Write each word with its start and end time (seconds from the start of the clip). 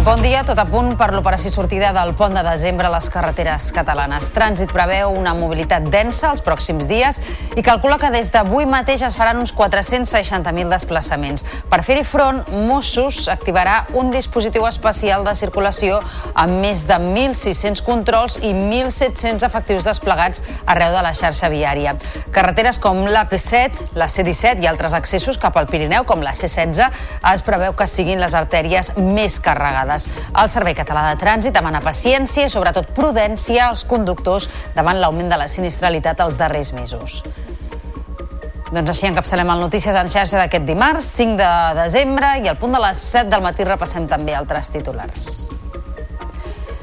Bon 0.00 0.16
dia, 0.22 0.40
tot 0.48 0.56
a 0.56 0.64
punt 0.64 0.94
per 0.96 1.10
l'operació 1.12 1.50
sortida 1.52 1.90
del 1.92 2.14
pont 2.16 2.32
de 2.32 2.40
desembre 2.40 2.86
a 2.88 2.90
les 2.94 3.10
carreteres 3.12 3.66
catalanes. 3.76 4.30
Trànsit 4.32 4.70
preveu 4.72 5.10
una 5.12 5.34
mobilitat 5.36 5.90
densa 5.92 6.30
els 6.32 6.40
pròxims 6.40 6.86
dies 6.88 7.18
i 7.52 7.60
calcula 7.60 7.98
que 8.00 8.08
des 8.14 8.30
d'avui 8.32 8.64
mateix 8.64 9.04
es 9.04 9.16
faran 9.18 9.42
uns 9.42 9.52
460.000 9.52 10.72
desplaçaments. 10.72 11.44
Per 11.68 11.82
fer-hi 11.84 12.06
front, 12.08 12.38
Mossos 12.64 13.26
activarà 13.28 13.74
un 14.00 14.08
dispositiu 14.14 14.64
especial 14.70 15.26
de 15.26 15.34
circulació 15.36 15.98
amb 16.32 16.64
més 16.64 16.86
de 16.88 16.96
1.600 16.96 17.84
controls 17.84 18.38
i 18.40 18.54
1.700 18.56 19.44
efectius 19.50 19.84
desplegats 19.84 20.40
arreu 20.64 20.96
de 20.96 21.04
la 21.04 21.12
xarxa 21.12 21.52
viària. 21.52 21.92
Carreteres 22.32 22.80
com 22.80 23.04
l'AP7, 23.04 23.92
la 24.00 24.08
C-17 24.08 24.64
i 24.64 24.72
altres 24.72 24.96
accessos 24.96 25.36
cap 25.36 25.60
al 25.60 25.68
Pirineu, 25.68 26.08
com 26.08 26.24
la 26.24 26.32
C-16, 26.32 26.88
es 27.34 27.44
preveu 27.44 27.76
que 27.76 27.90
siguin 27.90 28.24
les 28.24 28.38
artèries 28.38 28.94
més 28.96 29.36
carregades 29.44 29.89
vegades. 29.90 30.08
El 30.36 30.48
Servei 30.48 30.74
Català 30.74 31.08
de 31.10 31.18
Trànsit 31.20 31.54
demana 31.54 31.82
paciència 31.82 32.46
i 32.46 32.52
sobretot 32.52 32.92
prudència 32.96 33.68
als 33.68 33.84
conductors 33.84 34.48
davant 34.76 35.00
l'augment 35.00 35.30
de 35.30 35.38
la 35.40 35.48
sinistralitat 35.48 36.20
els 36.20 36.38
darrers 36.38 36.72
mesos. 36.72 37.22
Doncs 38.70 38.90
així 38.92 39.08
encapçalem 39.08 39.48
el 39.50 39.64
Notícies 39.64 39.96
en 39.98 40.10
xarxa 40.10 40.38
d'aquest 40.38 40.66
dimarts, 40.68 41.08
5 41.18 41.36
de 41.40 41.50
desembre, 41.80 42.36
i 42.38 42.48
al 42.48 42.58
punt 42.60 42.76
de 42.76 42.82
les 42.84 43.02
7 43.02 43.30
del 43.32 43.42
matí 43.42 43.66
repassem 43.66 44.06
també 44.06 44.36
altres 44.38 44.70
titulars. 44.70 45.50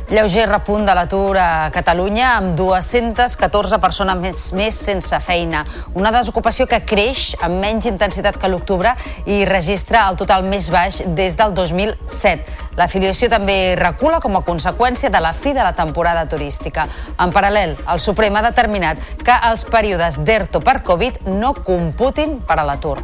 Lleuger 0.07 0.45
repunt 0.47 0.85
de 0.87 0.93
l'atur 0.95 1.35
a 1.35 1.67
Catalunya 1.75 2.29
amb 2.37 2.53
214 2.55 3.75
persones 3.83 4.15
més, 4.21 4.43
més 4.55 4.75
sense 4.87 5.17
feina. 5.19 5.65
Una 5.99 6.13
desocupació 6.15 6.63
que 6.71 6.79
creix 6.87 7.33
amb 7.43 7.59
menys 7.59 7.89
intensitat 7.91 8.37
que 8.39 8.47
l'octubre 8.47 8.93
i 9.27 9.41
registra 9.49 10.05
el 10.07 10.15
total 10.15 10.47
més 10.47 10.69
baix 10.71 11.01
des 11.17 11.35
del 11.35 11.51
2007. 11.57 12.55
L'afiliació 12.79 13.27
també 13.33 13.75
recula 13.75 14.21
com 14.23 14.39
a 14.39 14.43
conseqüència 14.47 15.11
de 15.11 15.19
la 15.19 15.33
fi 15.35 15.51
de 15.51 15.65
la 15.67 15.75
temporada 15.75 16.23
turística. 16.31 16.87
En 17.19 17.35
paral·lel, 17.35 17.75
el 17.75 17.99
Suprem 17.99 18.39
ha 18.39 18.45
determinat 18.47 19.03
que 19.27 19.35
els 19.49 19.67
períodes 19.67 20.21
d'ERTO 20.23 20.63
per 20.63 20.79
Covid 20.87 21.27
no 21.27 21.51
computin 21.67 22.39
per 22.47 22.61
a 22.61 22.67
l'atur. 22.71 23.01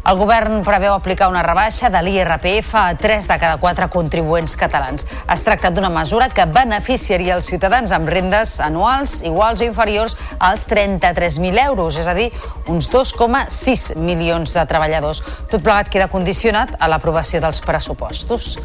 El 0.00 0.16
govern 0.16 0.62
preveu 0.64 0.94
aplicar 0.94 1.28
una 1.28 1.42
rebaixa 1.44 1.90
de 1.92 2.00
l'IRPF 2.00 2.70
a 2.80 2.84
3 2.96 3.26
de 3.28 3.36
cada 3.42 3.58
4 3.60 3.88
contribuents 3.92 4.56
catalans. 4.56 5.04
Es 5.28 5.44
tracta 5.44 5.70
d'una 5.70 5.90
mesura 5.92 6.30
que 6.32 6.46
beneficiaria 6.48 7.36
els 7.36 7.50
ciutadans 7.52 7.92
amb 7.92 8.08
rendes 8.08 8.56
anuals 8.64 9.20
iguals 9.28 9.60
o 9.60 9.68
inferiors 9.68 10.16
als 10.38 10.64
33.000 10.70 11.66
euros, 11.66 12.00
és 12.00 12.08
a 12.08 12.16
dir, 12.16 12.30
uns 12.66 12.88
2,6 12.88 13.94
milions 14.00 14.56
de 14.56 14.64
treballadors. 14.66 15.20
Tot 15.52 15.60
plegat 15.60 15.92
queda 15.92 16.08
condicionat 16.08 16.78
a 16.80 16.88
l'aprovació 16.88 17.44
dels 17.44 17.60
pressupostos. 17.60 18.56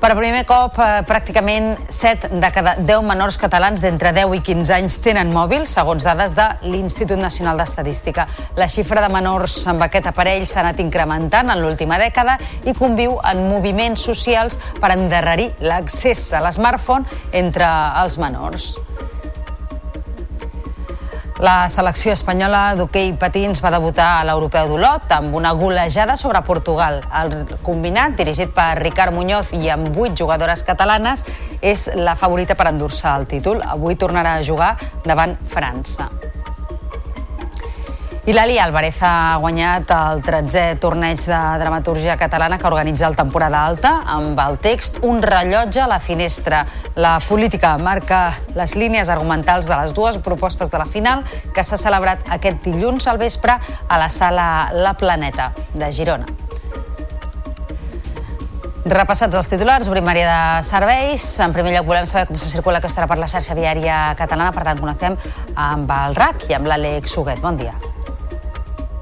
Per 0.00 0.14
primer 0.16 0.46
cop, 0.48 0.78
eh, 0.80 1.02
pràcticament 1.04 1.74
7 1.92 2.30
de 2.40 2.48
cada 2.54 2.72
10 2.78 3.02
menors 3.04 3.36
catalans 3.36 3.82
d'entre 3.84 4.14
10 4.16 4.32
i 4.32 4.40
15 4.40 4.72
anys 4.72 4.96
tenen 5.04 5.28
mòbil, 5.34 5.66
segons 5.68 6.06
dades 6.08 6.32
de 6.32 6.46
l'Institut 6.62 7.20
Nacional 7.20 7.60
d'Estadística. 7.60 8.24
La 8.56 8.66
xifra 8.66 9.02
de 9.04 9.12
menors 9.12 9.58
amb 9.68 9.84
aquest 9.84 10.08
aparell 10.08 10.46
s'ha 10.46 10.62
anat 10.64 10.80
incrementant 10.80 11.52
en 11.52 11.60
l'última 11.60 11.98
dècada 12.00 12.38
i 12.64 12.72
conviu 12.72 13.18
en 13.20 13.44
moviments 13.50 14.00
socials 14.00 14.56
per 14.80 14.94
endarrerir 14.96 15.50
l'accés 15.60 16.32
a 16.32 16.40
l'smartphone 16.40 17.04
entre 17.32 17.68
els 18.00 18.16
menors. 18.16 18.78
La 21.40 21.70
selecció 21.72 22.12
espanyola 22.12 22.74
d'hoquei 22.76 23.14
patins 23.16 23.62
va 23.64 23.70
debutar 23.72 24.08
a 24.18 24.24
l'Europeu 24.28 24.66
d'Olot 24.68 25.14
amb 25.16 25.32
una 25.38 25.54
golejada 25.56 26.18
sobre 26.20 26.42
Portugal. 26.44 26.98
El 27.16 27.32
combinat, 27.64 28.12
dirigit 28.18 28.52
per 28.52 28.74
Ricard 28.82 29.16
Muñoz 29.16 29.54
i 29.56 29.72
amb 29.72 29.88
vuit 29.96 30.12
jugadores 30.20 30.60
catalanes, 30.68 31.24
és 31.64 31.86
la 31.96 32.12
favorita 32.12 32.58
per 32.60 32.68
endur-se 32.74 33.08
el 33.14 33.24
títol. 33.30 33.64
Avui 33.64 33.96
tornarà 33.96 34.36
a 34.36 34.44
jugar 34.44 34.74
davant 35.06 35.38
França. 35.48 36.10
I 38.30 38.32
l'Ali 38.32 38.60
Álvarez 38.62 39.00
ha 39.02 39.38
guanyat 39.42 39.90
el 39.90 40.20
13è 40.22 40.76
torneig 40.78 41.18
de 41.26 41.38
dramatúrgia 41.58 42.14
catalana 42.14 42.60
que 42.62 42.68
organitza 42.68 43.08
el 43.08 43.16
Temporada 43.18 43.64
Alta 43.66 43.90
amb 44.06 44.38
el 44.38 44.54
text 44.62 45.00
Un 45.02 45.18
rellotge 45.24 45.80
a 45.82 45.88
la 45.90 45.98
finestra. 45.98 46.60
La 46.94 47.16
política 47.26 47.72
marca 47.82 48.20
les 48.54 48.76
línies 48.78 49.10
argumentals 49.10 49.66
de 49.66 49.74
les 49.80 49.96
dues 49.98 50.20
propostes 50.22 50.70
de 50.70 50.78
la 50.78 50.86
final 50.86 51.24
que 51.50 51.64
s'ha 51.66 51.80
celebrat 51.80 52.22
aquest 52.30 52.62
dilluns 52.62 53.10
al 53.10 53.18
vespre 53.18 53.58
a 53.88 53.98
la 53.98 54.08
sala 54.08 54.70
La 54.78 54.94
Planeta 54.94 55.50
de 55.74 55.90
Girona. 55.90 56.30
Repassats 58.86 59.34
els 59.34 59.50
titulars, 59.50 59.90
obrim 59.90 60.06
de 60.06 60.40
serveis. 60.62 61.24
En 61.40 61.52
primer 61.52 61.74
lloc 61.74 61.86
volem 61.90 62.06
saber 62.06 62.28
com 62.28 62.38
se 62.38 62.46
circula 62.46 62.78
aquesta 62.78 63.02
hora 63.02 63.10
per 63.10 63.18
la 63.18 63.26
xarxa 63.26 63.58
viària 63.58 64.14
catalana, 64.14 64.52
per 64.54 64.62
tant 64.62 64.78
connectem 64.78 65.18
amb 65.56 65.90
el 65.90 66.14
RAC 66.14 66.46
i 66.46 66.54
amb 66.54 66.70
l'Àlex 66.70 67.18
Huguet. 67.18 67.42
Bon 67.42 67.58
dia. 67.58 67.74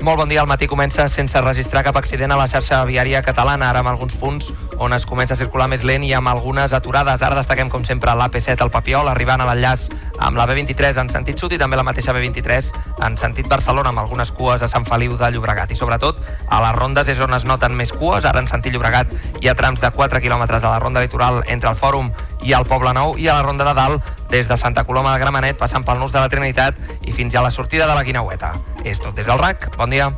Molt 0.01 0.17
bon 0.17 0.29
dia. 0.29 0.41
El 0.41 0.47
matí 0.47 0.69
comença 0.71 1.09
sense 1.11 1.41
registrar 1.43 1.83
cap 1.83 1.97
accident 1.99 2.31
a 2.31 2.37
la 2.39 2.47
xarxa 2.47 2.85
viària 2.87 3.19
catalana, 3.27 3.67
ara 3.73 3.81
amb 3.83 3.91
alguns 3.91 4.15
punts 4.15 4.53
on 4.79 4.93
es 4.95 5.05
comença 5.05 5.35
a 5.35 5.37
circular 5.37 5.67
més 5.67 5.83
lent 5.83 6.05
i 6.07 6.13
amb 6.15 6.31
algunes 6.31 6.73
aturades. 6.73 7.23
Ara 7.27 7.35
destaquem, 7.35 7.67
com 7.69 7.83
sempre, 7.85 8.15
l'AP7 8.15 8.63
al 8.63 8.71
Papiol, 8.71 9.11
arribant 9.11 9.43
a 9.43 9.49
l'enllaç 9.49 9.89
amb 10.23 10.39
la 10.39 10.47
B23 10.47 11.01
en 11.03 11.11
sentit 11.11 11.43
sud 11.43 11.57
i 11.57 11.59
també 11.59 11.77
la 11.77 11.83
mateixa 11.83 12.15
B23 12.15 12.71
en 13.09 13.19
sentit 13.19 13.51
Barcelona, 13.51 13.91
amb 13.91 14.05
algunes 14.05 14.31
cues 14.31 14.63
a 14.63 14.71
Sant 14.71 14.87
Feliu 14.87 15.19
de 15.19 15.33
Llobregat. 15.35 15.75
I 15.75 15.81
sobretot, 15.83 16.23
a 16.47 16.63
les 16.63 16.79
rondes 16.79 17.11
és 17.11 17.19
on 17.19 17.35
es 17.35 17.45
noten 17.45 17.75
més 17.75 17.91
cues. 17.93 18.25
Ara 18.25 18.39
en 18.39 18.47
sentit 18.47 18.73
Llobregat 18.73 19.11
hi 19.43 19.51
ha 19.51 19.59
trams 19.59 19.83
de 19.83 19.91
4 19.91 20.23
quilòmetres 20.23 20.63
a 20.63 20.77
la 20.77 20.79
ronda 20.79 21.03
litoral 21.03 21.43
entre 21.49 21.75
el 21.75 21.77
Fòrum 21.77 22.13
i 22.43 22.55
el 22.57 22.67
Poble 22.69 22.93
Nou 22.97 23.17
i 23.19 23.29
a 23.29 23.39
la 23.39 23.45
ronda 23.47 23.67
de 23.69 23.75
dalt 23.75 24.11
des 24.31 24.49
de 24.49 24.57
Santa 24.57 24.85
Coloma 24.85 25.15
de 25.15 25.23
Gramenet 25.23 25.59
passant 25.59 25.85
pel 25.85 25.99
Nus 25.99 26.13
de 26.13 26.21
la 26.23 26.29
Trinitat 26.33 26.79
i 27.07 27.13
fins 27.13 27.35
a 27.35 27.43
la 27.45 27.51
sortida 27.51 27.87
de 27.89 27.95
la 27.95 28.05
Guinaueta. 28.05 28.55
És 28.85 29.01
tot 29.01 29.15
des 29.17 29.27
del 29.27 29.39
RAC. 29.39 29.71
Bon 29.77 29.91
dia. 29.91 30.13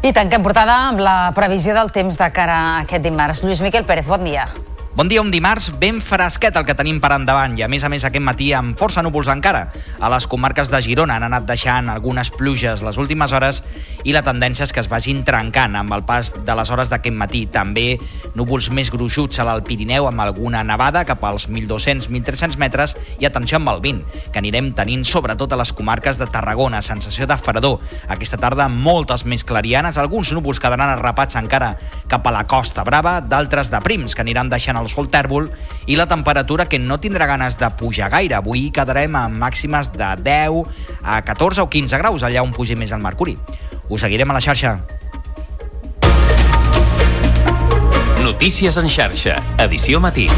I 0.00 0.14
tanquem 0.16 0.42
portada 0.42 0.88
amb 0.88 1.02
la 1.04 1.32
previsió 1.36 1.74
del 1.76 1.92
temps 1.92 2.16
de 2.16 2.30
cara 2.32 2.56
a 2.56 2.74
aquest 2.86 3.04
dimarts. 3.04 3.44
Lluís 3.44 3.60
Miquel 3.60 3.84
Pérez, 3.84 4.06
bon 4.08 4.24
dia. 4.24 4.48
Bon 4.90 5.06
dia, 5.06 5.22
un 5.22 5.30
dimarts 5.30 5.68
ben 5.78 6.00
fresquet 6.02 6.56
el 6.58 6.64
que 6.66 6.74
tenim 6.74 6.96
per 6.98 7.12
endavant 7.14 7.52
i 7.54 7.62
a 7.62 7.68
més 7.70 7.84
a 7.86 7.88
més 7.88 8.02
aquest 8.02 8.24
matí 8.26 8.48
amb 8.58 8.74
força 8.74 9.04
núvols 9.06 9.28
encara. 9.30 9.68
A 10.02 10.08
les 10.10 10.24
comarques 10.26 10.66
de 10.66 10.80
Girona 10.82 11.14
han 11.14 11.28
anat 11.28 11.44
deixant 11.46 11.86
algunes 11.92 12.32
pluges 12.34 12.82
les 12.82 12.98
últimes 12.98 13.30
hores 13.30 13.60
i 14.02 14.10
la 14.10 14.24
tendència 14.26 14.66
és 14.66 14.72
que 14.74 14.82
es 14.82 14.88
vagin 14.90 15.20
trencant 15.22 15.76
amb 15.78 15.94
el 15.94 16.02
pas 16.08 16.32
de 16.34 16.56
les 16.58 16.72
hores 16.74 16.90
d'aquest 16.90 17.14
matí. 17.14 17.44
També 17.46 18.00
núvols 18.34 18.66
més 18.74 18.90
gruixuts 18.90 19.38
a 19.38 19.46
l'Alt 19.46 19.68
Pirineu 19.68 20.08
amb 20.10 20.24
alguna 20.24 20.64
nevada 20.66 21.04
cap 21.06 21.22
als 21.22 21.46
1.200-1.300 21.46 22.58
metres 22.58 22.96
i 23.22 23.30
atenció 23.30 23.60
amb 23.60 23.70
el 23.70 23.80
vent, 23.86 24.02
que 24.34 24.42
anirem 24.42 24.72
tenint 24.74 25.06
sobretot 25.06 25.54
a 25.54 25.60
les 25.62 25.70
comarques 25.70 26.18
de 26.18 26.26
Tarragona, 26.26 26.82
sensació 26.82 27.30
de 27.30 27.38
fredor. 27.38 27.78
Aquesta 28.10 28.42
tarda 28.42 28.66
moltes 28.66 29.22
més 29.22 29.46
clarianes, 29.46 30.02
alguns 30.02 30.34
núvols 30.34 30.58
quedaran 30.58 30.96
arrapats 30.96 31.38
encara 31.38 31.76
cap 32.10 32.26
a 32.26 32.34
la 32.34 32.42
Costa 32.50 32.82
Brava, 32.82 33.20
d'altres 33.22 33.70
de 33.70 33.84
prims 33.86 34.18
que 34.18 34.26
aniran 34.26 34.50
deixant 34.50 34.79
el 34.80 34.88
sol 34.92 35.10
tèrbol 35.12 35.50
i 35.86 35.98
la 35.98 36.08
temperatura 36.10 36.66
que 36.68 36.80
no 36.80 36.98
tindrà 37.00 37.28
ganes 37.30 37.58
de 37.60 37.68
pujar 37.78 38.10
gaire. 38.12 38.38
Avui 38.38 38.68
quedarem 38.74 39.16
amb 39.16 39.38
màximes 39.40 39.92
de 39.92 40.08
10 40.24 40.64
a 41.02 41.20
14 41.26 41.62
o 41.62 41.68
15 41.70 42.00
graus, 42.00 42.24
allà 42.24 42.42
on 42.42 42.54
pugi 42.56 42.78
més 42.78 42.92
el 42.96 43.04
mercuri. 43.04 43.36
Us 43.88 44.02
seguirem 44.06 44.30
a 44.30 44.38
la 44.38 44.44
xarxa. 44.44 44.78
Notícies 48.20 48.76
en 48.76 48.88
xarxa, 48.88 49.40
edició 49.58 50.00
matí. 50.00 50.28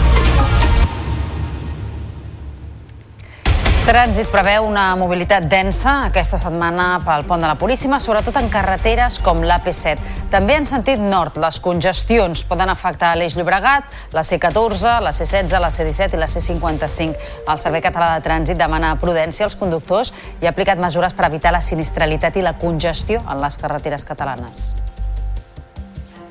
Trànsit 3.82 4.29
preveu 4.31 4.62
una 4.62 4.93
mobilitat 4.94 5.49
densa 5.50 6.05
aquesta 6.06 6.38
setmana 6.38 7.00
pel 7.02 7.25
pont 7.26 7.43
de 7.43 7.49
la 7.50 7.56
Puríssima, 7.58 7.99
sobretot 7.99 8.38
en 8.38 8.46
carreteres 8.46 9.17
com 9.26 9.43
l'AP7. 9.43 9.99
També 10.31 10.55
en 10.55 10.69
sentit 10.70 11.02
nord, 11.02 11.40
les 11.43 11.58
congestions 11.64 12.44
poden 12.46 12.70
afectar 12.70 13.11
l'Eix 13.19 13.34
Llobregat, 13.34 13.90
la 14.14 14.23
C14, 14.23 14.94
la 15.02 15.11
C16, 15.11 15.58
la 15.58 15.75
C17 15.75 16.14
i 16.14 16.23
la 16.23 16.31
C55. 16.31 17.29
El 17.43 17.58
Servei 17.58 17.82
Català 17.82 18.14
de 18.14 18.23
Trànsit 18.23 18.62
demana 18.62 18.94
prudència 19.02 19.50
als 19.50 19.58
conductors 19.58 20.14
i 20.38 20.46
ha 20.46 20.55
aplicat 20.55 20.79
mesures 20.79 21.19
per 21.19 21.26
evitar 21.26 21.50
la 21.50 21.67
sinistralitat 21.73 22.38
i 22.38 22.46
la 22.46 22.55
congestió 22.62 23.26
en 23.26 23.43
les 23.43 23.58
carreteres 23.58 24.06
catalanes. 24.06 24.69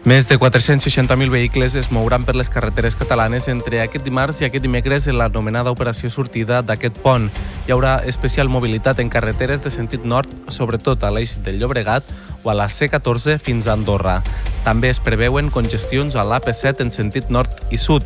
Més 0.02 0.26
de 0.26 0.34
460.000 0.40 1.30
vehicles 1.30 1.76
es 1.78 1.92
mouran 1.94 2.24
per 2.26 2.34
les 2.34 2.48
carreteres 2.50 2.96
catalanes 2.98 3.46
entre 3.52 3.84
aquest 3.84 4.02
dimarts 4.02 4.40
i 4.42 4.48
aquest 4.48 4.64
dimecres 4.66 5.06
en 5.06 5.20
l'anomenada 5.20 5.70
operació 5.70 6.10
sortida 6.10 6.64
d'aquest 6.66 6.98
pont. 7.04 7.28
Hi 7.68 7.76
haurà 7.76 8.00
especial 8.10 8.50
mobilitat 8.50 8.98
en 8.98 9.14
carreteres 9.14 9.62
de 9.62 9.70
sentit 9.70 10.02
nord, 10.02 10.34
sobretot 10.50 11.06
a 11.06 11.12
l'eix 11.14 11.36
del 11.46 11.62
Llobregat 11.62 12.10
o 12.42 12.50
a 12.50 12.58
la 12.58 12.66
C14 12.66 13.38
fins 13.38 13.70
a 13.70 13.78
Andorra. 13.78 14.24
També 14.66 14.90
es 14.90 15.00
preveuen 15.06 15.54
congestions 15.54 16.18
a 16.18 16.26
l'AP7 16.26 16.82
en 16.82 16.90
sentit 16.90 17.30
nord 17.30 17.62
i 17.70 17.78
sud. 17.78 18.02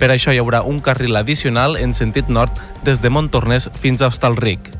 Per 0.00 0.08
això 0.08 0.32
hi 0.32 0.38
haurà 0.40 0.62
un 0.64 0.78
carril 0.80 1.18
addicional 1.18 1.74
en 1.76 1.90
sentit 1.92 2.30
nord 2.32 2.56
des 2.86 3.02
de 3.04 3.10
Montornès 3.12 3.66
fins 3.82 4.00
a 4.00 4.08
Hostalric. 4.08 4.70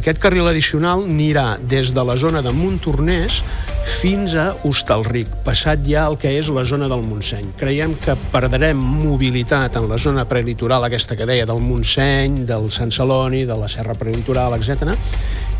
Aquest 0.00 0.16
carril 0.22 0.48
addicional 0.48 1.04
anirà 1.04 1.58
des 1.60 1.92
de 1.92 2.04
la 2.08 2.16
zona 2.16 2.40
de 2.40 2.54
Montornès 2.56 3.42
fins 4.00 4.32
a 4.32 4.54
Hostalric, 4.64 5.28
passat 5.44 5.84
ja 5.84 6.06
el 6.08 6.16
que 6.20 6.32
és 6.38 6.48
la 6.48 6.64
zona 6.64 6.88
del 6.88 7.04
Montseny. 7.04 7.52
Creiem 7.60 7.92
que 8.00 8.16
perdrem 8.32 8.80
mobilitat 8.80 9.76
en 9.76 9.88
la 9.90 10.00
zona 10.00 10.24
prelitoral, 10.24 10.88
aquesta 10.88 11.16
que 11.16 11.28
deia, 11.28 11.44
del 11.44 11.60
Montseny, 11.60 12.46
del 12.48 12.70
Sant 12.72 12.92
Celoni, 12.96 13.44
de 13.44 13.60
la 13.60 13.68
Serra 13.68 13.98
Prelitoral, 14.00 14.56
etc 14.56 14.96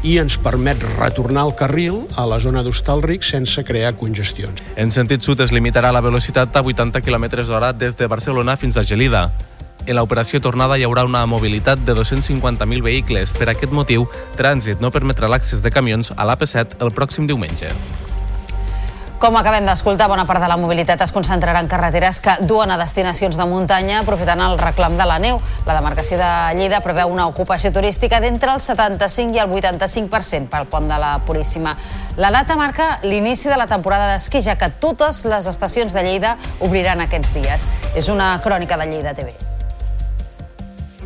i 0.03 0.17
ens 0.19 0.39
permet 0.41 0.83
retornar 0.99 1.45
el 1.49 1.55
carril 1.59 2.03
a 2.17 2.27
la 2.29 2.41
zona 2.41 2.65
d'Hostalric 2.65 3.25
sense 3.27 3.65
crear 3.65 3.95
congestions. 4.01 4.63
En 4.77 4.91
sentit 4.91 5.23
sud 5.23 5.41
es 5.45 5.53
limitarà 5.53 5.93
la 5.93 6.03
velocitat 6.05 6.57
a 6.57 6.65
80 6.65 7.03
km 7.05 7.29
hora 7.51 7.73
des 7.73 7.97
de 7.97 8.07
Barcelona 8.07 8.57
fins 8.57 8.77
a 8.77 8.85
Gelida. 8.85 9.31
En 9.87 9.97
l'operació 9.97 10.41
tornada 10.45 10.77
hi 10.77 10.85
haurà 10.85 11.07
una 11.09 11.25
mobilitat 11.27 11.81
de 11.87 11.95
250.000 11.97 12.85
vehicles. 12.85 13.33
Per 13.33 13.49
aquest 13.49 13.73
motiu, 13.73 14.07
Trànsit 14.37 14.81
no 14.81 14.93
permetrà 14.93 15.29
l'accés 15.29 15.65
de 15.65 15.73
camions 15.73 16.13
a 16.17 16.29
l'AP7 16.29 16.81
el 16.85 16.93
pròxim 16.93 17.27
diumenge. 17.27 17.73
Com 19.21 19.35
acabem 19.37 19.67
d'escoltar, 19.69 20.07
bona 20.09 20.23
part 20.25 20.41
de 20.41 20.49
la 20.49 20.57
mobilitat 20.57 21.03
es 21.05 21.11
concentrarà 21.13 21.61
en 21.61 21.67
carreteres 21.69 22.23
que 22.25 22.39
duen 22.49 22.71
a 22.73 22.79
destinacions 22.81 23.37
de 23.37 23.45
muntanya 23.45 23.99
aprofitant 24.01 24.41
el 24.41 24.57
reclam 24.57 24.97
de 24.97 25.05
la 25.05 25.19
neu. 25.21 25.43
La 25.67 25.75
demarcació 25.77 26.17
de 26.17 26.31
Lleida 26.57 26.79
preveu 26.81 27.13
una 27.13 27.27
ocupació 27.29 27.69
turística 27.69 28.23
d'entre 28.25 28.55
el 28.57 28.65
75 28.65 29.37
i 29.37 29.43
el 29.45 29.53
85% 29.53 30.49
pel 30.49 30.65
pont 30.73 30.89
de 30.89 30.97
la 30.97 31.13
Puríssima. 31.29 31.77
La 32.17 32.33
data 32.33 32.57
marca 32.57 32.89
l'inici 33.05 33.53
de 33.53 33.61
la 33.61 33.69
temporada 33.69 34.09
d'esquí, 34.15 34.41
ja 34.41 34.57
que 34.57 34.73
totes 34.81 35.27
les 35.29 35.53
estacions 35.53 35.93
de 35.93 36.09
Lleida 36.09 36.39
obriran 36.65 37.05
aquests 37.05 37.37
dies. 37.37 37.69
És 37.93 38.09
una 38.09 38.33
crònica 38.41 38.81
de 38.81 38.89
Lleida 38.89 39.13
TV. 39.13 39.37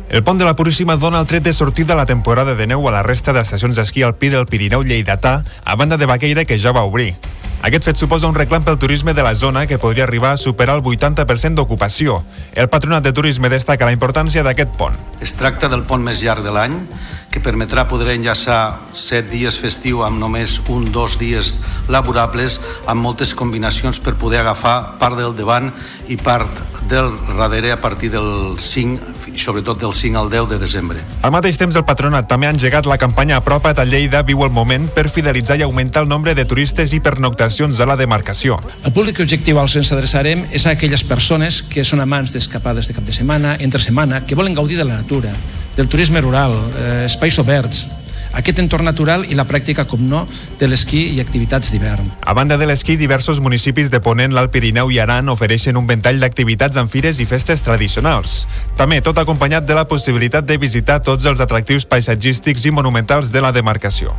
El 0.07 0.23
pont 0.23 0.39
de 0.39 0.47
la 0.47 0.55
Puríssima 0.55 0.95
dona 0.95 1.19
el 1.19 1.27
tret 1.27 1.43
de 1.43 1.51
sortida 1.51 1.99
a 1.99 1.99
la 1.99 2.07
temporada 2.07 2.55
de 2.55 2.63
neu 2.63 2.87
a 2.87 2.95
la 2.95 3.03
resta 3.03 3.35
d'estacions 3.35 3.75
d'esquí 3.75 4.07
alpí 4.07 4.31
del 4.31 4.47
Pirineu 4.47 4.87
Lleidatà, 4.87 5.41
a 5.65 5.75
banda 5.75 5.97
de 5.99 6.07
Baqueira, 6.07 6.45
que 6.45 6.55
ja 6.55 6.71
va 6.71 6.87
obrir. 6.87 7.17
Aquest 7.65 7.87
fet 7.87 7.97
suposa 7.97 8.27
un 8.29 8.35
reclam 8.37 8.61
pel 8.61 8.75
turisme 8.77 9.15
de 9.17 9.23
la 9.25 9.33
zona 9.33 9.63
que 9.65 9.79
podria 9.81 10.03
arribar 10.05 10.35
a 10.35 10.37
superar 10.37 10.75
el 10.77 10.83
80% 10.85 11.57
d'ocupació. 11.57 12.19
El 12.53 12.69
Patronat 12.69 13.01
de 13.01 13.11
Turisme 13.11 13.49
destaca 13.49 13.87
la 13.89 13.95
importància 13.95 14.43
d'aquest 14.45 14.75
pont. 14.77 14.93
Es 15.17 15.33
tracta 15.33 15.65
del 15.71 15.81
pont 15.81 16.03
més 16.05 16.21
llarg 16.21 16.45
de 16.45 16.53
l'any, 16.53 16.75
que 17.33 17.41
permetrà 17.41 17.87
poder 17.89 18.11
enllaçar 18.13 18.85
7 18.93 19.31
dies 19.31 19.57
festiu 19.57 20.03
amb 20.05 20.21
només 20.21 20.59
un 20.69 20.91
dos 20.93 21.17
dies 21.17 21.55
laborables, 21.89 22.59
amb 22.85 23.01
moltes 23.01 23.33
combinacions 23.33 23.97
per 23.97 24.13
poder 24.13 24.43
agafar 24.43 24.99
part 25.01 25.17
del 25.17 25.33
davant 25.33 25.73
i 26.05 26.19
part 26.21 26.61
del 26.85 27.09
darrere 27.33 27.71
a 27.73 27.81
partir 27.81 28.11
del 28.13 28.59
5 28.61 29.33
i 29.33 29.41
sobretot 29.41 29.81
del 29.81 29.91
5 29.91 30.21
al 30.21 30.29
10 30.29 30.51
de 30.53 30.59
desembre. 30.61 31.01
Al 31.25 31.33
mateix 31.33 31.57
temps, 31.57 31.73
el 31.73 31.83
Patronat 31.83 32.29
també 32.29 32.45
ha 32.45 32.53
engegat 32.53 32.85
la 32.85 32.99
campanya 33.01 33.41
Apropa't 33.41 33.81
a 33.81 33.89
Lleida 33.89 34.21
Viu 34.21 34.45
el 34.45 34.53
Moment 34.53 34.85
per 34.93 35.09
fidelitzar 35.09 35.57
i 35.57 35.65
augmentar 35.65 36.05
el 36.05 36.13
nombre 36.13 36.37
de 36.37 36.45
turistes 36.45 36.93
i 36.93 37.01
pernoctacions 37.01 37.54
a 37.63 37.85
la 37.87 37.95
demarcació. 37.95 38.59
El 38.83 38.93
públic 38.93 39.19
objectiu 39.23 39.59
al 39.59 39.69
que 39.71 39.79
ens 39.79 39.91
adreçarem 39.95 40.45
és 40.51 40.65
a 40.65 40.75
aquelles 40.75 41.03
persones 41.07 41.61
que 41.63 41.83
són 41.87 42.03
amants 42.03 42.33
d'escapades 42.35 42.87
de 42.87 42.93
cap 42.93 43.05
de 43.05 43.15
setmana, 43.15 43.55
entre 43.59 43.79
setmana, 43.79 44.25
que 44.25 44.35
volen 44.35 44.53
gaudir 44.53 44.77
de 44.77 44.85
la 44.85 44.99
natura, 44.99 45.31
del 45.75 45.87
turisme 45.87 46.21
rural, 46.21 46.53
eh, 46.75 47.05
espais 47.05 47.39
oberts, 47.39 47.87
aquest 48.35 48.59
entorn 48.59 48.85
natural 48.85 49.25
i 49.31 49.37
la 49.37 49.45
pràctica, 49.47 49.85
com 49.87 50.03
no, 50.09 50.25
de 50.59 50.67
l'esquí 50.67 51.05
i 51.15 51.21
activitats 51.23 51.71
d'hivern. 51.71 52.11
A 52.21 52.35
banda 52.35 52.59
de 52.59 52.67
l'esquí, 52.67 52.97
diversos 52.99 53.39
municipis 53.39 53.89
de 53.89 54.01
Ponent, 54.03 54.35
l'Alt 54.35 54.51
Pirineu 54.51 54.91
i 54.91 54.99
Aran 54.99 55.31
ofereixen 55.31 55.79
un 55.79 55.87
ventall 55.87 56.19
d'activitats 56.19 56.77
en 56.81 56.91
fires 56.91 57.21
i 57.23 57.29
festes 57.29 57.63
tradicionals. 57.65 58.43
També 58.75 59.01
tot 59.01 59.19
acompanyat 59.23 59.65
de 59.65 59.79
la 59.79 59.87
possibilitat 59.87 60.45
de 60.45 60.59
visitar 60.59 61.01
tots 61.01 61.25
els 61.25 61.39
atractius 61.39 61.87
paisatgístics 61.87 62.65
i 62.67 62.75
monumentals 62.75 63.31
de 63.31 63.43
la 63.43 63.55
demarcació. 63.55 64.15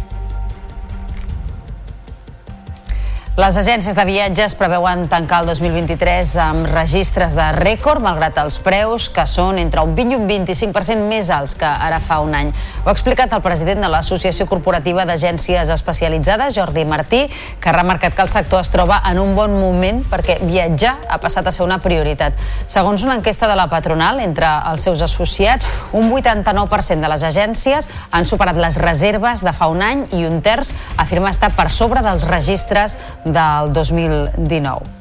Les 3.36 3.52
agències 3.60 3.92
de 3.92 4.04
viatges 4.08 4.54
preveuen 4.56 5.02
tancar 5.12 5.42
el 5.42 5.50
2023 5.50 6.30
amb 6.40 6.70
registres 6.70 7.34
de 7.36 7.44
rècord, 7.52 8.00
malgrat 8.00 8.38
els 8.40 8.54
preus, 8.64 9.10
que 9.12 9.26
són 9.28 9.58
entre 9.60 9.82
un 9.84 9.90
20 9.92 10.14
i 10.14 10.16
un 10.16 10.22
25% 10.24 11.04
més 11.04 11.28
alts 11.28 11.52
que 11.60 11.68
ara 11.68 11.98
fa 12.00 12.16
un 12.24 12.32
any. 12.32 12.48
Ho 12.80 12.88
ha 12.88 12.94
explicat 12.94 13.34
el 13.36 13.42
president 13.44 13.84
de 13.84 13.90
l'Associació 13.92 14.46
Corporativa 14.48 15.04
d'Agències 15.04 15.68
Especialitzades, 15.74 16.56
Jordi 16.56 16.86
Martí, 16.88 17.26
que 17.60 17.68
ha 17.68 17.74
remarcat 17.76 18.16
que 18.16 18.24
el 18.24 18.32
sector 18.32 18.62
es 18.64 18.72
troba 18.72 19.02
en 19.04 19.20
un 19.20 19.36
bon 19.36 19.52
moment 19.60 20.00
perquè 20.08 20.38
viatjar 20.40 20.94
ha 21.04 21.20
passat 21.20 21.44
a 21.44 21.52
ser 21.52 21.66
una 21.68 21.76
prioritat. 21.84 22.40
Segons 22.64 23.04
una 23.04 23.18
enquesta 23.20 23.52
de 23.52 23.58
la 23.60 23.68
patronal, 23.68 24.24
entre 24.24 24.48
els 24.72 24.88
seus 24.88 25.04
associats, 25.04 25.68
un 25.92 26.08
89% 26.08 27.04
de 27.04 27.12
les 27.12 27.28
agències 27.34 27.92
han 28.16 28.24
superat 28.24 28.56
les 28.56 28.80
reserves 28.80 29.44
de 29.44 29.52
fa 29.52 29.68
un 29.68 29.84
any 29.84 30.08
i 30.16 30.24
un 30.24 30.40
terç 30.40 30.72
afirma 30.96 31.36
estar 31.36 31.52
per 31.52 31.68
sobre 31.68 32.00
dels 32.00 32.24
registres 32.32 32.96
del 33.26 33.72
2019 33.74 34.96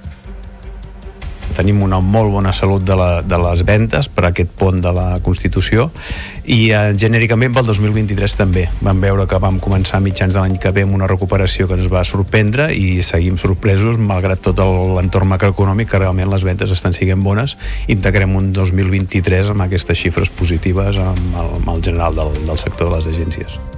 tenim 1.56 1.81
una 1.86 2.01
molt 2.04 2.33
bona 2.33 2.51
salut 2.54 2.83
de, 2.83 2.95
la, 3.00 3.22
de 3.24 3.38
les 3.39 3.63
ventes 3.68 4.10
per 4.12 4.27
aquest 4.27 4.51
pont 4.60 4.81
de 4.83 4.92
la 4.95 5.06
Constitució 5.24 5.88
i 6.44 6.69
eh, 6.69 6.92
genèricament 7.00 7.56
pel 7.56 7.68
2023 7.69 8.36
també. 8.38 8.66
Vam 8.86 9.00
veure 9.04 9.25
que 9.30 9.39
vam 9.42 9.60
començar 9.63 10.01
mitjans 10.04 10.36
de 10.36 10.44
l'any 10.44 10.57
que 10.62 10.74
ve 10.75 10.86
amb 10.86 10.98
una 10.98 11.10
recuperació 11.12 11.69
que 11.69 11.77
ens 11.80 11.88
va 11.92 12.04
sorprendre 12.07 12.68
i 12.75 13.01
seguim 13.06 13.39
sorpresos 13.42 14.00
malgrat 14.01 14.44
tot 14.45 14.60
l'entorn 14.60 15.31
macroeconòmic 15.31 15.94
que 15.94 16.01
realment 16.01 16.31
les 16.33 16.45
ventes 16.48 16.74
estan 16.75 16.98
siguent 16.98 17.24
bones 17.24 17.56
integrem 17.88 18.36
un 18.36 18.51
2023 18.54 19.54
amb 19.56 19.66
aquestes 19.69 20.04
xifres 20.04 20.33
positives 20.33 21.00
amb 21.00 21.39
el, 21.39 21.56
amb 21.62 21.74
el 21.77 21.88
general 21.88 22.19
del, 22.19 22.36
del 22.45 22.62
sector 22.62 22.92
de 22.92 23.00
les 23.00 23.10
agències. 23.16 23.75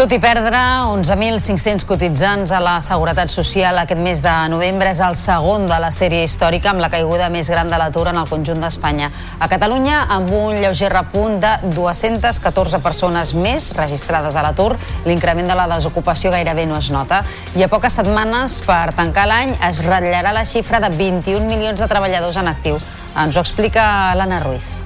Tot 0.00 0.14
i 0.14 0.16
perdre 0.16 0.56
11.500 0.88 1.84
cotitzants 1.84 2.54
a 2.56 2.60
la 2.64 2.78
Seguretat 2.80 3.28
Social 3.28 3.76
aquest 3.82 4.00
mes 4.00 4.22
de 4.24 4.32
novembre 4.48 4.88
és 4.94 5.02
el 5.04 5.12
segon 5.12 5.66
de 5.68 5.76
la 5.76 5.90
sèrie 5.92 6.22
històrica 6.24 6.70
amb 6.70 6.80
la 6.80 6.88
caiguda 6.88 7.26
més 7.28 7.50
gran 7.52 7.68
de 7.68 7.76
l'atur 7.76 8.06
en 8.08 8.16
el 8.16 8.30
conjunt 8.30 8.64
d'Espanya. 8.64 9.10
A 9.44 9.50
Catalunya, 9.52 10.06
amb 10.16 10.32
un 10.32 10.56
lleuger 10.56 10.88
repunt 10.94 11.36
de 11.44 11.52
214 11.76 12.80
persones 12.80 13.34
més 13.36 13.74
registrades 13.76 14.40
a 14.40 14.48
l'atur, 14.48 14.70
l'increment 15.04 15.52
de 15.52 15.60
la 15.60 15.68
desocupació 15.76 16.32
gairebé 16.32 16.64
no 16.64 16.80
es 16.80 16.88
nota. 16.96 17.20
I 17.60 17.68
a 17.68 17.68
poques 17.68 18.00
setmanes 18.00 18.62
per 18.64 18.96
tancar 18.96 19.28
l'any 19.28 19.58
es 19.68 19.84
ratllarà 19.84 20.32
la 20.32 20.48
xifra 20.48 20.80
de 20.80 20.94
21 20.96 21.44
milions 21.44 21.76
de 21.76 21.92
treballadors 21.92 22.40
en 22.40 22.48
actiu. 22.48 22.80
Ens 23.20 23.36
ho 23.36 23.44
explica 23.44 24.14
l'Anna 24.16 24.40
Ruiz. 24.48 24.79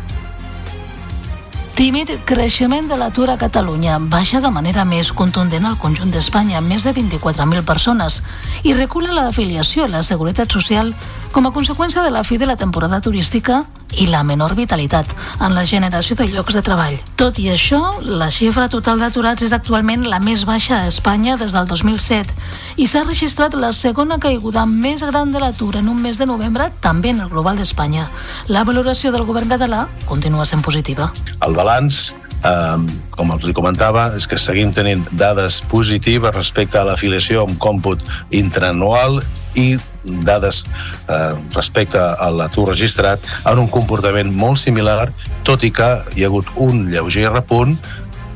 Tímid 1.75 2.07
creixement 2.23 2.87
de 2.87 2.95
l'atur 2.95 3.33
a 3.33 3.35
Catalunya. 3.35 3.97
Baixa 3.99 4.39
de 4.39 4.51
manera 4.55 4.85
més 4.87 5.09
contundent 5.11 5.65
al 5.67 5.75
conjunt 5.83 6.13
d'Espanya, 6.15 6.61
més 6.63 6.85
de 6.87 6.93
24.000 6.95 7.65
persones, 7.67 8.21
i 8.63 8.77
recula 8.79 9.11
l'afiliació 9.11 9.83
a 9.83 9.91
la 9.91 10.05
Seguretat 10.07 10.55
Social 10.55 10.93
com 11.35 11.49
a 11.49 11.51
conseqüència 11.51 12.05
de 12.05 12.13
la 12.15 12.23
fi 12.23 12.37
de 12.39 12.47
la 12.47 12.55
temporada 12.55 13.01
turística 13.03 13.65
i 13.99 14.07
la 14.07 14.23
menor 14.23 14.55
vitalitat 14.55 15.11
en 15.43 15.55
la 15.57 15.65
generació 15.67 16.15
de 16.15 16.29
llocs 16.31 16.55
de 16.55 16.63
treball. 16.63 16.95
Tot 17.19 17.41
i 17.43 17.49
això, 17.51 17.81
la 18.07 18.29
xifra 18.31 18.69
total 18.71 19.03
d'aturats 19.03 19.43
és 19.43 19.55
actualment 19.57 20.07
la 20.07 20.21
més 20.23 20.45
baixa 20.47 20.79
a 20.79 20.87
Espanya 20.87 21.35
des 21.41 21.51
del 21.51 21.67
2007 21.67 22.31
i 22.79 22.87
s'ha 22.87 23.03
registrat 23.03 23.57
la 23.59 23.73
segona 23.75 24.21
caiguda 24.23 24.63
més 24.71 25.03
gran 25.03 25.33
de 25.35 25.43
l'atur 25.43 25.75
en 25.81 25.91
un 25.91 25.99
mes 26.03 26.21
de 26.23 26.29
novembre 26.31 26.69
també 26.81 27.11
en 27.11 27.25
el 27.25 27.33
global 27.33 27.59
d'Espanya. 27.59 28.07
La 28.47 28.63
valoració 28.63 29.11
del 29.11 29.27
govern 29.27 29.51
català 29.51 29.89
continua 30.07 30.47
sent 30.47 30.63
positiva. 30.63 31.11
El 31.43 31.59
balanç 31.59 32.13
eh, 32.45 32.79
com 33.11 33.35
els 33.35 33.51
comentava, 33.59 34.13
és 34.15 34.29
que 34.31 34.39
seguim 34.39 34.71
tenint 34.75 35.03
dades 35.11 35.59
positives 35.67 36.35
respecte 36.37 36.79
a 36.79 36.87
l'afiliació 36.87 37.43
amb 37.43 37.59
còmput 37.59 38.07
intraanual 38.31 39.19
i 39.59 39.75
dades 40.05 40.65
eh, 41.09 41.35
respecte 41.55 41.99
a 41.99 42.31
l'atur 42.31 42.69
registrat 42.71 43.21
en 43.45 43.59
un 43.59 43.69
comportament 43.69 44.33
molt 44.33 44.61
similar, 44.63 45.11
tot 45.45 45.65
i 45.65 45.73
que 45.75 45.91
hi 46.15 46.25
ha 46.25 46.31
hagut 46.33 46.51
un 46.57 46.89
lleuger 46.93 47.31
repunt 47.33 47.79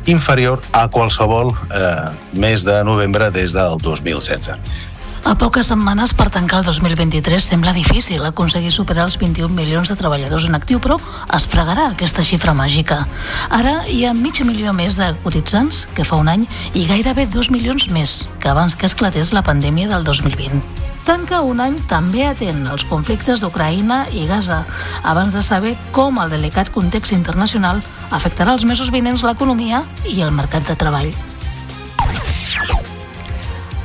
inferior 0.09 0.63
a 0.73 0.89
qualsevol 0.89 1.53
eh, 1.53 2.39
mes 2.41 2.65
de 2.65 2.83
novembre 2.85 3.31
des 3.31 3.53
del 3.53 3.77
2016. 3.83 4.57
A 5.29 5.35
poques 5.37 5.67
setmanes 5.69 6.15
per 6.17 6.31
tancar 6.33 6.61
el 6.63 6.65
2023 6.65 7.45
sembla 7.45 7.75
difícil 7.77 8.25
aconseguir 8.25 8.71
superar 8.73 9.05
els 9.09 9.19
21 9.21 9.53
milions 9.53 9.91
de 9.91 9.97
treballadors 9.99 10.47
en 10.49 10.57
actiu, 10.57 10.81
però 10.81 10.97
es 11.37 11.49
fregarà 11.51 11.91
aquesta 11.91 12.25
xifra 12.25 12.55
màgica. 12.57 13.03
Ara 13.51 13.83
hi 13.91 14.05
ha 14.07 14.15
mig 14.17 14.41
milió 14.47 14.73
més 14.73 14.97
de 14.97 15.13
cotitzants 15.25 15.87
que 15.95 16.07
fa 16.07 16.17
un 16.23 16.33
any 16.33 16.49
i 16.73 16.87
gairebé 16.89 17.27
2 17.29 17.51
milions 17.53 17.91
més 17.93 18.23
que 18.41 18.49
abans 18.49 18.79
que 18.79 18.87
esclatés 18.89 19.35
la 19.37 19.45
pandèmia 19.45 19.91
del 19.91 20.07
2020 20.07 20.88
tanca 21.09 21.38
un 21.41 21.62
any 21.65 21.79
també 21.88 22.27
atent 22.29 22.67
als 22.69 22.83
conflictes 22.85 23.41
d'Ucraïna 23.41 24.03
i 24.12 24.27
Gaza, 24.29 24.59
abans 25.09 25.33
de 25.33 25.41
saber 25.47 25.73
com 25.97 26.21
el 26.21 26.29
delicat 26.35 26.69
context 26.75 27.17
internacional 27.17 27.81
afectarà 28.12 28.53
els 28.59 28.67
mesos 28.69 28.93
vinents 28.93 29.25
l'economia 29.25 29.87
i 30.05 30.21
el 30.21 30.37
mercat 30.37 30.69
de 30.69 30.77
treball. 30.77 31.12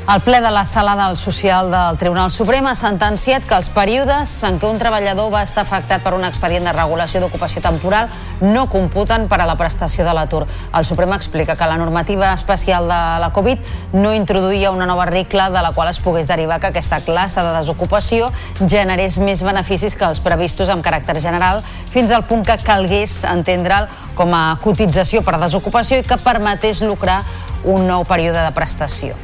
El 0.03 0.19
ple 0.19 0.41
de 0.41 0.51
la 0.51 0.65
Sala 0.65 0.97
del 0.97 1.15
Social 1.15 1.71
del 1.71 1.97
Tribunal 1.97 2.29
Suprem 2.29 2.65
ha 2.67 2.73
sentenciat 2.75 3.45
que 3.47 3.55
els 3.55 3.69
períodes 3.71 4.33
en 4.43 4.57
què 4.59 4.67
un 4.67 4.75
treballador 4.75 5.29
va 5.31 5.45
estar 5.47 5.63
afectat 5.63 6.03
per 6.03 6.11
un 6.17 6.27
expedient 6.27 6.67
de 6.67 6.73
regulació 6.75 7.21
d'ocupació 7.23 7.63
temporal 7.63 8.11
no 8.41 8.65
computen 8.67 9.29
per 9.31 9.39
a 9.39 9.47
la 9.47 9.55
prestació 9.55 10.03
de 10.03 10.11
l'atur. 10.11 10.43
El 10.75 10.83
Suprem 10.83 11.15
explica 11.15 11.55
que 11.55 11.71
la 11.71 11.79
normativa 11.79 12.33
especial 12.33 12.91
de 12.91 12.99
la 13.23 13.31
Covid 13.31 13.63
no 13.95 14.11
introduïa 14.11 14.75
una 14.75 14.91
nova 14.91 15.07
regla 15.07 15.49
de 15.49 15.63
la 15.63 15.71
qual 15.71 15.87
es 15.87 16.03
pogués 16.03 16.27
derivar 16.27 16.59
que 16.59 16.73
aquesta 16.75 16.99
classe 16.99 17.39
de 17.39 17.55
desocupació 17.55 18.27
generés 18.59 19.21
més 19.23 19.39
beneficis 19.39 19.95
que 19.95 20.03
els 20.03 20.19
previstos 20.19 20.67
amb 20.67 20.83
caràcter 20.83 21.15
general 21.23 21.63
fins 21.95 22.11
al 22.11 22.27
punt 22.27 22.43
que 22.43 22.59
calgués 22.59 23.21
entendre'l 23.23 23.87
com 24.19 24.35
a 24.35 24.59
cotització 24.59 25.23
per 25.23 25.39
desocupació 25.39 26.03
i 26.03 26.03
que 26.03 26.19
permetés 26.19 26.83
lucrar 26.83 27.21
un 27.63 27.87
nou 27.87 28.03
període 28.03 28.43
de 28.43 28.51
prestació. 28.51 29.15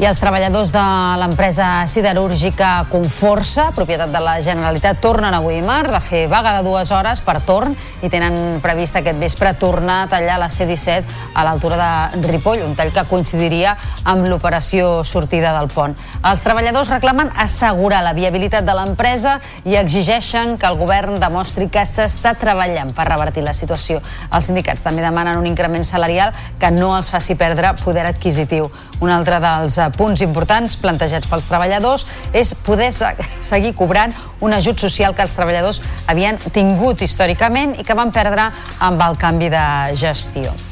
I 0.00 0.06
els 0.08 0.16
treballadors 0.16 0.70
de 0.72 0.82
l'empresa 1.20 1.66
siderúrgica 1.84 2.86
Conforça, 2.88 3.66
propietat 3.76 4.08
de 4.08 4.22
la 4.24 4.38
Generalitat, 4.40 4.96
tornen 5.04 5.34
avui 5.36 5.58
dimarts 5.58 5.92
a 5.92 5.98
fer 6.00 6.22
vaga 6.32 6.54
de 6.56 6.62
dues 6.64 6.88
hores 6.88 7.20
per 7.20 7.34
torn 7.44 7.74
i 8.00 8.08
tenen 8.08 8.62
previst 8.64 8.96
aquest 8.96 9.20
vespre 9.20 9.52
tornar 9.60 9.98
a 10.00 10.08
tallar 10.08 10.38
la 10.40 10.48
C-17 10.48 11.18
a 11.36 11.44
l'altura 11.44 11.76
de 12.14 12.30
Ripoll, 12.30 12.62
un 12.64 12.72
tall 12.78 12.94
que 12.96 13.04
coincidiria 13.10 13.74
amb 14.08 14.24
l'operació 14.24 15.02
sortida 15.04 15.52
del 15.58 15.68
pont. 15.68 15.92
Els 16.24 16.46
treballadors 16.48 16.94
reclamen 16.94 17.34
assegurar 17.36 18.00
la 18.00 18.16
viabilitat 18.16 18.64
de 18.64 18.78
l'empresa 18.80 19.36
i 19.68 19.76
exigeixen 19.76 20.56
que 20.56 20.70
el 20.70 20.80
govern 20.80 21.20
demostri 21.20 21.68
que 21.68 21.84
s'està 21.84 22.32
treballant 22.40 22.94
per 22.96 23.04
revertir 23.10 23.44
la 23.44 23.52
situació. 23.52 24.00
Els 24.32 24.48
sindicats 24.48 24.80
també 24.80 25.04
demanen 25.04 25.36
un 25.36 25.52
increment 25.52 25.84
salarial 25.84 26.32
que 26.56 26.72
no 26.72 26.94
els 26.96 27.12
faci 27.12 27.36
perdre 27.36 27.76
poder 27.84 28.08
adquisitiu. 28.08 28.72
Un 29.00 29.12
altre 29.12 29.36
dels 29.40 29.76
punts 29.96 30.22
importants 30.24 30.78
plantejats 30.80 31.28
pels 31.30 31.48
treballadors 31.50 32.06
és 32.32 32.54
poder 32.66 32.90
seguir 32.92 33.74
cobrant 33.78 34.14
un 34.40 34.56
ajut 34.56 34.80
social 34.80 35.14
que 35.14 35.26
els 35.26 35.36
treballadors 35.36 35.82
havien 36.06 36.40
tingut 36.52 37.02
històricament 37.02 37.76
i 37.78 37.86
que 37.86 37.98
van 37.98 38.12
perdre 38.14 38.50
amb 38.78 39.06
el 39.06 39.20
canvi 39.20 39.52
de 39.52 39.64
gestió. 39.98 40.69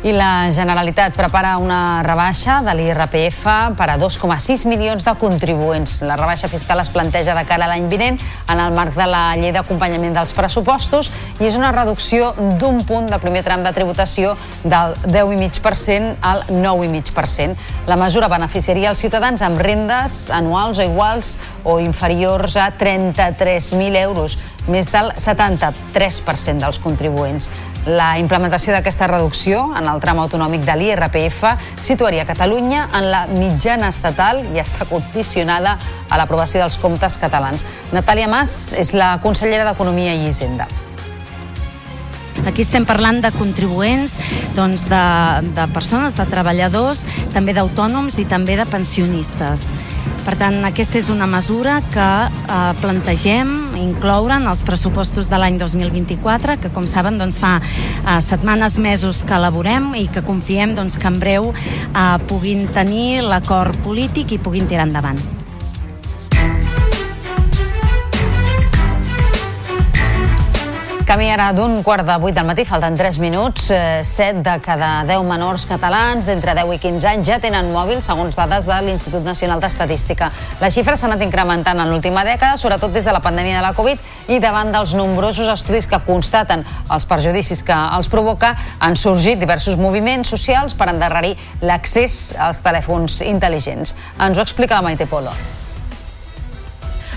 I 0.00 0.14
la 0.16 0.48
Generalitat 0.48 1.12
prepara 1.12 1.58
una 1.60 2.00
rebaixa 2.00 2.62
de 2.64 2.72
l'IRPF 2.72 3.42
per 3.76 3.88
a 3.92 3.98
2,6 4.00 4.62
milions 4.64 5.04
de 5.04 5.12
contribuents. 5.20 5.98
La 6.08 6.14
rebaixa 6.16 6.48
fiscal 6.48 6.80
es 6.80 6.88
planteja 6.88 7.34
de 7.36 7.42
cara 7.44 7.66
a 7.66 7.68
l'any 7.68 7.84
vinent 7.92 8.16
en 8.48 8.62
el 8.64 8.72
marc 8.72 8.96
de 8.96 9.04
la 9.04 9.34
llei 9.36 9.52
d'acompanyament 9.52 10.16
dels 10.16 10.32
pressupostos 10.32 11.10
i 11.36 11.50
és 11.50 11.58
una 11.60 11.68
reducció 11.76 12.30
d'un 12.56 12.80
punt 12.88 13.10
del 13.12 13.20
primer 13.20 13.42
tram 13.44 13.60
de 13.60 13.74
tributació 13.76 14.38
del 14.64 14.96
10,5% 15.04 16.16
al 16.24 16.46
9,5%. 16.48 17.60
La 17.92 18.00
mesura 18.00 18.32
beneficiaria 18.32 18.94
els 18.94 19.04
ciutadans 19.04 19.44
amb 19.44 19.60
rendes 19.60 20.30
anuals 20.32 20.80
o 20.80 20.86
iguals 20.88 21.34
o 21.60 21.76
inferiors 21.76 22.56
a 22.56 22.70
33.000 22.72 24.00
euros, 24.00 24.38
més 24.64 24.88
del 24.88 25.12
73% 25.12 26.64
dels 26.64 26.80
contribuents. 26.80 27.50
La 27.88 28.18
implementació 28.20 28.74
d'aquesta 28.74 29.06
reducció 29.08 29.62
en 29.78 29.86
el 29.88 30.02
tram 30.02 30.18
autonòmic 30.20 30.66
de 30.66 30.74
l'IRPF 30.76 31.46
situaria 31.80 32.26
Catalunya 32.28 32.82
en 32.98 33.08
la 33.08 33.22
mitjana 33.30 33.88
estatal 33.88 34.42
i 34.52 34.60
està 34.60 34.84
condicionada 34.84 35.78
a 36.10 36.18
l'aprovació 36.20 36.60
dels 36.60 36.76
comptes 36.82 37.16
catalans. 37.22 37.64
Natàlia 37.96 38.28
Mas 38.28 38.74
és 38.76 38.92
la 38.92 39.14
consellera 39.24 39.64
d'Economia 39.64 40.12
i 40.12 40.28
Hisenda. 40.28 40.68
Aquí 42.46 42.62
estem 42.64 42.84
parlant 42.88 43.20
de 43.24 43.30
contribuents, 43.32 44.16
doncs 44.56 44.86
de, 44.88 45.04
de 45.56 45.66
persones, 45.74 46.14
de 46.16 46.24
treballadors, 46.28 47.04
també 47.34 47.52
d'autònoms 47.56 48.16
i 48.20 48.26
també 48.28 48.56
de 48.60 48.68
pensionistes. 48.68 49.70
Per 50.30 50.36
tant, 50.38 50.60
aquesta 50.62 50.94
és 51.00 51.08
una 51.10 51.26
mesura 51.26 51.80
que 51.90 52.04
eh, 52.30 52.58
plantegem 52.78 53.48
incloure 53.80 54.36
en 54.38 54.46
els 54.46 54.60
pressupostos 54.62 55.26
de 55.26 55.40
l'any 55.42 55.58
2024, 55.58 56.54
que 56.62 56.70
com 56.70 56.86
saben 56.86 57.18
doncs, 57.18 57.40
fa 57.42 57.56
eh, 57.58 58.20
setmanes, 58.22 58.78
mesos 58.78 59.24
que 59.26 59.34
elaborem 59.34 59.90
i 59.98 60.06
que 60.06 60.22
confiem 60.22 60.78
doncs, 60.78 61.00
que 61.02 61.10
en 61.10 61.18
breu 61.18 61.50
eh, 61.50 62.06
puguin 62.30 62.68
tenir 62.70 63.24
l'acord 63.26 63.74
polític 63.82 64.38
i 64.38 64.42
puguin 64.46 64.70
tirar 64.70 64.86
endavant. 64.86 65.18
Camí 71.10 71.26
ara 71.26 71.48
d'un 71.50 71.80
quart 71.82 72.06
de 72.06 72.14
vuit 72.22 72.36
del 72.36 72.46
matí, 72.46 72.62
falten 72.62 72.94
3 72.94 73.16
minuts. 73.18 73.64
Eh, 73.74 74.04
7 74.06 74.44
de 74.46 74.52
cada 74.62 75.02
10 75.02 75.24
menors 75.26 75.64
catalans 75.66 76.28
d'entre 76.28 76.54
10 76.54 76.70
i 76.76 76.78
15 76.78 77.08
anys 77.10 77.26
ja 77.26 77.40
tenen 77.42 77.72
mòbil, 77.74 77.98
segons 77.98 78.38
dades 78.38 78.68
de 78.70 78.76
l'Institut 78.86 79.26
Nacional 79.26 79.58
d'Estadística. 79.58 80.30
Les 80.60 80.70
xifres 80.70 81.02
s'han 81.02 81.10
anat 81.10 81.26
incrementant 81.26 81.82
en 81.82 81.90
l'última 81.90 82.22
dècada, 82.22 82.54
sobretot 82.54 82.94
des 82.94 83.08
de 83.10 83.10
la 83.10 83.18
pandèmia 83.18 83.58
de 83.58 83.66
la 83.66 83.74
Covid 83.74 84.30
i 84.30 84.38
davant 84.38 84.70
dels 84.70 84.94
nombrosos 84.94 85.50
estudis 85.50 85.90
que 85.90 85.98
constaten 86.06 86.62
els 86.94 87.06
perjudicis 87.10 87.64
que 87.66 87.74
els 87.98 88.06
provoca, 88.06 88.54
han 88.78 88.94
sorgit 88.94 89.42
diversos 89.42 89.74
moviments 89.74 90.30
socials 90.30 90.78
per 90.78 90.92
endarrerir 90.94 91.34
l'accés 91.60 92.36
als 92.38 92.62
telèfons 92.62 93.24
intel·ligents. 93.26 93.96
Ens 94.20 94.38
ho 94.38 94.46
explica 94.46 94.78
la 94.78 94.86
Maite 94.86 95.10
Polo. 95.10 95.34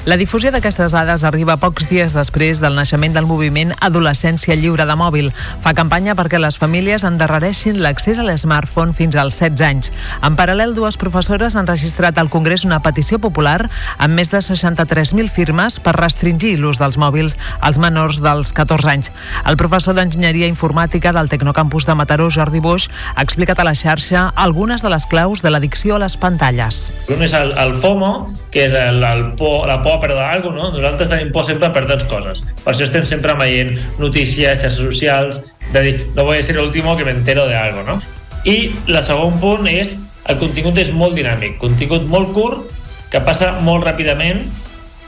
La 0.03 0.17
difusió 0.19 0.49
d'aquestes 0.51 0.91
dades 0.91 1.21
arriba 1.23 1.53
pocs 1.55 1.85
dies 1.87 2.11
després 2.11 2.59
del 2.59 2.73
naixement 2.75 3.13
del 3.15 3.23
moviment 3.23 3.69
Adolescència 3.79 4.57
Lliure 4.59 4.83
de 4.83 4.95
Mòbil. 4.99 5.29
Fa 5.63 5.71
campanya 5.77 6.11
perquè 6.19 6.41
les 6.43 6.57
famílies 6.59 7.05
endarrereixin 7.07 7.79
l'accés 7.79 8.19
a 8.19 8.25
l'smartphone 8.27 8.91
fins 8.97 9.15
als 9.15 9.37
16 9.39 9.63
anys. 9.63 9.93
En 10.19 10.35
paral·lel, 10.35 10.73
dues 10.75 10.97
professores 10.99 11.55
han 11.55 11.69
registrat 11.71 12.19
al 12.19 12.27
Congrés 12.27 12.65
una 12.67 12.81
petició 12.83 13.15
popular 13.23 13.69
amb 13.95 14.19
més 14.19 14.33
de 14.33 14.41
63.000 14.43 15.31
firmes 15.31 15.79
per 15.79 15.95
restringir 15.95 16.57
l'ús 16.59 16.83
dels 16.83 16.99
mòbils 16.99 17.37
als 17.61 17.79
menors 17.79 18.19
dels 18.19 18.51
14 18.51 18.91
anys. 18.91 19.13
El 19.47 19.55
professor 19.55 19.95
d'Enginyeria 19.95 20.51
Informàtica 20.51 21.15
del 21.15 21.31
Tecnocampus 21.31 21.87
de 21.87 21.95
Mataró, 21.95 22.27
Jordi 22.27 22.59
Boix, 22.59 22.89
ha 23.15 23.23
explicat 23.23 23.63
a 23.63 23.69
la 23.69 23.71
xarxa 23.71 24.33
algunes 24.35 24.83
de 24.83 24.91
les 24.91 25.07
claus 25.07 25.39
de 25.39 25.55
l'addicció 25.55 25.95
a 25.95 26.03
les 26.03 26.19
pantalles. 26.19 26.89
Un 27.07 27.23
és 27.23 27.39
el, 27.39 27.55
el 27.55 27.79
FOMO, 27.79 28.13
que 28.51 28.67
és 28.67 28.75
el, 28.75 28.99
el 28.99 29.29
por, 29.39 29.63
la 29.71 29.79
por 29.79 29.92
a 29.93 29.99
perdre 30.01 30.21
alguna 30.21 30.59
cosa, 30.61 30.71
no? 30.71 30.77
Nosaltres 30.77 31.09
tenim 31.09 31.31
por 31.31 31.45
sempre 31.45 31.67
a 31.67 31.73
perdre 31.73 31.99
coses. 32.09 32.43
Per 32.63 32.73
això 32.73 32.87
estem 32.87 33.05
sempre 33.05 33.35
veient 33.39 33.77
notícies, 33.99 34.61
xarxes 34.61 34.79
socials, 34.79 35.41
de 35.73 35.81
dir, 35.81 35.95
no 36.15 36.29
a 36.31 36.41
ser 36.43 36.57
el 36.57 36.65
último 36.65 36.97
que 36.97 37.05
me 37.05 37.11
entero 37.11 37.47
de 37.47 37.55
algo, 37.55 37.83
no? 37.83 38.01
I 38.45 38.71
la 38.87 39.01
segon 39.03 39.39
punt 39.39 39.67
és 39.67 39.95
el 40.27 40.39
contingut 40.39 40.77
és 40.79 40.91
molt 40.91 41.15
dinàmic, 41.15 41.57
contingut 41.59 42.05
molt 42.07 42.33
curt, 42.35 42.69
que 43.11 43.21
passa 43.21 43.51
molt 43.61 43.85
ràpidament 43.85 44.47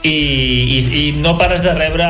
i, 0.06 0.78
i, 0.78 0.78
i 1.00 1.04
no 1.20 1.34
pares 1.38 1.62
de 1.64 1.72
rebre 1.74 2.06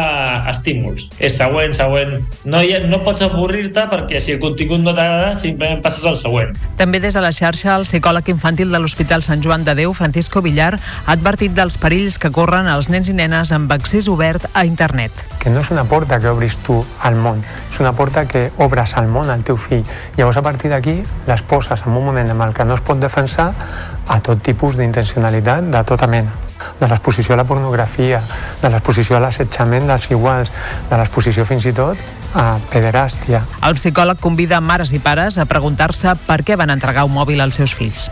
estímuls. 0.51 1.07
És 1.19 1.37
següent, 1.39 1.75
següent. 1.77 2.19
No, 2.45 2.61
hi 2.63 2.75
ha, 2.77 2.81
no 2.89 3.01
pots 3.07 3.25
avorrir-te 3.27 3.87
perquè 3.91 4.21
si 4.23 4.35
el 4.35 4.41
contingut 4.43 4.83
no 4.85 4.95
t'agrada, 4.97 5.35
simplement 5.41 5.83
passes 5.85 6.05
al 6.09 6.19
següent. 6.21 6.55
També 6.81 7.01
des 7.03 7.17
de 7.17 7.23
la 7.25 7.33
xarxa, 7.35 7.75
el 7.77 7.87
psicòleg 7.89 8.29
infantil 8.33 8.73
de 8.75 8.81
l'Hospital 8.83 9.25
Sant 9.27 9.45
Joan 9.45 9.65
de 9.67 9.77
Déu, 9.79 9.95
Francisco 9.97 10.43
Villar, 10.45 10.75
ha 10.77 11.17
advertit 11.17 11.55
dels 11.57 11.79
perills 11.81 12.21
que 12.21 12.33
corren 12.35 12.69
els 12.71 12.91
nens 12.93 13.11
i 13.11 13.17
nenes 13.17 13.53
amb 13.57 13.73
accés 13.73 14.11
obert 14.13 14.49
a 14.53 14.67
internet. 14.69 15.13
Que 15.43 15.53
no 15.55 15.63
és 15.65 15.73
una 15.75 15.87
porta 15.89 16.21
que 16.21 16.31
obris 16.33 16.61
tu 16.67 16.83
al 17.07 17.17
món, 17.17 17.43
és 17.71 17.81
una 17.81 17.95
porta 17.97 18.27
que 18.29 18.51
obres 18.63 18.97
al 18.97 19.09
món 19.13 19.31
al 19.33 19.45
teu 19.47 19.57
fill. 19.61 19.85
Llavors, 20.17 20.37
a 20.37 20.45
partir 20.45 20.73
d'aquí, 20.73 20.99
les 21.27 21.43
poses 21.43 21.87
en 21.87 21.95
un 21.97 22.05
moment 22.05 22.31
en 22.31 22.43
el 22.43 22.55
que 22.55 22.67
no 22.67 22.75
es 22.77 22.85
pot 22.85 23.01
defensar 23.01 23.53
a 24.07 24.21
tot 24.23 24.43
tipus 24.43 24.77
d'intencionalitat 24.79 25.71
de 25.73 25.85
tota 25.85 26.07
mena 26.07 26.35
de 26.81 26.89
l'exposició 26.89 27.35
a 27.35 27.39
la 27.41 27.45
pornografia, 27.45 28.21
de 28.63 28.71
l'exposició 28.71 29.17
a 29.17 29.21
l'assetjament 29.21 29.89
dels 29.89 30.11
iguals, 30.11 30.53
de 30.91 30.99
l'exposició 30.99 31.45
fins 31.49 31.67
i 31.69 31.73
tot 31.77 32.01
a 32.37 32.57
pederàstia. 32.73 33.43
El 33.67 33.77
psicòleg 33.79 34.21
convida 34.21 34.61
mares 34.61 34.93
i 34.93 35.01
pares 35.01 35.39
a 35.39 35.49
preguntar-se 35.49 36.17
per 36.27 36.43
què 36.45 36.57
van 36.57 36.73
entregar 36.75 37.07
un 37.09 37.15
mòbil 37.17 37.41
als 37.45 37.61
seus 37.61 37.75
fills. 37.77 38.09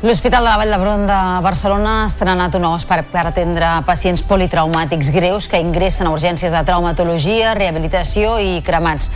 L'Hospital 0.00 0.46
de 0.46 0.48
la 0.48 0.56
Vall 0.56 0.70
d'Hebron 0.72 1.02
de 1.04 1.16
Barcelona 1.44 1.98
ha 2.00 2.04
estrenat 2.08 2.54
un 2.56 2.62
nou 2.64 2.72
espai 2.78 3.02
per 3.12 3.26
atendre 3.28 3.68
pacients 3.84 4.22
politraumàtics 4.24 5.10
greus 5.12 5.44
que 5.44 5.60
ingressen 5.60 6.08
a 6.08 6.14
urgències 6.14 6.54
de 6.56 6.62
traumatologia, 6.64 7.52
rehabilitació 7.58 8.38
i 8.40 8.62
cremats. 8.64 9.10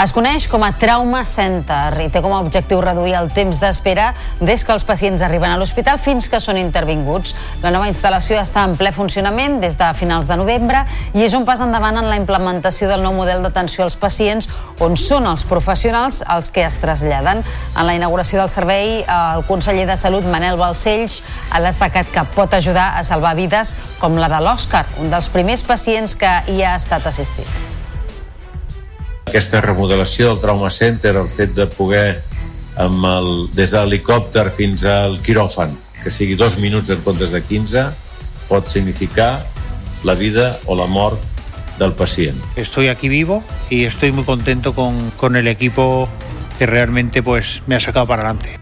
Es 0.00 0.14
coneix 0.16 0.46
com 0.48 0.62
a 0.64 0.70
Trauma 0.80 1.26
Center 1.28 1.90
i 2.00 2.06
té 2.08 2.22
com 2.24 2.32
a 2.32 2.38
objectiu 2.40 2.78
reduir 2.80 3.12
el 3.18 3.26
temps 3.36 3.58
d'espera 3.60 4.06
des 4.40 4.62
que 4.64 4.72
els 4.72 4.84
pacients 4.88 5.20
arriben 5.20 5.52
a 5.52 5.58
l'hospital 5.60 5.98
fins 6.00 6.30
que 6.32 6.38
són 6.40 6.56
intervinguts. 6.56 7.34
La 7.60 7.68
nova 7.74 7.90
instal·lació 7.90 8.38
està 8.40 8.62
en 8.64 8.78
ple 8.80 8.94
funcionament 8.96 9.58
des 9.60 9.74
de 9.76 9.90
finals 9.98 10.24
de 10.30 10.38
novembre 10.40 10.86
i 11.12 11.26
és 11.26 11.34
un 11.36 11.44
pas 11.44 11.60
endavant 11.60 12.00
en 12.00 12.08
la 12.08 12.16
implementació 12.16 12.88
del 12.88 13.04
nou 13.04 13.12
model 13.18 13.44
d'atenció 13.44 13.84
als 13.84 13.98
pacients 14.00 14.48
on 14.80 14.96
són 14.96 15.28
els 15.28 15.44
professionals 15.44 16.22
els 16.32 16.48
que 16.48 16.64
es 16.64 16.78
traslladen. 16.80 17.42
En 17.76 17.84
la 17.84 17.96
inauguració 17.98 18.40
del 18.40 18.48
servei, 18.48 19.02
el 19.04 19.44
conseller 19.50 19.84
de 19.90 19.98
Salut, 20.00 20.24
Manel 20.24 20.56
Balcells, 20.56 21.18
ha 21.52 21.60
destacat 21.60 22.08
que 22.08 22.24
pot 22.38 22.56
ajudar 22.56 22.94
a 22.96 23.04
salvar 23.04 23.34
vides 23.36 23.74
com 24.00 24.16
la 24.16 24.32
de 24.32 24.40
l'Òscar, 24.48 24.86
un 25.04 25.12
dels 25.12 25.28
primers 25.28 25.66
pacients 25.68 26.16
que 26.16 26.32
hi 26.48 26.64
ha 26.64 26.72
estat 26.80 27.04
assistit 27.12 27.79
Aquesta 29.30 29.60
remodelació 29.62 30.32
del 30.32 30.40
Trauma 30.42 30.72
Center, 30.74 31.12
el 31.20 31.28
fet 31.36 31.52
de 31.54 31.68
poder 31.70 32.22
amb 32.82 33.04
el, 33.06 33.28
des 33.54 33.70
de 33.70 33.78
l'helicòpter 33.78 34.48
fins 34.56 34.82
al 34.90 35.20
quiròfan, 35.22 35.76
que 36.02 36.10
sigui 36.10 36.34
dos 36.34 36.56
minuts 36.58 36.90
en 36.90 36.98
comptes 37.04 37.30
de 37.30 37.38
15, 37.38 37.84
pot 38.48 38.66
significar 38.66 39.44
la 40.02 40.16
vida 40.18 40.56
o 40.66 40.74
la 40.74 40.88
mort 40.90 41.22
del 41.78 41.94
pacient. 41.94 42.42
Estoy 42.56 42.88
aquí 42.88 43.08
vivo 43.08 43.44
y 43.70 43.84
estoy 43.84 44.10
muy 44.10 44.24
contento 44.24 44.74
con, 44.74 45.12
con 45.16 45.36
el 45.36 45.46
equipo 45.46 46.08
que 46.58 46.66
realmente 46.66 47.22
pues 47.22 47.62
me 47.68 47.76
ha 47.76 47.80
sacado 47.80 48.08
para 48.08 48.22
adelante. 48.22 48.58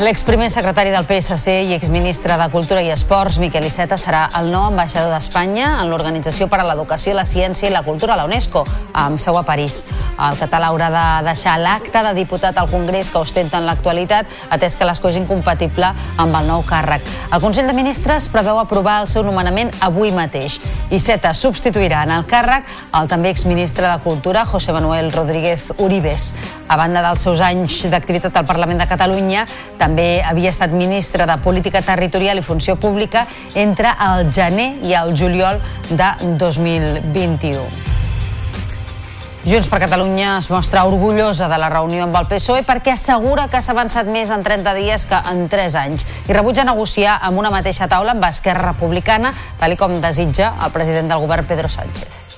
L'exprimer 0.00 0.48
secretari 0.48 0.88
del 0.88 1.04
PSC 1.04 1.58
i 1.68 1.74
exministre 1.76 2.32
de 2.40 2.46
Cultura 2.48 2.80
i 2.80 2.88
Esports, 2.88 3.36
Miquel 3.36 3.66
Iceta, 3.68 3.98
serà 4.00 4.22
el 4.38 4.46
nou 4.48 4.62
ambaixador 4.70 5.10
d'Espanya 5.12 5.74
en 5.82 5.90
l'Organització 5.92 6.46
per 6.48 6.62
a 6.62 6.64
l'Educació, 6.64 7.12
la 7.12 7.26
Ciència 7.28 7.68
i 7.68 7.72
la 7.74 7.82
Cultura, 7.84 8.16
la 8.16 8.24
UNESCO, 8.24 8.62
amb 8.96 9.20
seu 9.20 9.36
a 9.36 9.42
París. 9.44 9.82
El 10.16 10.38
català 10.40 10.70
haurà 10.70 10.88
de 10.94 11.02
deixar 11.26 11.58
l'acte 11.60 12.00
de 12.06 12.14
diputat 12.16 12.56
al 12.56 12.70
Congrés 12.72 13.10
que 13.12 13.20
ostenta 13.20 13.60
en 13.60 13.66
l'actualitat, 13.68 14.24
atès 14.48 14.78
que 14.80 14.88
l'escó 14.88 15.10
és 15.12 15.18
incompatible 15.20 15.92
amb 16.16 16.40
el 16.40 16.48
nou 16.48 16.64
càrrec. 16.64 17.04
El 17.28 17.44
Consell 17.44 17.68
de 17.68 17.76
Ministres 17.76 18.30
preveu 18.32 18.56
aprovar 18.56 19.02
el 19.02 19.10
seu 19.12 19.20
nomenament 19.26 19.68
avui 19.84 20.14
mateix. 20.16 20.62
Iceta 20.88 21.34
substituirà 21.36 22.06
en 22.08 22.14
el 22.16 22.24
càrrec 22.24 22.72
el 22.96 23.12
també 23.12 23.28
exministre 23.28 23.84
de 23.84 24.00
Cultura, 24.00 24.46
José 24.48 24.72
Manuel 24.72 25.12
Rodríguez 25.12 25.74
Uribes. 25.76 26.30
A 26.70 26.80
banda 26.80 27.04
dels 27.04 27.20
seus 27.20 27.44
anys 27.44 27.82
d'activitat 27.92 28.40
al 28.40 28.48
Parlament 28.48 28.80
de 28.80 28.88
Catalunya, 28.88 29.44
també 29.76 29.89
també 29.90 30.22
havia 30.22 30.52
estat 30.54 30.70
ministre 30.70 31.26
de 31.26 31.36
Política 31.42 31.82
Territorial 31.82 32.38
i 32.38 32.46
Funció 32.46 32.76
Pública 32.78 33.24
entre 33.58 33.90
el 34.06 34.30
gener 34.30 34.76
i 34.86 34.94
el 34.94 35.16
juliol 35.18 35.58
de 35.90 36.10
2021. 36.38 37.64
Junts 39.40 39.70
per 39.72 39.80
Catalunya 39.80 40.36
es 40.36 40.50
mostra 40.52 40.84
orgullosa 40.86 41.48
de 41.50 41.58
la 41.58 41.72
reunió 41.72 42.04
amb 42.04 42.18
el 42.20 42.28
PSOE 42.30 42.62
perquè 42.68 42.94
assegura 42.94 43.48
que 43.50 43.58
s'ha 43.64 43.74
avançat 43.74 44.06
més 44.06 44.30
en 44.30 44.44
30 44.46 44.76
dies 44.78 45.08
que 45.10 45.22
en 45.32 45.46
3 45.50 45.78
anys 45.82 46.06
i 46.28 46.36
rebutja 46.36 46.68
negociar 46.68 47.18
amb 47.18 47.40
una 47.40 47.50
mateixa 47.50 47.88
taula 47.90 48.14
amb 48.14 48.30
Esquerra 48.30 48.70
Republicana, 48.70 49.32
tal 49.58 49.74
com 49.80 49.98
desitja 49.98 50.54
el 50.60 50.76
president 50.76 51.10
del 51.10 51.24
govern 51.24 51.48
Pedro 51.50 51.72
Sánchez. 51.72 52.29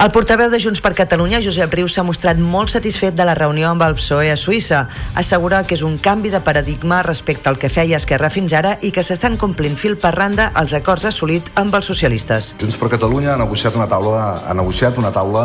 El 0.00 0.08
portaveu 0.10 0.48
de 0.50 0.58
Junts 0.58 0.80
per 0.80 0.94
Catalunya, 0.96 1.38
Josep 1.44 1.74
Rius, 1.76 1.92
s'ha 1.94 2.02
mostrat 2.02 2.38
molt 2.40 2.72
satisfet 2.72 3.14
de 3.14 3.26
la 3.28 3.34
reunió 3.36 3.68
amb 3.68 3.84
el 3.84 3.92
PSOE 3.94 4.30
a 4.32 4.38
Suïssa. 4.40 4.86
Assegura 5.20 5.60
que 5.68 5.76
és 5.76 5.82
un 5.84 5.98
canvi 6.00 6.30
de 6.32 6.40
paradigma 6.40 7.02
respecte 7.04 7.50
al 7.50 7.58
que 7.60 7.68
feia 7.70 7.98
Esquerra 8.00 8.30
fins 8.32 8.54
ara 8.56 8.78
i 8.80 8.90
que 8.90 9.04
s'estan 9.04 9.36
complint 9.38 9.76
fil 9.76 9.98
per 10.00 10.14
randa 10.16 10.48
els 10.58 10.72
acords 10.74 11.04
assolit 11.12 11.52
amb 11.60 11.76
els 11.76 11.86
socialistes. 11.86 12.54
Junts 12.58 12.80
per 12.80 12.88
Catalunya 12.96 13.34
ha 13.34 13.38
negociat 13.38 13.76
una 13.78 13.86
taula, 13.86 14.24
ha 14.48 14.56
negociat 14.56 14.98
una 14.98 15.12
taula 15.12 15.44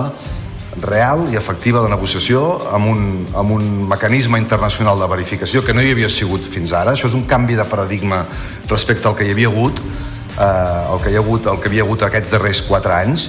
real 0.82 1.28
i 1.28 1.36
efectiva 1.38 1.84
de 1.84 1.92
negociació 1.92 2.42
amb 2.74 2.88
un, 2.88 3.02
amb 3.36 3.52
un 3.52 3.68
mecanisme 3.90 4.40
internacional 4.40 4.98
de 4.98 5.10
verificació 5.12 5.62
que 5.66 5.76
no 5.76 5.84
hi 5.84 5.92
havia 5.92 6.10
sigut 6.10 6.48
fins 6.48 6.72
ara. 6.72 6.96
Això 6.96 7.12
és 7.12 7.18
un 7.20 7.28
canvi 7.28 7.60
de 7.60 7.68
paradigma 7.68 8.24
respecte 8.72 9.12
al 9.12 9.20
que 9.20 9.28
hi 9.28 9.36
havia 9.36 9.52
hagut, 9.52 9.84
eh, 10.40 10.94
el 10.96 11.04
que 11.04 11.12
hi 11.12 11.20
ha 11.20 11.26
hagut, 11.26 11.52
el 11.52 11.60
que 11.60 11.70
havia 11.70 11.84
hagut 11.84 12.08
aquests 12.08 12.34
darrers 12.34 12.64
quatre 12.70 12.96
anys 12.96 13.28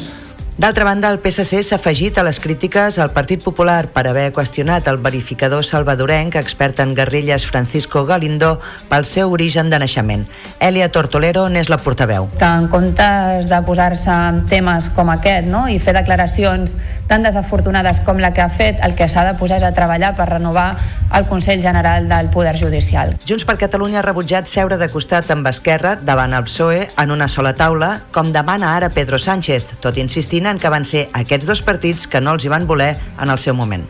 D'altra 0.58 0.82
banda, 0.82 1.12
el 1.14 1.20
PSC 1.22 1.60
s'ha 1.62 1.76
afegit 1.78 2.16
a 2.18 2.24
les 2.26 2.40
crítiques 2.42 2.96
al 2.98 3.12
Partit 3.14 3.44
Popular 3.46 3.92
per 3.94 4.02
haver 4.10 4.32
qüestionat 4.34 4.88
el 4.90 4.96
verificador 4.98 5.62
salvadorenc 5.62 6.34
expert 6.40 6.80
en 6.82 6.96
guerrilles 6.98 7.44
Francisco 7.46 8.02
Galindo 8.08 8.56
pel 8.90 9.06
seu 9.06 9.30
origen 9.30 9.70
de 9.70 9.78
naixement. 9.78 10.24
Elia 10.58 10.88
Tortolero 10.90 11.44
n'és 11.46 11.70
la 11.70 11.78
portaveu. 11.78 12.26
Que 12.42 12.50
en 12.50 12.66
comptes 12.72 13.46
de 13.46 13.60
posar-se 13.70 14.10
en 14.10 14.40
temes 14.50 14.90
com 14.98 15.14
aquest 15.14 15.46
no? 15.46 15.68
i 15.70 15.78
fer 15.78 15.94
declaracions 15.94 16.74
tan 17.08 17.24
desafortunades 17.26 18.00
com 18.06 18.20
la 18.22 18.30
que 18.36 18.44
ha 18.44 18.50
fet, 18.52 18.78
el 18.84 18.94
que 18.94 19.08
s'ha 19.08 19.24
de 19.26 19.34
posar 19.40 19.58
és 19.58 19.66
a 19.66 19.72
treballar 19.74 20.12
per 20.14 20.28
renovar 20.28 20.68
el 21.16 21.26
Consell 21.26 21.62
General 21.64 22.08
del 22.08 22.28
Poder 22.30 22.54
Judicial. 22.60 23.16
Junts 23.26 23.46
per 23.48 23.56
Catalunya 23.58 24.02
ha 24.02 24.06
rebutjat 24.06 24.46
seure 24.46 24.78
de 24.78 24.90
costat 24.92 25.30
amb 25.34 25.48
Esquerra 25.50 25.96
davant 25.96 26.36
el 26.36 26.44
PSOE 26.46 26.84
en 27.00 27.14
una 27.14 27.28
sola 27.28 27.54
taula, 27.56 27.94
com 28.12 28.30
demana 28.32 28.74
ara 28.76 28.92
Pedro 28.92 29.18
Sánchez, 29.18 29.80
tot 29.80 29.96
insistint 29.98 30.46
en 30.46 30.60
que 30.60 30.70
van 30.70 30.84
ser 30.84 31.08
aquests 31.16 31.48
dos 31.48 31.64
partits 31.64 32.06
que 32.06 32.20
no 32.20 32.36
els 32.36 32.44
hi 32.44 32.52
van 32.52 32.68
voler 32.68 32.94
en 33.18 33.32
el 33.32 33.40
seu 33.40 33.56
moment. 33.56 33.88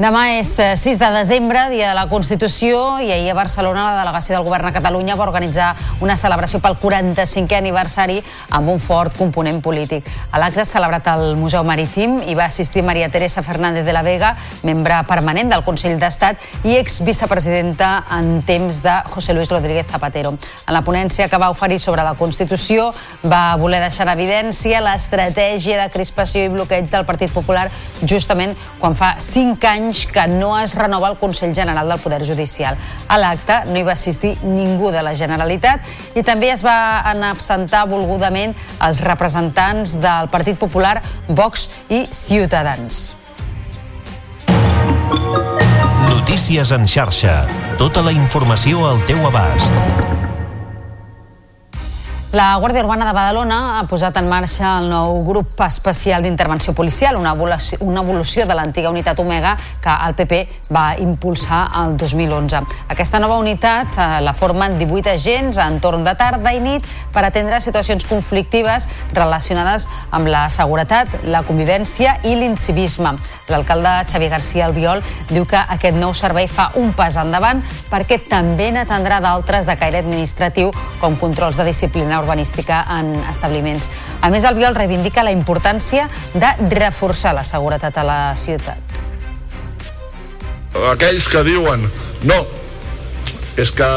Demà 0.00 0.22
és 0.38 0.48
6 0.56 0.86
eh, 0.86 0.92
de 0.96 1.08
desembre, 1.12 1.66
dia 1.68 1.90
de 1.90 1.94
la 1.94 2.06
Constitució, 2.08 2.78
i 3.04 3.10
ahir 3.12 3.28
a 3.28 3.34
Barcelona 3.36 3.90
la 3.90 3.98
delegació 3.98 4.32
del 4.32 4.44
Govern 4.46 4.70
a 4.70 4.72
Catalunya 4.72 5.18
va 5.20 5.26
organitzar 5.26 5.74
una 6.00 6.16
celebració 6.16 6.62
pel 6.64 6.78
45è 6.80 7.58
aniversari 7.58 8.16
amb 8.56 8.70
un 8.72 8.80
fort 8.80 9.18
component 9.18 9.60
polític. 9.60 10.08
A 10.32 10.40
l'acte 10.40 10.64
celebrat 10.64 11.10
al 11.12 11.36
Museu 11.36 11.60
Marítim 11.68 12.22
hi 12.24 12.32
va 12.38 12.46
assistir 12.48 12.80
Maria 12.82 13.10
Teresa 13.12 13.44
Fernández 13.44 13.84
de 13.84 13.92
la 13.92 14.00
Vega, 14.02 14.30
membre 14.64 15.02
permanent 15.10 15.52
del 15.52 15.64
Consell 15.66 16.00
d'Estat 16.00 16.40
i 16.64 16.78
ex-vicepresidenta 16.78 18.06
en 18.16 18.40
temps 18.48 18.80
de 18.80 18.96
José 19.12 19.36
Luis 19.36 19.52
Rodríguez 19.52 19.92
Zapatero. 19.92 20.32
En 20.32 20.72
la 20.72 20.82
ponència 20.88 21.28
que 21.28 21.36
va 21.36 21.52
oferir 21.52 21.82
sobre 21.84 22.00
la 22.00 22.16
Constitució 22.16 22.88
va 23.28 23.58
voler 23.60 23.84
deixar 23.84 24.08
en 24.08 24.14
evidència 24.16 24.80
l'estratègia 24.80 25.84
de 25.84 25.92
crispació 25.92 26.48
i 26.48 26.54
bloqueig 26.56 26.88
del 26.88 27.04
Partit 27.04 27.36
Popular 27.36 27.68
justament 28.08 28.56
quan 28.80 28.96
fa 28.96 29.18
5 29.20 29.68
anys 29.68 29.81
anys 29.82 30.06
que 30.06 30.26
no 30.30 30.54
es 30.58 30.74
renova 30.78 31.10
el 31.10 31.18
Consell 31.18 31.54
General 31.54 31.88
del 31.88 32.00
Poder 32.00 32.22
Judicial. 32.26 32.78
A 33.08 33.18
l'acte 33.18 33.62
no 33.70 33.78
hi 33.78 33.86
va 33.86 33.96
assistir 33.96 34.36
ningú 34.44 34.92
de 34.94 35.02
la 35.02 35.14
Generalitat 35.18 35.82
i 36.14 36.22
també 36.26 36.52
es 36.52 36.62
va 36.64 37.02
absentar 37.30 37.84
volgudament 37.90 38.54
els 38.82 39.02
representants 39.04 39.98
del 40.02 40.30
Partit 40.32 40.58
Popular, 40.58 41.00
Vox 41.28 41.68
i 41.90 42.04
Ciutadans. 42.10 43.16
Notícies 46.08 46.70
en 46.72 46.86
xarxa. 46.86 47.42
Tota 47.78 48.04
la 48.06 48.14
informació 48.14 48.86
al 48.88 49.02
teu 49.08 49.26
abast. 49.26 50.21
La 52.32 52.56
Guàrdia 52.56 52.80
Urbana 52.80 53.04
de 53.04 53.12
Badalona 53.12 53.56
ha 53.76 53.80
posat 53.84 54.16
en 54.16 54.24
marxa 54.24 54.70
el 54.78 54.86
nou 54.88 55.18
grup 55.26 55.58
especial 55.66 56.22
d'intervenció 56.24 56.72
policial, 56.72 57.18
una 57.20 57.34
evolució, 57.36 57.76
una 57.84 58.00
evolució 58.00 58.46
de 58.48 58.54
l'antiga 58.56 58.88
unitat 58.88 59.18
Omega 59.20 59.50
que 59.84 59.96
el 60.06 60.14
PP 60.16 60.38
va 60.72 60.94
impulsar 60.96 61.66
el 61.82 61.92
2011. 62.00 62.62
Aquesta 62.88 63.20
nova 63.20 63.36
unitat 63.36 63.98
eh, 64.00 64.06
la 64.24 64.32
formen 64.32 64.78
18 64.80 65.12
agents 65.12 65.58
en 65.60 65.76
torn 65.84 66.06
de 66.08 66.14
tarda 66.16 66.54
i 66.56 66.62
nit 66.64 66.88
per 67.12 67.26
atendre 67.28 67.58
situacions 67.60 68.08
conflictives 68.08 68.88
relacionades 69.12 69.84
amb 70.08 70.32
la 70.32 70.46
seguretat, 70.48 71.12
la 71.28 71.44
convivència 71.44 72.16
i 72.24 72.32
l'incivisme. 72.40 73.12
L'alcalde 73.52 73.92
Xavier 74.08 74.32
García 74.32 74.70
Albiol 74.70 75.04
diu 75.28 75.44
que 75.44 75.60
aquest 75.76 76.00
nou 76.00 76.16
servei 76.16 76.48
fa 76.48 76.70
un 76.80 76.96
pas 76.96 77.20
endavant 77.20 77.60
perquè 77.92 78.22
també 78.24 78.72
n'atendrà 78.72 79.20
d'altres 79.20 79.68
de 79.68 79.76
caire 79.76 80.00
administratiu 80.00 80.72
com 80.96 81.20
controls 81.20 81.60
de 81.60 81.68
disciplina 81.68 82.21
urbanística 82.22 82.84
en 82.98 83.12
establiments. 83.28 83.90
A 84.22 84.30
més, 84.32 84.46
el 84.48 84.56
Biol 84.56 84.78
reivindica 84.78 85.26
la 85.26 85.34
importància 85.34 86.08
de 86.34 86.54
reforçar 86.72 87.34
la 87.36 87.44
seguretat 87.44 87.98
a 87.98 88.06
la 88.06 88.20
ciutat. 88.38 88.98
Aquells 90.94 91.28
que 91.28 91.42
diuen 91.44 91.84
no, 92.24 92.38
és 93.60 93.70
que 93.76 93.88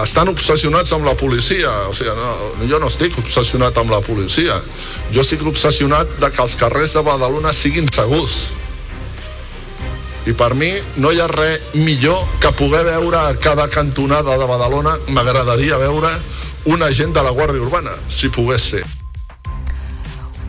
estan 0.00 0.30
obsessionats 0.32 0.92
amb 0.96 1.04
la 1.04 1.12
policia 1.18 1.68
o 1.90 1.92
sigui, 1.96 2.14
no, 2.16 2.30
jo 2.70 2.78
no 2.80 2.88
estic 2.88 3.18
obsessionat 3.20 3.76
amb 3.76 3.92
la 3.92 4.00
policia 4.04 4.56
jo 5.12 5.20
estic 5.20 5.44
obsessionat 5.44 6.16
de 6.22 6.30
que 6.32 6.42
els 6.42 6.56
carrers 6.60 6.96
de 6.96 7.04
Badalona 7.04 7.52
siguin 7.52 7.90
segurs 7.92 8.38
i 10.28 10.32
per 10.36 10.54
mi 10.56 10.72
no 11.00 11.12
hi 11.12 11.20
ha 11.20 11.28
res 11.28 11.74
millor 11.76 12.24
que 12.40 12.52
poder 12.56 12.84
veure 12.88 13.20
cada 13.44 13.68
cantonada 13.72 14.38
de 14.40 14.48
Badalona 14.48 14.96
m'agradaria 15.12 15.80
veure 15.80 16.14
un 16.66 16.82
agent 16.82 17.14
de 17.14 17.22
la 17.22 17.30
Guàrdia 17.30 17.62
Urbana, 17.62 17.92
si 18.08 18.28
pogués 18.28 18.70
ser. 18.72 18.82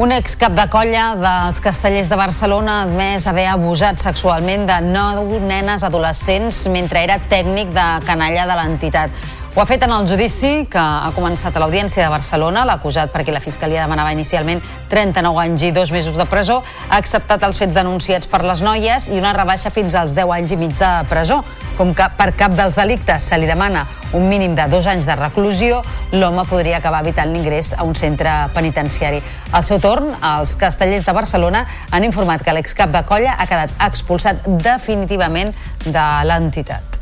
Un 0.02 0.10
excap 0.15 0.56
de 0.58 0.63
colla 0.74 1.12
dels 1.19 1.60
castellers 1.62 2.10
de 2.10 2.17
Barcelona 2.17 2.80
ha 2.80 2.86
admès 2.88 3.28
haver 3.30 3.45
abusat 3.52 4.02
sexualment 4.02 4.65
de 4.65 4.80
nou 4.88 5.38
nenes 5.43 5.84
adolescents 5.86 6.63
mentre 6.74 7.04
era 7.06 7.19
tècnic 7.30 7.69
de 7.76 7.86
canalla 8.08 8.47
de 8.50 8.56
l'entitat. 8.58 9.21
Ho 9.54 9.60
ha 9.60 9.66
fet 9.68 9.82
en 9.84 9.92
el 9.92 10.06
judici 10.08 10.50
que 10.72 10.80
ha 10.80 11.10
començat 11.12 11.58
a 11.58 11.60
l'Audiència 11.60 12.06
de 12.06 12.12
Barcelona. 12.14 12.62
L'acusat, 12.64 13.10
perquè 13.12 13.34
la 13.36 13.42
Fiscalia 13.44 13.82
demanava 13.84 14.14
inicialment 14.16 14.62
39 14.88 15.42
anys 15.44 15.66
i 15.68 15.72
dos 15.76 15.90
mesos 15.92 16.16
de 16.16 16.24
presó, 16.32 16.62
ha 16.88 16.96
acceptat 16.96 17.44
els 17.44 17.60
fets 17.60 17.76
denunciats 17.76 18.30
per 18.32 18.46
les 18.48 18.62
noies 18.64 19.10
i 19.12 19.20
una 19.20 19.34
rebaixa 19.36 19.68
fins 19.76 19.98
als 20.00 20.14
10 20.16 20.32
anys 20.38 20.54
i 20.56 20.60
mig 20.62 20.78
de 20.80 20.92
presó. 21.12 21.42
Com 21.76 21.92
que 21.92 22.08
per 22.16 22.30
cap 22.40 22.56
dels 22.56 22.80
delictes 22.80 23.28
se 23.28 23.42
li 23.42 23.50
demana 23.50 23.84
un 24.16 24.30
mínim 24.32 24.56
de 24.56 24.70
dos 24.72 24.88
anys 24.88 25.04
de 25.10 25.20
reclusió, 25.20 25.82
l'home 26.16 26.48
podria 26.48 26.80
acabar 26.80 27.04
evitant 27.04 27.36
l'ingrés 27.36 27.74
a 27.76 27.84
un 27.84 27.92
centre 27.92 28.32
penitenciari. 28.56 29.20
Al 29.52 29.68
seu 29.68 29.84
torn, 29.84 30.14
els 30.16 30.56
castellers 30.56 31.04
de 31.04 31.18
Barcelona 31.20 31.66
han 31.92 32.08
informat 32.08 32.40
que 32.40 32.56
l'excap 32.56 32.96
de 32.96 33.04
colla 33.04 33.36
ha 33.36 33.52
quedat 33.52 33.76
expulsat 33.84 34.48
definitivament 34.64 35.52
de 35.84 36.08
l'entitat. 36.24 37.01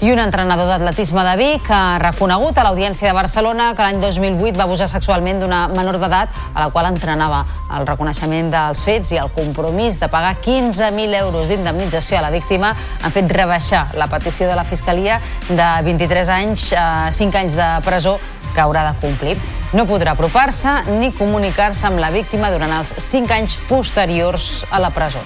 I 0.00 0.08
un 0.12 0.18
entrenador 0.18 0.64
d'atletisme 0.64 1.20
de 1.26 1.32
Vic 1.36 1.66
ha 1.76 1.98
reconegut 2.00 2.56
a 2.56 2.62
l'Audiència 2.64 3.10
de 3.10 3.12
Barcelona 3.12 3.66
que 3.76 3.84
l'any 3.84 3.98
2008 4.00 4.56
va 4.56 4.64
abusar 4.64 4.86
sexualment 4.88 5.42
d'una 5.42 5.58
menor 5.74 5.98
d'edat 6.00 6.32
a 6.54 6.62
la 6.62 6.70
qual 6.72 6.88
entrenava. 6.88 7.42
El 7.76 7.84
reconeixement 7.84 8.48
dels 8.48 8.80
fets 8.86 9.12
i 9.12 9.18
el 9.20 9.28
compromís 9.34 9.98
de 10.00 10.08
pagar 10.08 10.38
15.000 10.40 11.18
euros 11.18 11.52
d'indemnització 11.52 12.16
a 12.16 12.22
la 12.24 12.30
víctima 12.32 12.72
han 12.72 13.12
fet 13.12 13.28
rebaixar 13.28 13.90
la 14.00 14.08
petició 14.08 14.48
de 14.48 14.56
la 14.56 14.64
Fiscalia 14.64 15.20
de 15.50 15.68
23 15.84 16.32
anys 16.32 16.70
a 16.72 17.12
5 17.12 17.42
anys 17.42 17.58
de 17.60 17.68
presó 17.84 18.16
que 18.54 18.64
haurà 18.64 18.86
de 18.88 18.96
complir. 19.04 19.36
No 19.76 19.84
podrà 19.84 20.16
apropar-se 20.16 20.78
ni 20.96 21.12
comunicar-se 21.12 21.92
amb 21.92 22.00
la 22.00 22.08
víctima 22.08 22.48
durant 22.48 22.72
els 22.80 22.96
5 22.96 23.36
anys 23.36 23.60
posteriors 23.68 24.64
a 24.72 24.80
la 24.80 24.94
presó. 24.96 25.20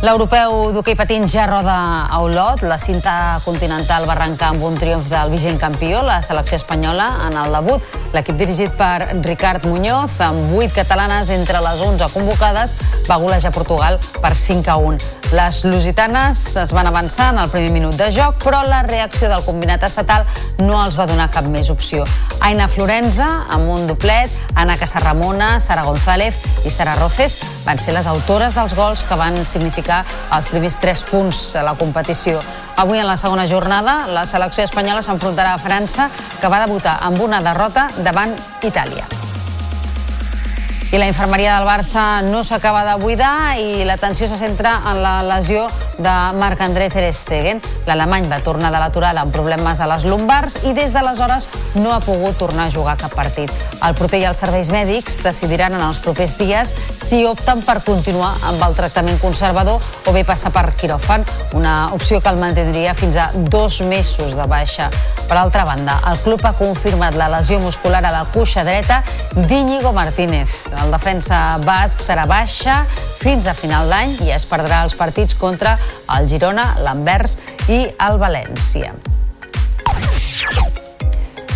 L'europeu 0.00 0.70
d'hoquei 0.72 0.94
patins 0.96 1.28
ja 1.28 1.42
roda 1.44 1.74
a 2.08 2.20
Olot. 2.24 2.62
La 2.64 2.78
cinta 2.80 3.12
continental 3.44 4.06
va 4.08 4.14
arrencar 4.14 4.54
amb 4.54 4.64
un 4.64 4.78
triomf 4.80 5.10
del 5.12 5.28
vigent 5.34 5.60
campió, 5.60 6.00
la 6.00 6.22
selecció 6.24 6.56
espanyola, 6.56 7.10
en 7.26 7.36
el 7.36 7.52
debut. 7.52 7.84
L'equip 8.16 8.40
dirigit 8.40 8.72
per 8.80 9.20
Ricard 9.20 9.68
Muñoz, 9.68 10.16
amb 10.24 10.56
8 10.56 10.72
catalanes 10.80 11.28
entre 11.36 11.60
les 11.60 11.84
11 11.84 12.08
convocades, 12.16 12.78
va 13.10 13.20
golejar 13.20 13.52
Portugal 13.52 14.00
per 14.22 14.36
5 14.36 14.72
a 14.72 14.80
1. 14.80 15.20
Les 15.30 15.60
lusitanes 15.62 16.56
es 16.56 16.72
van 16.74 16.88
avançar 16.88 17.28
en 17.30 17.38
el 17.38 17.50
primer 17.52 17.70
minut 17.70 17.94
de 17.94 18.08
joc, 18.10 18.40
però 18.42 18.64
la 18.66 18.80
reacció 18.82 19.28
del 19.30 19.44
combinat 19.46 19.84
estatal 19.86 20.24
no 20.58 20.80
els 20.82 20.96
va 20.98 21.06
donar 21.06 21.28
cap 21.30 21.46
més 21.46 21.70
opció. 21.70 22.02
Aina 22.40 22.66
Florenza, 22.66 23.28
amb 23.46 23.70
un 23.70 23.86
doblet, 23.86 24.32
Ana 24.58 24.74
Casarramona, 24.80 25.60
Sara 25.60 25.84
González 25.86 26.34
i 26.66 26.72
Sara 26.74 26.96
Roces 26.98 27.38
van 27.62 27.78
ser 27.78 27.94
les 27.94 28.08
autores 28.10 28.58
dels 28.58 28.74
gols 28.74 29.04
que 29.06 29.14
van 29.14 29.38
significar 29.46 29.99
els 30.36 30.50
primers 30.52 30.78
tres 30.82 31.04
punts 31.08 31.54
a 31.56 31.64
la 31.66 31.74
competició. 31.78 32.42
Avui, 32.80 32.98
en 32.98 33.08
la 33.08 33.18
segona 33.20 33.46
jornada, 33.46 34.06
la 34.08 34.26
selecció 34.26 34.64
espanyola 34.64 35.02
s'enfrontarà 35.04 35.54
a 35.54 35.62
França, 35.62 36.10
que 36.40 36.48
va 36.48 36.64
debutar 36.66 36.98
amb 37.04 37.20
una 37.20 37.42
derrota 37.44 37.90
davant 38.04 38.36
Itàlia. 38.62 39.29
I 40.92 40.98
la 40.98 41.06
infermeria 41.06 41.54
del 41.54 41.68
Barça 41.68 42.18
no 42.26 42.40
s'acaba 42.42 42.80
de 42.82 42.96
buidar 42.98 43.54
i 43.62 43.84
l'atenció 43.86 44.26
se 44.26 44.34
centra 44.34 44.72
en 44.90 44.98
la 45.04 45.20
lesió 45.22 45.68
de 46.02 46.14
Marc-André 46.34 46.88
Ter 46.90 47.12
Stegen. 47.14 47.60
L'alemany 47.86 48.26
va 48.26 48.40
tornar 48.42 48.72
de 48.74 48.80
l'aturada 48.82 49.22
amb 49.22 49.30
problemes 49.30 49.78
a 49.78 49.86
les 49.86 50.02
lumbars 50.10 50.56
i 50.66 50.72
des 50.74 50.90
d'aleshores 50.90 51.46
no 51.76 51.92
ha 51.94 52.00
pogut 52.02 52.34
tornar 52.42 52.66
a 52.66 52.74
jugar 52.74 52.96
cap 52.98 53.14
partit. 53.14 53.52
El 53.86 53.94
proter 53.94 54.18
i 54.18 54.26
els 54.26 54.42
serveis 54.42 54.72
mèdics 54.74 55.20
decidiran 55.22 55.76
en 55.78 55.84
els 55.86 56.00
propers 56.02 56.34
dies 56.40 56.74
si 56.98 57.22
opten 57.28 57.62
per 57.62 57.78
continuar 57.86 58.32
amb 58.50 58.66
el 58.66 58.74
tractament 58.74 59.22
conservador 59.22 59.78
o 59.78 60.16
bé 60.16 60.24
passar 60.26 60.50
per 60.50 60.72
quiròfan, 60.74 61.22
una 61.54 61.94
opció 61.94 62.18
que 62.18 62.34
el 62.34 62.42
mantindria 62.42 62.96
fins 62.98 63.16
a 63.16 63.30
dos 63.36 63.78
mesos 63.86 64.34
de 64.34 64.48
baixa. 64.50 64.90
Per 65.30 65.38
altra 65.38 65.62
banda, 65.62 66.00
el 66.10 66.18
club 66.24 66.42
ha 66.42 66.56
confirmat 66.58 67.14
la 67.14 67.30
lesió 67.30 67.60
muscular 67.62 68.02
a 68.02 68.10
la 68.10 68.26
cuixa 68.34 68.66
dreta 68.66 69.04
d'Iñigo 69.36 69.94
Martínez. 69.94 70.66
El 70.80 70.92
defensa 70.94 71.38
basc 71.64 72.00
serà 72.00 72.24
baixa 72.28 72.80
fins 73.20 73.48
a 73.50 73.54
final 73.56 73.90
d'any 73.92 74.16
i 74.24 74.32
es 74.32 74.46
perdrà 74.48 74.82
els 74.86 74.96
partits 74.96 75.36
contra 75.36 75.76
el 76.16 76.28
Girona, 76.32 76.70
l'Anvers 76.80 77.36
i 77.68 77.82
el 78.08 78.20
València. 78.22 78.94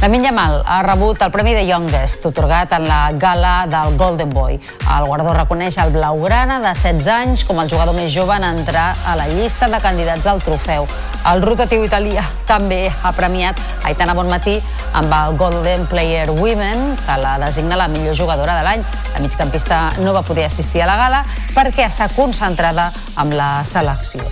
La 0.04 0.10
Yamal 0.10 0.62
ha 0.66 0.82
rebut 0.82 1.22
el 1.24 1.30
Premi 1.32 1.54
de 1.56 1.62
Youngest, 1.64 2.26
otorgat 2.28 2.74
en 2.76 2.84
la 2.84 3.10
gala 3.16 3.64
del 3.64 3.96
Golden 3.96 4.28
Boy. 4.28 4.58
El 4.84 5.06
guardó 5.08 5.32
reconeix 5.32 5.78
el 5.80 5.94
blaugrana 5.94 6.58
de 6.60 6.74
16 6.76 7.08
anys 7.08 7.44
com 7.48 7.62
el 7.62 7.70
jugador 7.72 7.96
més 7.96 8.12
jove 8.12 8.36
en 8.36 8.44
entrar 8.44 8.90
a 9.08 9.16
la 9.16 9.30
llista 9.32 9.64
de 9.72 9.80
candidats 9.80 10.28
al 10.28 10.44
trofeu. 10.44 10.84
El 11.32 11.40
rotatiu 11.40 11.86
italià 11.88 12.20
també 12.44 12.82
ha 12.92 13.14
premiat 13.16 13.56
Aitana 13.88 14.12
Bonmatí 14.12 14.58
amb 14.92 15.08
el 15.22 15.40
Golden 15.40 15.88
Player 15.88 16.28
Women, 16.28 16.98
que 17.00 17.20
la 17.24 17.38
designa 17.40 17.80
la 17.80 17.88
millor 17.88 18.12
jugadora 18.12 18.60
de 18.60 18.68
l'any. 18.68 18.84
La 19.16 19.24
migcampista 19.24 19.86
no 20.04 20.12
va 20.12 20.20
poder 20.20 20.44
assistir 20.44 20.84
a 20.84 20.92
la 20.92 21.00
gala 21.00 21.24
perquè 21.56 21.88
està 21.88 22.12
concentrada 22.12 22.90
amb 23.16 23.40
la 23.40 23.54
selecció. 23.64 24.28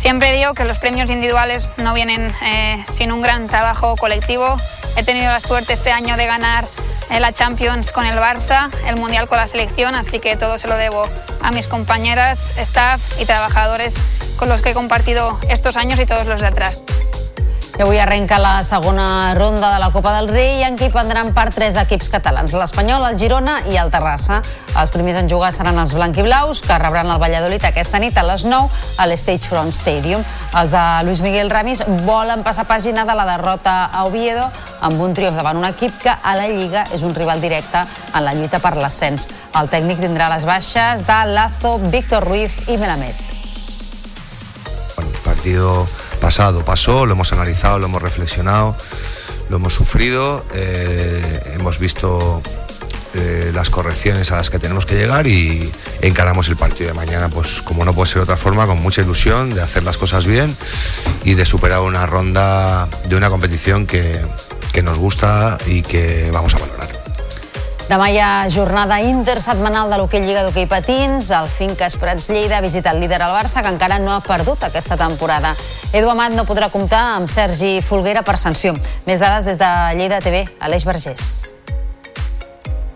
Siempre 0.00 0.32
digo 0.32 0.54
que 0.54 0.64
los 0.64 0.78
premios 0.78 1.10
individuales 1.10 1.68
no 1.76 1.92
vienen 1.92 2.32
eh, 2.42 2.82
sin 2.86 3.12
un 3.12 3.20
gran 3.20 3.48
trabajo 3.48 3.96
colectivo. 3.96 4.56
He 4.96 5.02
tenido 5.02 5.26
la 5.26 5.40
suerte 5.40 5.74
este 5.74 5.92
año 5.92 6.16
de 6.16 6.24
ganar 6.24 6.64
eh, 7.10 7.20
la 7.20 7.34
Champions 7.34 7.92
con 7.92 8.06
el 8.06 8.16
Barça, 8.16 8.70
el 8.86 8.96
Mundial 8.96 9.28
con 9.28 9.36
la 9.36 9.46
selección, 9.46 9.94
así 9.94 10.18
que 10.18 10.36
todo 10.36 10.56
se 10.56 10.68
lo 10.68 10.78
debo 10.78 11.02
a 11.42 11.52
mis 11.52 11.68
compañeras, 11.68 12.50
staff 12.56 13.20
y 13.20 13.26
trabajadores 13.26 14.00
con 14.38 14.48
los 14.48 14.62
que 14.62 14.70
he 14.70 14.74
compartido 14.74 15.38
estos 15.50 15.76
años 15.76 16.00
y 16.00 16.06
todos 16.06 16.26
los 16.26 16.40
de 16.40 16.46
atrás. 16.46 16.80
I 17.80 17.82
avui 17.82 17.96
arrenca 17.96 18.36
la 18.36 18.62
segona 18.62 19.32
ronda 19.32 19.72
de 19.72 19.78
la 19.80 19.88
Copa 19.90 20.10
del 20.12 20.26
Rei 20.28 20.60
en 20.66 20.74
què 20.76 20.90
hi 20.90 20.92
prendran 20.92 21.30
part 21.32 21.54
tres 21.56 21.78
equips 21.80 22.10
catalans, 22.12 22.52
l'Espanyol, 22.52 23.06
el 23.08 23.14
Girona 23.16 23.54
i 23.72 23.78
el 23.80 23.88
Terrassa. 23.88 24.42
Els 24.76 24.92
primers 24.92 25.16
en 25.16 25.30
jugar 25.32 25.48
seran 25.56 25.80
els 25.80 25.94
blanquiblaus, 25.96 26.60
que 26.60 26.76
rebran 26.76 27.08
el 27.08 27.16
Valladolid 27.22 27.64
aquesta 27.64 27.96
nit 28.02 28.20
a 28.20 28.24
les 28.28 28.44
9 28.44 28.68
a 29.00 29.06
l'Stage 29.08 29.48
Front 29.48 29.72
Stadium. 29.72 30.26
Els 30.60 30.74
de 30.74 30.82
Luis 31.08 31.22
Miguel 31.24 31.48
Ramis 31.48 31.80
volen 32.04 32.44
passar 32.44 32.66
pàgina 32.68 33.06
de 33.08 33.14
la 33.16 33.24
derrota 33.30 33.78
a 33.86 34.04
Oviedo 34.04 34.44
amb 34.84 35.00
un 35.00 35.16
triomf 35.16 35.40
davant 35.40 35.56
un 35.56 35.64
equip 35.70 35.96
que 36.04 36.12
a 36.12 36.36
la 36.36 36.50
Lliga 36.52 36.84
és 36.92 37.00
un 37.00 37.16
rival 37.16 37.40
directe 37.40 37.86
en 38.12 38.26
la 38.26 38.36
lluita 38.36 38.60
per 38.60 38.74
l'ascens. 38.76 39.30
El 39.56 39.72
tècnic 39.72 40.04
tindrà 40.04 40.28
les 40.34 40.44
baixes 40.44 41.08
de 41.08 41.18
Lazo, 41.32 41.78
Víctor 41.88 42.28
Ruiz 42.28 42.60
i 42.68 42.76
Melamed. 42.76 43.26
Bueno, 44.98 45.16
partido 45.24 45.88
pasado 46.20 46.64
pasó, 46.64 47.06
lo 47.06 47.12
hemos 47.12 47.32
analizado, 47.32 47.78
lo 47.78 47.86
hemos 47.86 48.02
reflexionado, 48.02 48.76
lo 49.48 49.56
hemos 49.56 49.74
sufrido, 49.74 50.44
eh, 50.54 51.52
hemos 51.54 51.78
visto 51.78 52.42
eh, 53.14 53.50
las 53.52 53.70
correcciones 53.70 54.30
a 54.30 54.36
las 54.36 54.50
que 54.50 54.60
tenemos 54.60 54.86
que 54.86 54.94
llegar 54.94 55.26
y 55.26 55.72
encaramos 56.00 56.48
el 56.48 56.56
partido 56.56 56.88
de 56.88 56.94
mañana, 56.94 57.28
pues 57.28 57.60
como 57.62 57.84
no 57.84 57.92
puede 57.92 58.12
ser 58.12 58.22
otra 58.22 58.36
forma, 58.36 58.66
con 58.66 58.80
mucha 58.80 59.02
ilusión 59.02 59.52
de 59.52 59.62
hacer 59.62 59.82
las 59.82 59.96
cosas 59.96 60.26
bien 60.26 60.56
y 61.24 61.34
de 61.34 61.44
superar 61.44 61.80
una 61.80 62.06
ronda 62.06 62.88
de 63.08 63.16
una 63.16 63.28
competición 63.28 63.86
que, 63.86 64.20
que 64.72 64.82
nos 64.82 64.98
gusta 64.98 65.58
y 65.66 65.82
que 65.82 66.30
vamos 66.32 66.54
a 66.54 66.58
valorar. 66.58 66.99
Demà 67.90 68.06
hi 68.06 68.20
ha 68.22 68.46
jornada 68.46 69.00
intersetmanal 69.02 69.90
de 69.90 69.96
l'hoquei 69.98 70.22
Lliga 70.22 70.44
d'Hoquei 70.46 70.68
Patins. 70.70 71.32
El 71.34 71.48
Finques 71.50 71.96
Prats 71.98 72.28
Lleida 72.30 72.60
visita 72.62 72.92
el 72.94 73.00
líder 73.02 73.18
al 73.26 73.34
Barça, 73.34 73.64
que 73.66 73.72
encara 73.74 73.98
no 73.98 74.12
ha 74.14 74.20
perdut 74.22 74.62
aquesta 74.62 74.94
temporada. 75.00 75.56
Edu 75.90 76.12
Amat 76.12 76.38
no 76.38 76.46
podrà 76.46 76.70
comptar 76.70 77.02
amb 77.16 77.26
Sergi 77.26 77.80
Folguera 77.82 78.22
per 78.22 78.38
sanció. 78.38 78.76
Més 79.10 79.18
dades 79.18 79.50
des 79.50 79.58
de 79.58 79.74
Lleida 79.98 80.22
TV, 80.22 80.46
Aleix 80.60 80.86
Vergés. 80.86 81.56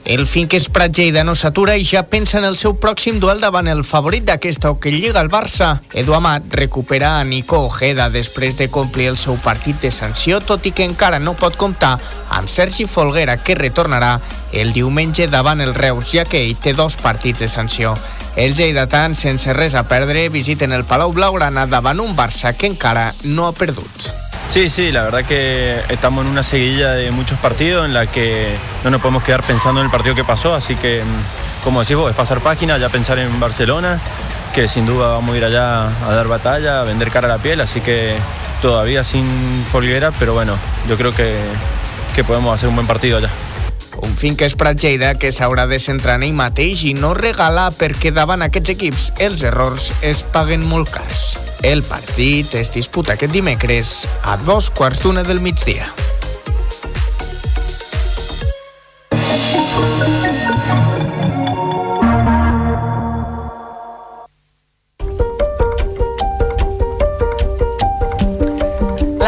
El 0.04 0.26
Finques 0.26 0.68
Prat 0.68 0.92
Lleida 0.92 1.22
no 1.24 1.32
s'atura 1.32 1.78
i 1.80 1.84
ja 1.88 2.02
pensa 2.04 2.36
en 2.36 2.44
el 2.44 2.58
seu 2.60 2.74
pròxim 2.76 3.16
duel 3.22 3.38
davant 3.40 3.70
el 3.72 3.86
favorit 3.88 4.26
d'aquesta 4.28 4.74
o 4.74 4.76
que 4.76 4.90
lliga 4.92 5.22
el 5.24 5.30
Barça. 5.32 5.78
Edu 5.96 6.12
Amat 6.12 6.52
recupera 6.52 7.14
a 7.16 7.24
Nico 7.24 7.62
Ojeda 7.64 8.10
després 8.12 8.58
de 8.58 8.68
complir 8.68 9.06
el 9.08 9.16
seu 9.16 9.38
partit 9.40 9.80
de 9.80 9.90
sanció, 9.90 10.42
tot 10.44 10.66
i 10.68 10.74
que 10.76 10.84
encara 10.84 11.18
no 11.18 11.32
pot 11.40 11.56
comptar 11.56 11.94
amb 12.28 12.52
Sergi 12.52 12.84
Folguera, 12.84 13.38
que 13.40 13.56
retornarà 13.56 14.18
el 14.52 14.74
diumenge 14.76 15.24
davant 15.32 15.64
el 15.64 15.72
Reus, 15.72 16.12
ja 16.12 16.26
que 16.28 16.42
ell 16.44 16.60
té 16.60 16.74
dos 16.76 16.98
partits 17.00 17.40
de 17.40 17.48
sanció. 17.48 17.94
Els 18.36 18.58
lleidatans, 18.60 19.24
sense 19.24 19.56
res 19.56 19.72
a 19.72 19.86
perdre, 19.88 20.28
visiten 20.28 20.76
el 20.76 20.84
Palau 20.84 21.16
Blaugrana 21.16 21.64
davant 21.64 22.04
un 22.04 22.12
Barça 22.12 22.52
que 22.52 22.68
encara 22.68 23.14
no 23.24 23.48
ha 23.48 23.56
perdut. 23.56 24.23
Sí, 24.48 24.68
sí, 24.68 24.92
la 24.92 25.02
verdad 25.02 25.24
que 25.24 25.80
estamos 25.88 26.24
en 26.24 26.30
una 26.30 26.42
seguidilla 26.42 26.92
de 26.92 27.10
muchos 27.10 27.38
partidos 27.38 27.86
en 27.86 27.92
la 27.92 28.06
que 28.06 28.56
no 28.84 28.90
nos 28.90 29.00
podemos 29.00 29.24
quedar 29.24 29.42
pensando 29.42 29.80
en 29.80 29.86
el 29.86 29.90
partido 29.90 30.14
que 30.14 30.22
pasó, 30.22 30.54
así 30.54 30.76
que, 30.76 31.02
mm, 31.02 31.64
como 31.64 31.80
decís 31.80 31.96
vos, 31.96 32.10
es 32.10 32.16
pasar 32.16 32.40
página, 32.40 32.78
ya 32.78 32.88
pensar 32.88 33.18
en 33.18 33.40
Barcelona, 33.40 33.98
que 34.54 34.68
sin 34.68 34.86
duda 34.86 35.08
vamos 35.08 35.34
a 35.34 35.38
ir 35.38 35.44
allá 35.44 35.88
a 35.88 36.14
dar 36.14 36.28
batalla, 36.28 36.80
a 36.80 36.84
vender 36.84 37.10
cara 37.10 37.26
a 37.26 37.36
la 37.36 37.38
piel, 37.38 37.60
así 37.60 37.80
que 37.80 38.16
todavía 38.62 39.02
sin 39.02 39.64
Folguera, 39.70 40.12
pero 40.18 40.34
bueno, 40.34 40.56
yo 40.88 40.96
creo 40.96 41.12
que, 41.12 41.36
que 42.14 42.22
podemos 42.22 42.54
hacer 42.54 42.68
un 42.68 42.76
buen 42.76 42.86
partido 42.86 43.18
allá. 43.18 43.30
Un 44.02 44.16
Finques 44.16 44.56
Prat 44.58 44.80
Lleida 44.82 45.14
que 45.18 45.30
s'haurà 45.34 45.66
de 45.70 45.78
centrar 45.82 46.16
en 46.18 46.26
ell 46.28 46.38
mateix 46.38 46.84
i 46.88 46.94
no 46.98 47.12
regalar 47.18 47.70
perquè 47.78 48.12
davant 48.14 48.42
aquests 48.46 48.74
equips 48.74 49.10
els 49.26 49.44
errors 49.46 49.92
es 50.02 50.24
paguen 50.34 50.64
molt 50.66 50.90
cars. 50.94 51.26
El 51.62 51.84
partit 51.86 52.58
es 52.60 52.72
disputa 52.74 53.14
aquest 53.14 53.32
dimecres 53.32 54.02
a 54.22 54.36
dos 54.48 54.70
quarts 54.70 55.04
d'una 55.04 55.24
del 55.24 55.40
migdia. 55.40 55.92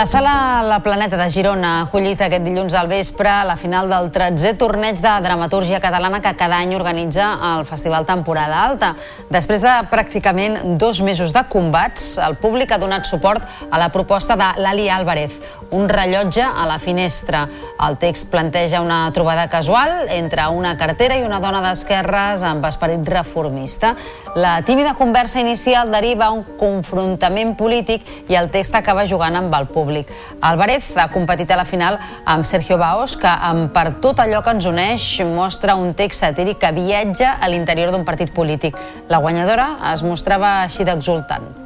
La 0.06 0.10
sala 0.12 0.62
La 0.62 0.78
Planeta 0.84 1.16
de 1.18 1.24
Girona 1.34 1.70
ha 1.72 1.86
acollit 1.88 2.20
aquest 2.22 2.44
dilluns 2.46 2.76
al 2.78 2.86
vespre 2.86 3.30
la 3.42 3.56
final 3.58 3.88
del 3.90 4.12
13è 4.14 4.52
torneig 4.54 5.00
de 5.02 5.14
dramatúrgia 5.24 5.80
catalana 5.82 6.20
que 6.22 6.30
cada 6.38 6.60
any 6.62 6.76
organitza 6.76 7.32
el 7.48 7.64
Festival 7.66 8.06
Temporada 8.06 8.60
Alta. 8.68 8.92
Després 9.34 9.64
de 9.64 9.72
pràcticament 9.90 10.76
dos 10.78 11.00
mesos 11.02 11.32
de 11.34 11.42
combats, 11.50 12.04
el 12.22 12.36
públic 12.38 12.70
ha 12.70 12.78
donat 12.78 13.02
suport 13.10 13.42
a 13.66 13.80
la 13.82 13.88
proposta 13.90 14.36
de 14.38 14.52
Lali 14.62 14.86
Álvarez, 14.86 15.40
un 15.74 15.88
rellotge 15.90 16.46
a 16.46 16.68
la 16.70 16.78
finestra. 16.78 17.48
El 17.88 17.98
text 17.98 18.30
planteja 18.30 18.84
una 18.86 19.10
trobada 19.10 19.48
casual 19.50 20.06
entre 20.14 20.46
una 20.54 20.76
cartera 20.78 21.18
i 21.18 21.26
una 21.26 21.42
dona 21.42 21.64
d'esquerres 21.66 22.46
amb 22.46 22.70
esperit 22.70 23.10
reformista. 23.10 23.96
La 24.36 24.60
tímida 24.62 24.94
conversa 24.94 25.42
inicial 25.42 25.90
deriva 25.90 26.30
un 26.30 26.46
confrontament 26.62 27.56
polític 27.58 28.06
i 28.30 28.38
el 28.38 28.54
text 28.54 28.78
acaba 28.78 29.08
jugant 29.10 29.42
amb 29.42 29.58
el 29.58 29.66
públic. 29.66 29.95
Álvarez 30.40 30.92
ha 30.96 31.08
competit 31.14 31.50
a 31.50 31.56
la 31.56 31.64
final 31.64 31.98
amb 32.24 32.44
Sergio 32.44 32.76
Baos, 32.76 33.16
que 33.16 33.30
amb 33.30 33.72
Per 33.76 33.98
tot 34.00 34.20
allò 34.22 34.42
que 34.42 34.54
ens 34.56 34.66
uneix 34.68 35.20
mostra 35.28 35.74
un 35.76 35.94
text 35.94 36.24
satíric 36.24 36.60
que 36.62 36.72
viatja 36.72 37.36
a 37.40 37.48
l'interior 37.48 37.92
d'un 37.92 38.04
partit 38.04 38.32
polític. 38.32 38.76
La 39.08 39.18
guanyadora 39.18 39.76
es 39.92 40.02
mostrava 40.06 40.62
així 40.64 40.84
d'exultant 40.84 41.65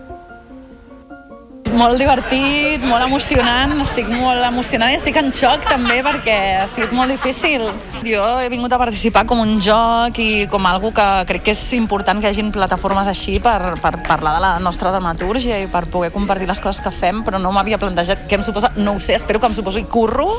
molt 1.77 1.99
divertit, 2.01 2.83
molt 2.87 3.05
emocionant, 3.05 3.73
estic 3.85 4.09
molt 4.11 4.43
emocionada 4.47 4.95
i 4.95 4.99
estic 4.99 5.19
en 5.21 5.31
xoc 5.35 5.67
també 5.69 6.01
perquè 6.07 6.37
ha 6.61 6.67
sigut 6.71 6.95
molt 6.97 7.13
difícil. 7.13 7.67
Jo 8.07 8.25
he 8.41 8.49
vingut 8.53 8.73
a 8.73 8.81
participar 8.81 9.27
com 9.29 9.43
un 9.43 9.59
joc 9.63 10.19
i 10.23 10.47
com 10.51 10.67
algo 10.71 10.93
que 10.97 11.07
crec 11.29 11.47
que 11.49 11.55
és 11.55 11.63
important 11.77 12.23
que 12.23 12.31
hagin 12.31 12.51
plataformes 12.55 13.11
així 13.11 13.39
per, 13.43 13.77
per 13.83 13.95
parlar 14.09 14.37
de 14.39 14.45
la 14.47 14.53
nostra 14.63 14.93
dramatúrgia 14.95 15.61
i 15.63 15.69
per 15.71 15.87
poder 15.93 16.11
compartir 16.15 16.49
les 16.51 16.63
coses 16.63 16.83
que 16.85 16.95
fem, 16.95 17.25
però 17.27 17.43
no 17.43 17.53
m'havia 17.55 17.79
plantejat 17.79 18.27
què 18.31 18.41
em 18.41 18.47
suposa, 18.47 18.73
no 18.81 18.97
ho 18.97 19.05
sé, 19.05 19.19
espero 19.19 19.41
que 19.41 19.51
em 19.53 19.57
suposi 19.59 19.85
curro 19.85 20.33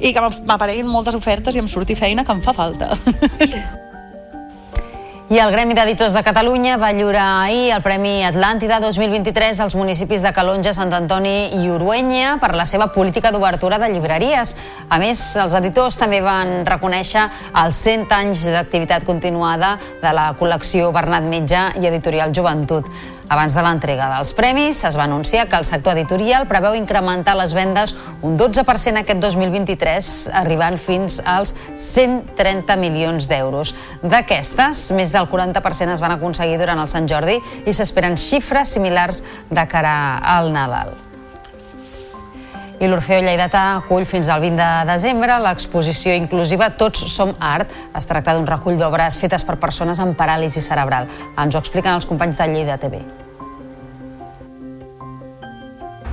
i 0.00 0.14
que 0.14 0.26
m'apareguin 0.46 0.88
moltes 0.88 1.18
ofertes 1.18 1.56
i 1.56 1.64
em 1.64 1.68
surti 1.68 1.98
feina 1.98 2.24
que 2.24 2.36
em 2.36 2.42
fa 2.44 2.56
falta. 2.56 2.94
I 5.30 5.38
el 5.38 5.52
Gremi 5.54 5.76
d'Editors 5.78 6.10
de 6.10 6.24
Catalunya 6.26 6.74
va 6.74 6.88
lliurar 6.90 7.44
ahir 7.44 7.68
el 7.70 7.84
Premi 7.84 8.24
Atlàntida 8.26 8.80
2023 8.82 9.60
als 9.62 9.76
municipis 9.78 10.24
de 10.26 10.32
Calonja, 10.34 10.72
Sant 10.74 10.90
Antoni 10.90 11.52
i 11.54 11.70
Uruenya 11.70 12.32
per 12.42 12.50
la 12.58 12.64
seva 12.66 12.88
política 12.90 13.30
d'obertura 13.30 13.78
de 13.78 13.92
llibreries. 13.92 14.56
A 14.90 14.98
més, 14.98 15.22
els 15.38 15.54
editors 15.54 16.00
també 16.02 16.18
van 16.18 16.66
reconèixer 16.66 17.28
els 17.62 17.78
100 17.78 18.16
anys 18.18 18.42
d'activitat 18.56 19.06
continuada 19.06 19.76
de 20.02 20.16
la 20.18 20.32
col·lecció 20.34 20.90
Bernat 20.90 21.30
Metge 21.30 21.62
i 21.78 21.86
Editorial 21.94 22.34
Joventut. 22.34 22.90
Abans 23.30 23.54
de 23.54 23.62
l'entrega 23.62 24.08
dels 24.10 24.32
premis, 24.34 24.80
es 24.88 24.96
va 24.98 25.04
anunciar 25.06 25.44
que 25.46 25.54
el 25.54 25.66
sector 25.68 25.94
editorial 25.94 26.48
preveu 26.50 26.74
incrementar 26.74 27.36
les 27.38 27.52
vendes 27.54 27.92
un 28.26 28.34
12% 28.40 28.98
aquest 29.04 29.20
2023, 29.22 30.08
arribant 30.40 30.78
fins 30.82 31.20
als 31.22 31.54
130 31.78 32.74
milions 32.82 33.28
d'euros. 33.30 33.70
D'aquestes, 34.02 34.88
més 34.98 35.14
del 35.14 35.28
40% 35.30 35.94
es 35.94 36.02
van 36.02 36.16
aconseguir 36.16 36.58
durant 36.58 36.82
el 36.82 36.90
Sant 36.90 37.06
Jordi 37.06 37.38
i 37.62 37.76
s'esperen 37.76 38.18
xifres 38.18 38.74
similars 38.74 39.22
de 39.46 39.66
cara 39.70 39.94
al 40.18 40.50
Nadal. 40.50 41.09
I 42.80 42.88
l'Orfeo 42.88 43.20
Lleidatà 43.20 43.62
acull 43.76 44.06
fins 44.08 44.30
al 44.32 44.40
20 44.40 44.56
de 44.56 44.88
desembre 44.88 45.34
l'exposició 45.44 46.14
inclusiva 46.16 46.70
Tots 46.80 47.04
som 47.12 47.34
art. 47.36 47.74
Es 47.96 48.08
tracta 48.08 48.32
d'un 48.32 48.48
recull 48.48 48.78
d'obres 48.80 49.18
fetes 49.20 49.44
per 49.44 49.58
persones 49.60 50.00
amb 50.00 50.16
paràlisi 50.16 50.64
cerebral. 50.64 51.10
Ens 51.36 51.54
ho 51.54 51.60
expliquen 51.60 51.92
els 51.92 52.08
companys 52.08 52.40
de 52.40 52.46
Lleida 52.48 52.78
TV. 52.80 53.02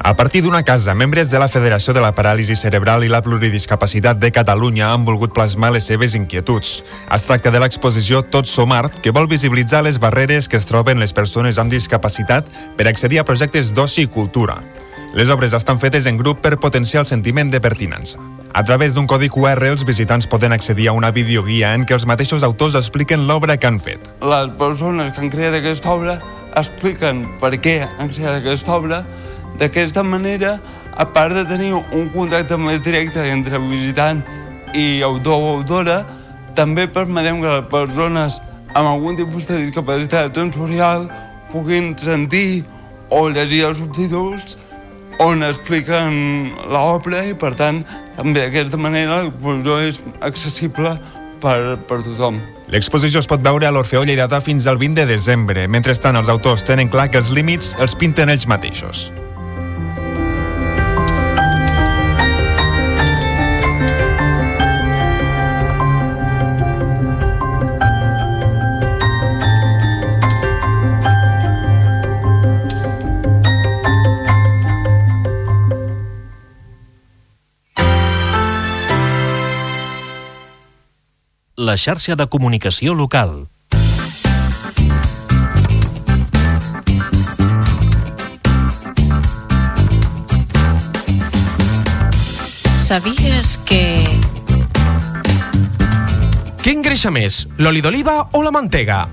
A 0.08 0.14
partir 0.16 0.42
d'una 0.44 0.64
casa, 0.64 0.94
membres 0.96 1.30
de 1.30 1.40
la 1.40 1.50
Federació 1.52 1.94
de 1.96 2.00
la 2.04 2.14
Paràlisi 2.16 2.56
Cerebral 2.56 3.04
i 3.04 3.10
la 3.12 3.20
Pluridiscapacitat 3.24 4.20
de 4.20 4.32
Catalunya 4.32 4.88
han 4.94 5.04
volgut 5.08 5.34
plasmar 5.36 5.74
les 5.76 5.88
seves 5.88 6.16
inquietuds. 6.16 6.82
Es 7.12 7.28
tracta 7.28 7.52
de 7.52 7.60
l'exposició 7.60 8.22
Tots 8.24 8.52
som 8.56 8.72
art, 8.72 9.00
que 9.04 9.12
vol 9.12 9.28
visibilitzar 9.28 9.84
les 9.84 10.00
barreres 10.00 10.48
que 10.48 10.60
es 10.60 10.68
troben 10.68 11.00
les 11.04 11.12
persones 11.12 11.60
amb 11.60 11.72
discapacitat 11.72 12.48
per 12.80 12.88
accedir 12.88 13.20
a 13.20 13.28
projectes 13.28 13.74
d'oci 13.76 14.08
i 14.08 14.12
cultura. 14.12 14.62
Les 15.18 15.32
obres 15.34 15.54
estan 15.58 15.80
fetes 15.82 16.06
en 16.06 16.20
grup 16.20 16.44
per 16.46 16.60
potenciar 16.62 17.02
el 17.02 17.10
sentiment 17.10 17.50
de 17.50 17.58
pertinença. 17.58 18.20
A 18.54 18.62
través 18.64 18.94
d'un 18.94 19.08
codi 19.10 19.32
QR, 19.34 19.66
els 19.66 19.82
visitants 19.82 20.28
poden 20.30 20.54
accedir 20.54 20.92
a 20.92 20.94
una 20.94 21.10
videoguia 21.10 21.72
en 21.74 21.88
què 21.90 21.96
els 21.98 22.06
mateixos 22.06 22.46
autors 22.46 22.78
expliquen 22.78 23.26
l'obra 23.26 23.58
que 23.58 23.66
han 23.66 23.80
fet. 23.82 24.04
Les 24.22 24.52
persones 24.60 25.10
que 25.16 25.24
han 25.24 25.32
creat 25.34 25.58
aquesta 25.58 25.90
obra 25.90 26.20
expliquen 26.62 27.24
per 27.42 27.56
què 27.58 27.80
han 27.88 28.14
creat 28.14 28.44
aquesta 28.44 28.78
obra 28.78 29.02
D'aquesta 29.58 30.04
manera, 30.04 30.60
a 30.94 31.06
part 31.14 31.34
de 31.34 31.44
tenir 31.50 31.72
un 31.74 32.10
contacte 32.14 32.58
més 32.62 32.82
directe 32.86 33.24
entre 33.26 33.58
visitant 33.64 34.22
i 34.78 35.02
autor 35.02 35.34
o 35.34 35.50
autora, 35.56 36.04
també 36.54 36.86
permetem 36.86 37.42
que 37.42 37.56
les 37.56 37.66
persones 37.72 38.38
amb 38.76 38.92
algun 38.92 39.18
tipus 39.18 39.50
de 39.50 39.58
discapacitat 39.64 40.38
sensorial 40.38 41.08
puguin 41.50 41.96
sentir 41.98 42.66
o 43.10 43.26
llegir 43.34 43.64
els 43.66 43.82
subtítols 43.82 44.58
on 45.24 45.44
expliquen 45.46 46.52
l'obra 46.72 47.24
i, 47.28 47.36
per 47.38 47.54
tant, 47.58 47.84
també 48.18 48.46
d'aquesta 48.46 48.80
manera 48.80 49.24
l'exposició 49.26 49.80
és 49.88 50.02
accessible 50.26 50.96
per, 51.42 51.78
per 51.90 52.02
tothom. 52.06 52.42
L'exposició 52.74 53.22
es 53.24 53.30
pot 53.30 53.44
veure 53.44 53.68
a 53.68 53.72
l'Orfeó 53.72 54.04
Lleidatà 54.04 54.42
fins 54.44 54.68
al 54.68 54.80
20 54.82 55.02
de 55.02 55.08
desembre. 55.14 55.68
Mentrestant, 55.72 56.20
els 56.20 56.30
autors 56.34 56.66
tenen 56.68 56.92
clar 56.92 57.08
que 57.12 57.22
els 57.22 57.32
límits 57.36 57.74
els 57.80 57.96
pinten 57.96 58.34
ells 58.34 58.50
mateixos. 58.50 59.08
La 81.58 81.74
xarxa 81.76 82.16
de 82.16 82.28
comunicació 82.30 82.94
local. 82.94 83.48
Sabies 92.78 93.58
que... 93.66 94.06
Què 96.62 96.76
engreixa 96.78 97.10
més, 97.10 97.48
l'oli 97.58 97.82
d'oliva 97.82 98.20
o 98.38 98.46
la 98.46 98.54
mantega? 98.54 99.08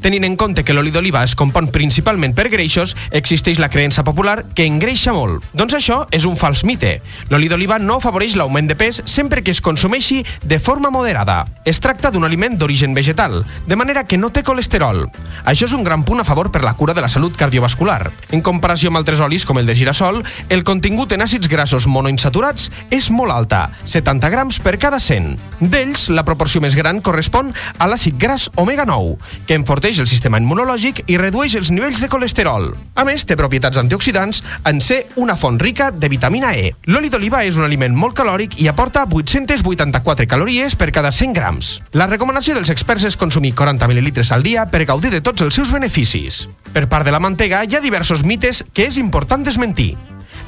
Tenint 0.00 0.24
en 0.24 0.36
compte 0.40 0.64
que 0.64 0.72
l'oli 0.72 0.92
d'oliva 0.94 1.20
es 1.26 1.34
compon 1.36 1.66
principalment 1.68 2.32
per 2.32 2.48
greixos, 2.48 2.94
existeix 3.12 3.58
la 3.60 3.68
creença 3.68 4.00
popular 4.04 4.46
que 4.56 4.64
engreixa 4.64 5.12
molt. 5.12 5.44
Doncs 5.52 5.76
això 5.76 5.98
és 6.16 6.24
un 6.24 6.38
fals 6.40 6.62
mite. 6.64 6.94
L'oli 7.28 7.50
d'oliva 7.52 7.76
no 7.78 7.98
afavoreix 8.00 8.36
l'augment 8.38 8.70
de 8.70 8.76
pes 8.80 9.02
sempre 9.04 9.42
que 9.44 9.52
es 9.52 9.60
consumeixi 9.60 10.22
de 10.42 10.58
forma 10.58 10.88
moderada. 10.88 11.42
Es 11.68 11.82
tracta 11.84 12.10
d'un 12.10 12.24
aliment 12.24 12.56
d'origen 12.56 12.94
vegetal, 12.96 13.44
de 13.66 13.76
manera 13.76 14.06
que 14.08 14.16
no 14.16 14.30
té 14.32 14.42
colesterol. 14.42 15.04
Això 15.44 15.68
és 15.68 15.76
un 15.76 15.84
gran 15.84 16.04
punt 16.08 16.24
a 16.24 16.24
favor 16.24 16.48
per 16.50 16.64
la 16.64 16.74
cura 16.78 16.94
de 16.96 17.04
la 17.04 17.12
salut 17.12 17.36
cardiovascular. 17.36 18.10
En 18.32 18.40
comparació 18.40 18.88
amb 18.88 19.02
altres 19.02 19.20
olis 19.20 19.44
com 19.44 19.60
el 19.60 19.68
de 19.68 19.76
girassol, 19.76 20.22
el 20.48 20.64
contingut 20.64 21.12
en 21.12 21.26
àcids 21.26 21.50
grassos 21.52 21.86
monoinsaturats 21.86 22.70
és 22.88 23.10
molt 23.12 23.36
alta, 23.36 23.66
70 23.84 24.32
grams 24.32 24.60
per 24.64 24.78
cada 24.80 25.00
100. 25.00 25.36
D'ells, 25.60 26.08
la 26.08 26.24
proporció 26.24 26.64
més 26.64 26.76
gran 26.78 27.02
correspon 27.04 27.52
a 27.76 27.88
l'àcid 27.90 28.16
gras 28.16 28.48
omega-9, 28.56 29.16
que 29.44 29.60
enforteix 29.60 29.89
protegeix 29.90 30.04
el 30.04 30.10
sistema 30.10 30.38
immunològic 30.38 31.02
i 31.10 31.16
redueix 31.18 31.56
els 31.58 31.70
nivells 31.74 32.00
de 32.00 32.08
colesterol. 32.08 32.68
A 32.94 33.02
més, 33.04 33.24
té 33.26 33.34
propietats 33.36 33.78
antioxidants 33.80 34.42
en 34.68 34.78
ser 34.80 35.06
una 35.16 35.34
font 35.36 35.58
rica 35.58 35.90
de 35.90 36.08
vitamina 36.08 36.52
E. 36.54 36.70
L'oli 36.86 37.10
d'oliva 37.10 37.42
és 37.44 37.56
un 37.58 37.64
aliment 37.66 37.94
molt 37.96 38.14
calòric 38.14 38.54
i 38.62 38.68
aporta 38.70 39.02
884 39.04 40.28
calories 40.30 40.76
per 40.76 40.92
cada 40.94 41.10
100 41.10 41.34
grams. 41.34 41.72
La 41.92 42.06
recomanació 42.06 42.54
dels 42.54 42.70
experts 42.70 43.08
és 43.08 43.18
consumir 43.18 43.54
40 43.58 43.88
mil·lilitres 43.90 44.30
al 44.30 44.44
dia 44.46 44.66
per 44.70 44.86
gaudir 44.86 45.10
de 45.10 45.22
tots 45.22 45.42
els 45.42 45.54
seus 45.58 45.72
beneficis. 45.74 46.46
Per 46.72 46.86
part 46.86 47.04
de 47.04 47.14
la 47.14 47.22
mantega, 47.22 47.64
hi 47.64 47.74
ha 47.74 47.82
diversos 47.82 48.22
mites 48.22 48.62
que 48.72 48.86
és 48.86 48.98
important 48.98 49.42
desmentir. 49.42 49.96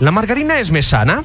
La 0.01 0.15
margarina 0.15 0.61
és 0.63 0.71
més 0.71 0.87
sana? 0.87 1.23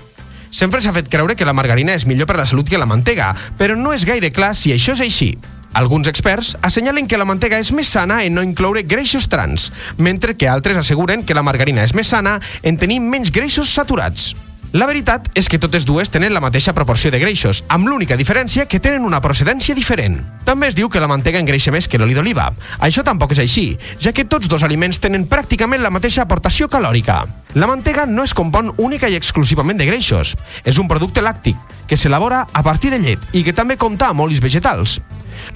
Sempre 0.49 0.81
s'ha 0.81 0.95
fet 0.95 1.11
creure 1.11 1.35
que 1.35 1.45
la 1.45 1.53
margarina 1.53 1.93
és 1.93 2.07
millor 2.07 2.25
per 2.25 2.39
la 2.39 2.47
salut 2.49 2.69
que 2.69 2.81
la 2.81 2.89
mantega, 2.89 3.33
però 3.59 3.77
no 3.77 3.93
és 3.93 4.07
gaire 4.07 4.31
clar 4.33 4.55
si 4.55 4.73
això 4.73 4.97
és 4.97 5.05
així. 5.05 5.35
Alguns 5.73 6.07
experts 6.07 6.55
assenyalen 6.61 7.07
que 7.07 7.19
la 7.19 7.27
mantega 7.27 7.59
és 7.59 7.73
més 7.75 7.91
sana 7.91 8.23
en 8.25 8.37
no 8.37 8.45
incloure 8.45 8.85
greixos 8.87 9.27
trans, 9.29 9.71
mentre 9.97 10.37
que 10.37 10.47
altres 10.49 10.79
asseguren 10.79 11.25
que 11.27 11.37
la 11.37 11.45
margarina 11.45 11.83
és 11.83 11.93
més 11.93 12.07
sana 12.07 12.39
en 12.63 12.77
tenir 12.77 13.01
menys 13.03 13.33
greixos 13.35 13.73
saturats. 13.73 14.33
La 14.75 14.85
veritat 14.85 15.29
és 15.39 15.47
que 15.47 15.59
totes 15.63 15.85
dues 15.87 16.09
tenen 16.11 16.33
la 16.35 16.41
mateixa 16.43 16.73
proporció 16.75 17.07
de 17.07 17.21
greixos, 17.21 17.61
amb 17.71 17.87
l'única 17.87 18.17
diferència 18.19 18.65
que 18.67 18.81
tenen 18.83 19.05
una 19.07 19.21
procedència 19.23 19.75
diferent. 19.75 20.17
També 20.43 20.67
es 20.67 20.75
diu 20.75 20.89
que 20.91 20.99
la 20.99 21.07
mantega 21.07 21.39
engreixa 21.39 21.71
més 21.71 21.87
que 21.87 21.95
l'oli 21.97 22.17
d'oliva. 22.17 22.49
Això 22.83 23.05
tampoc 23.07 23.31
és 23.31 23.39
així, 23.45 23.65
ja 24.03 24.11
que 24.11 24.27
tots 24.27 24.49
dos 24.51 24.65
aliments 24.67 24.99
tenen 24.99 25.23
pràcticament 25.31 25.79
la 25.79 25.93
mateixa 25.93 26.25
aportació 26.25 26.67
calòrica. 26.67 27.21
La 27.55 27.69
mantega 27.69 28.05
no 28.05 28.25
es 28.27 28.35
compon 28.35 28.73
única 28.75 29.07
i 29.07 29.15
exclusivament 29.15 29.79
de 29.79 29.87
greixos. 29.87 30.35
És 30.65 30.77
un 30.77 30.91
producte 30.91 31.23
làctic, 31.23 31.55
que 31.87 31.95
s'elabora 31.95 32.43
a 32.51 32.63
partir 32.63 32.91
de 32.91 32.99
llet 32.99 33.23
i 33.31 33.45
que 33.47 33.55
també 33.55 33.79
compta 33.79 34.11
amb 34.11 34.27
olis 34.27 34.43
vegetals. 34.43 34.99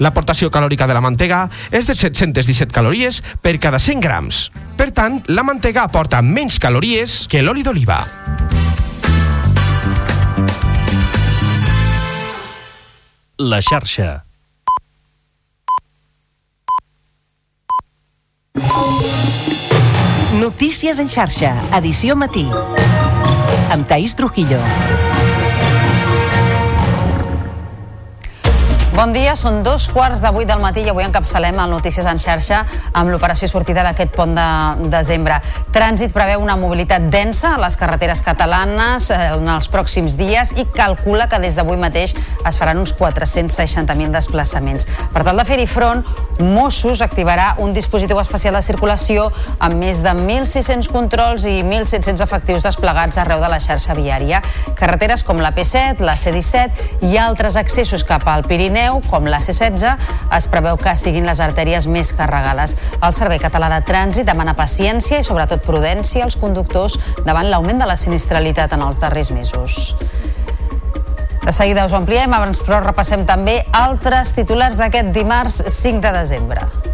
L'aportació 0.00 0.48
calòrica 0.48 0.88
de 0.88 0.96
la 0.96 1.04
mantega 1.04 1.44
és 1.70 1.84
de 1.84 1.94
717 1.94 2.72
calories 2.72 3.20
per 3.44 3.58
cada 3.60 3.78
100 3.78 4.00
grams. 4.00 4.46
Per 4.80 4.88
tant, 4.96 5.20
la 5.28 5.44
mantega 5.44 5.84
aporta 5.84 6.24
menys 6.24 6.56
calories 6.58 7.26
que 7.28 7.44
l'oli 7.44 7.62
d'oliva. 7.66 8.06
La 13.38 13.60
xarxa. 13.62 14.24
Notícies 20.34 21.00
en 21.00 21.08
xarxa, 21.08 21.54
edició 21.78 22.14
matí. 22.14 22.44
Amb 23.70 23.88
Taís 23.88 24.14
Trujillo. 24.16 24.60
Bon 29.02 29.10
dia, 29.10 29.32
són 29.34 29.64
dos 29.66 29.88
quarts 29.90 30.20
de 30.22 30.30
vuit 30.30 30.46
del 30.46 30.60
matí 30.62 30.84
i 30.86 30.90
avui 30.92 31.02
encapçalem 31.02 31.56
el 31.58 31.72
Notícies 31.72 32.06
en 32.06 32.20
xarxa 32.22 32.60
amb 32.94 33.10
l'operació 33.10 33.48
sortida 33.50 33.82
d'aquest 33.82 34.12
pont 34.14 34.36
de 34.36 34.44
desembre. 34.92 35.40
Trànsit 35.74 36.14
preveu 36.14 36.38
una 36.38 36.54
mobilitat 36.60 37.08
densa 37.10 37.56
a 37.56 37.58
les 37.58 37.74
carreteres 37.80 38.22
catalanes 38.22 39.08
eh, 39.10 39.18
en 39.34 39.50
els 39.56 39.66
pròxims 39.72 40.14
dies 40.20 40.52
i 40.54 40.68
calcula 40.70 41.26
que 41.26 41.40
des 41.42 41.58
d'avui 41.58 41.80
mateix 41.82 42.14
es 42.14 42.60
faran 42.60 42.78
uns 42.78 42.94
460.000 42.94 44.14
desplaçaments. 44.14 44.86
Per 45.10 45.24
tal 45.26 45.42
de 45.42 45.48
fer-hi 45.50 45.66
front, 45.66 46.06
Mossos 46.42 47.02
activarà 47.02 47.56
un 47.58 47.74
dispositiu 47.74 48.18
especial 48.22 48.54
de 48.54 48.62
circulació 48.62 49.28
amb 49.58 49.82
més 49.82 50.00
de 50.02 50.14
1.600 50.14 50.88
controls 50.94 51.44
i 51.46 51.58
1.700 51.62 52.22
efectius 52.24 52.66
desplegats 52.66 53.18
arreu 53.20 53.42
de 53.42 53.50
la 53.50 53.60
xarxa 53.62 53.94
viària. 53.98 54.42
Carreteres 54.78 55.26
com 55.26 55.42
la 55.42 55.52
P7, 55.54 56.02
la 56.02 56.16
C-17 56.16 57.10
i 57.10 57.18
altres 57.20 57.58
accessos 57.60 58.06
cap 58.08 58.26
al 58.30 58.46
Pirineu, 58.48 58.91
com 59.08 59.26
la 59.30 59.40
C-16, 59.40 59.96
es 60.36 60.48
preveu 60.52 60.76
que 60.80 60.94
siguin 60.98 61.26
les 61.28 61.40
artèries 61.40 61.88
més 61.88 62.12
carregades. 62.18 62.76
El 63.00 63.16
Servei 63.16 63.40
Català 63.42 63.70
de 63.72 63.80
Trànsit 63.88 64.28
demana 64.28 64.56
paciència 64.58 65.22
i 65.22 65.26
sobretot 65.26 65.64
prudència 65.66 66.26
als 66.26 66.36
conductors 66.36 66.98
davant 67.24 67.48
l'augment 67.48 67.80
de 67.80 67.88
la 67.88 67.96
sinistralitat 67.96 68.76
en 68.76 68.84
els 68.88 69.00
darrers 69.00 69.32
mesos. 69.32 69.96
De 71.42 71.50
seguida 71.50 71.86
us 71.88 71.92
ho 71.92 71.98
ampliem, 71.98 72.30
abans 72.36 72.60
però 72.62 72.82
repassem 72.84 73.24
també 73.26 73.58
altres 73.74 74.36
titulars 74.36 74.78
d'aquest 74.78 75.10
dimarts 75.16 75.62
5 75.80 76.04
de 76.04 76.18
desembre. 76.20 76.91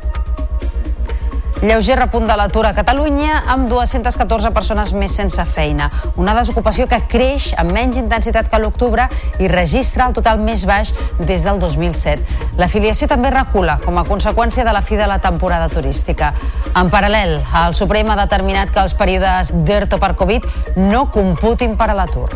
Lleuger 1.59 1.97
repunt 1.99 2.29
de 2.31 2.37
l'atur 2.38 2.68
a 2.68 2.71
Catalunya 2.71 3.40
amb 3.51 3.66
214 3.66 4.53
persones 4.55 4.92
més 4.94 5.16
sense 5.18 5.42
feina. 5.42 5.88
Una 6.14 6.37
desocupació 6.37 6.87
que 6.87 7.01
creix 7.11 7.49
amb 7.59 7.75
menys 7.75 7.99
intensitat 7.99 8.47
que 8.53 8.61
l'octubre 8.62 9.09
i 9.42 9.51
registra 9.51 10.07
el 10.07 10.14
total 10.14 10.38
més 10.38 10.62
baix 10.71 10.94
des 11.18 11.42
del 11.42 11.59
2007. 11.59 12.55
L'afiliació 12.62 13.11
també 13.11 13.35
recula 13.35 13.81
com 13.83 13.99
a 13.99 14.07
conseqüència 14.07 14.62
de 14.62 14.77
la 14.77 14.85
fi 14.87 15.01
de 15.03 15.11
la 15.11 15.18
temporada 15.18 15.66
turística. 15.73 16.31
En 16.79 16.94
paral·lel, 16.94 17.40
el 17.64 17.75
Suprem 17.75 18.14
ha 18.14 18.21
determinat 18.23 18.71
que 18.71 18.87
els 18.87 18.94
períodes 18.94 19.51
d'ERTO 19.66 19.99
per 19.99 20.14
Covid 20.14 20.47
no 20.79 21.09
computin 21.11 21.75
per 21.75 21.90
a 21.90 21.99
l'atur. 21.99 22.31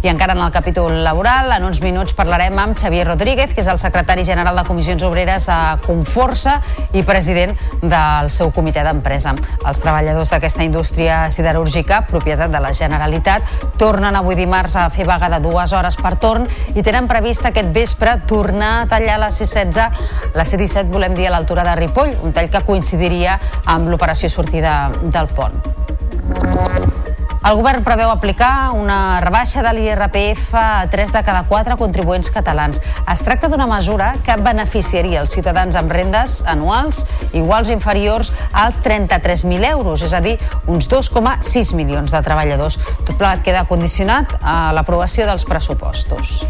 I 0.00 0.08
encara 0.08 0.32
en 0.32 0.38
el 0.38 0.52
capítol 0.52 1.02
laboral, 1.02 1.50
en 1.56 1.64
uns 1.66 1.80
minuts 1.82 2.14
parlarem 2.14 2.54
amb 2.62 2.78
Xavier 2.78 3.06
Rodríguez, 3.08 3.50
que 3.50 3.64
és 3.64 3.70
el 3.70 3.80
secretari 3.82 4.22
general 4.22 4.54
de 4.54 4.62
Comissions 4.68 5.02
Obreres 5.02 5.48
a 5.50 5.78
Conforça 5.82 6.60
i 6.94 7.02
president 7.02 7.56
del 7.82 8.30
seu 8.30 8.52
comitè 8.54 8.84
d'empresa. 8.86 9.34
Els 9.58 9.82
treballadors 9.82 10.30
d'aquesta 10.30 10.62
indústria 10.62 11.24
siderúrgica, 11.34 12.04
propietat 12.06 12.54
de 12.54 12.60
la 12.62 12.70
Generalitat, 12.70 13.42
tornen 13.80 14.14
avui 14.14 14.38
dimarts 14.38 14.76
a 14.78 14.86
fer 14.94 15.08
vaga 15.08 15.32
de 15.34 15.42
dues 15.42 15.74
hores 15.74 15.98
per 15.98 16.14
torn 16.22 16.46
i 16.76 16.86
tenen 16.86 17.10
previst 17.10 17.50
aquest 17.50 17.74
vespre 17.74 18.20
tornar 18.30 18.84
a 18.84 18.86
tallar 18.86 19.18
la 19.18 19.32
C-16, 19.34 20.32
la 20.38 20.46
C-17 20.46 20.94
volem 20.94 21.18
dir 21.18 21.26
a 21.26 21.34
l'altura 21.34 21.66
de 21.66 21.74
Ripoll, 21.82 22.14
un 22.22 22.36
tall 22.36 22.52
que 22.54 22.62
coincidiria 22.62 23.40
amb 23.66 23.90
l'operació 23.90 24.30
sortida 24.30 24.78
del 25.02 25.34
pont. 25.34 27.07
El 27.48 27.56
govern 27.56 27.80
preveu 27.80 28.10
aplicar 28.12 28.74
una 28.76 29.22
rebaixa 29.24 29.62
de 29.64 29.70
l'IRPF 29.72 30.50
a 30.52 30.84
3 30.92 31.14
de 31.14 31.22
cada 31.24 31.46
4 31.48 31.78
contribuents 31.80 32.28
catalans. 32.34 32.82
Es 33.08 33.22
tracta 33.24 33.48
d'una 33.48 33.64
mesura 33.70 34.10
que 34.26 34.36
beneficiaria 34.44 35.22
els 35.22 35.32
ciutadans 35.32 35.78
amb 35.80 35.88
rendes 35.96 36.42
anuals 36.44 37.06
iguals 37.32 37.72
o 37.72 37.76
inferiors 37.78 38.34
als 38.52 38.82
33.000 38.84 39.64
euros, 39.70 40.04
és 40.04 40.12
a 40.12 40.20
dir, 40.20 40.36
uns 40.68 40.92
2,6 40.92 41.72
milions 41.78 42.12
de 42.12 42.20
treballadors. 42.20 42.76
Tot 43.06 43.16
plegat 43.16 43.40
queda 43.40 43.64
condicionat 43.64 44.36
a 44.42 44.74
l'aprovació 44.76 45.24
dels 45.24 45.48
pressupostos. 45.48 46.42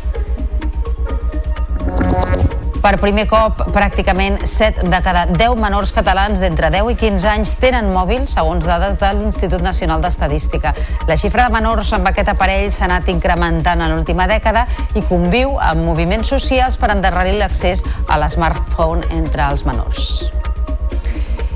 Per 2.79 2.95
primer 3.03 3.25
cop, 3.27 3.65
pràcticament 3.75 4.45
7 4.47 4.87
de 4.87 5.01
cada 5.03 5.25
10 5.31 5.57
menors 5.59 5.91
catalans 5.97 6.39
d'entre 6.43 6.71
10 6.71 6.93
i 6.93 6.97
15 7.01 7.31
anys 7.33 7.55
tenen 7.59 7.91
mòbil, 7.91 8.29
segons 8.31 8.69
dades 8.71 9.01
de 9.03 9.11
l'Institut 9.19 9.65
Nacional 9.65 10.05
d'Estadística. 10.05 10.75
La 11.11 11.19
xifra 11.19 11.49
de 11.49 11.57
menors 11.57 11.91
amb 11.97 12.07
aquest 12.11 12.31
aparell 12.31 12.71
s'ha 12.71 12.87
anat 12.87 13.11
incrementant 13.11 13.83
en 13.83 13.97
l'última 13.97 14.29
dècada 14.31 14.69
i 14.95 15.03
conviu 15.11 15.57
amb 15.59 15.83
moviments 15.91 16.31
socials 16.31 16.79
per 16.79 16.93
endarrerir 16.95 17.41
l'accés 17.41 17.83
a 18.07 18.21
l'smartphone 18.23 19.11
entre 19.19 19.51
els 19.51 19.67
menors. 19.67 20.31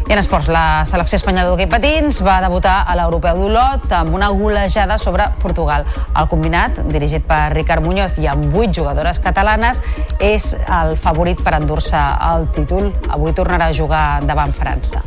I 0.09 0.13
en 0.13 0.19
esports, 0.19 0.49
la 0.53 0.83
selecció 0.89 1.17
espanyola 1.21 1.51
d'hoquei 1.51 1.69
patins 1.71 2.19
va 2.27 2.41
debutar 2.43 2.83
a 2.89 2.97
l'Europeu 2.99 3.39
d'Olot 3.39 3.93
amb 3.97 4.17
una 4.19 4.29
golejada 4.35 4.99
sobre 4.99 5.29
Portugal. 5.43 5.87
El 6.19 6.29
combinat, 6.29 6.83
dirigit 6.91 7.25
per 7.29 7.53
Ricard 7.55 7.85
Muñoz 7.87 8.19
i 8.19 8.29
amb 8.31 8.51
vuit 8.53 8.75
jugadores 8.75 9.23
catalanes, 9.23 9.83
és 10.21 10.53
el 10.67 10.97
favorit 11.01 11.41
per 11.45 11.57
endur-se 11.61 12.03
el 12.33 12.51
títol. 12.53 12.93
Avui 13.09 13.33
tornarà 13.37 13.71
a 13.71 13.79
jugar 13.83 14.07
davant 14.27 14.53
França. 14.57 15.05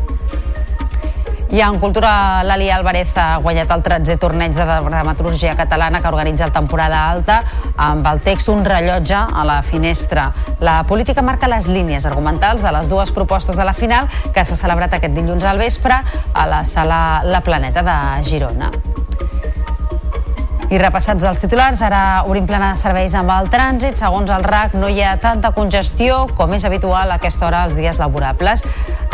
I 1.49 1.61
en 1.61 1.77
cultura, 1.79 2.43
l'Ali 2.43 2.71
Álvarez 2.73 3.11
ha 3.21 3.37
guanyat 3.37 3.69
el 3.75 3.83
13è 3.85 4.17
torneig 4.19 4.55
de 4.57 4.65
dramaturgia 4.65 5.53
catalana 5.55 6.01
que 6.01 6.09
organitza 6.09 6.47
el 6.47 6.53
temporada 6.55 7.03
alta 7.11 7.37
amb 7.77 8.07
el 8.09 8.21
text 8.25 8.49
Un 8.49 8.65
rellotge 8.65 9.15
a 9.15 9.45
la 9.45 9.61
finestra. 9.61 10.31
La 10.59 10.81
política 10.89 11.21
marca 11.21 11.47
les 11.47 11.69
línies 11.69 12.05
argumentals 12.09 12.65
de 12.65 12.73
les 12.73 12.89
dues 12.89 13.13
propostes 13.13 13.55
de 13.55 13.65
la 13.65 13.77
final 13.77 14.09
que 14.33 14.43
s'ha 14.43 14.57
celebrat 14.57 14.97
aquest 14.97 15.13
dilluns 15.13 15.45
al 15.45 15.61
vespre 15.61 16.01
a 16.33 16.47
la 16.49 16.63
sala 16.65 17.21
La 17.23 17.41
Planeta 17.45 17.85
de 17.85 17.99
Girona. 18.23 18.71
I 20.65 20.79
repassats 20.81 21.21
els 21.29 21.37
titulars, 21.37 21.81
ara 21.85 22.23
obrim 22.25 22.47
plena 22.49 22.71
de 22.73 22.79
serveis 22.79 23.13
amb 23.15 23.29
el 23.29 23.51
trànsit. 23.53 23.99
Segons 23.99 24.31
el 24.33 24.43
RAC, 24.43 24.73
no 24.79 24.89
hi 24.89 24.97
ha 25.05 25.11
tanta 25.21 25.51
congestió 25.53 26.23
com 26.35 26.55
és 26.57 26.65
habitual 26.65 27.11
a 27.11 27.19
aquesta 27.19 27.45
hora 27.45 27.61
als 27.63 27.77
dies 27.77 27.99
laborables. 28.01 28.63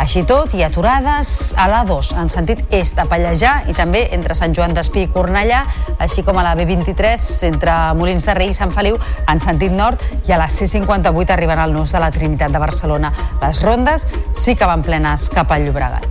Així 0.00 0.22
tot, 0.28 0.54
hi 0.56 0.64
ha 0.64 0.70
aturades 0.72 1.52
a 1.60 1.68
l'A2, 1.68 2.14
en 2.22 2.32
sentit 2.32 2.64
est 2.72 2.98
a 2.98 3.04
Pallejà 3.10 3.52
i 3.68 3.76
també 3.76 4.06
entre 4.16 4.34
Sant 4.38 4.56
Joan 4.56 4.72
d'Espí 4.72 5.04
i 5.04 5.12
Cornellà, 5.12 5.60
així 6.00 6.24
com 6.24 6.40
a 6.40 6.46
la 6.46 6.56
B23 6.56 7.28
entre 7.52 7.76
Molins 8.00 8.24
de 8.26 8.38
Rei 8.40 8.54
i 8.54 8.56
Sant 8.56 8.72
Feliu 8.72 8.96
en 9.28 9.44
sentit 9.44 9.76
nord 9.76 10.02
i 10.24 10.32
a 10.32 10.40
la 10.40 10.48
C58 10.48 11.36
arribant 11.36 11.60
al 11.60 11.76
nus 11.76 11.92
de 11.92 12.00
la 12.00 12.10
Trinitat 12.14 12.56
de 12.56 12.64
Barcelona. 12.64 13.12
Les 13.44 13.62
rondes 13.62 14.08
sí 14.32 14.56
que 14.56 14.72
van 14.72 14.82
plenes 14.82 15.28
cap 15.36 15.52
al 15.52 15.68
Llobregat. 15.68 16.08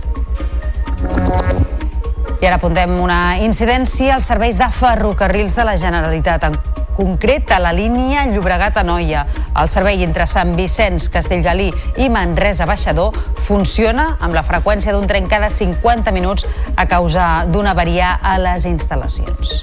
I 2.42 2.46
ara 2.48 2.56
apuntem 2.58 2.90
una 2.98 3.36
incidència 3.38 4.16
als 4.16 4.26
serveis 4.26 4.56
de 4.58 4.66
ferrocarrils 4.74 5.54
de 5.54 5.62
la 5.62 5.76
Generalitat, 5.78 6.48
en 6.48 6.56
concret 6.96 7.52
a 7.54 7.60
la 7.62 7.70
línia 7.70 8.24
Llobregat-Anoia. 8.32 9.22
El 9.62 9.70
servei 9.70 10.02
entre 10.02 10.26
Sant 10.26 10.56
Vicenç, 10.58 11.06
Castellgalí 11.14 11.68
i 12.02 12.10
Manresa 12.10 12.66
Baixador 12.66 13.14
funciona 13.46 14.16
amb 14.18 14.34
la 14.34 14.42
freqüència 14.42 14.90
d'un 14.90 15.06
tren 15.06 15.30
cada 15.30 15.54
50 15.54 16.10
minuts 16.10 16.50
a 16.74 16.90
causa 16.90 17.30
d'una 17.46 17.76
avaria 17.78 18.16
a 18.18 18.34
les 18.42 18.66
instal·lacions. 18.66 19.60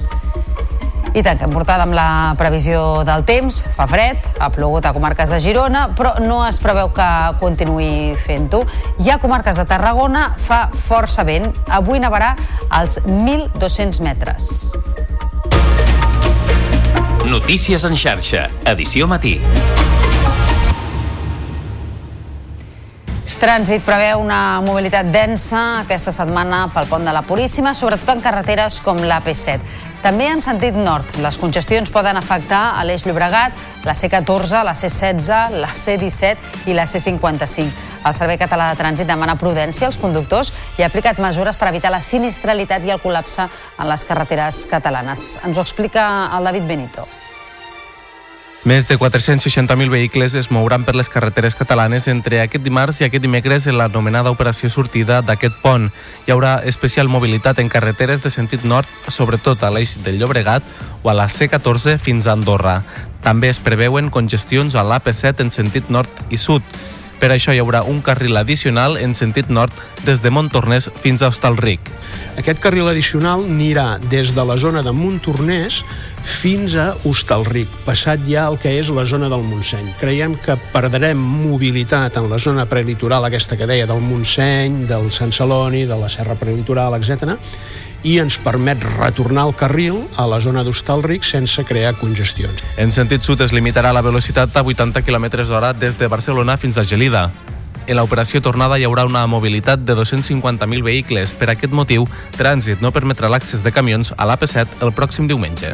I 1.19 1.23
tanquem 1.25 1.51
portada 1.51 1.83
amb 1.83 1.91
la 1.91 2.31
previsió 2.39 3.01
del 3.03 3.25
temps. 3.27 3.57
Fa 3.75 3.83
fred, 3.91 4.29
ha 4.39 4.47
plogut 4.55 4.85
a 4.87 4.93
comarques 4.95 5.27
de 5.33 5.39
Girona, 5.43 5.89
però 5.97 6.13
no 6.23 6.37
es 6.47 6.61
preveu 6.63 6.93
que 6.95 7.07
continuï 7.41 8.15
fent-ho. 8.23 8.61
Hi 9.03 9.11
ha 9.11 9.17
comarques 9.19 9.59
de 9.59 9.65
Tarragona, 9.67 10.29
fa 10.39 10.61
força 10.87 11.27
vent. 11.27 11.51
Avui 11.67 11.99
nevarà 11.99 12.37
als 12.69 13.01
1.200 13.03 13.99
metres. 14.05 14.71
Notícies 17.27 17.83
en 17.83 17.99
xarxa, 17.99 18.47
edició 18.71 19.11
matí. 19.11 19.41
Trànsit 23.39 23.85
preveu 23.87 24.19
una 24.19 24.59
mobilitat 24.59 25.07
densa 25.13 25.59
aquesta 25.79 26.11
setmana 26.11 26.65
pel 26.75 26.89
pont 26.91 27.05
de 27.07 27.11
la 27.15 27.21
Puríssima, 27.23 27.71
sobretot 27.71 28.09
en 28.11 28.19
carreteres 28.19 28.81
com 28.83 28.97
l'AP7. 28.99 29.63
També 30.03 30.25
en 30.27 30.43
sentit 30.43 30.75
nord, 30.75 31.13
les 31.23 31.37
congestions 31.39 31.87
poden 31.95 32.19
afectar 32.19 32.73
a 32.75 32.81
l'Eix 32.83 33.05
Llobregat, 33.07 33.55
la 33.87 33.95
C14, 33.95 34.59
la 34.67 34.73
C16, 34.75 35.55
la 35.55 35.71
C17 35.71 36.67
i 36.67 36.75
la 36.75 36.83
C55. 36.83 37.87
El 38.03 38.17
Servei 38.17 38.41
Català 38.43 38.73
de 38.73 38.81
Trànsit 38.81 39.07
demana 39.07 39.37
prudència 39.39 39.87
als 39.87 40.01
conductors 40.03 40.51
i 40.75 40.83
ha 40.83 40.91
aplicat 40.91 41.23
mesures 41.23 41.55
per 41.55 41.71
evitar 41.71 41.95
la 41.95 42.03
sinistralitat 42.03 42.83
i 42.83 42.91
el 42.91 42.99
col·lapse 42.99 43.47
en 43.47 43.87
les 43.87 44.03
carreteres 44.03 44.65
catalanes. 44.67 45.39
Ens 45.47 45.55
ho 45.55 45.63
explica 45.63 46.27
el 46.35 46.51
David 46.51 46.67
Benito. 46.75 47.07
Més 48.67 48.89
de 48.89 48.97
460.000 48.99 49.87
vehicles 49.87 50.33
es 50.35 50.49
mouran 50.51 50.83
per 50.83 50.91
les 50.99 51.07
carreteres 51.07 51.55
catalanes 51.55 52.09
entre 52.11 52.41
aquest 52.43 52.65
dimarts 52.65 52.99
i 52.99 53.05
aquest 53.05 53.23
dimecres 53.23 53.69
en 53.71 53.77
l'anomenada 53.79 54.33
operació 54.35 54.67
sortida 54.67 55.21
d'aquest 55.23 55.61
pont. 55.63 55.87
Hi 56.27 56.35
haurà 56.35 56.57
especial 56.67 57.07
mobilitat 57.07 57.63
en 57.63 57.71
carreteres 57.71 58.19
de 58.19 58.33
sentit 58.35 58.67
nord, 58.67 58.91
sobretot 59.07 59.63
a 59.63 59.71
l'eix 59.71 59.95
del 60.03 60.19
Llobregat 60.19 60.67
o 61.03 61.07
a 61.07 61.15
la 61.15 61.29
C14 61.31 61.95
fins 62.03 62.27
a 62.27 62.35
Andorra. 62.35 62.81
També 63.23 63.47
es 63.47 63.63
preveuen 63.63 64.11
congestions 64.11 64.75
a 64.75 64.83
l'AP7 64.83 65.47
en 65.47 65.55
sentit 65.55 65.87
nord 65.87 66.11
i 66.27 66.37
sud. 66.37 66.63
Per 67.19 67.33
això 67.33 67.51
hi 67.51 67.59
haurà 67.59 67.81
un 67.83 67.99
carril 68.01 68.39
addicional 68.39 68.95
en 68.97 69.13
sentit 69.17 69.49
nord 69.51 69.75
des 70.05 70.21
de 70.23 70.31
Montornès 70.31 70.87
fins 71.03 71.21
a 71.21 71.27
Hostalric. 71.27 71.91
Aquest 72.39 72.61
carril 72.63 72.87
addicional 72.87 73.43
anirà 73.43 73.97
des 74.11 74.31
de 74.35 74.45
la 74.47 74.55
zona 74.57 74.83
de 74.85 74.93
Montornès 74.95 75.81
fins 76.23 76.75
a 76.79 76.93
Hostalric, 77.03 77.67
passat 77.83 78.23
ja 78.27 78.45
el 78.47 78.55
que 78.61 78.71
és 78.79 78.91
la 78.95 79.03
zona 79.03 79.27
del 79.31 79.43
Montseny. 79.43 79.91
Creiem 79.99 80.37
que 80.39 80.55
perdrem 80.71 81.19
mobilitat 81.19 82.15
en 82.19 82.29
la 82.31 82.39
zona 82.39 82.67
prelitoral, 82.69 83.27
aquesta 83.27 83.59
que 83.59 83.67
deia, 83.67 83.87
del 83.89 84.03
Montseny, 84.03 84.85
del 84.87 85.11
Sant 85.11 85.35
Celoni, 85.35 85.83
de 85.89 85.99
la 85.99 86.11
Serra 86.11 86.39
Prelitoral, 86.39 86.95
etc 86.99 87.35
i 88.03 88.17
ens 88.19 88.39
permet 88.39 88.83
retornar 88.97 89.45
el 89.49 89.55
carril 89.55 90.01
a 90.17 90.27
la 90.29 90.39
zona 90.39 90.63
d'Hostalric 90.63 91.27
sense 91.27 91.63
crear 91.67 91.95
congestions. 91.99 92.63
En 92.77 92.93
sentit 92.95 93.25
sud 93.25 93.41
es 93.41 93.53
limitarà 93.55 93.93
la 93.93 94.05
velocitat 94.05 94.55
a 94.55 94.63
80 94.63 95.03
km 95.03 95.29
hora 95.49 95.73
des 95.73 95.99
de 95.99 96.07
Barcelona 96.07 96.57
fins 96.57 96.77
a 96.77 96.83
Gelida. 96.83 97.29
En 97.89 97.97
l'operació 97.97 98.41
tornada 98.45 98.77
hi 98.77 98.85
haurà 98.85 99.07
una 99.09 99.25
mobilitat 99.27 99.81
de 99.81 99.95
250.000 99.97 100.83
vehicles. 100.85 101.33
Per 101.33 101.49
aquest 101.49 101.73
motiu, 101.73 102.05
Trànsit 102.37 102.85
no 102.85 102.93
permetrà 102.93 103.31
l'accés 103.33 103.65
de 103.65 103.73
camions 103.73 104.13
a 104.15 104.29
l'AP7 104.29 104.83
el 104.85 104.93
pròxim 104.93 105.25
diumenge. 105.27 105.73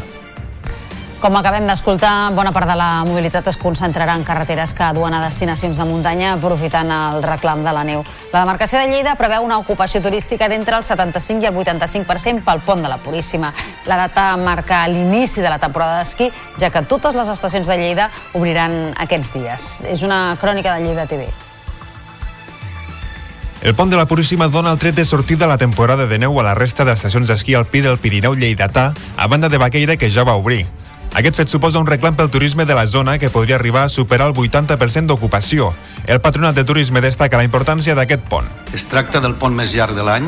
Com 1.16 1.34
acabem 1.40 1.64
d'escoltar, 1.64 2.34
bona 2.36 2.52
part 2.52 2.68
de 2.68 2.76
la 2.76 3.06
mobilitat 3.08 3.48
es 3.48 3.58
concentrarà 3.58 4.18
en 4.20 4.26
carreteres 4.28 4.74
que 4.76 4.90
duen 4.94 5.14
a 5.16 5.22
destinacions 5.24 5.80
de 5.80 5.86
muntanya 5.88 6.34
aprofitant 6.36 6.92
el 6.92 7.24
reclam 7.24 7.64
de 7.64 7.72
la 7.74 7.86
neu. 7.88 8.04
La 8.34 8.42
demarcació 8.44 8.82
de 8.82 8.90
Lleida 8.92 9.16
preveu 9.16 9.48
una 9.48 9.58
ocupació 9.58 10.04
turística 10.04 10.50
d'entre 10.52 10.76
el 10.76 10.84
75 10.84 11.48
i 11.48 11.50
el 11.50 11.56
85% 11.56 12.44
pel 12.46 12.62
pont 12.68 12.84
de 12.84 12.92
la 12.92 13.00
Puríssima. 13.00 13.54
La 13.88 13.98
data 14.04 14.28
marca 14.38 14.84
l'inici 14.92 15.42
de 15.42 15.50
la 15.50 15.58
temporada 15.58 16.04
d'esquí, 16.04 16.30
ja 16.60 16.70
que 16.70 16.84
totes 16.84 17.16
les 17.16 17.32
estacions 17.32 17.68
de 17.68 17.80
Lleida 17.80 18.12
obriran 18.34 18.94
aquests 19.08 19.34
dies. 19.34 19.74
És 19.90 20.04
una 20.04 20.38
crònica 20.42 20.76
de 20.76 20.84
Lleida 20.84 21.08
TV. 21.08 21.32
El 23.66 23.74
pont 23.74 23.90
de 23.90 23.98
la 23.98 24.06
Puríssima 24.06 24.46
dona 24.52 24.76
el 24.76 24.78
tret 24.78 24.94
de 24.94 25.06
sortida 25.06 25.46
a 25.46 25.48
la 25.50 25.58
temporada 25.58 26.06
de 26.06 26.20
neu 26.20 26.38
a 26.38 26.44
la 26.46 26.54
resta 26.54 26.86
d'estacions 26.86 27.32
d'esquí 27.32 27.56
alpí 27.56 27.82
del 27.82 27.98
Pirineu 27.98 28.36
Lleidatà, 28.36 28.92
a 29.18 29.28
banda 29.28 29.50
de 29.50 29.58
Baqueira, 29.58 29.96
que 29.98 30.12
ja 30.12 30.28
va 30.28 30.36
obrir. 30.36 30.68
Aquest 31.16 31.38
fet 31.40 31.48
suposa 31.48 31.80
un 31.80 31.88
reclam 31.88 32.18
pel 32.20 32.28
turisme 32.28 32.66
de 32.68 32.76
la 32.76 32.84
zona 32.92 33.14
que 33.16 33.30
podria 33.32 33.56
arribar 33.56 33.86
a 33.86 33.92
superar 33.94 34.26
el 34.28 34.34
80% 34.36 35.08
d'ocupació. 35.08 35.70
El 36.08 36.22
Patronat 36.22 36.54
de 36.54 36.64
Turisme 36.64 37.02
destaca 37.02 37.40
la 37.40 37.46
importància 37.48 37.96
d'aquest 37.98 38.28
pont. 38.30 38.46
Es 38.78 38.84
tracta 38.86 39.18
del 39.24 39.34
pont 39.40 39.56
més 39.58 39.74
llarg 39.74 39.98
de 39.98 40.04
l'any, 40.06 40.28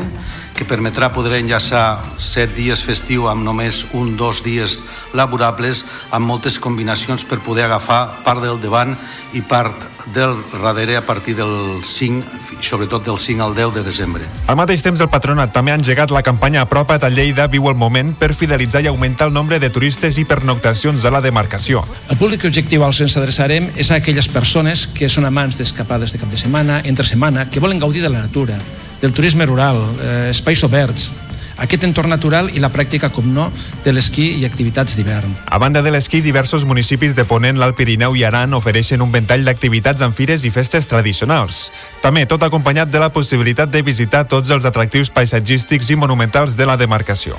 que 0.58 0.66
permetrà 0.66 1.12
poder 1.14 1.36
enllaçar 1.38 2.00
set 2.18 2.50
dies 2.56 2.82
festiu 2.82 3.28
amb 3.30 3.46
només 3.46 3.84
un 3.94 4.16
dos 4.18 4.42
dies 4.42 4.80
laborables, 5.14 5.84
amb 6.10 6.26
moltes 6.26 6.58
combinacions 6.58 7.22
per 7.22 7.38
poder 7.46 7.68
agafar 7.68 8.24
part 8.26 8.42
del 8.42 8.58
davant 8.58 8.96
i 9.38 9.44
part 9.46 9.86
del 10.12 10.34
darrere 10.62 10.96
a 10.96 11.02
partir 11.02 11.36
del 11.36 11.84
5, 11.84 12.24
sobretot 12.60 13.04
del 13.04 13.18
5 13.18 13.42
al 13.44 13.54
10 13.54 13.74
de 13.74 13.82
desembre. 13.84 14.24
Al 14.46 14.56
mateix 14.56 14.82
temps, 14.82 15.00
el 15.00 15.10
Patronat 15.12 15.52
també 15.52 15.72
ha 15.72 15.78
engegat 15.78 16.10
la 16.14 16.24
campanya 16.26 16.62
Apropa't 16.64 17.04
a 17.04 17.10
Lleida 17.12 17.46
viu 17.52 17.68
el 17.68 17.76
moment 17.76 18.14
per 18.18 18.32
fidelitzar 18.34 18.82
i 18.82 18.88
augmentar 18.88 19.28
el 19.28 19.36
nombre 19.36 19.60
de 19.60 19.70
turistes 19.70 20.18
i 20.18 20.24
pernoctacions 20.24 21.04
a 21.04 21.12
la 21.12 21.20
demarcació. 21.20 21.84
El 22.08 22.18
públic 22.18 22.48
objectiu 22.48 22.84
al 22.84 22.96
que 22.96 23.04
ens 23.04 23.18
adreçarem 23.20 23.70
és 23.76 23.92
a 23.92 24.00
aquelles 24.00 24.30
persones 24.32 24.86
que 24.88 25.10
són 25.12 25.28
amants 25.28 25.60
d'escapades 25.68 26.12
de 26.12 26.18
cap 26.18 26.32
de 26.32 26.40
setmana, 26.40 26.80
entre 26.84 27.06
setmana, 27.06 27.48
que 27.50 27.60
volen 27.60 27.78
gaudir 27.78 28.02
de 28.02 28.10
la 28.10 28.24
natura, 28.24 28.58
del 29.02 29.12
turisme 29.12 29.46
rural, 29.46 29.78
eh, 30.00 30.28
espais 30.32 30.64
oberts, 30.64 31.12
aquest 31.58 31.84
entorn 31.84 32.10
natural 32.10 32.48
i 32.54 32.62
la 32.62 32.70
pràctica, 32.72 33.10
com 33.10 33.26
no, 33.34 33.48
de 33.84 33.92
l'esquí 33.92 34.30
i 34.38 34.46
activitats 34.46 34.96
d'hivern. 34.96 35.34
A 35.46 35.58
banda 35.58 35.82
de 35.82 35.90
l'esquí, 35.90 36.22
diversos 36.22 36.64
municipis 36.64 37.14
de 37.18 37.26
Ponent, 37.26 37.58
l'Alt 37.58 37.76
Pirineu 37.76 38.16
i 38.16 38.24
Aran 38.24 38.54
ofereixen 38.54 39.02
un 39.02 39.12
ventall 39.12 39.44
d'activitats 39.44 40.02
en 40.06 40.14
fires 40.14 40.46
i 40.46 40.54
festes 40.54 40.86
tradicionals. 40.86 41.68
També 42.02 42.24
tot 42.26 42.46
acompanyat 42.46 42.90
de 42.94 43.02
la 43.02 43.12
possibilitat 43.12 43.70
de 43.74 43.82
visitar 43.82 44.26
tots 44.30 44.50
els 44.54 44.64
atractius 44.64 45.10
paisatgístics 45.10 45.90
i 45.90 45.98
monumentals 45.98 46.56
de 46.56 46.66
la 46.66 46.78
demarcació. 46.78 47.36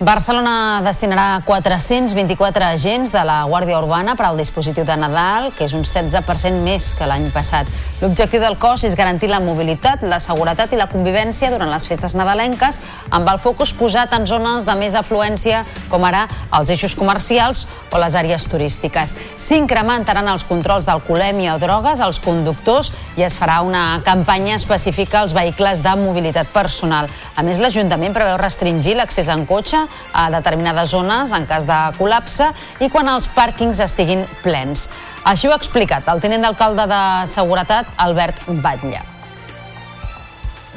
Barcelona 0.00 0.80
destinarà 0.82 1.38
424 1.46 2.64
agents 2.66 3.12
de 3.14 3.20
la 3.22 3.44
Guàrdia 3.46 3.78
Urbana 3.78 4.16
per 4.18 4.24
al 4.26 4.36
dispositiu 4.36 4.82
de 4.82 4.96
Nadal, 4.98 5.52
que 5.54 5.68
és 5.68 5.74
un 5.78 5.84
16% 5.86 6.58
més 6.66 6.88
que 6.98 7.06
l'any 7.06 7.28
passat. 7.30 7.70
L'objectiu 8.00 8.42
del 8.42 8.56
cos 8.58 8.82
és 8.82 8.96
garantir 8.98 9.30
la 9.30 9.38
mobilitat, 9.38 10.02
la 10.02 10.18
seguretat 10.18 10.74
i 10.74 10.80
la 10.80 10.88
convivència 10.90 11.52
durant 11.52 11.70
les 11.70 11.86
festes 11.86 12.16
nadalenques, 12.18 12.80
amb 13.14 13.30
el 13.30 13.38
focus 13.38 13.70
posat 13.78 14.16
en 14.18 14.26
zones 14.26 14.66
de 14.66 14.74
més 14.80 14.96
afluència, 14.98 15.62
com 15.92 16.02
ara 16.02 16.24
els 16.58 16.74
eixos 16.74 16.98
comercials 16.98 17.68
o 17.94 18.02
les 18.02 18.18
àrees 18.18 18.48
turístiques. 18.50 19.14
S'incrementaran 19.38 20.26
els 20.26 20.42
controls 20.42 20.90
d'alcoholèmia 20.90 21.54
o 21.54 21.62
drogues 21.62 22.02
als 22.02 22.18
conductors 22.18 22.90
i 23.14 23.22
es 23.22 23.38
farà 23.38 23.60
una 23.62 24.00
campanya 24.02 24.58
específica 24.58 25.22
als 25.22 25.38
vehicles 25.38 25.86
de 25.86 25.94
mobilitat 26.02 26.50
personal. 26.50 27.06
A 27.38 27.46
més, 27.46 27.62
l'Ajuntament 27.62 28.12
preveu 28.12 28.42
restringir 28.42 28.98
l'accés 28.98 29.30
en 29.30 29.46
cotxe 29.46 29.83
a 30.12 30.28
determinades 30.34 30.92
zones 30.94 31.32
en 31.36 31.48
cas 31.50 31.66
de 31.68 31.80
col·lapse 31.98 32.50
i 32.80 32.90
quan 32.92 33.08
els 33.12 33.30
pàrquings 33.32 33.80
estiguin 33.84 34.26
plens. 34.42 34.88
Així 35.24 35.48
ho 35.48 35.54
ha 35.54 35.60
explicat 35.60 36.08
el 36.12 36.22
tinent 36.24 36.44
d'alcalde 36.44 36.86
de 36.90 37.02
Seguretat, 37.30 37.90
Albert 37.96 38.46
Batlle. 38.64 39.14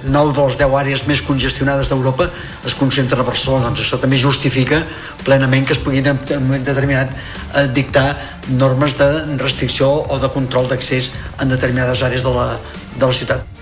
9 0.04 0.34
de 0.34 0.46
les 0.46 0.58
10 0.60 0.76
àrees 0.78 1.04
més 1.10 1.22
congestionades 1.26 1.90
d'Europa 1.90 2.30
es 2.68 2.76
concentren 2.78 3.22
a 3.22 3.26
Barcelona, 3.28 3.72
doncs 3.72 3.82
això 3.82 4.00
també 4.02 4.20
justifica 4.22 4.84
plenament 5.26 5.66
que 5.66 5.74
es 5.74 5.82
puguin 5.82 6.06
en 6.14 6.22
un 6.38 6.46
moment 6.46 6.66
determinat 6.66 7.14
eh, 7.18 7.68
dictar 7.74 8.08
normes 8.48 8.98
de 9.00 9.10
restricció 9.42 9.90
o 10.08 10.20
de 10.22 10.30
control 10.30 10.70
d'accés 10.70 11.12
en 11.42 11.50
determinades 11.50 12.04
àrees 12.06 12.24
de 12.24 12.36
la, 12.36 12.50
de 12.96 13.06
la 13.06 13.14
ciutat. 13.14 13.57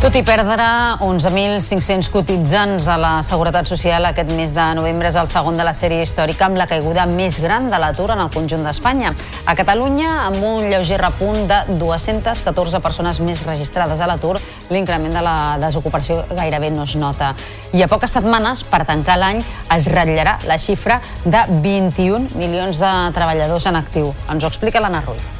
Tot 0.00 0.14
i 0.16 0.22
perdre 0.24 0.64
11.500 1.04 2.06
cotitzants 2.08 2.86
a 2.88 2.94
la 2.96 3.10
Seguretat 3.20 3.68
Social 3.68 4.06
aquest 4.08 4.30
mes 4.32 4.54
de 4.56 4.64
novembre 4.78 5.10
és 5.10 5.16
el 5.20 5.26
segon 5.28 5.58
de 5.60 5.66
la 5.66 5.74
sèrie 5.76 6.00
històrica 6.00 6.46
amb 6.46 6.56
la 6.56 6.64
caiguda 6.70 7.02
més 7.04 7.36
gran 7.44 7.66
de 7.68 7.76
l'atur 7.76 8.06
en 8.14 8.22
el 8.24 8.30
conjunt 8.32 8.64
d'Espanya. 8.64 9.10
A 9.44 9.54
Catalunya, 9.58 10.08
amb 10.30 10.40
un 10.40 10.70
lleuger 10.70 10.96
repunt 11.02 11.44
de 11.50 11.58
214 11.82 12.80
persones 12.80 13.20
més 13.20 13.42
registrades 13.44 14.00
a 14.00 14.08
l'atur, 14.08 14.38
l'increment 14.72 15.18
de 15.18 15.24
la 15.26 15.36
desocupació 15.60 16.22
gairebé 16.30 16.70
no 16.72 16.86
es 16.88 16.94
nota. 16.96 17.34
I 17.76 17.84
a 17.84 17.90
poques 17.92 18.16
setmanes, 18.16 18.64
per 18.72 18.86
tancar 18.88 19.18
l'any, 19.20 19.42
es 19.76 19.90
ratllarà 19.92 20.38
la 20.48 20.56
xifra 20.56 20.96
de 21.26 21.44
21 21.60 22.40
milions 22.40 22.80
de 22.80 22.94
treballadors 23.20 23.68
en 23.68 23.76
actiu. 23.84 24.14
Ens 24.32 24.48
ho 24.48 24.48
explica 24.48 24.80
l'Anna 24.80 25.04
Rull. 25.04 25.39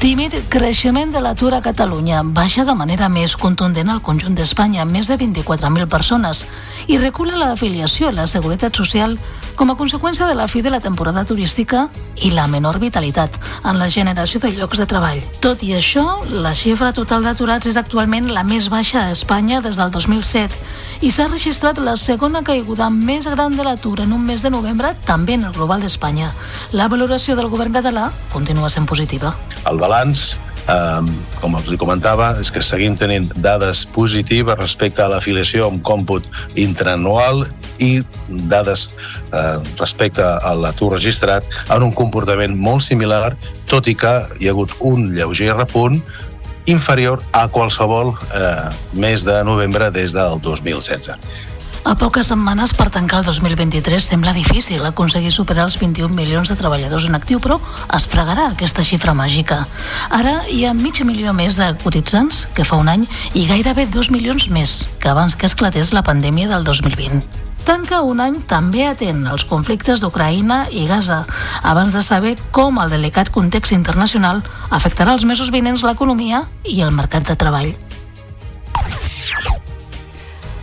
Tímid 0.00 0.32
creixement 0.48 1.10
de 1.12 1.20
l'atur 1.20 1.52
a 1.52 1.58
Catalunya 1.60 2.22
baixa 2.24 2.62
de 2.64 2.72
manera 2.72 3.10
més 3.12 3.34
contundent 3.36 3.90
al 3.92 4.00
conjunt 4.00 4.32
d'Espanya, 4.32 4.86
més 4.88 5.10
de 5.12 5.18
24.000 5.20 5.90
persones, 5.92 6.46
i 6.88 6.96
recula 6.96 7.36
l'afiliació 7.36 8.08
a 8.08 8.14
la 8.16 8.24
Seguretat 8.24 8.80
Social 8.80 9.18
com 9.60 9.68
a 9.68 9.76
conseqüència 9.76 10.24
de 10.24 10.32
la 10.32 10.46
fi 10.48 10.62
de 10.64 10.70
la 10.72 10.80
temporada 10.80 11.26
turística 11.28 11.90
i 12.16 12.30
la 12.32 12.46
menor 12.48 12.78
vitalitat 12.80 13.36
en 13.60 13.76
la 13.76 13.90
generació 13.92 14.40
de 14.40 14.54
llocs 14.56 14.80
de 14.80 14.86
treball. 14.88 15.20
Tot 15.44 15.60
i 15.68 15.74
això, 15.76 16.22
la 16.32 16.54
xifra 16.56 16.94
total 16.96 17.26
d'aturats 17.28 17.68
és 17.68 17.76
actualment 17.76 18.32
la 18.32 18.40
més 18.40 18.70
baixa 18.72 19.02
a 19.02 19.10
Espanya 19.12 19.60
des 19.60 19.76
del 19.76 19.92
2007 19.92 20.56
i 21.04 21.10
s'ha 21.12 21.28
registrat 21.28 21.76
la 21.80 21.98
segona 22.00 22.40
caiguda 22.44 22.88
més 22.88 23.28
gran 23.28 23.52
de 23.56 23.64
l'atur 23.68 23.98
en 24.00 24.16
un 24.16 24.24
mes 24.24 24.40
de 24.40 24.48
novembre, 24.52 24.94
també 25.04 25.36
en 25.36 25.44
el 25.48 25.52
global 25.52 25.84
d'Espanya. 25.84 26.32
La 26.72 26.88
valoració 26.88 27.36
del 27.36 27.52
govern 27.52 27.76
català 27.76 28.10
continua 28.32 28.72
sent 28.72 28.88
positiva. 28.88 29.34
El 29.68 29.76
balanç 29.90 30.30
Um, 30.70 31.06
com 31.40 31.56
els 31.56 31.70
comentava, 31.80 32.28
és 32.38 32.50
que 32.52 32.60
seguim 32.62 32.94
tenint 32.94 33.24
dades 33.42 33.80
positives 33.90 34.58
respecte 34.60 35.02
a 35.02 35.08
l'afiliació 35.10 35.66
amb 35.66 35.80
còmput 35.82 36.28
intraanual 36.60 37.46
i 37.82 38.04
dades 38.52 38.84
eh, 39.32 39.56
respecte 39.80 40.22
a 40.22 40.52
l'atur 40.54 40.92
registrat 40.92 41.48
en 41.74 41.88
un 41.88 41.94
comportament 41.96 42.54
molt 42.54 42.84
similar, 42.86 43.32
tot 43.72 43.88
i 43.90 43.96
que 43.98 44.12
hi 44.38 44.46
ha 44.46 44.54
hagut 44.54 44.76
un 44.78 45.10
lleuger 45.16 45.56
repunt 45.56 45.98
inferior 46.70 47.24
a 47.32 47.48
qualsevol 47.50 48.12
eh, 48.36 48.68
mes 48.92 49.24
de 49.26 49.40
novembre 49.48 49.90
des 49.90 50.14
del 50.14 50.38
2016. 50.44 51.16
A 51.80 51.94
poques 51.96 52.28
setmanes 52.28 52.74
per 52.76 52.90
tancar 52.92 53.22
el 53.22 53.24
2023 53.24 54.04
sembla 54.04 54.34
difícil 54.36 54.84
aconseguir 54.84 55.30
superar 55.32 55.64
els 55.64 55.78
21 55.80 56.12
milions 56.12 56.50
de 56.52 56.56
treballadors 56.58 57.06
en 57.08 57.16
actiu, 57.16 57.40
però 57.40 57.56
es 57.96 58.04
fregarà 58.04 58.50
aquesta 58.50 58.84
xifra 58.84 59.14
màgica. 59.16 59.62
Ara 60.12 60.42
hi 60.52 60.66
ha 60.68 60.74
mig 60.76 61.00
milió 61.08 61.32
més 61.32 61.56
de 61.56 61.70
cotitzants 61.80 62.44
que 62.54 62.66
fa 62.68 62.76
un 62.76 62.92
any 62.92 63.06
i 63.32 63.46
gairebé 63.48 63.86
2 63.88 64.12
milions 64.12 64.50
més 64.52 64.82
que 65.00 65.08
abans 65.08 65.34
que 65.34 65.48
esclatés 65.48 65.94
la 65.96 66.04
pandèmia 66.04 66.52
del 66.52 66.68
2020. 66.68 67.24
Tanca 67.64 68.02
un 68.04 68.20
any 68.20 68.36
també 68.48 68.84
atent 68.88 69.24
als 69.28 69.46
conflictes 69.48 70.04
d'Ucraïna 70.04 70.66
i 70.72 70.86
Gaza, 70.88 71.22
abans 71.62 71.96
de 71.96 72.04
saber 72.04 72.36
com 72.52 72.80
el 72.80 72.92
delicat 72.92 73.32
context 73.32 73.72
internacional 73.72 74.44
afectarà 74.68 75.16
els 75.16 75.24
mesos 75.24 75.52
vinents 75.52 75.84
l'economia 75.84 76.44
i 76.64 76.82
el 76.84 76.92
mercat 76.92 77.28
de 77.28 77.40
treball. 77.40 77.72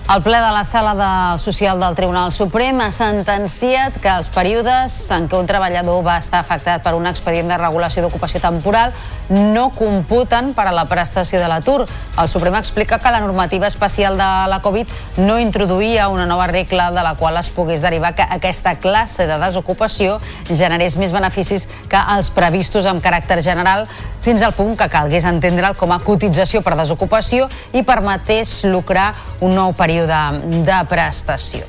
El 0.08 0.22
ple 0.24 0.38
de 0.38 0.52
la 0.56 0.64
sala 0.64 0.94
del 0.96 1.38
social 1.38 1.82
del 1.82 1.94
Tribunal 1.94 2.32
Suprem 2.32 2.80
ha 2.80 2.94
sentenciat 2.96 3.98
que 4.00 4.08
els 4.08 4.30
períodes 4.32 4.94
en 5.12 5.26
què 5.28 5.36
un 5.36 5.50
treballador 5.50 6.00
va 6.06 6.16
estar 6.16 6.40
afectat 6.40 6.80
per 6.86 6.94
un 6.96 7.10
expedient 7.10 7.52
de 7.52 7.58
regulació 7.60 8.06
d'ocupació 8.06 8.40
temporal 8.40 8.96
no 9.28 9.66
computen 9.76 10.54
per 10.56 10.70
a 10.70 10.72
la 10.72 10.86
prestació 10.88 11.42
de 11.44 11.50
l'atur. 11.52 11.82
El 12.16 12.30
Suprem 12.32 12.56
explica 12.56 13.02
que 13.04 13.12
la 13.12 13.20
normativa 13.20 13.68
especial 13.68 14.16
de 14.16 14.30
la 14.48 14.62
Covid 14.64 14.88
no 15.18 15.42
introduïa 15.44 16.08
una 16.08 16.26
nova 16.26 16.48
regla 16.48 16.88
de 16.96 17.04
la 17.04 17.18
qual 17.20 17.36
es 17.36 17.52
pogués 17.52 17.84
derivar 17.84 18.16
que 18.16 18.24
aquesta 18.24 18.78
classe 18.80 19.28
de 19.28 19.36
desocupació 19.44 20.22
generés 20.48 20.96
més 20.96 21.12
beneficis 21.12 21.68
que 21.92 22.00
els 22.16 22.32
previstos 22.32 22.88
amb 22.88 23.04
caràcter 23.04 23.42
general 23.44 23.90
fins 24.24 24.40
al 24.42 24.56
punt 24.56 24.78
que 24.80 24.88
calgués 24.88 25.28
entendre'l 25.28 25.76
com 25.76 25.92
a 25.92 26.00
cotització 26.00 26.64
per 26.64 26.80
desocupació 26.80 27.52
i 27.76 27.84
permetés 27.84 28.64
lucrar 28.72 29.12
un 29.44 29.52
nou 29.56 29.76
període 29.76 29.97
període 29.98 30.64
de 30.64 30.86
prestació. 30.90 31.66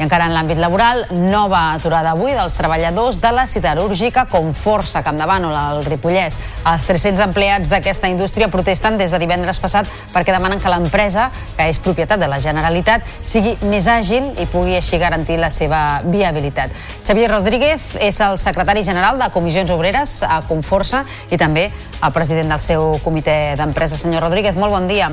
I 0.00 0.04
encara 0.06 0.30
en 0.30 0.32
l'àmbit 0.32 0.56
laboral, 0.56 1.02
nova 1.12 1.74
aturada 1.74 2.14
avui 2.14 2.32
dels 2.32 2.54
treballadors 2.56 3.18
de 3.20 3.30
la 3.36 3.42
siderúrgica 3.44 4.22
com 4.32 4.54
força 4.56 5.02
Campdevant 5.04 5.44
o 5.44 5.50
el 5.52 5.82
Ripollès. 5.84 6.38
Els 6.64 6.86
300 6.88 7.20
empleats 7.26 7.68
d'aquesta 7.68 8.08
indústria 8.08 8.48
protesten 8.48 8.96
des 8.96 9.12
de 9.12 9.20
divendres 9.20 9.60
passat 9.60 9.90
perquè 10.14 10.32
demanen 10.32 10.56
que 10.60 10.72
l'empresa, 10.72 11.26
que 11.58 11.66
és 11.68 11.80
propietat 11.84 12.16
de 12.20 12.30
la 12.32 12.38
Generalitat, 12.40 13.04
sigui 13.20 13.58
més 13.68 13.88
àgil 13.92 14.30
i 14.40 14.46
pugui 14.48 14.78
així 14.78 14.96
garantir 14.96 15.36
la 15.36 15.50
seva 15.52 16.00
viabilitat. 16.06 16.72
Xavier 17.04 17.28
Rodríguez 17.34 17.90
és 18.00 18.20
el 18.24 18.38
secretari 18.40 18.86
general 18.88 19.20
de 19.20 19.28
Comissions 19.34 19.72
Obreres 19.76 20.22
a 20.24 20.40
Conforça 20.48 21.04
i 21.28 21.36
també 21.36 21.68
el 22.00 22.16
president 22.16 22.56
del 22.56 22.64
seu 22.64 22.96
comitè 23.04 23.52
d'empresa. 23.60 24.00
Senyor 24.00 24.24
Rodríguez, 24.24 24.56
molt 24.56 24.72
bon 24.72 24.88
dia. 24.88 25.12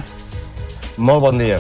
Molt 0.98 1.22
bon 1.22 1.38
dia. 1.38 1.58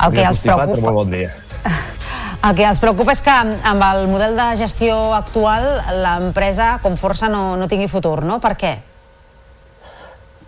El 0.00 0.14
que 0.14 0.24
els 0.24 0.40
preocupa... 0.40 0.80
Molt 0.80 0.98
bon 1.02 1.12
dia. 1.12 1.32
El 2.48 2.54
que 2.54 2.64
els 2.68 2.80
preocupa 2.80 3.12
és 3.12 3.20
que 3.24 3.32
amb 3.34 3.82
el 3.82 4.04
model 4.06 4.36
de 4.38 4.44
gestió 4.60 4.94
actual 5.16 5.64
l'empresa 6.04 6.76
com 6.84 6.94
força 6.96 7.26
no, 7.28 7.56
no 7.58 7.66
tingui 7.66 7.88
futur, 7.90 8.22
no? 8.24 8.38
Per 8.38 8.52
què? 8.60 8.70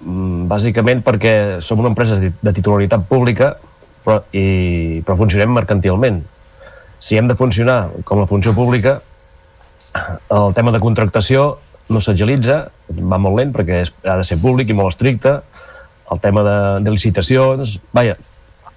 Mm, 0.01 0.47
bàsicament 0.49 1.03
perquè 1.05 1.33
som 1.67 1.83
una 1.83 1.91
empresa 1.91 2.21
de 2.21 2.53
titularitat 2.57 3.03
pública 3.11 3.57
però, 4.05 4.21
i, 4.33 5.03
però 5.05 5.19
funcionem 5.19 5.51
mercantilment. 5.53 6.23
Si 7.03 7.19
hem 7.19 7.29
de 7.29 7.37
funcionar 7.37 7.91
com 8.07 8.23
la 8.23 8.31
funció 8.31 8.55
pública, 8.55 9.01
el 10.31 10.55
tema 10.55 10.71
de 10.71 10.81
contractació 10.81 11.59
no 11.91 12.01
s'agilitza, 12.01 12.63
va 12.87 13.19
molt 13.19 13.41
lent 13.41 13.53
perquè 13.57 13.83
és, 13.83 13.93
ha 14.07 14.21
de 14.21 14.27
ser 14.29 14.39
públic 14.41 14.71
i 14.71 14.77
molt 14.79 14.95
estricte, 14.95 15.41
el 16.11 16.21
tema 16.23 16.43
de, 16.47 16.59
de 16.85 16.95
licitacions, 16.95 17.79
vaja, 17.95 18.17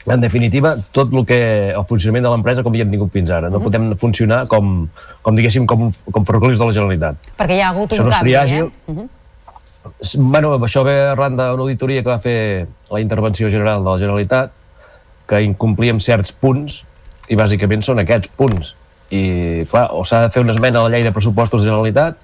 en 0.06 0.22
definitiva, 0.22 0.76
tot 0.92 1.14
el 1.14 1.26
que 1.26 1.40
el 1.72 1.86
funcionament 1.88 2.26
de 2.26 2.32
l'empresa 2.34 2.64
com 2.64 2.76
hi 2.76 2.82
hem 2.84 2.92
tingut 2.92 3.12
fins 3.14 3.32
ara. 3.32 3.50
No 3.50 3.58
uh 3.58 3.62
-huh. 3.62 3.64
podem 3.64 3.98
funcionar 3.98 4.48
com, 4.48 4.88
com 5.22 5.36
diguéssim, 5.36 5.66
com, 5.66 5.92
com 6.12 6.26
ferrocarrils 6.26 6.60
de 6.60 6.66
la 6.66 6.74
Generalitat. 6.74 7.16
Perquè 7.38 7.56
hi 7.56 7.62
ha 7.62 7.70
hagut 7.70 7.92
un 7.92 8.06
no 8.06 8.10
canvi, 8.10 8.36
àgil. 8.36 8.66
eh? 8.66 8.72
Uh 8.92 8.96
-huh. 8.98 9.08
Bueno, 10.18 10.60
això 10.60 10.84
ve 10.84 11.10
arran 11.10 11.36
d'una 11.36 11.62
auditoria 11.62 12.04
que 12.04 12.10
va 12.10 12.20
fer 12.20 12.68
la 12.90 13.00
intervenció 13.00 13.50
general 13.50 13.84
de 13.84 13.90
la 13.90 13.98
Generalitat, 13.98 14.52
que 15.28 15.42
incomplíem 15.42 16.00
certs 16.00 16.32
punts, 16.32 16.86
i 17.30 17.36
bàsicament 17.36 17.82
són 17.82 18.00
aquests 18.00 18.30
punts. 18.36 18.76
I, 19.10 19.66
clar, 19.70 19.90
o 19.92 20.04
s'ha 20.06 20.22
de 20.22 20.30
fer 20.30 20.42
una 20.42 20.52
esmena 20.52 20.80
a 20.80 20.84
la 20.84 20.90
llei 20.90 21.04
de 21.04 21.12
pressupostos 21.12 21.62
de 21.62 21.68
la 21.68 21.72
Generalitat, 21.72 22.18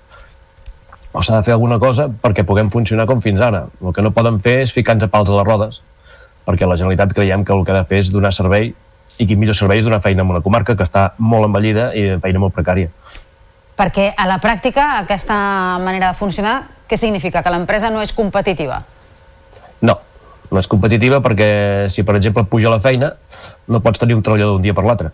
o 1.11 1.23
s'ha 1.23 1.37
de 1.37 1.43
fer 1.43 1.53
alguna 1.53 1.79
cosa 1.79 2.07
perquè 2.07 2.43
puguem 2.45 2.69
funcionar 2.69 3.05
com 3.05 3.21
fins 3.21 3.41
ara. 3.41 3.67
El 3.81 3.93
que 3.93 4.01
no 4.01 4.11
poden 4.11 4.39
fer 4.39 4.61
és 4.61 4.73
ficar-nos 4.73 5.09
pals 5.09 5.29
a 5.29 5.37
les 5.37 5.47
rodes, 5.47 5.81
perquè 6.49 6.65
la 6.65 6.77
Generalitat 6.79 7.13
creiem 7.13 7.45
que 7.45 7.53
el 7.53 7.61
que 7.65 7.75
ha 7.75 7.83
de 7.83 7.85
fer 7.85 8.01
és 8.01 8.09
donar 8.09 8.33
servei 8.33 8.71
i 9.19 9.27
quin 9.27 9.37
millor 9.37 9.57
servei 9.57 9.83
és 9.83 9.85
donar 9.85 10.01
feina 10.01 10.23
a 10.25 10.31
una 10.33 10.41
comarca 10.41 10.73
que 10.75 10.85
està 10.87 11.11
molt 11.21 11.45
envellida 11.45 11.91
i 11.93 12.15
feina 12.23 12.41
molt 12.41 12.55
precària. 12.55 12.89
Perquè 13.77 14.09
a 14.17 14.25
la 14.27 14.39
pràctica 14.41 14.89
aquesta 15.03 15.37
manera 15.83 16.09
de 16.09 16.17
funcionar, 16.17 16.55
què 16.89 16.97
significa? 16.97 17.43
Que 17.45 17.53
l'empresa 17.53 17.91
no 17.93 18.01
és 18.01 18.15
competitiva? 18.17 18.81
No, 19.85 19.99
no 20.49 20.59
és 20.59 20.67
competitiva 20.71 21.21
perquè 21.23 21.51
si 21.93 22.03
per 22.07 22.17
exemple 22.17 22.47
puja 22.49 22.71
la 22.73 22.81
feina 22.83 23.13
no 23.69 23.83
pots 23.85 24.01
tenir 24.01 24.17
un 24.17 24.25
treballador 24.25 24.57
d'un 24.57 24.65
dia 24.65 24.75
per 24.75 24.87
l'altre. 24.87 25.13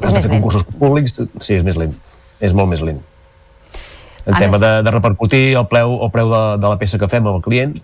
És 0.00 0.10
més 0.10 0.26
lent. 0.26 0.40
concursos 0.40 0.66
públics, 0.74 1.20
sí, 1.22 1.54
és 1.54 1.62
més 1.62 1.78
lent. 1.78 1.94
És 2.42 2.56
molt 2.56 2.72
més 2.72 2.82
lent. 2.82 2.98
El 4.24 4.34
tema 4.40 4.58
de, 4.58 4.70
de 4.82 4.90
repercutir 4.90 5.44
el 5.54 5.68
preu, 5.70 5.98
el 6.02 6.10
preu 6.10 6.32
de, 6.32 6.44
de 6.58 6.70
la 6.72 6.78
peça 6.80 6.98
que 6.98 7.08
fem 7.12 7.28
al 7.28 7.42
client, 7.44 7.76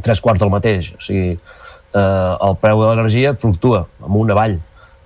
tres 0.00 0.20
quarts 0.20 0.40
del 0.40 0.50
mateix. 0.50 0.92
O 0.96 1.00
sigui, 1.04 1.36
eh, 1.36 2.00
el 2.48 2.56
preu 2.62 2.80
de 2.80 2.88
l'energia 2.88 3.34
fluctua 3.34 3.86
amunt 4.04 4.30
avall. 4.32 4.58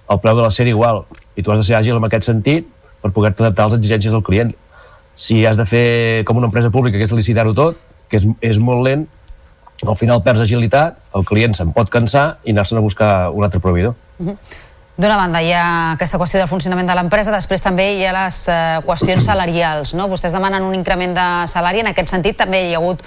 El 0.09 0.21
preu 0.23 0.37
de 0.39 0.47
la 0.47 0.53
sèrie 0.55 0.75
igual. 0.77 1.05
I 1.37 1.43
tu 1.43 1.53
has 1.53 1.59
de 1.59 1.67
ser 1.67 1.77
àgil 1.79 1.99
en 1.99 2.07
aquest 2.07 2.29
sentit 2.29 2.69
per 3.03 3.11
poder-te 3.13 3.43
adaptar 3.43 3.69
les 3.71 3.81
exigències 3.81 4.13
del 4.13 4.23
client. 4.23 4.55
Si 5.17 5.45
has 5.47 5.57
de 5.57 5.67
fer 5.67 6.25
com 6.29 6.37
una 6.37 6.47
empresa 6.47 6.71
pública, 6.71 6.99
que 6.99 7.05
és 7.05 7.13
licitar-ho 7.13 7.55
tot, 7.55 7.79
que 8.09 8.21
és, 8.21 8.29
és 8.41 8.59
molt 8.63 8.85
lent, 8.87 9.07
al 9.85 9.97
final 9.97 10.23
perds 10.25 10.45
agilitat, 10.47 10.97
el 11.17 11.27
client 11.29 11.57
se'n 11.57 11.73
pot 11.77 11.91
cansar 11.93 12.39
i 12.45 12.55
anar-se'n 12.55 12.79
a 12.79 12.85
buscar 12.85 13.11
un 13.33 13.45
altre 13.45 13.61
proveïdor. 13.61 13.95
Uh 14.19 14.31
-huh. 14.31 14.37
D'una 14.97 15.17
banda 15.17 15.43
hi 15.45 15.51
ha 15.53 15.93
aquesta 15.93 16.17
qüestió 16.17 16.39
del 16.41 16.49
funcionament 16.49 16.89
de 16.89 16.95
l'empresa, 16.97 17.31
després 17.31 17.61
també 17.61 17.91
hi 17.99 18.07
ha 18.07 18.13
les 18.25 18.49
eh, 18.49 18.79
qüestions 18.87 19.27
salarials. 19.29 19.93
No? 19.93 20.09
Vostès 20.09 20.33
demanen 20.33 20.63
un 20.63 20.75
increment 20.75 21.13
de 21.13 21.47
salari, 21.47 21.81
en 21.81 21.87
aquest 21.89 22.09
sentit 22.09 22.37
també 22.37 22.63
hi 22.71 22.75
ha 22.75 22.79
hagut 22.79 23.03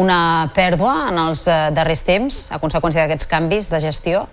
una 0.00 0.50
pèrdua 0.54 1.08
en 1.10 1.20
els 1.28 1.46
eh, 1.48 1.70
darrers 1.74 2.02
temps 2.06 2.40
a 2.54 2.58
conseqüència 2.62 3.04
d'aquests 3.04 3.30
canvis 3.30 3.70
de 3.70 3.80
gestió? 3.82 4.24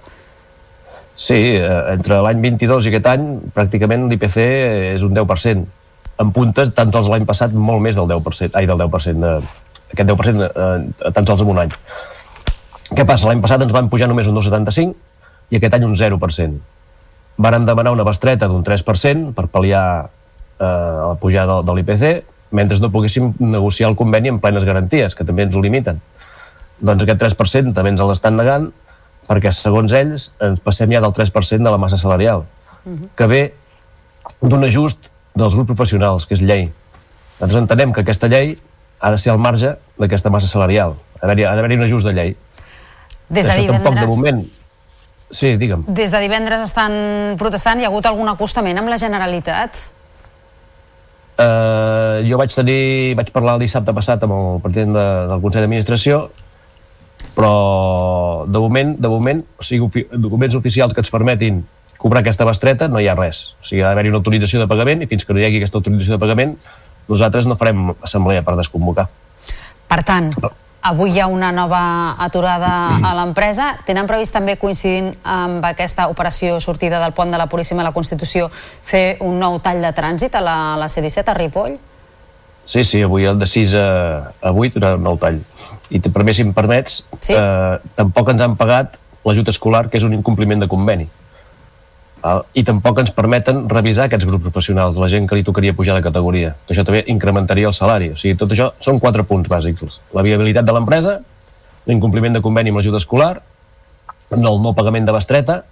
Sí, 1.15 1.37
eh, 1.53 1.67
entre 1.93 2.21
l'any 2.25 2.41
22 2.41 2.87
i 2.87 2.91
aquest 2.91 3.09
any 3.11 3.27
pràcticament 3.55 4.07
l'IPC 4.09 4.37
és 4.95 5.05
un 5.05 5.13
10%. 5.17 5.67
En 6.21 6.31
puntes, 6.33 6.71
tant 6.77 6.93
sols 6.93 7.09
l'any 7.11 7.27
passat, 7.29 7.53
molt 7.53 7.81
més 7.83 7.97
del 7.97 8.09
10%, 8.09 8.55
ai, 8.57 8.67
del 8.69 8.81
10%, 8.81 9.21
de, 9.21 9.35
aquest 9.93 10.09
10% 10.09 10.47
eh, 10.47 11.11
tan 11.13 11.29
sols 11.29 11.45
en 11.45 11.53
un 11.53 11.61
any. 11.65 11.75
Què 12.91 13.05
passa? 13.07 13.29
L'any 13.29 13.41
passat 13.43 13.61
ens 13.63 13.73
van 13.75 13.89
pujar 13.91 14.09
només 14.11 14.27
un 14.27 14.37
2,75 14.39 15.51
i 15.51 15.59
aquest 15.59 15.77
any 15.77 15.85
un 15.87 15.95
0%. 15.99 16.59
Varen 17.41 17.65
demanar 17.65 17.93
una 17.95 18.05
bestreta 18.07 18.49
d'un 18.51 18.65
3% 18.67 19.31
per 19.37 19.47
pal·liar 19.51 19.85
eh, 20.01 20.65
la 20.65 21.15
pujada 21.21 21.59
de, 21.61 21.67
de 21.69 21.77
l'IPC, 21.77 22.05
mentre 22.51 22.79
no 22.79 22.91
poguéssim 22.91 23.33
negociar 23.39 23.89
el 23.89 23.97
conveni 23.99 24.31
amb 24.31 24.41
plenes 24.43 24.65
garanties, 24.67 25.15
que 25.15 25.25
també 25.27 25.47
ens 25.47 25.55
ho 25.55 25.63
limiten. 25.63 26.01
Doncs 26.81 27.05
aquest 27.05 27.21
3% 27.21 27.75
també 27.77 27.93
ens 27.93 28.03
l'estan 28.03 28.37
negant 28.39 28.69
perquè, 29.27 29.51
segons 29.55 29.93
ells, 29.95 30.29
ens 30.43 30.59
passem 30.63 30.91
ja 30.91 31.01
del 31.03 31.13
3% 31.15 31.63
de 31.63 31.71
la 31.71 31.79
massa 31.79 31.97
salarial, 31.97 32.43
uh 32.43 32.91
-huh. 32.91 33.09
que 33.15 33.27
ve 33.27 33.53
d'un 34.41 34.63
ajust 34.63 35.09
dels 35.33 35.53
grups 35.53 35.67
professionals, 35.67 36.25
que 36.25 36.33
és 36.33 36.41
llei. 36.41 36.71
Nosaltres 37.39 37.61
entenem 37.61 37.93
que 37.93 38.01
aquesta 38.01 38.27
llei 38.27 38.57
ha 38.99 39.11
de 39.11 39.17
ser 39.17 39.31
al 39.31 39.39
marge 39.39 39.75
d'aquesta 39.97 40.29
massa 40.29 40.47
salarial. 40.47 40.95
Ha 41.21 41.27
d'haver-hi 41.27 41.75
un 41.75 41.83
ajust 41.83 42.05
de 42.05 42.13
llei. 42.13 42.35
Des 43.29 43.45
de 43.45 43.55
divendres... 43.55 43.83
Tampoc, 43.83 44.01
de 44.01 44.07
moment, 44.07 44.45
Sí, 45.31 45.55
digue'm. 45.55 45.85
Des 45.87 46.11
de 46.11 46.19
divendres 46.19 46.61
estan 46.61 46.93
protestant. 47.39 47.79
Hi 47.79 47.87
ha 47.87 47.89
hagut 47.91 48.05
algun 48.05 48.29
acostament 48.29 48.77
amb 48.77 48.91
la 48.91 48.97
Generalitat? 48.99 49.79
Uh, 51.41 52.21
jo 52.27 52.37
vaig 52.37 52.53
tenir, 52.53 53.15
vaig 53.17 53.31
parlar 53.33 53.55
el 53.57 53.63
dissabte 53.63 53.93
passat 53.95 54.23
amb 54.27 54.35
el 54.35 54.59
president 54.63 54.93
de, 54.97 55.05
del 55.31 55.43
Consell 55.43 55.63
d'Administració, 55.65 56.19
però 57.37 57.53
de 58.45 58.61
moment, 58.61 58.95
de 58.99 59.11
moment, 59.11 59.43
o 59.57 59.65
sigui, 59.65 60.05
documents 60.11 60.57
oficials 60.59 60.93
que 60.93 61.01
ens 61.01 61.13
permetin 61.13 61.63
cobrar 62.01 62.21
aquesta 62.21 62.45
bestreta, 62.45 62.89
no 62.91 63.01
hi 63.01 63.07
ha 63.09 63.15
res. 63.17 63.53
O 63.61 63.69
sigui, 63.69 63.83
ha 63.83 63.91
d'haver-hi 63.91 64.11
una 64.13 64.21
autorització 64.21 64.61
de 64.61 64.69
pagament 64.69 65.05
i 65.05 65.09
fins 65.09 65.25
que 65.25 65.33
no 65.33 65.41
hi 65.41 65.47
hagi 65.47 65.61
aquesta 65.61 65.79
autorització 65.81 66.17
de 66.17 66.21
pagament, 66.21 66.55
nosaltres 67.09 67.49
no 67.49 67.57
farem 67.59 67.93
assemblea 68.01 68.43
per 68.45 68.57
desconvocar. 68.59 69.07
Per 69.91 70.01
tant, 70.07 70.31
Avui 70.81 71.11
hi 71.13 71.19
ha 71.21 71.27
una 71.29 71.51
nova 71.53 72.15
aturada 72.17 72.97
a 73.05 73.11
l'empresa. 73.13 73.75
Tenen 73.85 74.07
previst 74.09 74.33
també, 74.33 74.55
coincidint 74.57 75.11
amb 75.29 75.61
aquesta 75.67 76.07
operació 76.09 76.57
sortida 76.59 76.97
del 77.03 77.13
pont 77.13 77.29
de 77.29 77.37
la 77.37 77.45
Puríssima 77.45 77.83
a 77.83 77.85
la 77.85 77.91
Constitució, 77.93 78.47
fer 78.81 79.17
un 79.21 79.37
nou 79.39 79.59
tall 79.61 79.81
de 79.85 79.91
trànsit 79.93 80.33
a 80.33 80.41
la, 80.41 80.55
a 80.73 80.79
la 80.81 80.87
C-17 80.89 81.29
a 81.29 81.35
Ripoll? 81.37 81.77
Sí, 82.65 82.83
sí, 82.85 83.03
avui 83.05 83.25
el 83.29 83.37
de 83.41 83.45
6 83.49 83.75
a, 83.77 83.85
a 84.41 84.51
8 84.53 84.81
era 84.81 84.95
un 84.97 85.05
nou 85.05 85.17
tall. 85.21 85.37
I 85.93 85.99
per 86.01 86.23
més, 86.25 86.37
si 86.39 86.45
em 86.47 86.53
permets, 86.53 87.03
Sí. 87.21 87.33
eh, 87.37 87.77
tampoc 87.97 88.33
ens 88.33 88.41
han 88.41 88.57
pagat 88.57 88.97
l'ajut 89.25 89.49
escolar, 89.53 89.87
que 89.89 90.01
és 90.01 90.03
un 90.07 90.13
incompliment 90.17 90.61
de 90.65 90.67
conveni. 90.69 91.09
Val? 92.21 92.43
I 92.53 92.63
tampoc 92.67 93.01
ens 93.01 93.13
permeten 93.15 93.63
revisar 93.69 94.05
aquests 94.07 94.27
grups 94.29 94.45
professionals, 94.45 94.99
la 95.01 95.09
gent 95.11 95.27
que 95.29 95.37
li 95.39 95.45
tocaria 95.47 95.75
pujar 95.77 95.97
de 95.97 96.05
categoria. 96.05 96.53
Que 96.67 96.75
això 96.75 96.85
també 96.87 97.03
incrementaria 97.13 97.69
el 97.69 97.77
salari. 97.77 98.11
O 98.13 98.19
sigui, 98.19 98.37
tot 98.39 98.53
això 98.53 98.71
són 98.79 99.01
quatre 99.01 99.25
punts 99.27 99.49
bàsics. 99.49 99.99
La 100.17 100.25
viabilitat 100.25 100.67
de 100.67 100.75
l'empresa, 100.75 101.17
l'incompliment 101.89 102.37
de 102.37 102.43
conveni 102.45 102.69
amb 102.69 102.81
l'ajut 102.81 102.99
escolar, 102.99 103.33
el 104.31 104.61
no 104.63 104.75
pagament 104.77 105.07
de 105.07 105.15
bestreta 105.15 105.63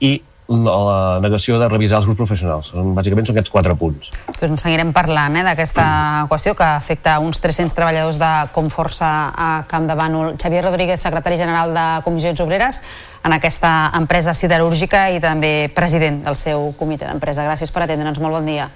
i 0.00 0.16
la 0.48 1.20
negació 1.24 1.56
de 1.56 1.68
revisar 1.70 1.98
els 1.98 2.06
grups 2.06 2.18
professionals. 2.18 2.70
Bàsicament 2.74 3.26
són 3.26 3.36
aquests 3.36 3.52
quatre 3.52 3.74
punts. 3.80 4.10
Doncs 4.26 4.42
en 4.44 4.60
seguirem 4.60 4.90
parlant 4.92 5.38
eh, 5.40 5.44
d'aquesta 5.46 5.86
qüestió 6.28 6.52
que 6.58 6.66
afecta 6.66 7.16
uns 7.24 7.40
300 7.40 7.72
treballadors 7.76 8.18
de 8.20 8.32
Comforça 8.52 9.08
a 9.32 9.48
Camp 9.70 9.88
de 9.88 9.96
Bànol. 9.96 10.34
Xavier 10.40 10.64
Rodríguez, 10.66 11.00
secretari 11.00 11.40
general 11.40 11.72
de 11.72 11.86
Comissions 12.04 12.44
Obreres, 12.44 12.82
en 13.24 13.32
aquesta 13.32 13.90
empresa 13.96 14.34
siderúrgica 14.36 15.08
i 15.10 15.20
també 15.20 15.70
president 15.74 16.22
del 16.26 16.36
seu 16.36 16.72
comitè 16.78 17.08
d'empresa. 17.08 17.46
Gràcies 17.46 17.72
per 17.72 17.86
atendre'ns. 17.86 18.20
Molt 18.20 18.38
bon 18.38 18.46
dia. 18.48 18.68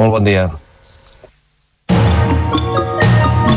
Molt 0.00 0.16
bon 0.16 0.24
dia. 0.24 0.48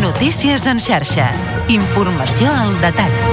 Notícies 0.04 0.68
en 0.68 0.80
xarxa. 0.84 1.32
Informació 1.72 2.52
al 2.52 2.76
detall. 2.82 3.33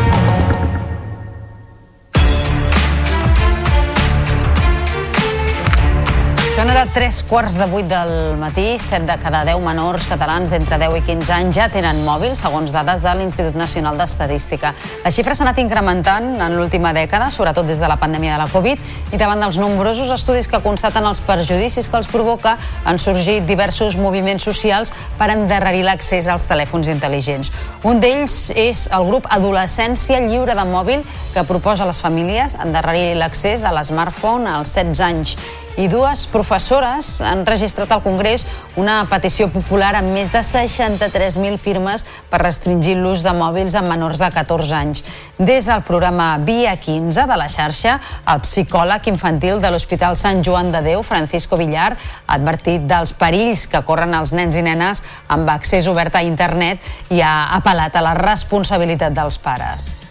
Són 6.60 6.68
ara 6.68 6.82
tres 6.92 7.22
quarts 7.24 7.54
de 7.56 7.64
vuit 7.72 7.86
del 7.88 8.10
matí. 8.36 8.74
Set 8.76 9.06
de 9.08 9.14
cada 9.16 9.38
deu 9.48 9.62
menors 9.64 10.04
catalans 10.10 10.50
d'entre 10.52 10.76
10 10.82 10.98
i 10.98 11.00
15 11.06 11.32
anys 11.32 11.56
ja 11.56 11.68
tenen 11.72 12.02
mòbil, 12.04 12.34
segons 12.36 12.74
dades 12.74 13.00
de 13.00 13.14
l'Institut 13.16 13.54
Nacional 13.56 13.96
d'Estadística. 13.96 14.74
La 15.00 15.08
xifra 15.08 15.32
s'ha 15.32 15.46
anat 15.46 15.62
incrementant 15.62 16.34
en 16.36 16.58
l'última 16.58 16.92
dècada, 16.92 17.30
sobretot 17.32 17.64
des 17.64 17.80
de 17.80 17.88
la 17.88 17.96
pandèmia 17.96 18.34
de 18.34 18.42
la 18.42 18.48
Covid, 18.52 18.82
i 19.08 19.16
davant 19.16 19.40
dels 19.40 19.56
nombrosos 19.56 20.12
estudis 20.12 20.50
que 20.52 20.60
constaten 20.60 21.08
els 21.08 21.24
perjudicis 21.24 21.88
que 21.88 21.96
els 21.96 22.10
provoca, 22.12 22.58
han 22.84 23.00
sorgit 23.00 23.48
diversos 23.48 23.96
moviments 23.96 24.44
socials 24.44 24.92
per 25.16 25.30
endarrerir 25.32 25.86
l'accés 25.88 26.28
als 26.28 26.44
telèfons 26.44 26.92
intel·ligents. 26.92 27.54
Un 27.88 28.04
d'ells 28.04 28.36
és 28.52 28.84
el 28.92 29.08
grup 29.08 29.32
Adolescència 29.32 30.20
Lliure 30.28 30.60
de 30.60 30.68
Mòbil, 30.68 31.08
que 31.32 31.48
proposa 31.48 31.88
a 31.88 31.90
les 31.94 32.04
famílies 32.04 32.58
endarrerir 32.60 33.16
l'accés 33.16 33.64
a 33.64 33.72
l'smartphone 33.72 34.58
als 34.58 34.76
16 34.76 35.04
anys 35.08 35.36
i 35.78 35.86
dues 35.88 36.26
professores 36.26 37.20
han 37.22 37.44
registrat 37.46 37.92
al 37.94 38.02
Congrés 38.02 38.46
una 38.80 39.04
petició 39.10 39.46
popular 39.52 39.92
amb 39.98 40.10
més 40.14 40.32
de 40.34 40.42
63.000 40.44 41.58
firmes 41.62 42.04
per 42.30 42.42
restringir 42.42 42.96
l'ús 42.98 43.22
de 43.22 43.32
mòbils 43.36 43.76
amb 43.78 43.90
menors 43.92 44.18
de 44.20 44.30
14 44.34 44.74
anys. 44.76 45.04
Des 45.38 45.68
del 45.70 45.82
programa 45.86 46.32
Via 46.42 46.74
15 46.76 47.26
de 47.30 47.38
la 47.38 47.48
xarxa, 47.48 47.98
el 48.26 48.42
psicòleg 48.44 49.08
infantil 49.12 49.62
de 49.62 49.70
l'Hospital 49.70 50.18
Sant 50.18 50.44
Joan 50.44 50.72
de 50.74 50.82
Déu, 50.84 51.02
Francisco 51.06 51.56
Villar, 51.60 51.94
ha 52.26 52.38
advertit 52.38 52.86
dels 52.90 53.14
perills 53.16 53.66
que 53.70 53.84
corren 53.86 54.14
els 54.18 54.34
nens 54.36 54.58
i 54.58 54.66
nenes 54.66 55.04
amb 55.28 55.48
accés 55.54 55.88
obert 55.90 56.18
a 56.18 56.26
internet 56.26 56.82
i 57.10 57.22
ha 57.22 57.50
apel·lat 57.56 57.96
a 57.96 58.04
la 58.04 58.16
responsabilitat 58.18 59.14
dels 59.16 59.38
pares. 59.38 60.10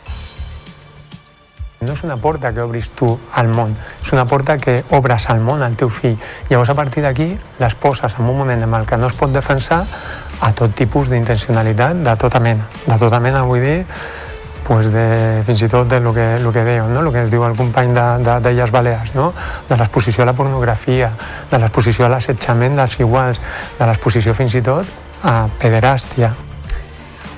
No 1.80 1.93
és 1.95 2.01
una 2.03 2.17
porta 2.19 2.49
que 2.51 2.59
obris 2.59 2.89
tu 2.91 3.07
al 3.39 3.47
món, 3.55 3.71
és 4.03 4.09
una 4.11 4.25
porta 4.27 4.57
que 4.59 4.82
obres 4.97 5.30
al 5.32 5.39
món 5.39 5.61
al 5.63 5.77
teu 5.80 5.88
fill. 5.88 6.17
Llavors, 6.49 6.73
a 6.73 6.75
partir 6.75 7.05
d'aquí, 7.05 7.30
les 7.59 7.75
poses 7.80 8.17
en 8.19 8.25
un 8.27 8.36
moment 8.36 8.65
en 8.65 8.73
el 8.75 8.84
que 8.86 8.97
no 8.99 9.07
es 9.07 9.15
pot 9.15 9.32
defensar 9.32 9.86
a 10.43 10.49
tot 10.51 10.75
tipus 10.75 11.07
d'intencionalitat 11.07 12.01
de 12.03 12.15
tota 12.19 12.41
mena. 12.43 12.67
De 12.84 12.97
tota 12.99 13.21
mena, 13.23 13.45
vull 13.47 13.63
dir, 13.63 13.77
pues 14.67 14.91
de, 14.91 15.05
fins 15.47 15.63
i 15.63 15.71
tot 15.71 15.88
de 15.88 16.01
lo 16.03 16.11
que, 16.13 16.27
lo 16.43 16.51
que 16.51 16.65
dèieu, 16.67 16.91
no? 16.91 16.99
el 16.99 17.13
que 17.15 17.23
ens 17.23 17.32
diu 17.32 17.47
el 17.47 17.55
company 17.55 17.95
de, 17.95 18.05
de, 18.27 18.36
d'Illes 18.43 18.75
Balears, 18.75 19.15
no? 19.15 19.32
de 19.71 19.80
l'exposició 19.80 20.27
a 20.27 20.30
la 20.34 20.36
pornografia, 20.36 21.13
de 21.47 21.63
l'exposició 21.63 22.09
a 22.09 22.11
l'assetjament 22.11 22.75
dels 22.75 22.99
iguals, 22.99 23.39
de 23.80 23.88
l'exposició 23.88 24.36
fins 24.36 24.59
i 24.59 24.65
tot 24.67 25.23
a 25.23 25.45
pederàstia. 25.63 26.36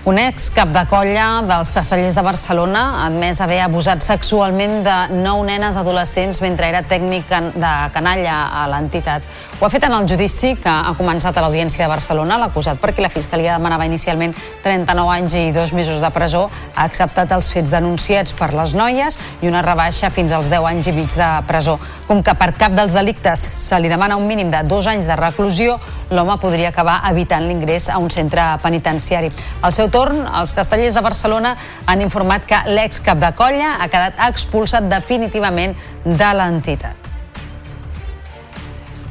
Un 0.03 0.17
ex 0.17 0.47
cap 0.49 0.71
de 0.73 0.81
colla 0.89 1.43
dels 1.45 1.69
castellers 1.75 2.15
de 2.17 2.21
Barcelona 2.25 3.03
admès 3.03 3.37
haver 3.37 3.59
abusat 3.61 4.01
sexualment 4.01 4.79
de 4.81 4.95
nou 5.13 5.43
nenes 5.45 5.77
adolescents 5.77 6.39
mentre 6.41 6.71
era 6.71 6.81
tècnic 6.81 7.29
de 7.29 7.73
canalla 7.93 8.39
a 8.49 8.63
l'entitat. 8.71 9.27
Ho 9.59 9.67
ha 9.67 9.69
fet 9.69 9.85
en 9.85 9.93
el 9.93 10.07
judici 10.09 10.55
que 10.57 10.73
ha 10.73 10.95
començat 10.97 11.37
a 11.37 11.43
l'Audiència 11.45 11.85
de 11.85 11.91
Barcelona. 11.91 12.39
L'acusat, 12.41 12.81
perquè 12.81 13.05
la 13.05 13.11
Fiscalia 13.13 13.59
demanava 13.59 13.85
inicialment 13.85 14.33
39 14.65 15.13
anys 15.19 15.37
i 15.37 15.45
dos 15.53 15.69
mesos 15.77 16.01
de 16.01 16.09
presó, 16.09 16.47
ha 16.73 16.87
acceptat 16.89 17.37
els 17.37 17.51
fets 17.53 17.69
denunciats 17.69 18.33
per 18.33 18.55
les 18.57 18.73
noies 18.73 19.19
i 19.45 19.53
una 19.53 19.61
rebaixa 19.61 20.09
fins 20.09 20.33
als 20.33 20.49
10 20.49 20.65
anys 20.71 20.89
i 20.89 20.95
mig 20.97 21.13
de 21.13 21.29
presó. 21.45 21.77
Com 22.09 22.25
que 22.25 22.33
per 22.41 22.55
cap 22.57 22.73
dels 22.73 22.97
delictes 22.97 23.45
se 23.67 23.77
li 23.77 23.93
demana 23.93 24.17
un 24.17 24.25
mínim 24.25 24.49
de 24.49 24.65
dos 24.65 24.89
anys 24.89 25.05
de 25.05 25.21
reclusió, 25.21 25.77
l'home 26.09 26.41
podria 26.41 26.73
acabar 26.73 27.03
evitant 27.13 27.45
l'ingrés 27.45 27.85
a 27.87 28.01
un 28.01 28.09
centre 28.09 28.49
penitenciari. 28.65 29.29
Al 29.61 29.77
seu 29.77 29.90
torn, 29.93 30.23
els 30.25 30.55
castellers 30.57 30.95
de 30.95 31.03
Barcelona 31.05 31.55
han 31.85 32.01
informat 32.01 32.47
que 32.47 32.63
l'ex 32.71 33.03
cap 33.03 33.21
de 33.21 33.33
colla 33.37 33.75
ha 33.79 33.91
quedat 33.91 34.19
expulsat 34.31 34.89
definitivament 34.91 35.77
de 36.05 36.33
l'entitat. 36.37 37.00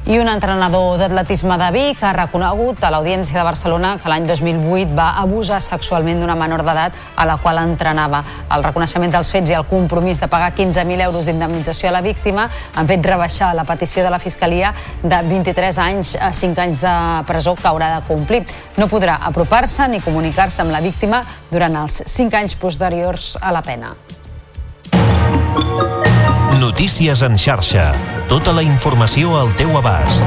I 0.08 0.16
un 0.18 0.28
entrenador 0.32 0.96
d'atletisme 0.98 1.58
de 1.60 1.66
Vic 1.74 2.00
ha 2.02 2.14
reconegut 2.16 2.80
a 2.82 2.88
l'Audiència 2.90 3.36
de 3.36 3.44
Barcelona 3.44 3.92
que 4.00 4.08
l'any 4.08 4.24
2008 4.26 4.94
va 4.96 5.10
abusar 5.20 5.58
sexualment 5.60 6.22
d'una 6.22 6.34
menor 6.40 6.64
d'edat 6.64 6.96
a 7.20 7.26
la 7.28 7.36
qual 7.42 7.60
entrenava. 7.60 8.22
El 8.50 8.64
reconeixement 8.64 9.12
dels 9.12 9.30
fets 9.30 9.52
i 9.52 9.58
el 9.58 9.68
compromís 9.68 10.22
de 10.22 10.28
pagar 10.32 10.54
15.000 10.56 11.04
euros 11.04 11.28
d'indemnització 11.28 11.90
a 11.90 11.94
la 11.98 12.00
víctima 12.00 12.48
han 12.74 12.88
fet 12.88 13.04
rebaixar 13.06 13.52
la 13.54 13.66
petició 13.68 14.02
de 14.02 14.10
la 14.10 14.18
Fiscalia 14.18 14.72
de 15.02 15.20
23 15.28 15.78
anys 15.84 16.16
a 16.16 16.32
5 16.32 16.64
anys 16.64 16.80
de 16.80 16.96
presó 17.28 17.54
que 17.54 17.68
haurà 17.68 17.92
de 17.98 18.06
complir. 18.08 18.46
No 18.80 18.88
podrà 18.88 19.20
apropar-se 19.20 19.86
ni 19.92 20.00
comunicar-se 20.00 20.64
amb 20.64 20.72
la 20.72 20.80
víctima 20.80 21.22
durant 21.52 21.76
els 21.84 22.02
5 22.06 22.40
anys 22.40 22.56
posteriors 22.56 23.36
a 23.40 23.52
la 23.52 23.60
pena. 23.62 23.92
Notícies 26.60 27.22
en 27.24 27.38
xarxa. 27.40 27.86
Tota 28.28 28.52
la 28.52 28.60
informació 28.60 29.30
al 29.38 29.54
teu 29.56 29.70
abast. 29.78 30.26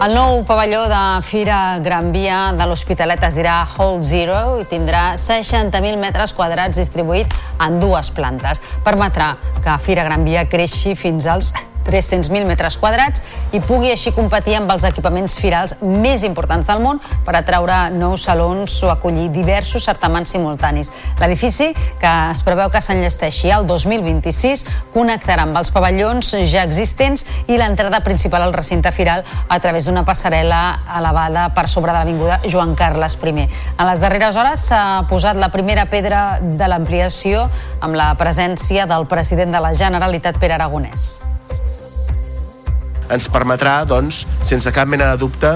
El 0.00 0.16
nou 0.16 0.38
pavelló 0.48 0.86
de 0.88 1.00
Fira 1.28 1.58
Gran 1.84 2.08
Via 2.14 2.38
de 2.56 2.64
l'Hospitalet 2.70 3.20
es 3.28 3.36
dirà 3.36 3.58
Hall 3.76 4.00
Zero 4.00 4.38
i 4.62 4.64
tindrà 4.70 5.10
60.000 5.20 6.00
metres 6.00 6.32
quadrats 6.32 6.80
distribuït 6.80 7.36
en 7.60 7.76
dues 7.84 8.08
plantes. 8.16 8.64
Permetrà 8.80 9.34
que 9.60 9.76
Fira 9.84 10.08
Gran 10.08 10.24
Via 10.24 10.46
creixi 10.48 10.96
fins 10.96 11.28
als 11.28 11.52
300.000 11.86 12.46
metres 12.48 12.78
quadrats 12.80 13.22
i 13.52 13.60
pugui 13.60 13.90
així 13.92 14.12
competir 14.14 14.56
amb 14.58 14.70
els 14.74 14.86
equipaments 14.88 15.36
firals 15.40 15.76
més 15.82 16.24
importants 16.26 16.68
del 16.68 16.82
món 16.84 17.00
per 17.26 17.34
atraure 17.38 17.78
nous 17.94 18.26
salons 18.28 18.78
o 18.82 18.90
acollir 18.92 19.28
diversos 19.34 19.84
certamans 19.88 20.32
simultanis. 20.32 20.90
L'edifici, 21.20 21.72
que 22.00 22.12
es 22.32 22.42
preveu 22.46 22.70
que 22.72 22.82
s'enllesteixi 22.84 23.52
al 23.52 23.66
2026, 23.68 24.64
connectarà 24.94 25.46
amb 25.46 25.58
els 25.58 25.72
pavellons 25.74 26.34
ja 26.50 26.64
existents 26.66 27.26
i 27.46 27.58
l'entrada 27.58 28.02
principal 28.06 28.46
al 28.46 28.54
recinte 28.54 28.92
firal 28.94 29.24
a 29.48 29.58
través 29.60 29.86
d'una 29.86 30.04
passarel·la 30.06 30.62
elevada 30.98 31.48
per 31.56 31.68
sobre 31.68 31.92
de 31.92 31.98
l'avinguda 31.98 32.40
Joan 32.46 32.76
Carles 32.78 33.18
I. 33.22 33.48
En 33.78 33.86
les 33.88 34.00
darreres 34.00 34.36
hores 34.36 34.68
s'ha 34.68 35.04
posat 35.10 35.36
la 35.40 35.50
primera 35.54 35.86
pedra 35.90 36.38
de 36.40 36.68
l'ampliació 36.68 37.48
amb 37.80 37.98
la 37.98 38.12
presència 38.20 38.86
del 38.86 39.06
president 39.06 39.52
de 39.52 39.60
la 39.60 39.74
Generalitat, 39.74 40.38
Pere 40.38 40.58
Aragonès. 40.58 41.31
Ens 43.12 43.28
permetrà, 43.32 43.82
doncs, 43.88 44.24
sense 44.40 44.72
cap 44.74 44.88
mena 44.88 45.12
de 45.12 45.20
dubte, 45.20 45.54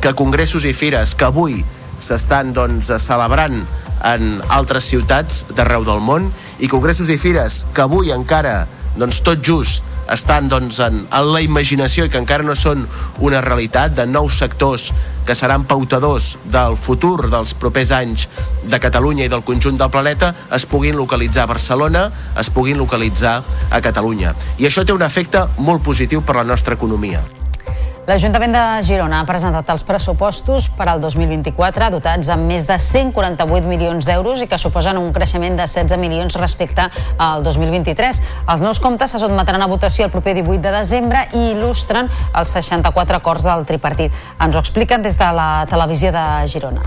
que 0.00 0.14
congressos 0.14 0.66
i 0.68 0.74
fires 0.76 1.14
que 1.16 1.26
avui 1.26 1.60
s'estan 1.98 2.52
doncs, 2.56 2.92
celebrant 3.02 3.62
en 4.06 4.40
altres 4.52 4.88
ciutats 4.92 5.44
d'arreu 5.56 5.86
del 5.86 6.02
món 6.04 6.28
i 6.60 6.68
congressos 6.68 7.10
i 7.10 7.18
fires 7.20 7.64
que 7.74 7.84
avui 7.86 8.12
encara 8.14 8.66
doncs, 8.96 9.22
tot 9.24 9.42
just 9.44 9.84
estan 10.12 10.50
doncs, 10.52 10.78
en, 10.84 11.02
en 11.10 11.32
la 11.32 11.42
imaginació 11.42 12.06
i 12.06 12.12
que 12.12 12.20
encara 12.20 12.46
no 12.46 12.54
són 12.54 12.84
una 13.24 13.40
realitat 13.42 13.96
de 13.96 14.06
nous 14.06 14.38
sectors 14.38 14.92
que 15.26 15.34
seran 15.34 15.66
pautadors 15.68 16.36
del 16.48 16.78
futur 16.80 17.28
dels 17.30 17.52
propers 17.58 17.92
anys 17.92 18.28
de 18.64 18.80
Catalunya 18.80 19.26
i 19.26 19.32
del 19.32 19.44
conjunt 19.44 19.76
del 19.76 19.92
planeta, 19.92 20.32
es 20.54 20.64
puguin 20.66 20.96
localitzar 20.96 21.44
a 21.44 21.52
Barcelona, 21.52 22.08
es 22.38 22.50
puguin 22.50 22.78
localitzar 22.78 23.42
a 23.70 23.82
Catalunya. 23.84 24.36
I 24.58 24.70
això 24.70 24.86
té 24.86 24.94
un 24.96 25.04
efecte 25.04 25.48
molt 25.58 25.84
positiu 25.84 26.22
per 26.22 26.38
a 26.38 26.44
la 26.44 26.52
nostra 26.54 26.78
economia. 26.78 27.24
L'Ajuntament 28.06 28.52
de 28.54 28.60
Girona 28.86 29.18
ha 29.18 29.26
presentat 29.26 29.66
els 29.72 29.82
pressupostos 29.82 30.68
per 30.78 30.84
al 30.86 31.00
2024 31.02 31.88
dotats 31.90 32.28
amb 32.30 32.46
més 32.46 32.62
de 32.68 32.76
148 32.78 33.66
milions 33.66 34.06
d'euros 34.06 34.44
i 34.44 34.46
que 34.46 34.58
suposen 34.62 35.00
un 35.00 35.08
creixement 35.16 35.58
de 35.58 35.66
16 35.66 35.98
milions 35.98 36.36
respecte 36.38 36.84
al 37.18 37.42
2023. 37.42 38.20
Els 38.54 38.62
nous 38.62 38.78
comptes 38.84 39.10
se 39.10 39.18
sotmetran 39.18 39.64
a 39.64 39.66
votació 39.66 40.06
el 40.06 40.14
proper 40.14 40.36
18 40.38 40.62
de 40.68 40.74
desembre 40.76 41.24
i 41.34 41.48
il·lustren 41.56 42.06
els 42.06 42.54
64 42.54 43.18
acords 43.18 43.48
del 43.50 43.66
tripartit. 43.66 44.14
Ens 44.38 44.54
ho 44.54 44.62
expliquen 44.62 45.02
des 45.02 45.18
de 45.18 45.32
la 45.34 45.66
televisió 45.66 46.14
de 46.14 46.24
Girona. 46.46 46.86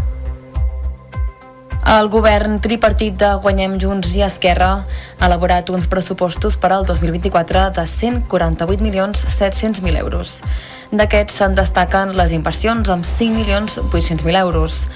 El 1.90 2.08
govern 2.14 2.60
tripartit 2.64 3.20
de 3.20 3.36
Guanyem 3.44 3.76
Junts 3.82 4.16
i 4.16 4.24
Esquerra 4.24 4.72
ha 5.20 5.28
elaborat 5.28 5.68
uns 5.74 5.92
pressupostos 5.92 6.56
per 6.56 6.72
al 6.72 6.88
2024 6.88 7.70
de 7.76 7.88
148 7.92 8.84
milions 8.88 9.24
700.000 9.26 10.00
euros. 10.00 10.44
D'aquests 10.90 11.36
se'n 11.38 11.54
destaquen 11.54 12.16
les 12.18 12.32
inversions 12.34 12.88
amb 12.90 13.06
5 13.06 13.36
milions 13.38 13.76
800.000 13.78 14.40
euros. 14.40 14.88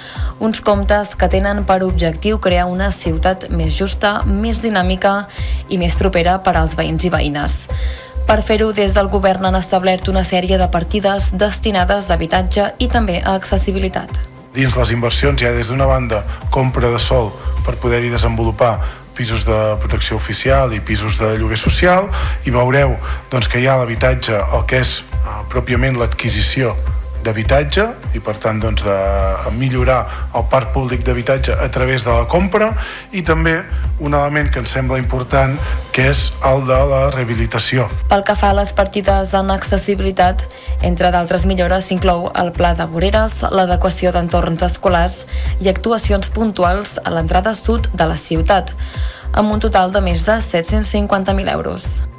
Uns 0.42 0.58
comptes 0.58 1.12
que 1.14 1.28
tenen 1.30 1.62
per 1.68 1.84
objectiu 1.86 2.40
crear 2.42 2.64
una 2.66 2.88
ciutat 2.90 3.46
més 3.54 3.76
justa, 3.78 4.24
més 4.26 4.64
dinàmica 4.64 5.28
i 5.70 5.78
més 5.78 5.94
propera 5.94 6.40
per 6.42 6.56
als 6.58 6.74
veïns 6.74 7.06
i 7.06 7.12
veïnes. 7.14 7.60
Per 8.26 8.40
fer-ho, 8.42 8.72
des 8.74 8.98
del 8.98 9.06
govern 9.12 9.46
han 9.46 9.54
establert 9.54 10.10
una 10.10 10.24
sèrie 10.26 10.58
de 10.58 10.66
partides 10.72 11.30
destinades 11.38 12.10
a 12.10 12.18
habitatge 12.18 12.72
i 12.82 12.90
també 12.90 13.20
a 13.22 13.36
accessibilitat. 13.38 14.10
Dins 14.54 14.74
les 14.74 14.90
inversions 14.90 15.38
hi 15.42 15.46
ha 15.46 15.54
des 15.54 15.70
d'una 15.70 15.86
banda 15.86 16.24
compra 16.50 16.90
de 16.90 16.98
sol 16.98 17.30
per 17.62 17.78
poder-hi 17.78 18.10
desenvolupar 18.10 19.03
pisos 19.14 19.46
de 19.46 19.60
protecció 19.82 20.16
oficial 20.16 20.74
i 20.74 20.80
pisos 20.80 21.18
de 21.20 21.34
lloguer 21.38 21.60
social 21.60 22.10
i 22.44 22.54
veureu 22.54 22.96
doncs, 23.30 23.48
que 23.48 23.62
hi 23.62 23.68
ha 23.70 23.78
l'habitatge, 23.80 24.36
el 24.36 24.66
que 24.70 24.82
és 24.82 25.00
eh, 25.00 25.40
pròpiament 25.52 25.98
l'adquisició 26.00 26.74
d'habitatge 27.24 27.86
i 28.14 28.20
per 28.22 28.36
tant 28.42 28.60
doncs, 28.62 28.84
de 28.84 29.52
millorar 29.56 30.00
el 30.36 30.44
parc 30.52 30.72
públic 30.74 31.04
d'habitatge 31.06 31.56
a 31.56 31.68
través 31.72 32.04
de 32.04 32.12
la 32.12 32.28
compra 32.30 32.72
i 33.12 33.22
també 33.26 33.56
un 34.00 34.14
element 34.14 34.50
que 34.52 34.60
ens 34.62 34.74
sembla 34.76 34.98
important 35.00 35.56
que 35.94 36.08
és 36.10 36.26
el 36.44 36.64
de 36.68 36.78
la 36.90 37.02
rehabilitació. 37.14 37.88
Pel 38.10 38.24
que 38.26 38.36
fa 38.38 38.52
a 38.52 38.58
les 38.60 38.72
partides 38.76 39.34
en 39.34 39.52
accessibilitat, 39.54 40.46
entre 40.82 41.10
d'altres 41.14 41.46
millores 41.50 41.90
s'inclou 41.90 42.28
el 42.34 42.52
pla 42.56 42.74
de 42.78 42.86
voreres, 42.90 43.40
l'adequació 43.50 44.12
d'entorns 44.14 44.64
escolars 44.66 45.24
i 45.60 45.70
actuacions 45.72 46.30
puntuals 46.34 46.98
a 47.02 47.14
l'entrada 47.14 47.54
sud 47.58 47.90
de 47.94 48.08
la 48.10 48.18
ciutat, 48.20 48.74
amb 49.32 49.50
un 49.50 49.62
total 49.62 49.94
de 49.94 50.02
més 50.04 50.26
de 50.26 50.40
750.000 50.42 51.54
euros. 51.54 52.13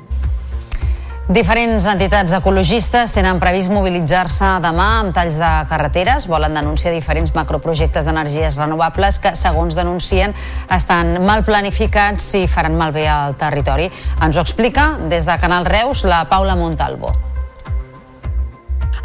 Diferents 1.25 1.87
entitats 1.89 2.35
ecologistes 2.37 3.09
tenen 3.15 3.39
previst 3.41 3.71
mobilitzar-se 3.73 4.51
demà 4.61 4.85
amb 4.99 5.15
talls 5.15 5.39
de 5.41 5.49
carreteres. 5.71 6.27
Volen 6.29 6.53
denunciar 6.53 6.93
diferents 6.93 7.33
macroprojectes 7.33 8.05
d'energies 8.05 8.59
renovables 8.61 9.17
que, 9.23 9.33
segons 9.33 9.73
denuncien, 9.73 10.37
estan 10.69 11.15
mal 11.25 11.41
planificats 11.41 12.35
i 12.37 12.45
faran 12.45 12.77
malbé 12.77 13.09
al 13.09 13.39
territori. 13.41 13.89
Ens 14.21 14.37
ho 14.37 14.45
explica 14.45 14.91
des 15.09 15.25
de 15.25 15.41
Canal 15.41 15.65
Reus 15.65 16.05
la 16.05 16.27
Paula 16.29 16.53
Montalvo. 16.53 17.24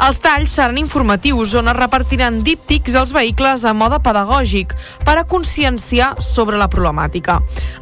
Els 0.01 0.17
talls 0.17 0.49
seran 0.57 0.79
informatius 0.81 1.51
on 1.59 1.67
es 1.69 1.75
repartiran 1.77 2.39
díptics 2.41 2.95
als 2.97 3.11
vehicles 3.13 3.61
a 3.69 3.73
mode 3.77 3.99
pedagògic 4.01 4.71
per 5.05 5.13
a 5.19 5.27
conscienciar 5.29 6.15
sobre 6.25 6.57
la 6.57 6.65
problemàtica. 6.73 7.35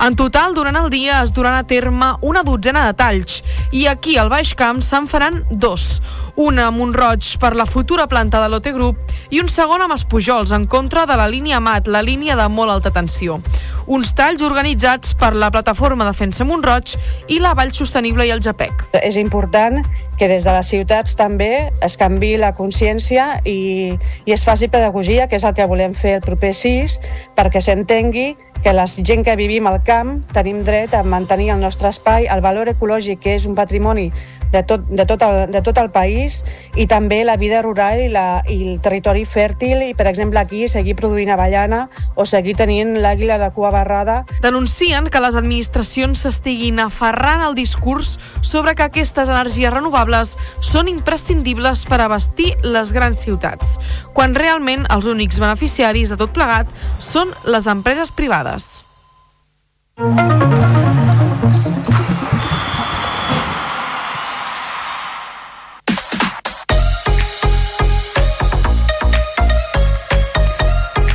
En 0.04 0.18
total, 0.20 0.52
durant 0.58 0.76
el 0.76 0.90
dia 0.92 1.22
es 1.24 1.32
duran 1.32 1.56
a 1.56 1.64
terme 1.64 2.10
una 2.20 2.44
dotzena 2.44 2.84
de 2.90 2.98
talls 3.00 3.40
i 3.72 3.86
aquí 3.88 4.18
al 4.20 4.28
Baix 4.34 4.52
Camp 4.52 4.82
se'n 4.84 5.08
faran 5.08 5.46
dos. 5.50 6.02
Una 6.36 6.68
a 6.68 6.76
Montroig 6.76 7.38
per 7.40 7.54
la 7.56 7.68
futura 7.68 8.08
planta 8.08 8.44
de 8.44 8.52
l'Ote 8.52 8.76
Group 8.76 9.16
i 9.32 9.40
un 9.40 9.48
segon 9.48 9.86
amb 9.86 9.96
Espujols 9.96 10.52
en 10.52 10.68
contra 10.68 11.06
de 11.08 11.16
la 11.16 11.30
línia 11.32 11.64
MAT, 11.64 11.88
la 11.88 12.04
línia 12.04 12.36
de 12.36 12.50
molt 12.52 12.76
alta 12.76 12.92
tensió. 12.92 13.40
Uns 13.88 14.12
talls 14.12 14.44
organitzats 14.44 15.16
per 15.16 15.32
la 15.40 15.52
plataforma 15.56 16.12
Defensa 16.12 16.44
Montroig 16.44 16.98
i 17.32 17.40
la 17.40 17.56
Vall 17.56 17.72
Sostenible 17.72 18.28
i 18.28 18.36
el 18.36 18.44
JAPEC. 18.44 18.90
És 19.00 19.16
important 19.16 19.80
que 20.20 20.28
des 20.28 20.44
de 20.44 20.52
les 20.52 20.68
ciutats 20.68 21.16
també 21.16 21.70
es 21.86 21.96
canvi 21.98 22.34
la 22.38 22.52
consciència 22.58 23.40
i, 23.48 23.96
i 24.28 24.36
es 24.36 24.44
faci 24.44 24.68
pedagogia, 24.68 25.30
que 25.32 25.40
és 25.40 25.46
el 25.48 25.56
que 25.56 25.68
volem 25.72 25.96
fer 25.96 26.18
el 26.18 26.26
proper 26.26 26.52
6, 26.54 27.00
perquè 27.40 27.64
s'entengui 27.64 28.34
que 28.60 28.74
la 28.76 28.86
gent 28.92 29.24
que 29.24 29.38
vivim 29.40 29.70
al 29.72 29.80
camp 29.88 30.18
tenim 30.36 30.66
dret 30.68 30.94
a 30.94 31.06
mantenir 31.08 31.54
el 31.56 31.64
nostre 31.64 31.88
espai, 31.94 32.28
el 32.28 32.44
valor 32.44 32.68
ecològic, 32.68 33.24
que 33.24 33.38
és 33.40 33.48
un 33.48 33.56
patrimoni 33.56 34.10
de 34.52 34.64
tot, 34.64 34.86
de 34.90 35.06
tot, 35.06 35.22
el, 35.22 35.52
de 35.52 35.62
tot 35.66 35.78
el 35.78 35.92
país, 35.94 36.44
i 36.76 36.88
també 36.90 37.22
la 37.26 37.38
vida 37.38 37.62
rural 37.62 38.02
i, 38.02 38.10
la, 38.12 38.42
i 38.50 38.60
el 38.74 38.82
territori 38.84 39.26
fèrtil, 39.26 39.84
i 39.90 39.94
per 39.98 40.08
exemple 40.10 40.42
aquí 40.42 40.68
seguir 40.72 40.96
produint 41.00 41.32
avellana 41.34 41.86
o 42.16 42.26
seguir 42.30 42.56
tenint 42.60 42.96
l'àguila 43.04 43.40
de 43.42 43.52
cua 43.56 43.72
barrada. 43.74 44.24
Denuncien 44.42 45.10
que 45.10 45.22
les 45.24 45.38
administracions 45.40 46.26
s'estiguin 46.26 46.82
aferrant 46.84 47.46
al 47.46 47.58
discurs 47.58 48.18
sobre 48.42 48.76
que 48.76 48.88
aquestes 48.88 49.30
energies 49.30 49.74
renovables 49.74 50.36
són 50.60 50.90
imprescindibles 50.92 51.86
per 51.90 52.02
abastir 52.04 52.54
les 52.64 52.94
grans 52.96 53.24
ciutats, 53.26 53.78
quan 54.14 54.36
realment 54.36 54.88
els 54.90 55.10
únics 55.10 55.40
beneficiaris 55.42 56.14
de 56.14 56.20
tot 56.20 56.34
plegat 56.36 56.70
són 57.00 57.34
les 57.46 57.68
empreses 57.70 58.12
privades. 58.16 58.80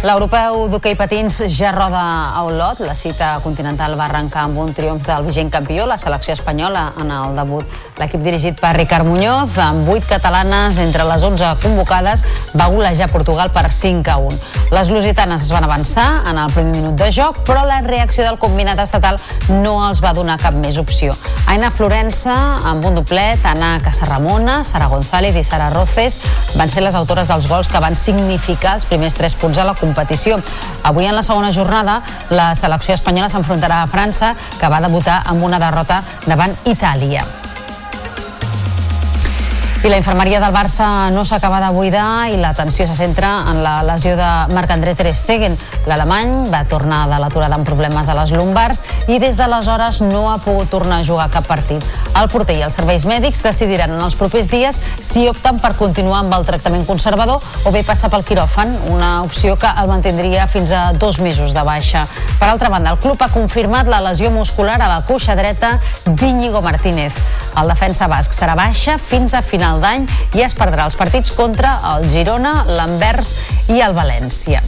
L'europeu 0.04 0.66
d'hoquei 0.68 0.98
patins 1.00 1.38
ja 1.48 1.70
roda 1.72 1.96
a 2.36 2.42
Olot. 2.44 2.82
La 2.84 2.92
cita 2.92 3.38
continental 3.40 3.94
va 3.96 4.04
arrencar 4.04 4.42
amb 4.44 4.58
un 4.60 4.74
triomf 4.76 5.06
del 5.06 5.24
vigent 5.24 5.48
campió, 5.48 5.86
la 5.88 5.96
selecció 5.96 6.34
espanyola, 6.36 6.90
en 7.00 7.08
el 7.08 7.32
debut. 7.38 7.64
L'equip 7.96 8.20
dirigit 8.20 8.60
per 8.60 8.74
Ricard 8.76 9.08
Muñoz, 9.08 9.56
amb 9.64 9.88
8 9.88 10.04
catalanes 10.10 10.76
entre 10.82 11.06
les 11.08 11.24
11 11.24 11.54
convocades, 11.62 12.24
va 12.52 12.66
golejar 12.68 13.08
Portugal 13.08 13.48
per 13.54 13.70
5 13.72 14.10
a 14.12 14.18
1. 14.18 14.36
Les 14.76 14.90
lusitanes 14.92 15.40
es 15.40 15.54
van 15.56 15.64
avançar 15.64 16.20
en 16.28 16.36
el 16.36 16.52
primer 16.52 16.76
minut 16.76 17.00
de 17.00 17.08
joc, 17.08 17.40
però 17.48 17.64
la 17.64 17.80
reacció 17.80 18.28
del 18.28 18.36
combinat 18.36 18.84
estatal 18.84 19.16
no 19.48 19.78
els 19.88 20.04
va 20.04 20.12
donar 20.12 20.36
cap 20.36 20.52
més 20.52 20.76
opció. 20.76 21.16
Aina 21.48 21.72
Florença, 21.72 22.36
amb 22.68 22.84
un 22.84 23.00
doblet, 23.00 23.40
Ana 23.48 23.78
Casarramona, 23.80 24.60
Sara 24.68 24.92
González 24.92 25.40
i 25.40 25.48
Sara 25.48 25.72
Roces 25.72 26.20
van 26.60 26.68
ser 26.68 26.84
les 26.84 26.94
autores 26.94 27.32
dels 27.32 27.48
gols 27.48 27.72
que 27.72 27.80
van 27.80 27.96
significar 27.96 28.76
els 28.76 28.84
primers 28.84 29.16
3 29.16 29.40
punts 29.40 29.56
a 29.56 29.64
la 29.64 29.72
competició 29.72 29.93
competició. 29.94 30.40
Avui 30.82 31.06
en 31.06 31.14
la 31.14 31.22
segona 31.22 31.52
jornada 31.52 32.02
la 32.30 32.52
selecció 32.58 32.98
espanyola 32.98 33.30
s'enfrontarà 33.30 33.82
a 33.82 33.88
França 33.88 34.34
que 34.58 34.68
va 34.68 34.82
debutar 34.84 35.22
amb 35.24 35.46
una 35.46 35.62
derrota 35.62 36.02
davant 36.26 36.58
Itàlia. 36.66 37.43
I 39.84 39.90
la 39.90 39.98
infermeria 39.98 40.38
del 40.40 40.54
Barça 40.54 41.10
no 41.12 41.26
s'acaba 41.28 41.58
de 41.60 41.68
buidar 41.76 42.30
i 42.32 42.38
l'atenció 42.40 42.86
se 42.88 42.94
centra 42.96 43.42
en 43.50 43.58
la 43.60 43.82
lesió 43.84 44.14
de 44.16 44.28
Marc-André 44.56 44.94
Ter 44.96 45.10
Stegen. 45.12 45.58
L'alemany 45.84 46.46
va 46.48 46.62
tornar 46.64 47.02
de 47.10 47.18
l'aturada 47.20 47.58
amb 47.58 47.68
problemes 47.68 48.08
a 48.08 48.14
les 48.16 48.32
lumbars 48.32 48.80
i 49.12 49.18
des 49.20 49.36
d'aleshores 49.36 50.00
no 50.06 50.22
ha 50.30 50.38
pogut 50.40 50.70
tornar 50.72 51.02
a 51.02 51.04
jugar 51.04 51.26
cap 51.28 51.44
partit. 51.44 51.84
El 52.16 52.30
porter 52.32 52.56
i 52.56 52.62
els 52.64 52.78
serveis 52.80 53.04
mèdics 53.04 53.44
decidiran 53.44 53.92
en 53.92 54.00
els 54.00 54.16
propers 54.16 54.48
dies 54.48 54.80
si 55.04 55.26
opten 55.28 55.60
per 55.60 55.74
continuar 55.76 56.22
amb 56.22 56.32
el 56.38 56.48
tractament 56.48 56.88
conservador 56.88 57.44
o 57.68 57.74
bé 57.76 57.84
passar 57.84 58.08
pel 58.08 58.24
quiròfan, 58.24 58.72
una 58.88 59.20
opció 59.28 59.58
que 59.60 59.68
el 59.68 59.92
mantindria 59.92 60.48
fins 60.48 60.72
a 60.72 60.94
dos 60.96 61.20
mesos 61.20 61.52
de 61.52 61.60
baixa. 61.60 62.06
Per 62.40 62.48
altra 62.48 62.72
banda, 62.72 62.96
el 62.96 63.02
club 63.04 63.20
ha 63.20 63.28
confirmat 63.28 63.92
la 63.92 64.00
lesió 64.00 64.32
muscular 64.32 64.80
a 64.80 64.88
la 64.88 65.02
cuixa 65.04 65.36
dreta 65.36 65.76
d'Iñigo 66.06 66.64
Martínez. 66.64 67.20
El 67.60 67.68
defensa 67.68 68.08
basc 68.08 68.32
serà 68.32 68.56
baixa 68.56 68.96
fins 68.96 69.36
a 69.36 69.44
final 69.44 69.73
d'any 69.82 70.06
i 70.34 70.44
es 70.46 70.54
perdrà 70.58 70.86
els 70.88 70.98
partits 71.00 71.34
contra 71.34 71.78
el 71.94 72.08
Girona, 72.10 72.62
l'Anvers 72.68 73.34
i 73.72 73.80
el 73.80 73.96
València. 73.96 74.62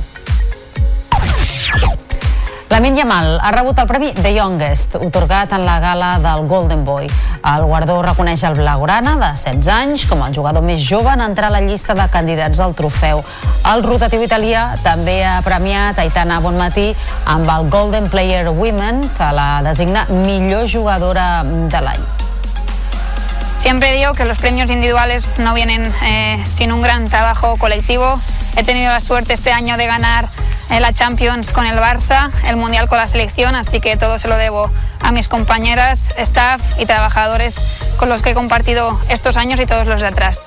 Lamin 2.77 2.97
Yamal 2.99 3.39
ha 3.41 3.51
rebut 3.55 3.79
el 3.79 3.87
premi 3.87 4.09
The 4.13 4.33
Youngest, 4.35 4.97
otorgat 4.99 5.53
en 5.55 5.63
la 5.65 5.79
gala 5.81 6.09
del 6.19 6.49
Golden 6.51 6.83
Boy. 6.85 7.07
El 7.47 7.65
guardó 7.65 8.01
reconeix 8.03 8.43
el 8.45 8.57
Blaugrana, 8.59 9.15
de 9.21 9.31
16 9.39 9.71
anys, 9.71 10.07
com 10.11 10.25
el 10.27 10.35
jugador 10.35 10.67
més 10.67 10.83
jove 10.83 11.13
en 11.15 11.23
entrar 11.25 11.49
a 11.49 11.55
la 11.55 11.63
llista 11.63 11.95
de 11.95 12.09
candidats 12.11 12.61
al 12.61 12.75
trofeu. 12.75 13.23
El 13.71 13.87
rotatiu 13.87 14.27
italià 14.27 14.67
també 14.83 15.21
ha 15.25 15.39
premiat 15.47 16.03
Aitana 16.03 16.43
Bonmatí 16.43 16.91
amb 17.25 17.49
el 17.55 17.71
Golden 17.71 18.11
Player 18.11 18.51
Women, 18.51 19.09
que 19.17 19.33
la 19.33 19.63
designa 19.63 20.05
millor 20.11 20.67
jugadora 20.69 21.45
de 21.47 21.87
l'any. 21.87 22.16
Siempre 23.67 23.95
digo 23.95 24.13
que 24.15 24.25
los 24.25 24.39
premios 24.39 24.71
individuales 24.71 25.27
no 25.39 25.53
vienen 25.53 25.93
eh, 26.05 26.41
sin 26.47 26.71
un 26.71 26.83
gran 26.83 27.09
trabajo 27.09 27.57
colectivo. 27.57 28.21
He 28.55 28.63
tenido 28.63 28.93
la 28.93 29.01
suerte 29.01 29.33
este 29.35 29.51
año 29.51 29.77
de 29.77 29.87
ganar 29.87 30.29
eh, 30.71 30.79
la 30.79 30.93
Champions 30.93 31.51
con 31.51 31.67
el 31.67 31.77
Barça, 31.77 32.31
el 32.47 32.55
Mundial 32.55 32.89
con 32.89 32.99
la 32.99 33.09
selección, 33.09 33.57
así 33.57 33.81
que 33.81 33.97
todo 33.97 34.21
se 34.21 34.29
lo 34.29 34.37
debo 34.37 34.71
a 35.01 35.11
mis 35.11 35.27
compañeras, 35.27 36.15
staff 36.17 36.63
y 36.79 36.87
trabajadores 36.87 37.61
con 37.97 38.09
los 38.09 38.23
que 38.23 38.31
he 38.31 38.35
compartido 38.35 39.01
estos 39.09 39.37
años 39.37 39.59
y 39.59 39.67
todos 39.67 39.89
los 39.89 40.01
de 40.01 40.07
atrás. 40.07 40.39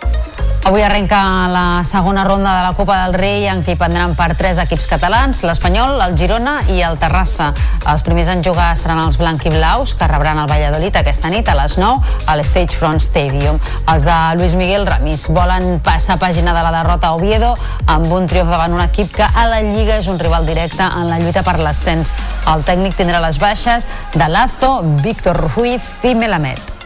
Avui 0.63 0.83
arrenca 0.83 1.47
la 1.47 1.83
segona 1.83 2.23
ronda 2.23 2.57
de 2.57 2.63
la 2.63 2.73
Copa 2.73 3.05
del 3.05 3.13
Rei 3.15 3.47
en 3.49 3.63
què 3.63 3.73
hi 3.73 3.79
prendran 3.79 4.11
part 4.19 4.37
tres 4.37 4.59
equips 4.61 4.85
catalans, 4.91 5.39
l'Espanyol, 5.47 5.95
el 6.03 6.15
Girona 6.19 6.57
i 6.69 6.81
el 6.85 6.99
Terrassa. 7.01 7.47
Els 7.89 8.03
primers 8.05 8.29
en 8.29 8.43
jugar 8.45 8.67
seran 8.77 8.99
els 9.01 9.17
blanc-i-blaus, 9.17 9.95
que 9.97 10.07
rebran 10.11 10.41
el 10.43 10.49
Valladolid 10.51 10.99
aquesta 10.99 11.31
nit 11.33 11.49
a 11.49 11.55
les 11.57 11.77
9 11.79 12.25
a 12.27 12.37
l'Stage 12.37 12.77
Front 12.77 13.01
Stadium. 13.01 13.57
Els 13.89 14.05
de 14.05 14.17
Luis 14.37 14.57
Miguel 14.59 14.85
Ramis 14.85 15.29
volen 15.33 15.79
passar 15.85 16.19
pàgina 16.21 16.53
de 16.53 16.63
la 16.65 16.73
derrota 16.75 17.09
a 17.09 17.17
Oviedo 17.17 17.55
amb 17.87 18.11
un 18.13 18.27
triomf 18.29 18.51
davant 18.51 18.75
un 18.75 18.83
equip 18.83 19.15
que 19.15 19.25
a 19.25 19.47
la 19.49 19.63
Lliga 19.65 19.97
és 19.97 20.11
un 20.11 20.19
rival 20.19 20.45
directe 20.45 20.83
en 20.83 21.07
la 21.09 21.21
lluita 21.23 21.41
per 21.47 21.57
l'ascens. 21.63 22.13
El 22.51 22.67
tècnic 22.67 22.99
tindrà 22.99 23.23
les 23.23 23.39
baixes 23.41 23.87
de 24.13 24.27
Lazo, 24.29 24.81
Víctor 25.01 25.39
Ruiz 25.55 25.95
i 26.03 26.13
Melamed. 26.13 26.78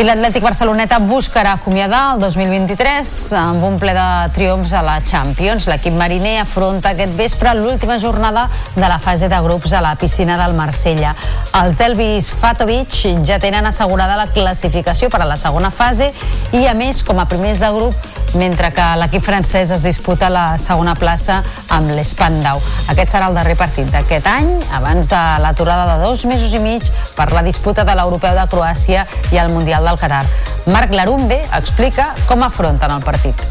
I 0.00 0.04
l'Atlètic 0.06 0.40
Barceloneta 0.40 0.96
buscarà 1.04 1.50
acomiadar 1.58 2.14
el 2.14 2.22
2023 2.22 3.08
amb 3.36 3.66
un 3.68 3.74
ple 3.76 3.92
de 3.92 4.04
triomfs 4.32 4.72
a 4.72 4.80
la 4.80 4.94
Champions. 5.04 5.66
L'equip 5.68 5.92
mariner 5.92 6.38
afronta 6.40 6.94
aquest 6.94 7.12
vespre 7.18 7.52
l'última 7.58 7.98
jornada 8.00 8.46
de 8.72 8.88
la 8.88 8.96
fase 8.96 9.28
de 9.28 9.40
grups 9.44 9.74
a 9.76 9.82
la 9.84 9.92
piscina 10.00 10.38
del 10.40 10.56
Marsella. 10.56 11.12
Els 11.60 11.76
Delvis 11.76 12.30
Fatovic 12.32 12.96
ja 13.28 13.36
tenen 13.42 13.68
assegurada 13.68 14.16
la 14.16 14.30
classificació 14.32 15.10
per 15.12 15.20
a 15.20 15.28
la 15.28 15.36
segona 15.36 15.68
fase 15.68 16.08
i, 16.56 16.64
a 16.64 16.72
més, 16.72 17.02
com 17.04 17.20
a 17.20 17.28
primers 17.28 17.60
de 17.60 17.68
grup, 17.68 18.08
mentre 18.40 18.70
que 18.72 18.86
l'equip 19.02 19.26
francès 19.26 19.74
es 19.74 19.84
disputa 19.84 20.30
la 20.32 20.54
segona 20.56 20.94
plaça 20.96 21.42
amb 21.68 21.92
l'Espandau. 21.92 22.62
Aquest 22.88 23.12
serà 23.12 23.28
el 23.28 23.36
darrer 23.36 23.58
partit 23.58 23.92
d'aquest 23.92 24.32
any, 24.32 24.48
abans 24.72 25.12
de 25.12 25.22
l'aturada 25.44 25.92
de 25.92 26.00
dos 26.06 26.24
mesos 26.30 26.56
i 26.56 26.62
mig 26.62 26.88
per 27.18 27.30
la 27.34 27.44
disputa 27.44 27.84
de 27.84 27.98
l'Europeu 27.98 28.38
de 28.38 28.48
Croàcia 28.48 29.04
i 29.34 29.42
el 29.42 29.52
Mundial 29.52 29.89
del 29.90 29.98
Qatar. 29.98 30.24
Marc 30.66 30.94
Larumbe 30.94 31.42
explica 31.56 32.14
com 32.26 32.42
afronten 32.46 32.94
el 32.94 33.02
partit. 33.02 33.42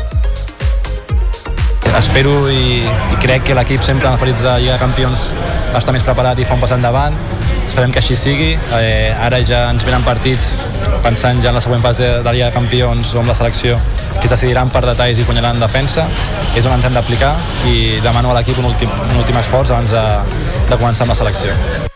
Espero 1.97 2.47
i, 2.51 2.85
i 2.85 3.17
crec 3.19 3.47
que 3.49 3.55
l'equip 3.57 3.83
sempre 3.83 4.07
en 4.07 4.13
els 4.13 4.21
partits 4.21 4.43
de 4.45 4.53
Lliga 4.61 4.77
de 4.77 4.81
Campions 4.81 5.29
està 5.75 5.91
més 5.91 6.05
preparat 6.05 6.39
i 6.39 6.45
fa 6.47 6.55
un 6.55 6.63
pas 6.63 6.71
endavant. 6.75 7.17
Esperem 7.65 7.91
que 7.93 7.99
així 8.01 8.15
sigui. 8.19 8.53
Eh, 8.77 9.09
ara 9.25 9.41
ja 9.45 9.65
ens 9.73 9.83
venen 9.87 10.05
partits 10.05 10.53
pensant 11.03 11.41
ja 11.43 11.51
en 11.51 11.57
la 11.57 11.63
següent 11.65 11.83
fase 11.83 12.09
de 12.23 12.35
Lliga 12.35 12.51
de 12.51 12.55
Campions 12.55 13.13
o 13.15 13.23
amb 13.23 13.31
la 13.31 13.37
selecció 13.37 13.77
que 14.19 14.27
es 14.27 14.33
decidiran 14.33 14.71
per 14.71 14.85
detalls 14.85 15.19
i 15.19 15.27
guanyaran 15.27 15.59
en 15.59 15.65
defensa. 15.65 16.07
És 16.55 16.65
on 16.65 16.77
ens 16.77 16.87
hem 16.87 16.95
d'aplicar 16.95 17.35
i 17.67 17.99
demano 18.05 18.31
a 18.31 18.39
l'equip 18.39 18.61
un, 18.61 18.71
últim, 18.71 18.91
un 19.09 19.21
últim 19.23 19.37
esforç 19.41 19.73
abans 19.73 19.91
de, 19.93 20.09
de 20.69 20.75
començar 20.77 21.07
amb 21.07 21.17
la 21.17 21.23
selecció. 21.23 21.89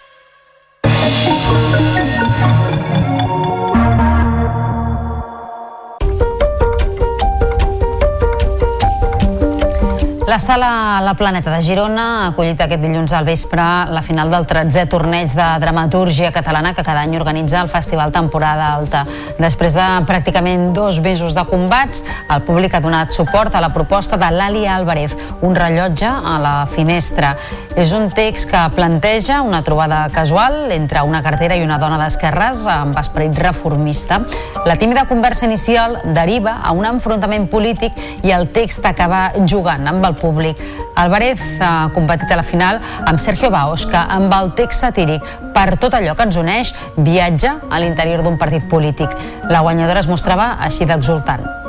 La 10.25 10.39
sala 10.39 11.01
La 11.01 11.15
Planeta 11.15 11.51
de 11.51 11.59
Girona 11.59 12.03
ha 12.21 12.27
acollit 12.29 12.61
aquest 12.63 12.79
dilluns 12.79 13.11
al 13.11 13.25
vespre 13.27 13.63
la 13.91 13.99
final 14.01 14.29
del 14.31 14.45
13è 14.47 14.85
torneig 14.87 15.33
de 15.35 15.47
dramatúrgia 15.59 16.29
catalana 16.31 16.71
que 16.73 16.85
cada 16.85 17.01
any 17.03 17.17
organitza 17.17 17.59
el 17.59 17.67
Festival 17.67 18.13
Temporada 18.15 18.69
Alta. 18.71 19.01
Després 19.35 19.75
de 19.75 19.87
pràcticament 20.07 20.69
dos 20.71 21.01
mesos 21.03 21.35
de 21.35 21.43
combats, 21.49 22.05
el 22.31 22.45
públic 22.47 22.71
ha 22.71 22.79
donat 22.79 23.11
suport 23.11 23.55
a 23.55 23.61
la 23.61 23.73
proposta 23.75 24.15
de 24.15 24.29
l'Àlia 24.31 24.77
Álvarez, 24.77 25.17
un 25.43 25.57
rellotge 25.59 26.07
a 26.07 26.37
la 26.39 26.55
finestra. 26.71 27.33
És 27.75 27.91
un 27.91 28.07
text 28.07 28.47
que 28.47 28.63
planteja 28.77 29.41
una 29.43 29.59
trobada 29.67 30.05
casual 30.13 30.71
entre 30.71 31.03
una 31.03 31.23
cartera 31.25 31.59
i 31.59 31.65
una 31.67 31.81
dona 31.81 31.99
d'esquerres 31.99 32.63
amb 32.71 32.95
esperit 33.01 33.35
reformista. 33.43 34.21
La 34.63 34.77
tímida 34.79 35.03
conversa 35.09 35.49
inicial 35.51 35.99
deriva 36.15 36.61
a 36.63 36.71
un 36.71 36.87
enfrontament 36.87 37.49
polític 37.51 37.99
i 38.23 38.31
el 38.31 38.47
text 38.55 38.85
acaba 38.87 39.25
jugant 39.49 39.91
amb 39.91 40.05
el 40.05 40.12
públic. 40.19 40.59
Álvarez 40.95 41.41
ha 41.61 41.89
competit 41.93 42.31
a 42.31 42.37
la 42.39 42.45
final 42.45 42.79
amb 43.05 43.19
Sergio 43.19 43.49
Baos, 43.53 43.87
que 43.89 43.97
amb 43.97 44.33
el 44.33 44.53
text 44.57 44.85
satíric 44.85 45.25
per 45.55 45.77
tot 45.77 45.95
allò 45.97 46.15
que 46.15 46.27
ens 46.29 46.39
uneix 46.41 46.73
viatja 46.97 47.57
a 47.69 47.81
l'interior 47.81 48.23
d'un 48.23 48.37
partit 48.37 48.69
polític. 48.69 49.11
La 49.49 49.65
guanyadora 49.65 50.03
es 50.03 50.11
mostrava 50.11 50.55
així 50.59 50.85
d'exultant. 50.89 51.62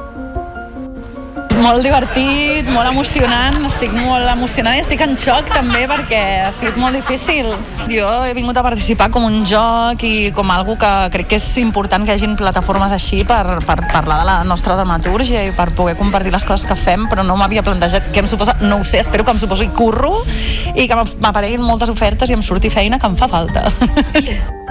Molt 1.60 1.84
divertit, 1.84 2.66
molt 2.72 2.88
emocionant, 2.88 3.60
estic 3.68 3.92
molt 3.94 4.26
emocionada 4.30 4.78
i 4.78 4.82
estic 4.82 5.02
en 5.04 5.14
xoc 5.20 5.50
també 5.52 5.84
perquè 5.90 6.20
ha 6.46 6.52
sigut 6.54 6.78
molt 6.80 6.96
difícil. 6.98 7.50
Jo 7.90 8.08
he 8.26 8.32
vingut 8.36 8.58
a 8.58 8.64
participar 8.66 9.10
com 9.14 9.26
un 9.28 9.42
joc 9.48 10.02
i 10.06 10.30
com 10.34 10.50
algo 10.54 10.78
que 10.80 10.92
crec 11.14 11.30
que 11.34 11.38
és 11.40 11.48
important 11.62 12.06
que 12.06 12.16
hagin 12.16 12.34
plataformes 12.40 12.94
així 12.96 13.22
per, 13.28 13.60
per 13.66 13.78
parlar 13.92 14.22
de 14.22 14.28
la 14.30 14.38
nostra 14.48 14.78
dramatúrgia 14.78 15.44
i 15.46 15.54
per 15.56 15.70
poder 15.76 15.98
compartir 16.00 16.34
les 16.34 16.48
coses 16.48 16.66
que 16.68 16.78
fem, 16.78 17.08
però 17.12 17.26
no 17.26 17.38
m'havia 17.40 17.64
plantejat 17.66 18.10
què 18.14 18.24
em 18.24 18.30
suposa, 18.30 18.56
no 18.64 18.80
ho 18.80 18.88
sé, 18.88 19.04
espero 19.04 19.24
que 19.24 19.36
em 19.36 19.42
suposi 19.42 19.70
curro 19.76 20.16
i 20.74 20.88
que 20.88 20.98
m'apareguin 20.98 21.62
moltes 21.62 21.92
ofertes 21.92 22.30
i 22.30 22.38
em 22.38 22.42
surti 22.42 22.72
feina 22.72 22.98
que 22.98 23.10
em 23.10 23.18
fa 23.20 23.30
falta. 23.30 23.68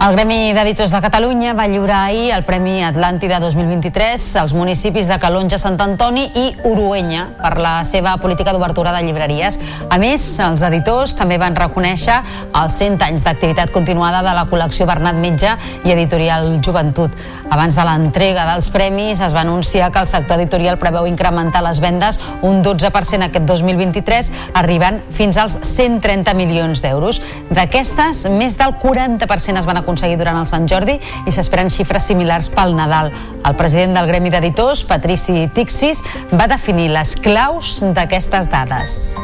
El 0.00 0.14
Gremi 0.16 0.54
d'Editors 0.56 0.94
de 0.94 0.98
Catalunya 1.04 1.50
va 1.52 1.66
lliurar 1.68 2.06
ahir 2.06 2.30
el 2.32 2.46
Premi 2.48 2.78
Atlàntida 2.88 3.36
2023 3.42 4.22
als 4.40 4.54
municipis 4.56 5.10
de 5.10 5.18
Calonja, 5.20 5.58
Sant 5.60 5.74
Antoni 5.84 6.22
i 6.40 6.44
Uruenya 6.64 7.26
per 7.36 7.58
la 7.60 7.72
seva 7.84 8.14
política 8.16 8.54
d'obertura 8.56 8.94
de 8.94 9.02
llibreries. 9.04 9.58
A 9.92 9.98
més, 10.00 10.24
els 10.40 10.64
editors 10.64 11.12
també 11.18 11.36
van 11.36 11.52
reconèixer 11.52 12.16
els 12.62 12.78
100 12.80 13.04
anys 13.10 13.26
d'activitat 13.26 13.74
continuada 13.74 14.22
de 14.24 14.32
la 14.38 14.46
col·lecció 14.48 14.86
Bernat 14.88 15.20
Metge 15.20 15.52
i 15.84 15.92
Editorial 15.92 16.48
Joventut. 16.64 17.20
Abans 17.52 17.76
de 17.76 17.84
l'entrega 17.84 18.48
dels 18.54 18.72
premis 18.72 19.20
es 19.20 19.36
va 19.36 19.44
anunciar 19.44 19.92
que 19.92 20.00
el 20.00 20.08
sector 20.08 20.40
editorial 20.40 20.80
preveu 20.80 21.10
incrementar 21.12 21.60
les 21.66 21.82
vendes 21.84 22.22
un 22.40 22.64
12% 22.64 23.28
aquest 23.28 23.44
2023, 23.44 24.32
arribant 24.64 25.04
fins 25.12 25.36
als 25.36 25.60
130 25.74 26.32
milions 26.40 26.80
d'euros. 26.80 27.20
D'aquestes, 27.52 28.24
més 28.32 28.56
del 28.56 28.78
40% 28.80 29.60
es 29.60 29.68
van 29.68 29.76
aconseguir 29.76 29.89
durant 29.98 30.38
el 30.38 30.46
Sant 30.46 30.68
Jordi 30.68 30.98
i 31.26 31.32
s'esperen 31.32 31.70
xifres 31.70 32.06
similars 32.06 32.48
pel 32.50 32.74
Nadal. 32.76 33.10
El 33.44 33.56
president 33.56 33.94
del 33.94 34.06
Gremi 34.06 34.30
d'Editors, 34.30 34.84
Patrici 34.84 35.48
Tixis, 35.52 36.02
va 36.32 36.46
definir 36.46 36.90
les 36.90 37.16
claus 37.16 37.80
d'aquestes 37.82 38.48
dades. 38.50 39.16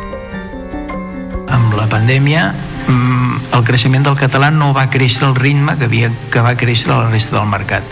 Amb 1.46 1.74
la 1.78 1.86
pandèmia 1.86 2.52
mm, 2.88 3.54
el 3.54 3.64
creixement 3.64 4.02
del 4.02 4.18
català 4.18 4.50
no 4.50 4.72
va 4.74 4.88
créixer 4.90 5.24
al 5.24 5.36
ritme 5.36 5.76
que, 5.78 5.86
havia, 5.86 6.10
que 6.32 6.42
va 6.42 6.56
créixer 6.56 6.90
a 6.90 7.04
la 7.04 7.10
resta 7.10 7.38
del 7.38 7.48
mercat. 7.48 7.82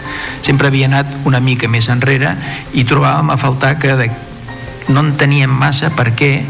Sempre 0.43 0.68
havia 0.68 0.91
anat 0.91 1.07
una 1.25 1.41
mica 1.41 1.68
més 1.68 1.89
enrere 1.89 2.35
i 2.75 2.85
trobàvem 2.85 3.31
a 3.31 3.39
faltar 3.39 3.77
que 3.79 3.95
de, 3.97 4.11
no 4.89 5.01
en 5.01 5.12
teníem 5.20 5.51
massa 5.51 5.91
perquè 5.95 6.43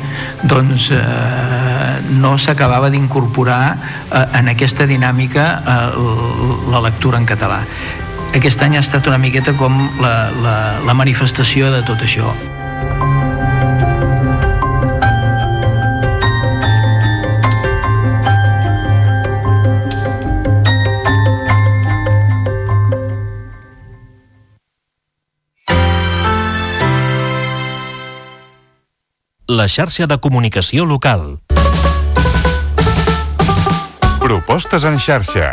doncs, 0.42 0.90
eh, 0.94 2.00
no 2.18 2.34
s'acabava 2.38 2.90
d'incorporar 2.90 3.60
eh, 3.74 4.24
en 4.40 4.50
aquesta 4.52 4.88
dinàmica 4.90 5.46
eh, 5.60 6.08
la 6.72 6.82
lectura 6.88 7.20
en 7.20 7.28
català. 7.28 7.62
Aquest 8.34 8.62
any 8.66 8.74
ha 8.76 8.82
estat 8.82 9.06
una 9.06 9.20
miqueta 9.22 9.54
com 9.54 9.78
la, 10.02 10.16
la, 10.42 10.56
la 10.82 10.98
manifestació 10.98 11.70
de 11.70 11.84
tot 11.86 12.02
això. 12.02 12.34
La 29.46 29.66
xarxa 29.68 30.06
de 30.08 30.16
comunicació 30.24 30.86
local. 30.88 31.42
Propostes 34.22 34.88
en 34.88 34.96
xarxa. 34.96 35.52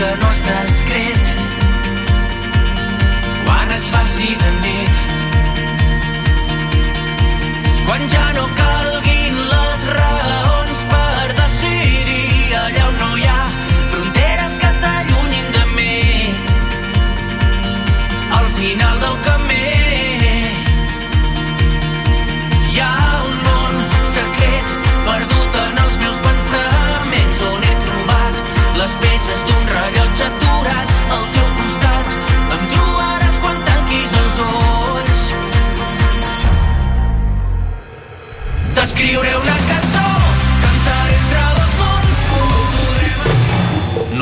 Que 0.00 0.16
no 0.16 0.30
està 0.32 0.54
escrit. 0.64 1.29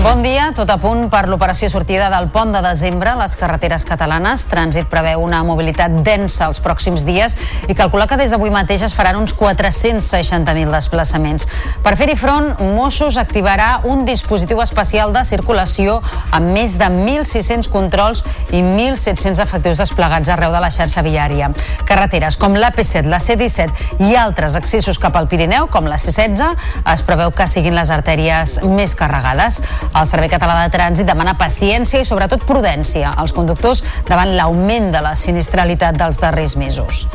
Bon 0.00 0.22
dia, 0.24 0.46
tot 0.56 0.70
a 0.72 0.78
punt 0.80 1.10
per 1.12 1.26
l'operació 1.28 1.68
sortida 1.68 2.06
del 2.08 2.30
pont 2.32 2.54
de 2.54 2.62
desembre 2.64 3.10
a 3.12 3.18
les 3.18 3.34
carreteres 3.36 3.82
catalanes. 3.84 4.46
Trànsit 4.48 4.86
preveu 4.88 5.20
una 5.20 5.42
mobilitat 5.44 5.98
densa 6.06 6.46
els 6.48 6.62
pròxims 6.64 7.02
dies 7.04 7.34
i 7.68 7.76
calcula 7.76 8.06
que 8.08 8.16
des 8.16 8.32
d'avui 8.32 8.48
mateix 8.48 8.80
es 8.86 8.94
faran 8.96 9.18
uns 9.20 9.34
460.000 9.36 10.72
desplaçaments. 10.72 11.44
Per 11.84 11.92
fer-hi 12.00 12.14
front, 12.16 12.48
Mossos 12.78 13.18
activarà 13.20 13.82
un 13.92 14.06
dispositiu 14.08 14.62
especial 14.64 15.12
de 15.12 15.20
circulació 15.28 15.98
amb 16.32 16.48
més 16.56 16.78
de 16.80 16.88
1.600 16.88 17.68
controls 17.68 18.24
i 18.56 18.64
1.700 18.64 19.44
efectius 19.44 19.84
desplegats 19.84 20.32
arreu 20.32 20.56
de 20.56 20.64
la 20.64 20.72
xarxa 20.72 21.04
viària. 21.04 21.52
Carreteres 21.84 22.40
com 22.40 22.56
l'AP7, 22.56 23.04
la 23.04 23.20
C-17 23.20 24.00
i 24.08 24.16
altres 24.16 24.56
accessos 24.56 24.96
cap 24.96 25.20
al 25.20 25.28
Pirineu, 25.28 25.68
com 25.68 25.92
la 25.92 26.00
C-16, 26.00 26.56
es 26.96 27.04
preveu 27.04 27.36
que 27.36 27.50
siguin 27.52 27.76
les 27.76 27.92
artèries 27.92 28.62
més 28.64 28.96
carregades. 28.96 29.60
El 29.90 30.06
Servei 30.06 30.30
Català 30.30 30.60
de 30.62 30.70
Trànsit 30.70 31.08
demana 31.08 31.34
paciència 31.38 32.00
i 32.00 32.06
sobretot 32.06 32.46
prudència 32.46 33.14
als 33.18 33.34
conductors 33.36 33.82
davant 34.08 34.36
l'augment 34.36 34.92
de 34.94 35.02
la 35.02 35.16
sinistralitat 35.18 35.98
dels 35.98 36.20
darrers 36.22 36.56
mesos. 36.60 37.06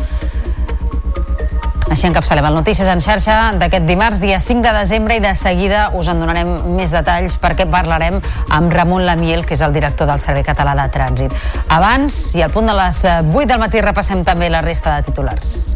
Així 1.85 2.09
encapçalem 2.09 2.43
el 2.49 2.55
Notícies 2.57 2.89
en 2.91 2.99
xarxa 2.99 3.35
d'aquest 3.61 3.85
dimarts, 3.87 4.19
dia 4.19 4.39
5 4.41 4.65
de 4.65 4.73
desembre, 4.75 5.15
i 5.15 5.23
de 5.23 5.31
seguida 5.37 5.85
us 5.95 6.09
en 6.11 6.19
donarem 6.19 6.49
més 6.75 6.91
detalls 6.91 7.37
perquè 7.39 7.69
parlarem 7.71 8.19
amb 8.49 8.73
Ramon 8.73 9.05
Lamiel, 9.05 9.45
que 9.45 9.55
és 9.55 9.63
el 9.63 9.75
director 9.75 10.09
del 10.09 10.19
Servei 10.19 10.43
Català 10.43 10.75
de 10.81 10.89
Trànsit. 10.91 11.45
Abans, 11.69 12.17
i 12.35 12.43
al 12.43 12.51
punt 12.51 12.67
de 12.67 12.75
les 12.75 13.03
8 13.05 13.47
del 13.53 13.61
matí, 13.61 13.85
repassem 13.85 14.25
també 14.27 14.51
la 14.51 14.65
resta 14.65 14.97
de 14.97 15.11
titulars. 15.11 15.75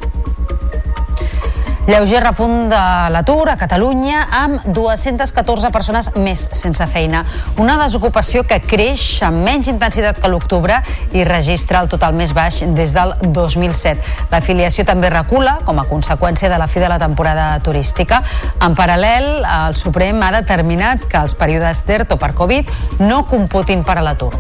Lleuger 1.89 2.19
repunt 2.21 2.67
de 2.69 2.79
l'atur 3.09 3.49
a 3.49 3.55
Catalunya 3.57 4.19
amb 4.29 4.67
214 4.77 5.71
persones 5.73 6.11
més 6.21 6.43
sense 6.53 6.85
feina. 6.85 7.23
Una 7.57 7.79
desocupació 7.81 8.43
que 8.45 8.59
creix 8.61 9.23
amb 9.25 9.41
menys 9.47 9.71
intensitat 9.71 10.19
que 10.21 10.29
l'octubre 10.29 10.77
i 11.17 11.25
registra 11.25 11.81
el 11.81 11.89
total 11.89 12.13
més 12.13 12.35
baix 12.37 12.59
des 12.77 12.93
del 12.93 13.15
2007. 13.25 14.05
L'afiliació 14.29 14.85
també 14.85 15.09
recula 15.09 15.55
com 15.65 15.81
a 15.81 15.87
conseqüència 15.89 16.53
de 16.53 16.59
la 16.61 16.69
fi 16.69 16.83
de 16.83 16.93
la 16.93 16.99
temporada 17.01 17.55
turística. 17.65 18.21
En 18.61 18.77
paral·lel, 18.77 19.31
el 19.41 19.79
Suprem 19.79 20.21
ha 20.21 20.29
determinat 20.37 21.09
que 21.09 21.17
els 21.17 21.33
períodes 21.33 21.87
d'ERTO 21.89 22.21
per 22.21 22.35
Covid 22.37 22.69
no 23.01 23.23
computin 23.33 23.81
per 23.81 23.97
a 23.97 24.05
l'atur. 24.05 24.35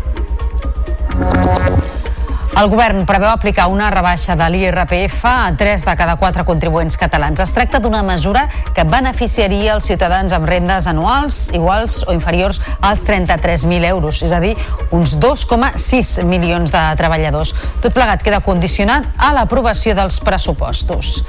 El 2.57 2.67
govern 2.67 3.05
preveu 3.05 3.29
aplicar 3.29 3.67
una 3.69 3.91
rebaixa 3.93 4.33
de 4.35 4.47
l'IRPF 4.49 5.21
a 5.29 5.51
3 5.55 5.85
de 5.85 5.95
cada 5.95 6.15
4 6.17 6.43
contribuents 6.47 6.97
catalans. 6.97 7.39
Es 7.39 7.53
tracta 7.53 7.79
d'una 7.79 8.01
mesura 8.03 8.47
que 8.73 8.83
beneficiaria 8.83 9.75
els 9.75 9.85
ciutadans 9.85 10.33
amb 10.33 10.49
rendes 10.49 10.89
anuals 10.89 11.39
iguals 11.53 12.01
o 12.07 12.15
inferiors 12.17 12.59
als 12.81 13.05
33.000 13.07 13.85
euros, 13.93 14.23
és 14.25 14.33
a 14.33 14.41
dir, 14.43 14.55
uns 14.91 15.15
2,6 15.21 16.25
milions 16.25 16.73
de 16.73 16.83
treballadors. 16.99 17.53
Tot 17.83 17.93
plegat 17.93 18.25
queda 18.25 18.41
condicionat 18.43 19.07
a 19.17 19.31
l'aprovació 19.37 19.95
dels 19.95 20.19
pressupostos. 20.19 21.19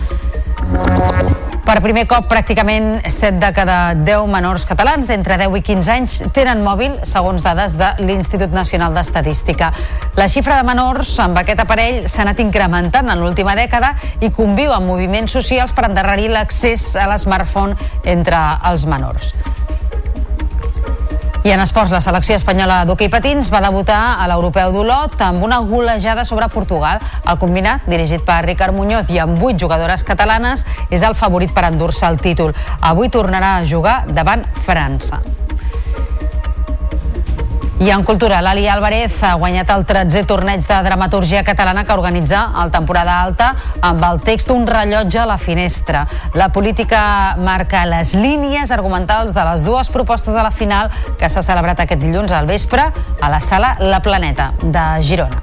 Per 1.71 1.77
primer 1.85 2.03
cop, 2.11 2.25
pràcticament 2.27 3.05
7 3.07 3.39
de 3.39 3.49
cada 3.55 3.77
10 3.95 4.25
menors 4.33 4.65
catalans 4.67 5.07
d'entre 5.07 5.37
10 5.39 5.55
i 5.61 5.63
15 5.69 5.93
anys 5.95 6.17
tenen 6.35 6.65
mòbil, 6.67 6.97
segons 7.07 7.45
dades 7.47 7.77
de 7.79 7.93
l'Institut 8.03 8.51
Nacional 8.51 8.97
d'Estadística. 8.97 9.71
La 10.19 10.27
xifra 10.27 10.59
de 10.59 10.67
menors 10.67 11.13
amb 11.23 11.39
aquest 11.39 11.63
aparell 11.63 12.03
s'ha 12.11 12.25
anat 12.27 12.43
incrementant 12.43 13.13
en 13.15 13.23
l'última 13.23 13.55
dècada 13.55 13.93
i 14.19 14.33
conviu 14.35 14.75
amb 14.75 14.91
moviments 14.91 15.39
socials 15.39 15.71
per 15.77 15.87
endarrerir 15.87 16.33
l'accés 16.35 16.91
a 16.99 17.07
l'smartphone 17.13 17.79
entre 18.19 18.43
els 18.73 18.89
menors. 18.91 19.31
I 21.43 21.55
en 21.55 21.61
esports, 21.63 21.89
la 21.89 22.03
selecció 22.05 22.35
espanyola 22.37 22.83
d'hoquei 22.85 23.09
patins 23.09 23.49
va 23.49 23.63
debutar 23.65 24.19
a 24.21 24.27
l'europeu 24.29 24.75
d'Olot 24.75 25.23
amb 25.25 25.41
una 25.47 25.57
golejada 25.65 26.27
sobre 26.29 26.51
Portugal. 26.53 27.01
El 27.25 27.39
combinat, 27.41 27.89
dirigit 27.89 28.27
per 28.29 28.43
Ricard 28.45 28.77
Muñoz 28.77 29.09
i 29.09 29.17
amb 29.25 29.41
vuit 29.41 29.57
jugadores 29.57 30.05
catalanes, 30.05 30.67
és 30.93 31.01
el 31.01 31.17
favorit 31.17 31.57
per 31.57 31.65
endur-se 31.71 32.05
el 32.13 32.21
títol. 32.21 32.53
Avui 32.81 33.09
tornarà 33.09 33.55
a 33.57 33.65
jugar 33.65 34.03
davant 34.13 34.45
França. 34.67 35.23
I 37.81 37.89
en 37.89 38.03
cultura, 38.05 38.43
l'Ali 38.45 38.67
Álvarez 38.69 39.23
ha 39.25 39.31
guanyat 39.41 39.71
el 39.73 39.87
13è 39.89 40.27
torneig 40.29 40.67
de 40.69 40.81
dramatúrgia 40.85 41.41
catalana 41.41 41.87
que 41.89 41.95
organitza 41.97 42.43
el 42.61 42.69
temporada 42.75 43.15
alta 43.23 43.55
amb 43.81 44.05
el 44.05 44.21
text 44.21 44.53
Un 44.53 44.67
rellotge 44.69 45.23
a 45.23 45.25
la 45.25 45.39
finestra. 45.41 46.03
La 46.35 46.51
política 46.53 47.39
marca 47.41 47.87
les 47.89 48.13
línies 48.13 48.69
argumentals 48.71 49.33
de 49.33 49.47
les 49.49 49.65
dues 49.65 49.89
propostes 49.89 50.37
de 50.37 50.43
la 50.45 50.53
final 50.53 50.93
que 51.17 51.33
s'ha 51.33 51.41
celebrat 51.41 51.81
aquest 51.81 52.05
dilluns 52.05 52.37
al 52.37 52.45
vespre 52.53 52.85
a 52.85 53.33
la 53.33 53.41
sala 53.41 53.79
La 53.81 54.05
Planeta 54.05 54.53
de 54.61 54.85
Girona. 55.01 55.41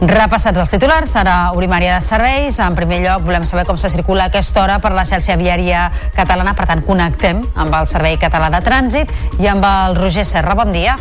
Repassats 0.00 0.56
els 0.56 0.70
titulars, 0.72 1.10
ara 1.20 1.50
obrim 1.52 1.74
àrea 1.76 1.98
de 1.98 2.04
serveis. 2.06 2.56
En 2.64 2.76
primer 2.78 3.02
lloc, 3.04 3.26
volem 3.26 3.44
saber 3.44 3.66
com 3.68 3.76
se 3.76 3.90
circula 3.92 4.24
a 4.24 4.32
aquesta 4.32 4.62
hora 4.62 4.78
per 4.80 4.94
la 4.96 5.04
xarxa 5.04 5.36
viària 5.36 5.90
catalana. 6.16 6.56
Per 6.56 6.64
tant, 6.72 6.80
connectem 6.88 7.44
amb 7.52 7.76
el 7.76 7.88
Servei 7.90 8.16
Català 8.16 8.48
de 8.48 8.64
Trànsit 8.64 9.12
i 9.44 9.52
amb 9.52 9.68
el 9.68 10.00
Roger 10.00 10.24
Serra. 10.24 10.56
Bon 10.56 10.72
dia. 10.72 10.96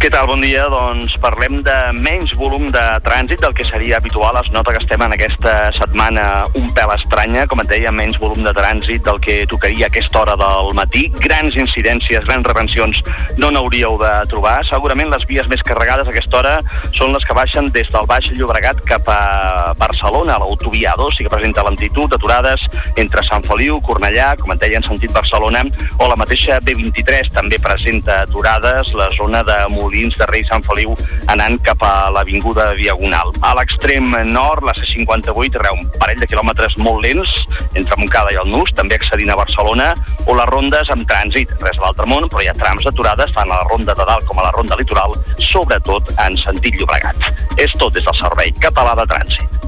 Què 0.00 0.08
tal? 0.08 0.30
Bon 0.30 0.40
dia. 0.40 0.62
Doncs 0.72 1.12
parlem 1.20 1.58
de 1.66 1.76
menys 1.92 2.32
volum 2.40 2.70
de 2.72 2.82
trànsit 3.04 3.42
del 3.42 3.52
que 3.56 3.66
seria 3.68 3.98
habitual. 3.98 4.38
Es 4.40 4.48
nota 4.54 4.72
que 4.72 4.80
estem 4.80 5.02
en 5.04 5.12
aquesta 5.12 5.52
setmana 5.76 6.24
un 6.56 6.70
pèl 6.76 6.92
estranya, 6.94 7.46
com 7.50 7.60
et 7.60 7.68
deia, 7.68 7.92
menys 7.92 8.16
volum 8.22 8.40
de 8.46 8.54
trànsit 8.56 9.04
del 9.04 9.20
que 9.20 9.42
tocaria 9.50 9.88
a 9.88 9.92
aquesta 9.92 10.22
hora 10.22 10.36
del 10.40 10.72
matí. 10.78 11.06
Grans 11.20 11.58
incidències, 11.60 12.24
grans 12.24 12.48
retencions 12.48 13.02
no 13.36 13.50
n'hauríeu 13.52 13.98
de 14.00 14.12
trobar. 14.32 14.56
Segurament 14.70 15.12
les 15.12 15.26
vies 15.28 15.48
més 15.52 15.64
carregades 15.68 16.08
a 16.08 16.14
aquesta 16.14 16.40
hora 16.40 16.54
són 16.96 17.12
les 17.12 17.26
que 17.28 17.36
baixen 17.36 17.68
des 17.76 17.92
del 17.92 18.08
Baix 18.08 18.30
Llobregat 18.32 18.80
cap 18.88 19.08
a 19.12 19.74
Barcelona, 19.78 20.38
a 20.38 20.42
l'autovia 20.42 20.96
2, 20.98 21.18
sí 21.18 21.28
que 21.28 21.34
presenta 21.34 21.66
lentitud, 21.66 22.12
aturades 22.16 22.64
entre 22.96 23.24
Sant 23.28 23.44
Feliu, 23.48 23.82
Cornellà, 23.84 24.32
com 24.40 24.54
et 24.56 24.64
deia, 24.64 24.80
en 24.80 24.88
sentit 24.88 25.12
Barcelona, 25.12 25.62
o 25.98 26.08
la 26.08 26.18
mateixa 26.18 26.60
B23 26.64 27.34
també 27.36 27.60
presenta 27.62 28.22
aturades, 28.24 28.94
la 28.96 29.10
zona 29.18 29.44
de 29.46 29.59
Molins 29.68 30.16
de 30.18 30.26
Rei 30.30 30.44
Sant 30.48 30.64
Feliu 30.68 30.94
anant 31.32 31.58
cap 31.66 31.82
a 31.84 32.10
l'avinguda 32.14 32.70
Diagonal. 32.78 33.32
A 33.46 33.52
l'extrem 33.58 34.10
nord, 34.30 34.64
la 34.66 34.74
C58 34.78 35.60
reu 35.64 35.80
un 35.80 35.90
parell 36.00 36.20
de 36.22 36.28
quilòmetres 36.30 36.76
molt 36.80 37.04
lents 37.04 37.34
entre 37.74 37.98
Montcada 37.98 38.32
i 38.34 38.40
el 38.40 38.50
Nus, 38.52 38.72
també 38.78 38.96
accedint 38.96 39.32
a 39.32 39.38
Barcelona, 39.40 39.90
o 40.26 40.36
les 40.38 40.50
rondes 40.50 40.92
amb 40.94 41.06
trànsit, 41.10 41.52
res 41.64 41.78
a 41.78 41.86
l'altre 41.86 42.08
món, 42.10 42.28
però 42.30 42.44
hi 42.44 42.50
ha 42.50 42.56
trams 42.58 42.86
aturades 42.90 43.34
tant 43.36 43.50
a 43.50 43.60
la 43.60 43.68
ronda 43.70 43.96
de 43.96 44.08
dalt 44.08 44.26
com 44.28 44.40
a 44.40 44.46
la 44.48 44.54
ronda 44.56 44.78
litoral, 44.80 45.16
sobretot 45.50 46.12
en 46.26 46.38
sentit 46.44 46.78
Llobregat. 46.80 47.30
És 47.58 47.74
tot 47.78 47.94
des 47.96 48.06
del 48.06 48.20
Servei 48.22 48.54
Català 48.62 48.96
de 48.98 49.08
Trànsit. 49.12 49.60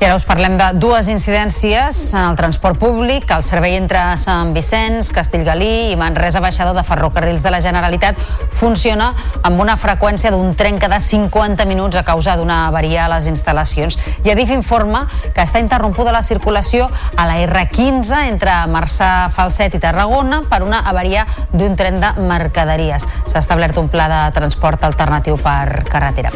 I 0.00 0.06
ara 0.06 0.14
us 0.16 0.24
parlem 0.24 0.54
de 0.56 0.64
dues 0.80 1.10
incidències 1.12 1.96
en 2.14 2.22
el 2.30 2.36
transport 2.38 2.78
públic. 2.80 3.26
El 3.36 3.42
servei 3.44 3.74
entre 3.76 4.00
Sant 4.16 4.54
Vicenç, 4.56 5.10
Castellgalí 5.12 5.90
i 5.90 5.98
Manresa 6.00 6.40
Baixador 6.40 6.72
de 6.72 6.84
Ferrocarrils 6.88 7.42
de 7.44 7.50
la 7.52 7.58
Generalitat 7.60 8.16
funciona 8.48 9.10
amb 9.44 9.60
una 9.60 9.74
freqüència 9.76 10.32
d'un 10.32 10.54
tren 10.56 10.80
cada 10.80 11.02
50 11.04 11.66
minuts 11.68 12.00
a 12.00 12.04
causa 12.08 12.38
d'una 12.40 12.62
avaria 12.70 13.02
a 13.04 13.10
les 13.12 13.28
instal·lacions. 13.28 13.98
I 14.24 14.32
Adif 14.32 14.54
informa 14.56 15.02
que 15.34 15.44
està 15.44 15.60
interrompuda 15.60 16.16
la 16.16 16.24
circulació 16.24 16.88
a 16.88 17.28
la 17.28 17.36
R15 17.44 18.22
entre 18.30 18.56
Marçà, 18.72 19.28
Falset 19.36 19.76
i 19.76 19.82
Tarragona 19.84 20.40
per 20.48 20.62
una 20.64 20.80
avaria 20.80 21.26
d'un 21.52 21.76
tren 21.76 22.00
de 22.00 22.14
mercaderies. 22.24 23.04
S'ha 23.26 23.44
establert 23.44 23.76
un 23.76 23.92
pla 23.92 24.08
de 24.08 24.24
transport 24.32 24.88
alternatiu 24.88 25.36
per 25.44 25.84
carretera. 25.92 26.32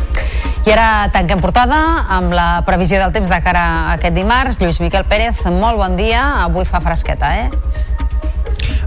I 0.65 0.73
ara 0.73 1.09
tanquem 1.12 1.41
portada 1.45 1.81
amb 2.12 2.33
la 2.33 2.61
previsió 2.69 3.01
del 3.01 3.12
temps 3.12 3.29
de 3.33 3.41
cara 3.45 3.54
a 3.57 3.95
aquest 3.95 4.15
dimarts. 4.17 4.61
Lluís 4.61 4.81
Miquel 4.83 5.07
Pérez, 5.11 5.45
molt 5.51 5.79
bon 5.81 5.97
dia. 5.97 6.23
Avui 6.45 6.67
fa 6.69 6.83
fresqueta, 6.85 7.31
eh? 7.45 7.51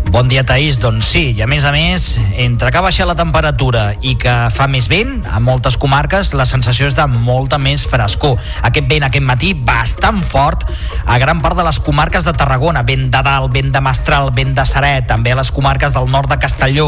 Bon 0.07 0.29
dia, 0.29 0.45
Taís. 0.47 0.77
Doncs 0.79 1.09
sí, 1.11 1.21
i 1.35 1.41
a 1.43 1.47
més 1.51 1.65
a 1.67 1.71
més, 1.75 2.03
entre 2.39 2.69
que 2.71 2.79
ha 2.79 2.83
baixat 2.83 3.09
la 3.09 3.15
temperatura 3.19 3.89
i 3.99 4.13
que 4.15 4.33
fa 4.55 4.63
més 4.71 4.87
vent, 4.87 5.25
a 5.27 5.41
moltes 5.43 5.75
comarques 5.75 6.31
la 6.37 6.45
sensació 6.47 6.87
és 6.87 6.95
de 6.95 7.03
molta 7.11 7.59
més 7.59 7.83
frescor. 7.83 8.37
Aquest 8.63 8.87
vent 8.87 9.03
aquest 9.03 9.25
matí 9.27 9.51
bastant 9.67 10.21
fort 10.23 10.63
a 11.03 11.17
gran 11.19 11.41
part 11.43 11.59
de 11.59 11.65
les 11.67 11.79
comarques 11.83 12.23
de 12.23 12.33
Tarragona, 12.39 12.85
vent 12.87 13.09
de 13.11 13.21
dalt, 13.23 13.51
vent 13.51 13.73
de 13.73 13.81
Mestral, 13.83 14.31
vent 14.35 14.55
de 14.55 14.65
Seret, 14.67 15.09
també 15.11 15.33
a 15.35 15.39
les 15.41 15.51
comarques 15.51 15.97
del 15.97 16.07
nord 16.11 16.31
de 16.31 16.39
Castelló, 16.39 16.87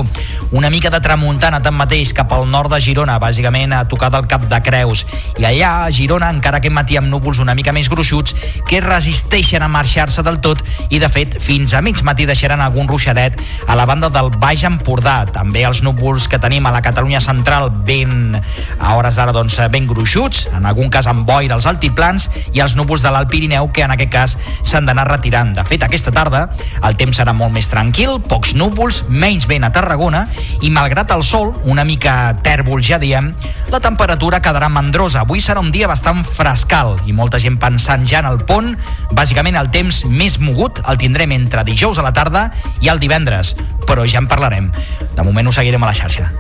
una 0.55 0.71
mica 0.71 0.89
de 0.89 1.01
tramuntana 1.03 1.59
tanmateix 1.63 2.15
cap 2.15 2.31
al 2.33 2.47
nord 2.47 2.71
de 2.71 2.79
Girona, 2.81 3.19
bàsicament 3.19 3.75
a 3.75 3.83
tocar 3.91 4.13
del 4.15 4.31
Cap 4.31 4.47
de 4.47 4.61
Creus. 4.63 5.03
I 5.35 5.49
allà, 5.51 5.73
a 5.83 5.91
Girona, 5.91 6.31
encara 6.31 6.63
aquest 6.63 6.75
matí 6.75 6.95
amb 6.95 7.11
núvols 7.11 7.43
una 7.43 7.55
mica 7.55 7.75
més 7.75 7.91
gruixuts, 7.91 8.35
que 8.69 8.79
resisteixen 8.85 9.63
a 9.65 9.71
marxar-se 9.71 10.23
del 10.23 10.39
tot 10.39 10.63
i, 10.87 11.03
de 11.03 11.11
fet, 11.11 11.35
fins 11.43 11.75
a 11.75 11.83
mig 11.83 11.99
matí 12.07 12.29
deixaran 12.29 12.63
algun 12.63 12.87
ruixadet 13.09 13.39
a 13.67 13.75
la 13.75 13.85
banda 13.85 14.09
del 14.09 14.29
Baix 14.37 14.63
Empordà. 14.63 15.25
També 15.31 15.63
els 15.65 15.81
núvols 15.83 16.27
que 16.29 16.39
tenim 16.39 16.65
a 16.65 16.71
la 16.71 16.81
Catalunya 16.81 17.19
central 17.19 17.69
ben, 17.85 18.37
a 18.79 18.95
hores 18.95 19.15
d'ara, 19.15 19.33
doncs, 19.33 19.57
ben 19.71 19.87
gruixuts, 19.87 20.47
en 20.55 20.65
algun 20.65 20.89
cas 20.89 21.07
amb 21.07 21.25
boira 21.25 21.55
als 21.55 21.65
altiplans, 21.65 22.29
i 22.53 22.61
els 22.61 22.75
núvols 22.75 23.01
de 23.01 23.11
l'Alt 23.11 23.29
Pirineu, 23.29 23.71
que 23.73 23.83
en 23.83 23.91
aquest 23.91 24.11
cas 24.11 24.37
s'han 24.63 24.85
d'anar 24.85 25.07
retirant. 25.09 25.53
De 25.55 25.63
fet, 25.63 25.83
aquesta 25.83 26.11
tarda 26.11 26.49
el 26.83 26.97
temps 26.97 27.17
serà 27.17 27.33
molt 27.33 27.53
més 27.53 27.69
tranquil, 27.69 28.19
pocs 28.21 28.55
núvols, 28.55 29.03
menys 29.09 29.47
vent 29.49 29.65
a 29.65 29.71
Tarragona, 29.73 30.25
i 30.61 30.69
malgrat 30.69 31.11
el 31.15 31.23
sol, 31.23 31.53
una 31.65 31.85
mica 31.85 32.35
tèrbol 32.43 32.83
ja 32.85 32.99
diem, 33.01 33.33
la 33.69 33.81
temperatura 33.81 34.41
quedarà 34.41 34.69
mandrosa. 34.69 35.23
Avui 35.25 35.41
serà 35.41 35.61
un 35.61 35.71
dia 35.71 35.89
bastant 35.89 36.23
frescal 36.25 36.97
i 37.05 37.13
molta 37.13 37.39
gent 37.41 37.59
pensant 37.61 38.05
ja 38.07 38.21
en 38.23 38.29
el 38.29 38.41
pont. 38.45 38.75
Bàsicament 39.15 39.57
el 39.59 39.69
temps 39.73 40.03
més 40.09 40.39
mogut 40.41 40.81
el 40.89 40.97
tindrem 41.01 41.33
entre 41.35 41.63
dijous 41.67 41.99
a 41.99 42.05
la 42.05 42.13
tarda 42.15 42.49
i 42.81 42.89
el 42.89 42.98
divendres, 42.99 43.55
però 43.87 44.05
ja 44.05 44.21
en 44.21 44.27
parlarem. 44.27 44.71
De 45.15 45.25
moment 45.25 45.47
ho 45.47 45.55
seguirem 45.55 45.83
a 45.83 45.91
la 45.91 45.97
xarxa. 45.97 46.31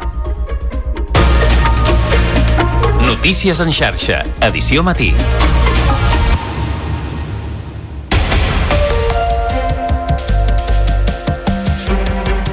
Notícies 3.05 3.59
en 3.63 3.73
xarxa, 3.73 4.23
edició 4.51 4.83
matí. 4.85 5.13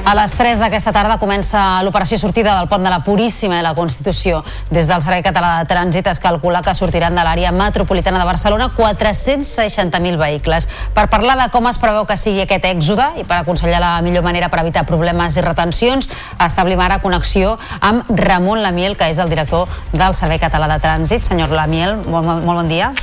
A 0.07 0.13
les 0.15 0.37
3 0.39 0.61
d'aquesta 0.63 0.93
tarda 0.95 1.17
comença 1.19 1.59
l'operació 1.83 2.15
sortida 2.21 2.53
del 2.55 2.69
pont 2.71 2.85
de 2.87 2.91
la 2.93 3.01
Puríssima 3.03 3.57
i 3.59 3.63
la 3.65 3.73
Constitució. 3.75 4.37
Des 4.71 4.87
del 4.87 5.03
Servei 5.03 5.25
Català 5.27 5.57
de 5.59 5.67
Trànsit 5.67 6.07
es 6.07 6.21
calcula 6.23 6.61
que 6.63 6.77
sortiran 6.79 7.19
de 7.19 7.25
l'àrea 7.27 7.51
metropolitana 7.51 8.21
de 8.23 8.29
Barcelona 8.29 8.69
460.000 8.77 10.21
vehicles. 10.21 10.69
Per 10.95 11.09
parlar 11.11 11.35
de 11.41 11.49
com 11.51 11.67
es 11.67 11.83
preveu 11.83 12.07
que 12.07 12.15
sigui 12.15 12.45
aquest 12.45 12.71
èxode 12.71 13.09
i 13.19 13.27
per 13.27 13.41
aconsellar 13.41 13.83
la 13.83 13.93
millor 14.07 14.23
manera 14.23 14.47
per 14.47 14.63
evitar 14.63 14.87
problemes 14.87 15.41
i 15.41 15.43
retencions, 15.43 16.07
establim 16.39 16.87
ara 16.87 17.03
connexió 17.03 17.57
amb 17.81 18.07
Ramon 18.15 18.63
Lamiel, 18.63 18.95
que 18.95 19.11
és 19.11 19.19
el 19.19 19.35
director 19.35 19.67
del 19.91 20.15
Servei 20.15 20.39
Català 20.39 20.71
de 20.71 20.79
Trànsit. 20.87 21.27
Senyor 21.27 21.51
Lamiel, 21.51 21.99
molt, 22.07 22.31
molt, 22.31 22.47
bon 22.47 22.71
dia. 22.71 22.95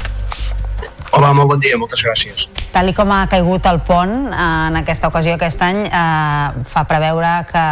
Hola, 1.13 1.29
molt 1.37 1.51
bon 1.51 1.59
dia, 1.61 1.77
moltes 1.77 2.01
gràcies. 2.01 2.47
Tal 2.73 2.87
com 2.97 3.11
ha 3.13 3.27
caigut 3.29 3.67
el 3.69 3.77
pont 3.85 4.13
eh, 4.31 4.45
en 4.69 4.77
aquesta 4.79 5.11
ocasió 5.11 5.35
aquest 5.37 5.61
any, 5.61 5.83
eh, 5.85 6.63
fa 6.65 6.81
preveure 6.89 7.33
que 7.51 7.65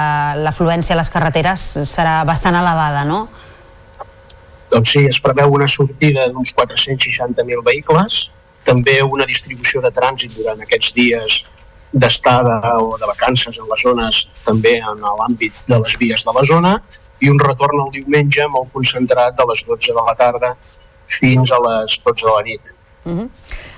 l'afluència 0.46 0.94
a 0.94 1.00
les 1.00 1.10
carreteres 1.10 1.64
serà 1.90 2.20
bastant 2.28 2.60
elevada, 2.60 3.02
no? 3.10 3.24
Doncs 4.70 4.92
sí, 4.94 5.02
es 5.10 5.18
preveu 5.24 5.56
una 5.58 5.66
sortida 5.68 6.28
d'uns 6.30 6.54
460.000 6.60 7.64
vehicles, 7.66 8.20
també 8.64 9.00
una 9.02 9.26
distribució 9.26 9.82
de 9.82 9.90
trànsit 9.96 10.36
durant 10.38 10.62
aquests 10.62 10.94
dies 10.94 11.40
d'estada 11.92 12.60
o 12.78 12.94
de 13.02 13.10
vacances 13.10 13.58
en 13.58 13.66
les 13.72 13.86
zones, 13.88 14.20
també 14.46 14.76
en 14.80 15.02
l'àmbit 15.02 15.64
de 15.68 15.80
les 15.82 15.96
vies 16.04 16.28
de 16.28 16.36
la 16.38 16.44
zona, 16.46 16.76
i 17.20 17.34
un 17.34 17.42
retorn 17.42 17.82
el 17.88 17.90
diumenge 17.98 18.46
molt 18.54 18.70
concentrat 18.78 19.34
de 19.34 19.50
les 19.50 19.66
12 19.66 19.98
de 19.98 20.06
la 20.06 20.16
tarda 20.22 20.54
fins 21.10 21.52
a 21.52 21.60
les 21.66 21.98
12 22.06 22.30
de 22.30 22.36
la 22.38 22.46
nit. 22.46 22.74
Uh 23.04 23.12
-huh. 23.12 23.30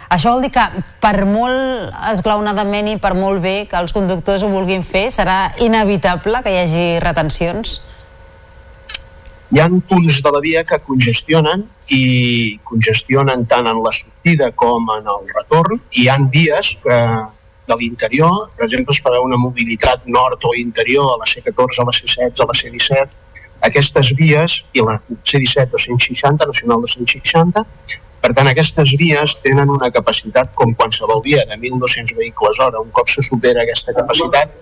Això 0.10 0.32
vol 0.32 0.42
dir 0.42 0.52
que 0.52 0.64
per 1.00 1.26
molt 1.26 1.94
esglaonadament 2.12 2.88
i 2.88 2.98
per 2.98 3.14
molt 3.16 3.42
bé 3.42 3.68
que 3.70 3.78
els 3.78 3.94
conductors 3.94 4.44
ho 4.44 4.50
vulguin 4.50 4.84
fer, 4.84 5.08
serà 5.12 5.54
inevitable 5.58 6.44
que 6.44 6.52
hi 6.52 6.58
hagi 6.58 7.00
retencions? 7.00 7.82
Hi 9.54 9.60
ha 9.60 9.70
punts 9.70 10.22
de 10.26 10.32
la 10.32 10.40
via 10.40 10.64
que 10.64 10.80
congestionen 10.80 11.64
i 11.88 12.60
congestionen 12.64 13.46
tant 13.46 13.68
en 13.68 13.82
la 13.84 13.92
sortida 13.92 14.52
com 14.52 14.88
en 14.96 15.10
el 15.16 15.28
retorn. 15.36 15.82
I 15.92 16.04
hi 16.04 16.08
ha 16.10 16.18
dies 16.18 16.78
que 16.84 17.00
de 17.68 17.76
l'interior, 17.80 18.50
per 18.58 18.66
exemple, 18.66 18.94
es 18.96 19.02
preveu 19.02 19.24
una 19.24 19.38
mobilitat 19.38 20.06
nord 20.06 20.44
o 20.44 20.54
interior 20.60 21.14
a 21.14 21.20
la 21.22 21.28
C14, 21.30 21.80
a 21.80 21.86
la 21.86 21.94
C16, 21.96 22.42
a 22.44 22.48
la 22.50 22.58
C17, 22.60 23.08
aquestes 23.70 24.12
vies, 24.20 24.58
i 24.74 24.84
la 24.84 24.98
C17 25.24 25.78
o 25.78 25.84
160, 25.86 26.50
nacional 26.50 26.82
de 26.82 26.92
160, 26.92 27.64
per 28.24 28.32
tant, 28.32 28.48
aquestes 28.48 28.94
vies 29.00 29.34
tenen 29.44 29.72
una 29.72 29.90
capacitat 29.92 30.54
com 30.56 30.72
qualsevol 30.80 31.20
via 31.26 31.42
de 31.50 31.58
1.200 31.58 32.16
vehicles 32.16 32.60
hora. 32.64 32.80
Un 32.80 32.92
cop 32.96 33.10
se 33.12 33.24
supera 33.26 33.66
aquesta 33.66 33.92
capacitat, 33.98 34.54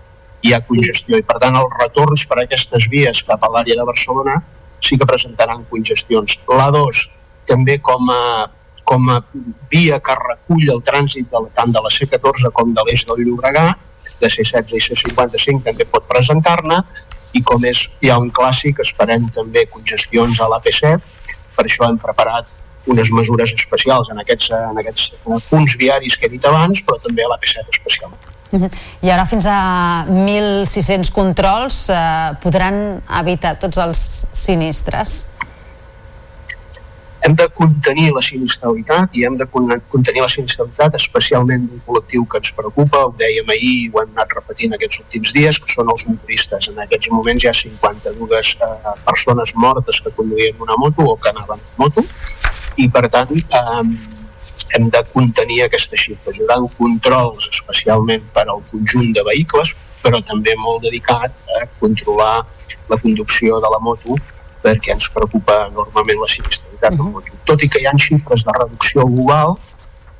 hi 0.42 0.54
ha 0.56 0.64
congestió 0.66 1.20
i, 1.20 1.26
per 1.26 1.38
tant, 1.44 1.58
els 1.60 1.76
retorns 1.78 2.24
per 2.26 2.40
aquestes 2.42 2.88
vies 2.90 3.22
cap 3.28 3.44
a 3.46 3.52
l'àrea 3.54 3.78
de 3.78 3.86
Barcelona 3.86 4.40
sí 4.82 4.98
que 4.98 5.06
presentaran 5.06 5.62
congestions. 5.70 6.40
L'A2, 6.50 7.04
també 7.52 7.76
com 7.86 8.10
a, 8.10 8.24
com 8.84 9.12
a 9.14 9.20
via 9.70 10.00
que 10.02 10.16
recull 10.18 10.72
el 10.74 10.82
trànsit 10.88 11.30
de, 11.30 11.42
tant 11.54 11.76
de 11.76 11.84
la 11.86 11.92
C14 11.94 12.50
com 12.58 12.74
de 12.74 12.86
l'eix 12.88 13.06
del 13.06 13.22
Llobregat, 13.28 13.78
de 14.22 14.32
C16 14.34 14.74
i 14.74 14.82
C55 14.88 15.62
també 15.68 15.86
pot 15.86 16.08
presentar-ne, 16.10 16.80
i 17.38 17.44
com 17.46 17.62
és 17.70 17.84
ja 18.02 18.18
un 18.18 18.34
clàssic, 18.34 18.82
esperem 18.82 19.30
també 19.38 19.68
congestions 19.70 20.42
a 20.42 20.50
l'AP7, 20.50 21.38
per 21.54 21.68
això 21.68 21.86
hem 21.86 22.02
preparat 22.02 22.50
unes 22.88 23.12
mesures 23.12 23.54
especials 23.54 24.10
en 24.10 24.20
aquests, 24.24 24.52
en 24.58 24.78
aquests 24.82 25.14
punts 25.50 25.78
viaris 25.78 26.18
que 26.18 26.28
he 26.28 26.34
dit 26.34 26.46
abans, 26.46 26.84
però 26.86 26.98
també 27.04 27.26
a 27.26 27.34
l'AP7 27.34 27.66
especialment. 27.72 28.30
Uh 28.52 28.60
-huh. 28.60 28.72
I 29.02 29.10
ara 29.10 29.26
fins 29.26 29.46
a 29.46 30.06
1.600 30.10 31.12
controls 31.12 31.90
eh, 31.90 32.36
podran 32.42 33.02
evitar 33.20 33.56
tots 33.60 33.78
els 33.78 34.28
sinistres? 34.32 35.30
hem 37.22 37.36
de 37.36 37.48
contenir 37.54 38.12
la 38.16 38.22
sinistralitat 38.22 39.16
i 39.18 39.26
hem 39.26 39.36
de 39.38 39.46
con- 39.46 39.82
contenir 39.94 40.24
la 40.24 40.28
sinistralitat 40.28 40.96
especialment 40.98 41.68
d'un 41.70 41.82
col·lectiu 41.86 42.26
que 42.26 42.42
ens 42.42 42.54
preocupa, 42.58 43.04
ho 43.06 43.14
dèiem 43.18 43.50
ahir 43.56 43.74
i 43.84 43.90
ho 43.94 44.02
hem 44.02 44.16
anat 44.16 44.34
repetint 44.38 44.74
aquests 44.74 45.04
últims 45.04 45.34
dies, 45.38 45.60
que 45.62 45.70
són 45.74 45.92
els 45.94 46.08
motoristes. 46.10 46.70
En 46.72 46.82
aquests 46.86 47.12
moments 47.14 47.44
hi 47.44 47.52
ha 47.52 47.54
52 47.54 48.56
eh, 48.56 48.96
persones 49.06 49.54
mortes 49.56 50.02
que 50.02 50.14
conduïen 50.18 50.66
una 50.68 50.78
moto 50.82 51.06
o 51.14 51.16
que 51.18 51.30
anaven 51.30 51.62
en 51.62 51.78
moto 51.78 52.06
i 52.78 52.88
per 52.90 53.08
tant 53.12 53.32
eh, 53.36 53.84
hem 54.76 54.90
de 54.90 55.04
contenir 55.14 55.64
aquestes 55.66 56.06
xifres. 56.06 56.38
Hi 56.38 56.46
haurà 56.46 56.60
controls 56.78 57.50
especialment 57.52 58.28
per 58.36 58.46
al 58.48 58.62
conjunt 58.72 59.12
de 59.16 59.24
vehicles, 59.28 59.76
però 60.02 60.22
també 60.26 60.56
molt 60.58 60.86
dedicat 60.86 61.44
a 61.60 61.66
controlar 61.80 62.36
la 62.90 63.00
conducció 63.02 63.60
de 63.64 63.72
la 63.72 63.80
moto 63.80 64.18
perquè 64.62 64.94
ens 64.94 65.10
preocupa 65.10 65.56
enormement 65.68 66.22
la 66.22 66.30
sinistralitat 66.30 66.98
del 66.98 67.14
moto. 67.16 67.38
Tot 67.50 67.64
i 67.66 67.70
que 67.72 67.82
hi 67.82 67.88
ha 67.90 67.98
xifres 67.98 68.46
de 68.46 68.54
reducció 68.58 69.08
global 69.10 69.56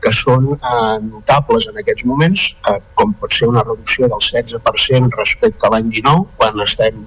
que 0.02 0.12
són 0.18 0.48
eh, 0.56 0.98
notables 1.06 1.68
en 1.70 1.78
aquests 1.78 2.08
moments, 2.10 2.48
eh, 2.66 2.80
com 2.98 3.14
pot 3.22 3.36
ser 3.38 3.52
una 3.52 3.62
reducció 3.62 4.10
del 4.10 4.24
16% 4.26 5.20
respecte 5.20 5.68
a 5.68 5.74
l'any 5.76 5.92
19, 5.94 6.26
quan 6.40 6.64
estem 6.66 7.04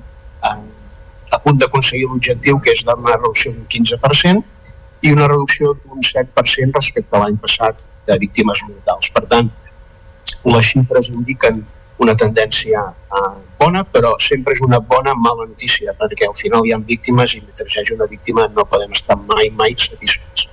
eh, 0.46 0.56
a 1.34 1.40
punt 1.42 1.58
d'aconseguir 1.58 2.06
l'objectiu 2.06 2.60
que 2.62 2.70
és 2.76 2.84
d'una 2.86 3.16
reducció 3.16 3.50
d'un 3.50 3.66
15%, 3.74 4.44
i 5.04 5.12
una 5.12 5.28
reducció 5.28 5.74
d'un 5.82 6.00
7% 6.00 6.80
respecte 6.80 7.16
a 7.16 7.22
l'any 7.24 7.36
passat 7.40 7.80
de 8.08 8.16
víctimes 8.20 8.62
mortals. 8.68 9.10
Per 9.12 9.24
tant, 9.28 9.50
les 10.48 10.70
xifres 10.72 11.10
indiquen 11.12 11.62
una 12.04 12.14
tendència 12.18 12.80
eh, 12.88 13.34
bona, 13.60 13.84
però 13.96 14.14
sempre 14.20 14.56
és 14.56 14.62
una 14.64 14.80
bona 14.80 15.14
mala 15.26 15.46
notícia, 15.50 15.94
perquè 16.00 16.28
al 16.28 16.36
final 16.38 16.66
hi 16.66 16.74
ha 16.74 16.80
víctimes 16.94 17.36
i 17.36 17.42
mentre 17.44 17.68
hi 17.68 17.80
hagi 17.80 17.94
una 17.98 18.08
víctima 18.10 18.48
no 18.56 18.66
podem 18.70 18.96
estar 18.96 19.16
mai, 19.28 19.50
mai 19.60 19.76
satisfets. 19.78 20.48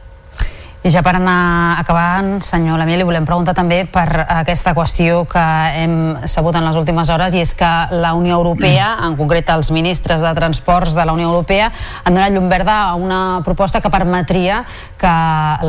I 0.81 0.89
ja 0.89 1.03
per 1.05 1.11
anar 1.13 1.77
acabant, 1.77 2.39
senyor 2.41 2.79
Lamiel, 2.81 3.03
li 3.03 3.05
volem 3.05 3.25
preguntar 3.27 3.53
també 3.53 3.83
per 3.85 4.23
aquesta 4.23 4.71
qüestió 4.73 5.19
que 5.29 5.43
hem 5.77 5.93
sabut 6.25 6.57
en 6.57 6.65
les 6.65 6.79
últimes 6.79 7.11
hores 7.13 7.35
i 7.37 7.43
és 7.43 7.51
que 7.53 7.69
la 8.01 8.15
Unió 8.17 8.39
Europea, 8.39 8.87
en 9.05 9.13
concret 9.19 9.51
els 9.53 9.69
ministres 9.69 10.25
de 10.25 10.31
Transports 10.33 10.97
de 10.97 11.05
la 11.05 11.13
Unió 11.13 11.29
Europea, 11.29 11.69
han 12.01 12.17
donat 12.17 12.33
llum 12.33 12.49
verda 12.49 12.79
a 12.87 12.97
una 12.97 13.21
proposta 13.45 13.77
que 13.77 13.93
permetria 13.93 14.63
que 14.97 15.13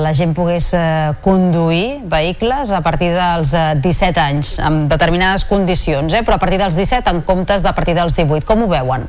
la 0.00 0.14
gent 0.16 0.32
pogués 0.32 0.70
eh, 0.80 1.12
conduir 1.20 2.00
vehicles 2.08 2.72
a 2.72 2.80
partir 2.80 3.12
dels 3.12 3.52
eh, 3.52 3.68
17 3.84 4.16
anys, 4.24 4.56
amb 4.64 4.88
determinades 4.88 5.44
condicions, 5.44 6.16
eh? 6.16 6.24
però 6.24 6.40
a 6.40 6.44
partir 6.46 6.56
dels 6.64 6.80
17 6.80 7.12
en 7.12 7.20
comptes 7.28 7.60
de 7.60 7.68
a 7.68 7.76
partir 7.76 8.00
dels 8.00 8.16
18. 8.16 8.48
Com 8.48 8.64
ho 8.64 8.72
veuen? 8.72 9.04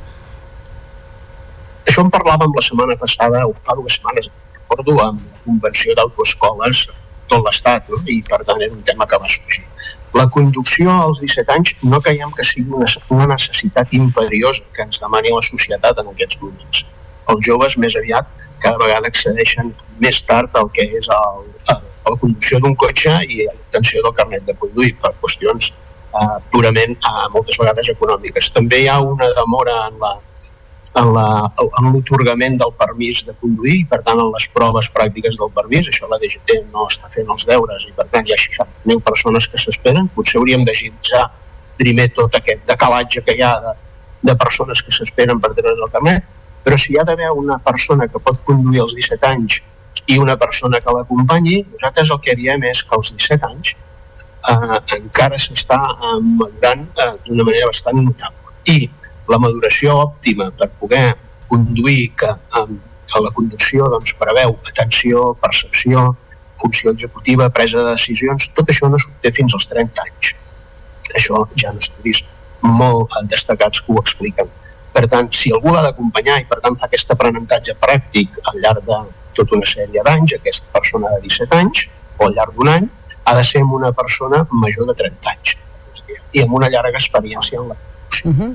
Això 1.88 2.03
en 2.03 2.11
parlàvem 2.11 2.51
la 2.51 2.67
setmana 2.67 2.99
passada, 2.99 3.47
o 3.47 3.55
fa 3.55 3.80
dues 3.80 4.01
setmanes, 4.01 4.34
recordo, 4.73 4.99
amb 5.05 5.21
la 5.31 5.41
convenció 5.45 5.95
d'autoescoles 5.97 6.87
tot 7.27 7.43
l'estat, 7.45 7.89
no? 7.89 7.99
i 8.05 8.21
per 8.27 8.41
tant 8.47 8.61
era 8.61 8.73
un 8.73 8.81
tema 8.85 9.07
que 9.09 9.19
va 9.19 9.29
sorgir. 9.31 9.63
La 10.13 10.27
conducció 10.29 10.91
als 10.93 11.21
17 11.23 11.53
anys 11.55 11.75
no 11.81 12.01
creiem 12.05 12.33
que 12.37 12.45
sigui 12.45 12.73
una, 12.77 12.89
una 13.15 13.27
necessitat 13.33 13.93
imperiosa 13.97 14.65
que 14.75 14.85
ens 14.85 15.01
demani 15.01 15.33
la 15.33 15.41
societat 15.45 16.01
en 16.03 16.11
aquests 16.11 16.41
moments. 16.41 16.83
Els 17.31 17.45
joves 17.47 17.77
més 17.81 17.95
aviat 17.99 18.27
cada 18.63 18.79
vegada 18.79 19.09
accedeixen 19.09 19.71
més 20.03 20.21
tard 20.27 20.53
al 20.59 20.69
que 20.75 20.85
és 20.99 21.09
el, 21.11 21.47
a 21.71 21.79
la 21.79 22.19
conducció 22.19 22.59
d'un 22.63 22.75
cotxe 22.75 23.15
i 23.27 23.41
l'obtenció 23.47 24.03
del 24.05 24.15
carnet 24.19 24.45
de 24.47 24.55
conduir 24.59 24.93
per 25.01 25.13
qüestions 25.23 25.71
eh, 25.71 26.37
purament 26.53 26.93
eh, 26.95 27.25
moltes 27.33 27.57
vegades 27.59 27.89
econòmiques. 27.95 28.51
També 28.55 28.83
hi 28.83 28.91
ha 28.91 28.99
una 29.01 29.31
demora 29.39 29.79
en 29.87 29.99
la, 30.03 30.13
en 31.02 31.88
l'otorgament 31.94 32.57
del 32.61 32.74
permís 32.78 33.24
de 33.26 33.34
conduir 33.41 33.80
i 33.80 33.86
per 33.90 34.02
tant 34.06 34.20
en 34.22 34.30
les 34.34 34.45
proves 34.53 34.90
pràctiques 34.94 35.40
del 35.40 35.49
permís, 35.56 35.90
això 35.90 36.10
la 36.10 36.20
DGT 36.22 36.60
no 36.74 36.86
està 36.86 37.10
fent 37.14 37.32
els 37.34 37.48
deures 37.49 37.88
i 37.90 37.94
per 37.98 38.06
tant 38.11 38.28
hi 38.28 38.36
ha 38.36 38.38
60.000 38.38 39.02
persones 39.07 39.48
que 39.49 39.61
s'esperen, 39.61 40.11
potser 40.14 40.38
hauríem 40.40 40.65
d'agilitzar 40.68 41.26
primer 41.80 42.11
tot 42.14 42.38
aquest 42.38 42.61
decalatge 42.70 43.24
que 43.26 43.34
hi 43.38 43.41
ha 43.41 43.53
de, 43.65 43.74
de 44.30 44.36
persones 44.38 44.84
que 44.86 44.94
s'esperen 44.94 45.41
per 45.41 45.53
treure's 45.57 45.82
el 45.82 45.94
carnet, 45.95 46.30
però 46.64 46.78
si 46.80 46.94
hi 46.94 46.99
ha 46.99 47.07
d'haver 47.07 47.32
una 47.36 47.57
persona 47.60 48.07
que 48.07 48.22
pot 48.22 48.44
conduir 48.45 48.84
als 48.84 48.94
17 48.99 49.32
anys 49.34 49.61
i 50.07 50.20
una 50.20 50.36
persona 50.38 50.80
que 50.84 50.94
l'acompanyi, 50.94 51.64
nosaltres 51.74 52.11
el 52.14 52.22
que 52.22 52.36
diem 52.38 52.64
és 52.70 52.84
que 52.84 52.95
als 52.98 53.14
17 53.18 53.49
anys 53.49 53.74
eh, 53.74 54.80
encara 54.99 55.40
s'està 55.40 55.80
eh, 55.91 56.18
madurant 56.22 56.86
eh, 56.86 57.14
d'una 57.28 57.48
manera 57.49 57.70
bastant 57.72 57.99
notable. 57.99 58.53
I 58.70 58.90
la 59.29 59.39
maduració 59.39 59.95
òptima 60.07 60.49
per 60.57 60.69
poder 60.79 61.05
conduir 61.47 62.11
que, 62.19 62.31
eh, 62.59 62.67
que 63.11 63.21
la 63.21 63.31
conducció 63.37 63.89
doncs, 63.93 64.15
preveu 64.19 64.57
atenció, 64.69 65.33
percepció, 65.41 66.15
funció 66.59 66.91
executiva, 66.91 67.49
presa 67.49 67.79
de 67.83 67.91
decisions, 67.91 68.49
tot 68.57 68.69
això 68.69 68.89
no 68.89 68.99
s'obté 69.01 69.31
fins 69.35 69.53
als 69.53 69.67
30 69.71 70.05
anys. 70.07 70.35
Això 71.17 71.43
ja 71.59 71.73
no 71.73 71.83
estudis 71.83 72.23
molt 72.63 73.15
destacats 73.31 73.81
que 73.81 73.93
ho 73.93 73.99
expliquen. 74.01 74.49
Per 74.93 75.05
tant, 75.09 75.29
si 75.33 75.51
algú 75.51 75.73
l'ha 75.73 75.81
d'acompanyar 75.87 76.39
i 76.41 76.47
per 76.49 76.59
tant 76.63 76.77
fa 76.79 76.87
aquest 76.87 77.11
aprenentatge 77.15 77.75
pràctic 77.81 78.39
al 78.51 78.61
llarg 78.63 78.85
de 78.87 78.99
tota 79.37 79.57
una 79.57 79.67
sèrie 79.67 80.03
d'anys, 80.05 80.35
aquesta 80.37 80.69
persona 80.75 81.11
de 81.15 81.23
17 81.25 81.59
anys 81.59 81.87
o 82.19 82.27
al 82.27 82.37
llarg 82.37 82.55
d'un 82.57 82.69
any, 82.75 82.89
ha 83.25 83.35
de 83.35 83.43
ser 83.49 83.63
una 83.63 83.91
persona 83.91 84.43
major 84.51 84.87
de 84.89 84.95
30 85.01 85.33
anys 85.33 85.57
i 86.33 86.43
amb 86.43 86.55
una 86.59 86.69
llarga 86.69 86.99
experiència 86.99 87.59
en 87.61 87.69
la. 87.71 87.77
Uh 88.23 88.33
-huh. 88.37 88.51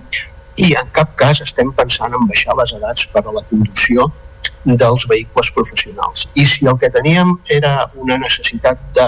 I 0.58 0.74
en 0.80 0.88
cap 0.94 1.14
cas 1.20 1.40
estem 1.44 1.70
pensant 1.76 2.14
en 2.16 2.26
baixar 2.30 2.56
les 2.58 2.72
edats 2.74 3.06
per 3.12 3.22
a 3.24 3.34
la 3.34 3.44
conducció 3.50 4.08
dels 4.64 5.06
vehicles 5.10 5.52
professionals. 5.54 6.26
I 6.34 6.44
si 6.44 6.66
el 6.66 6.78
que 6.82 6.90
teníem 6.90 7.36
era 7.58 7.72
una 7.94 8.18
necessitat 8.18 8.82
de 8.96 9.06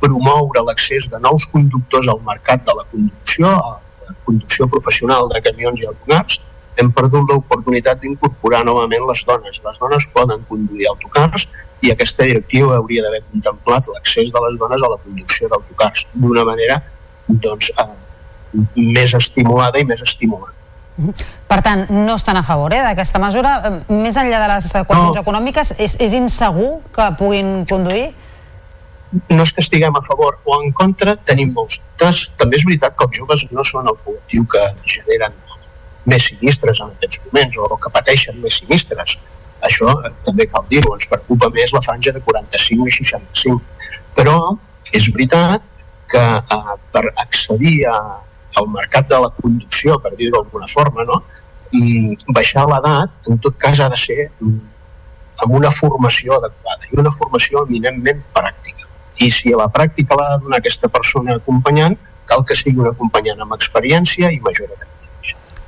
promoure 0.00 0.62
l'accés 0.64 1.10
de 1.12 1.20
nous 1.20 1.46
conductors 1.52 2.08
al 2.08 2.20
mercat 2.26 2.64
de 2.64 2.74
la 2.78 2.86
conducció, 2.90 3.48
a 3.48 4.08
la 4.08 4.16
conducció 4.24 4.68
professional 4.68 5.28
de 5.34 5.42
camions 5.44 5.82
i 5.82 5.88
autocars, 5.90 6.40
hem 6.78 6.92
perdut 6.94 7.28
l'oportunitat 7.28 8.00
d'incorporar 8.00 8.64
novament 8.64 9.06
les 9.10 9.24
dones. 9.28 9.60
Les 9.64 9.80
dones 9.82 10.10
poden 10.14 10.44
conduir 10.48 10.88
autocars 10.88 11.48
i 11.82 11.92
aquesta 11.92 12.26
directiva 12.26 12.76
hauria 12.78 13.04
d'haver 13.04 13.24
contemplat 13.32 13.90
l'accés 13.92 14.32
de 14.34 14.44
les 14.46 14.58
dones 14.58 14.82
a 14.82 14.92
la 14.94 15.00
conducció 15.02 15.50
d'autocars 15.50 16.06
d'una 16.14 16.44
manera 16.48 16.80
doncs, 17.28 17.72
eh, 17.76 17.90
més 18.76 19.14
estimulada 19.14 19.82
i 19.82 19.84
més 19.84 20.02
estimulant. 20.06 20.57
Per 21.48 21.58
tant, 21.62 21.84
no 21.94 22.16
estan 22.18 22.38
a 22.40 22.44
favor 22.46 22.74
eh, 22.74 22.80
d'aquesta 22.82 23.20
mesura. 23.22 23.58
Més 23.88 24.16
enllà 24.18 24.40
de 24.42 24.48
les 24.54 24.70
eh, 24.74 24.82
qüestions 24.86 25.14
no. 25.14 25.22
econòmiques, 25.22 25.76
és, 25.78 25.94
és 26.02 26.16
insegur 26.18 26.78
que 26.94 27.12
puguin 27.20 27.62
conduir? 27.68 28.08
no 29.32 29.42
és 29.42 29.52
que 29.56 29.62
estiguem 29.64 29.94
a 29.96 30.02
favor 30.04 30.38
o 30.44 30.58
en 30.62 30.72
contra, 30.76 31.14
tenim 31.30 31.54
molts 31.56 31.78
dubtes. 31.80 32.26
També 32.40 32.58
és 32.58 32.66
veritat 32.68 32.96
que 32.96 33.06
els 33.06 33.20
joves 33.20 33.44
no 33.56 33.64
són 33.64 33.88
el 33.88 33.96
col·lectiu 34.04 34.44
que 34.52 34.64
generen 34.84 35.36
més 36.08 36.28
sinistres 36.30 36.82
en 36.84 36.92
aquests 36.92 37.22
moments 37.26 37.58
o 37.64 37.78
que 37.80 37.92
pateixen 37.94 38.38
més 38.42 38.60
sinistres. 38.60 39.16
Això 39.64 39.90
eh, 40.04 40.12
també 40.26 40.46
cal 40.52 40.66
dir-ho, 40.70 40.94
ens 40.96 41.08
preocupa 41.10 41.50
més 41.54 41.72
la 41.74 41.82
franja 41.84 42.12
de 42.14 42.22
45 42.24 42.88
i 42.88 42.96
65. 43.00 43.88
Però 44.18 44.38
és 44.92 45.08
veritat 45.14 45.64
que 46.12 46.24
eh, 46.38 46.76
per 46.92 47.04
accedir 47.24 47.78
a, 47.90 47.98
al 48.56 48.68
mercat 48.72 49.08
de 49.10 49.20
la 49.24 49.30
conducció, 49.36 49.98
per 50.00 50.14
dir-ho 50.16 50.38
d'alguna 50.38 50.68
forma, 50.70 51.04
no? 51.04 51.22
Mm, 51.72 52.32
baixar 52.32 52.64
l'edat, 52.68 53.12
en 53.28 53.38
tot 53.44 53.56
cas, 53.60 53.80
ha 53.80 53.88
de 53.92 53.98
ser 54.00 54.30
mm, 54.40 54.58
amb 55.44 55.56
una 55.60 55.70
formació 55.70 56.38
adequada 56.38 56.88
i 56.90 57.00
una 57.00 57.12
formació 57.14 57.64
eminentment 57.68 58.22
pràctica. 58.34 58.88
I 59.18 59.30
si 59.34 59.52
a 59.52 59.58
la 59.60 59.68
pràctica 59.72 60.16
l'ha 60.16 60.36
de 60.36 60.44
donar 60.44 60.62
aquesta 60.62 60.88
persona 60.88 61.36
acompanyant, 61.36 61.98
cal 62.28 62.44
que 62.44 62.56
sigui 62.56 62.80
un 62.84 62.92
acompanyant 62.92 63.44
amb 63.44 63.56
experiència 63.56 64.32
i 64.32 64.40
major 64.44 64.72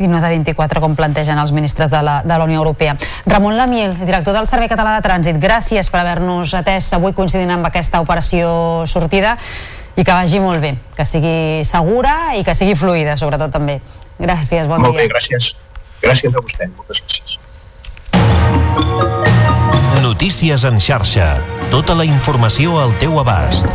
i 0.00 0.08
no 0.08 0.16
de 0.16 0.28
24 0.32 0.80
com 0.80 0.94
plantegen 0.96 1.38
els 1.38 1.52
ministres 1.52 1.92
de 1.92 2.00
la, 2.00 2.20
de 2.24 2.32
la 2.32 2.44
Unió 2.48 2.62
Europea. 2.62 2.94
Ramon 3.26 3.58
Lamiel, 3.58 3.92
director 3.98 4.32
del 4.32 4.48
Servei 4.48 4.70
Català 4.72 4.94
de 4.96 5.04
Trànsit, 5.04 5.36
gràcies 5.36 5.92
per 5.92 6.00
haver-nos 6.00 6.54
atès 6.56 6.88
avui 6.96 7.12
coincidint 7.12 7.52
amb 7.52 7.68
aquesta 7.68 8.00
operació 8.00 8.48
sortida 8.88 9.36
i 9.96 10.04
que 10.04 10.12
vagi 10.12 10.40
molt 10.40 10.60
bé, 10.62 10.74
que 10.96 11.04
sigui 11.04 11.64
segura 11.64 12.34
i 12.38 12.44
que 12.44 12.54
sigui 12.54 12.74
fluida, 12.78 13.16
sobretot 13.16 13.50
també. 13.52 13.80
Gràcies, 14.20 14.66
bon 14.68 14.80
Molt 14.82 14.94
dia. 14.96 15.06
bé, 15.06 15.08
gràcies. 15.14 15.54
Gràcies 16.02 16.34
a 16.34 16.40
vostè, 16.40 16.68
moltes 16.76 17.02
gràcies. 17.02 17.38
Notícies 20.02 20.64
en 20.64 20.80
xarxa. 20.80 21.38
Tota 21.70 21.94
la 21.94 22.04
informació 22.04 22.78
al 22.80 22.94
teu 22.98 23.18
abast. 23.20 23.66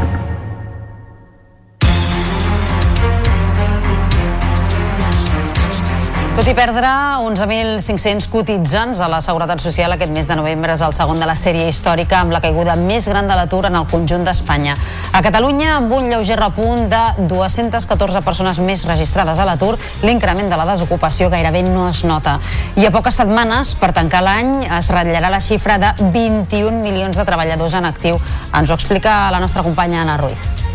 Tot 6.36 6.49
i 6.52 6.52
perdre 6.52 6.90
11.500 7.24 8.26
cotitzants 8.28 8.99
a 8.99 9.07
la 9.07 9.22
Seguretat 9.24 9.62
Social 9.64 9.94
aquest 9.95 10.12
mes 10.12 10.28
de 10.28 10.36
novembre 10.36 10.74
és 10.76 10.82
el 10.84 10.91
segon 10.91 11.22
de 11.24 11.30
la 11.30 11.36
sèrie 11.40 11.70
històrica 11.72 12.18
amb 12.20 12.36
la 12.36 12.41
caiguda 12.44 12.76
més 12.76 13.07
gran 13.07 13.32
de 13.32 13.38
l'atur 13.40 13.62
en 13.70 13.78
el 13.80 13.88
conjunt 13.88 14.28
d'Espanya. 14.28 14.76
A 15.16 15.22
Catalunya, 15.24 15.78
amb 15.78 15.95
un 15.95 16.12
lleuger 16.12 16.36
repunt 16.41 16.90
de 16.91 17.02
214 17.32 18.20
persones 18.28 18.60
més 18.60 18.84
registrades 18.84 19.40
a 19.40 19.48
l'atur, 19.48 19.78
l'increment 20.03 20.52
de 20.52 20.60
la 20.60 20.68
desocupació 20.74 21.32
gairebé 21.32 21.64
no 21.70 21.88
es 21.88 22.03
nota. 22.03 22.36
I 22.76 22.84
a 22.90 22.91
poques 22.91 23.24
setmanes, 23.24 23.78
per 23.80 23.94
tancar 23.95 24.26
l'any, 24.28 24.66
es 24.68 24.91
ratllarà 24.91 25.32
la 25.32 25.40
xifra 25.40 25.80
de 25.80 25.95
21 26.03 26.84
milions 26.84 27.16
de 27.16 27.30
treballadors 27.32 27.80
en 27.80 27.88
actiu. 27.88 28.20
Ens 28.52 28.68
ho 28.68 28.76
explica 28.76 29.22
la 29.32 29.40
nostra 29.40 29.64
companya 29.64 30.03
Anna 30.03 30.20
Ruiz. 30.20 30.75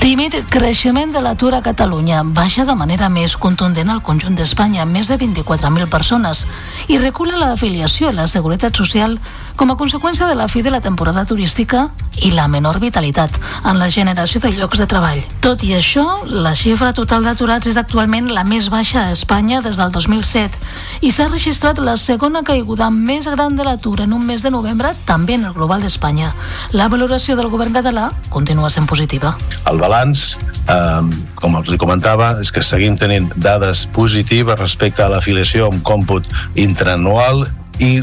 Tímid 0.00 0.32
creixement 0.48 1.10
de 1.12 1.20
l'atur 1.20 1.52
a 1.52 1.60
Catalunya 1.60 2.22
baixa 2.24 2.64
de 2.64 2.72
manera 2.72 3.10
més 3.12 3.34
contundent 3.36 3.90
al 3.92 4.00
conjunt 4.00 4.38
d'Espanya, 4.38 4.86
més 4.88 5.10
de 5.12 5.18
24.000 5.20 5.90
persones, 5.92 6.46
i 6.88 6.96
recula 6.96 7.36
l'afiliació 7.36 8.08
a 8.08 8.16
la 8.16 8.24
Seguretat 8.24 8.80
Social 8.80 9.18
com 9.60 9.68
a 9.68 9.76
conseqüència 9.76 10.24
de 10.24 10.38
la 10.38 10.46
fi 10.48 10.62
de 10.64 10.70
la 10.72 10.80
temporada 10.80 11.26
turística 11.28 11.90
i 12.24 12.30
la 12.32 12.46
menor 12.48 12.78
vitalitat 12.80 13.34
en 13.68 13.76
la 13.76 13.90
generació 13.92 14.40
de 14.40 14.54
llocs 14.54 14.80
de 14.80 14.86
treball. 14.88 15.20
Tot 15.44 15.60
i 15.68 15.74
això, 15.76 16.06
la 16.24 16.54
xifra 16.56 16.94
total 16.96 17.28
d'aturats 17.28 17.68
és 17.68 17.76
actualment 17.76 18.30
la 18.32 18.46
més 18.48 18.70
baixa 18.72 19.02
a 19.02 19.12
Espanya 19.12 19.60
des 19.60 19.76
del 19.76 19.92
2007 19.92 21.04
i 21.04 21.12
s'ha 21.12 21.28
registrat 21.28 21.76
la 21.76 21.98
segona 22.00 22.40
caiguda 22.40 22.88
més 22.88 23.28
gran 23.28 23.56
de 23.56 23.68
l'atur 23.68 23.98
en 24.00 24.16
un 24.16 24.24
mes 24.24 24.40
de 24.40 24.50
novembre 24.50 24.94
també 25.04 25.36
en 25.36 25.44
el 25.44 25.52
global 25.52 25.84
d'Espanya. 25.84 26.32
La 26.72 26.88
valoració 26.88 27.36
del 27.36 27.52
govern 27.52 27.76
català 27.76 28.08
continua 28.30 28.72
sent 28.72 28.88
positiva. 28.88 29.36
El 29.68 29.76
balanç, 29.90 30.36
eh, 30.70 31.02
com 31.34 31.56
els 31.58 31.76
comentava, 31.80 32.36
és 32.40 32.52
que 32.54 32.62
seguim 32.62 32.96
tenint 32.96 33.30
dades 33.36 33.86
positives 33.94 34.60
respecte 34.60 35.02
a 35.02 35.10
l'afiliació 35.10 35.70
amb 35.70 35.82
còmput 35.82 36.30
intraanual 36.54 37.46
i 37.80 38.00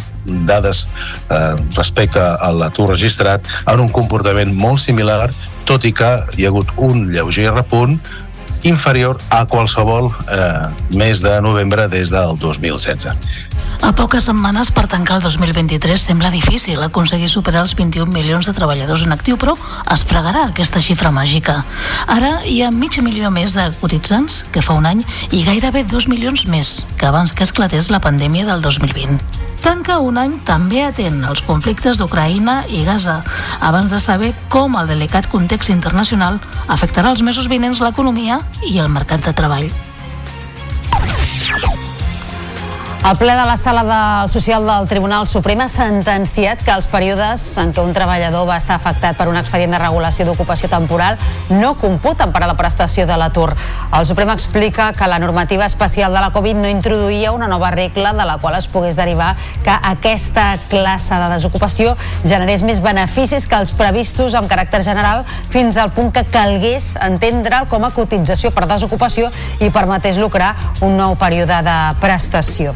dades 0.49 0.87
eh, 1.29 1.55
respecte 1.77 2.19
a 2.19 2.51
l'atur 2.51 2.89
registrat 2.91 3.45
en 3.67 3.85
un 3.85 3.93
comportament 3.93 4.53
molt 4.53 4.81
similar, 4.83 5.29
tot 5.67 5.85
i 5.85 5.93
que 5.93 6.09
hi 6.37 6.47
ha 6.47 6.51
hagut 6.51 6.71
un 6.81 7.07
lleuger 7.11 7.51
repunt 7.53 7.99
inferior 8.63 9.19
a 9.29 9.45
qualsevol 9.45 10.11
eh, 10.29 10.69
mes 10.95 11.21
de 11.21 11.41
novembre 11.41 11.87
des 11.87 12.09
del 12.09 12.37
2016. 12.39 13.07
A 13.81 13.93
poques 13.93 14.25
setmanes 14.25 14.71
per 14.73 14.87
tancar 14.89 15.19
el 15.19 15.21
2023 15.21 16.01
sembla 16.01 16.31
difícil 16.33 16.81
aconseguir 16.81 17.29
superar 17.29 17.61
els 17.61 17.75
21 17.77 18.09
milions 18.11 18.47
de 18.49 18.53
treballadors 18.57 19.03
en 19.05 19.13
actiu, 19.13 19.37
però 19.37 19.53
es 19.93 20.05
fregarà 20.07 20.47
aquesta 20.47 20.81
xifra 20.81 21.11
màgica. 21.13 21.59
Ara 22.09 22.41
hi 22.43 22.63
ha 22.63 22.71
mig 22.73 22.97
milió 23.05 23.29
més 23.29 23.53
de 23.53 23.69
cotitzants 23.81 24.43
que 24.51 24.65
fa 24.65 24.73
un 24.73 24.89
any 24.89 25.03
i 25.31 25.43
gairebé 25.45 25.85
2 25.85 26.09
milions 26.09 26.47
més 26.49 26.79
que 26.97 27.05
abans 27.05 27.33
que 27.33 27.45
esclatés 27.45 27.91
la 27.93 28.01
pandèmia 28.01 28.49
del 28.49 28.65
2020. 28.65 29.45
Tanca 29.61 29.97
un 29.99 30.17
any 30.21 30.35
també 30.45 30.83
atent 30.85 31.23
als 31.25 31.41
conflictes 31.45 31.97
d'Ucraïna 31.99 32.61
i 32.69 32.83
Gaza, 32.85 33.19
abans 33.59 33.91
de 33.91 33.99
saber 33.99 34.33
com 34.53 34.77
el 34.79 34.89
delicat 34.89 35.27
context 35.29 35.73
internacional 35.73 36.37
afectarà 36.67 37.11
els 37.13 37.23
mesos 37.25 37.49
vinents 37.49 37.81
l'economia 37.81 38.39
i 38.65 38.79
el 38.79 38.89
mercat 38.89 39.25
de 39.25 39.33
treball. 39.37 39.69
El 43.05 43.15
ple 43.15 43.31
de 43.31 43.45
la 43.45 43.55
sala 43.55 43.83
del 43.87 44.29
social 44.29 44.65
del 44.67 44.87
Tribunal 44.89 45.27
Suprem 45.29 45.61
ha 45.63 45.67
sentenciat 45.71 46.59
que 46.65 46.73
els 46.73 46.89
períodes 46.91 47.43
en 47.61 47.69
què 47.71 47.79
un 47.79 47.93
treballador 47.95 48.47
va 48.49 48.57
estar 48.59 48.75
afectat 48.75 49.15
per 49.15 49.29
un 49.29 49.37
expedient 49.39 49.71
de 49.71 49.79
regulació 49.79 50.25
d'ocupació 50.27 50.67
temporal 50.67 51.15
no 51.53 51.75
computen 51.79 52.33
per 52.35 52.41
a 52.43 52.49
la 52.49 52.57
prestació 52.59 53.05
de 53.07 53.15
l'atur. 53.15 53.53
El 53.95 54.07
Suprem 54.09 54.33
explica 54.33 54.89
que 54.97 55.07
la 55.07 55.21
normativa 55.23 55.63
especial 55.69 56.11
de 56.11 56.25
la 56.25 56.33
Covid 56.35 56.59
no 56.59 56.67
introduïa 56.67 57.31
una 57.31 57.47
nova 57.47 57.71
regla 57.71 58.11
de 58.17 58.25
la 58.27 58.39
qual 58.41 58.57
es 58.57 58.67
pogués 58.67 58.99
derivar 58.99 59.37
que 59.63 59.71
aquesta 59.71 60.57
classe 60.67 61.15
de 61.15 61.29
desocupació 61.37 61.95
generés 62.25 62.65
més 62.65 62.83
beneficis 62.83 63.47
que 63.47 63.61
els 63.61 63.71
previstos 63.71 64.35
amb 64.35 64.51
caràcter 64.51 64.83
general 64.83 65.23
fins 65.53 65.77
al 65.77 65.93
punt 65.95 66.11
que 66.11 66.25
calgués 66.27 66.97
entendre'l 67.07 67.71
com 67.71 67.87
a 67.87 67.93
cotització 67.95 68.51
per 68.51 68.67
desocupació 68.67 69.31
i 69.61 69.71
permetés 69.71 70.19
lucrar 70.19 70.55
un 70.81 70.97
nou 70.97 71.15
període 71.15 71.63
de 71.63 71.79
prestació. 72.03 72.75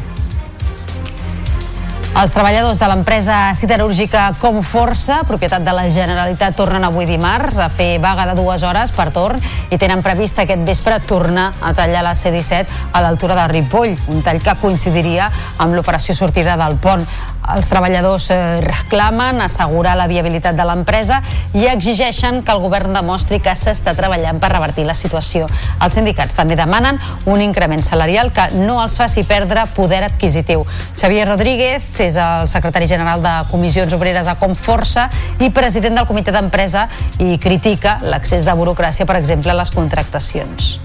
Els 2.12 2.28
treballadors 2.28 2.76
de 2.76 2.88
l'empresa 2.90 3.36
siderúrgica 3.56 4.26
Comforça, 4.36 5.22
propietat 5.24 5.64
de 5.64 5.72
la 5.72 5.86
Generalitat, 5.88 6.52
tornen 6.52 6.84
avui 6.84 7.06
dimarts 7.08 7.56
a 7.56 7.70
fer 7.72 7.96
vaga 8.04 8.26
de 8.28 8.34
dues 8.36 8.60
hores 8.68 8.92
per 8.92 9.06
torn 9.16 9.40
i 9.72 9.78
tenen 9.80 10.04
previst 10.04 10.42
aquest 10.42 10.60
vespre 10.68 11.00
tornar 11.08 11.48
a 11.64 11.72
tallar 11.72 12.04
la 12.04 12.12
C-17 12.12 12.92
a 12.92 13.00
l'altura 13.00 13.38
de 13.40 13.46
Ripoll, 13.54 13.96
un 14.12 14.20
tall 14.20 14.44
que 14.44 14.58
coincidiria 14.60 15.30
amb 15.56 15.72
l'operació 15.72 16.12
sortida 16.12 16.58
del 16.60 16.76
pont. 16.84 17.08
Els 17.42 17.66
treballadors 17.66 18.28
eh, 18.30 18.60
reclamen 18.62 19.42
assegurar 19.42 19.96
la 19.98 20.06
viabilitat 20.06 20.54
de 20.54 20.66
l'empresa 20.66 21.18
i 21.58 21.66
exigeixen 21.66 22.40
que 22.46 22.54
el 22.54 22.62
govern 22.62 22.94
demostri 22.94 23.40
que 23.42 23.54
s'està 23.58 23.96
treballant 23.98 24.38
per 24.38 24.52
revertir 24.52 24.84
la 24.86 24.94
situació. 24.94 25.48
Els 25.82 25.98
sindicats 25.98 26.38
també 26.38 26.54
demanen 26.56 27.00
un 27.26 27.42
increment 27.42 27.82
salarial 27.82 28.30
que 28.32 28.46
no 28.62 28.78
els 28.82 28.96
faci 29.00 29.26
perdre 29.26 29.66
poder 29.74 30.04
adquisitiu. 30.06 30.62
Xavier 30.94 31.26
Rodríguez 31.28 31.90
és 32.06 32.16
el 32.16 32.46
secretari 32.48 32.86
general 32.86 33.24
de 33.26 33.34
Comissions 33.50 33.92
Obreres 33.98 34.30
a 34.30 34.38
Comforça 34.38 35.08
i 35.42 35.50
president 35.50 35.98
del 35.98 36.06
comitè 36.06 36.30
d'empresa 36.30 36.86
i 37.18 37.36
critica 37.42 37.98
l'accés 38.06 38.46
de 38.46 38.54
burocràcia, 38.54 39.06
per 39.08 39.18
exemple, 39.18 39.50
a 39.50 39.58
les 39.58 39.74
contractacions. 39.74 40.76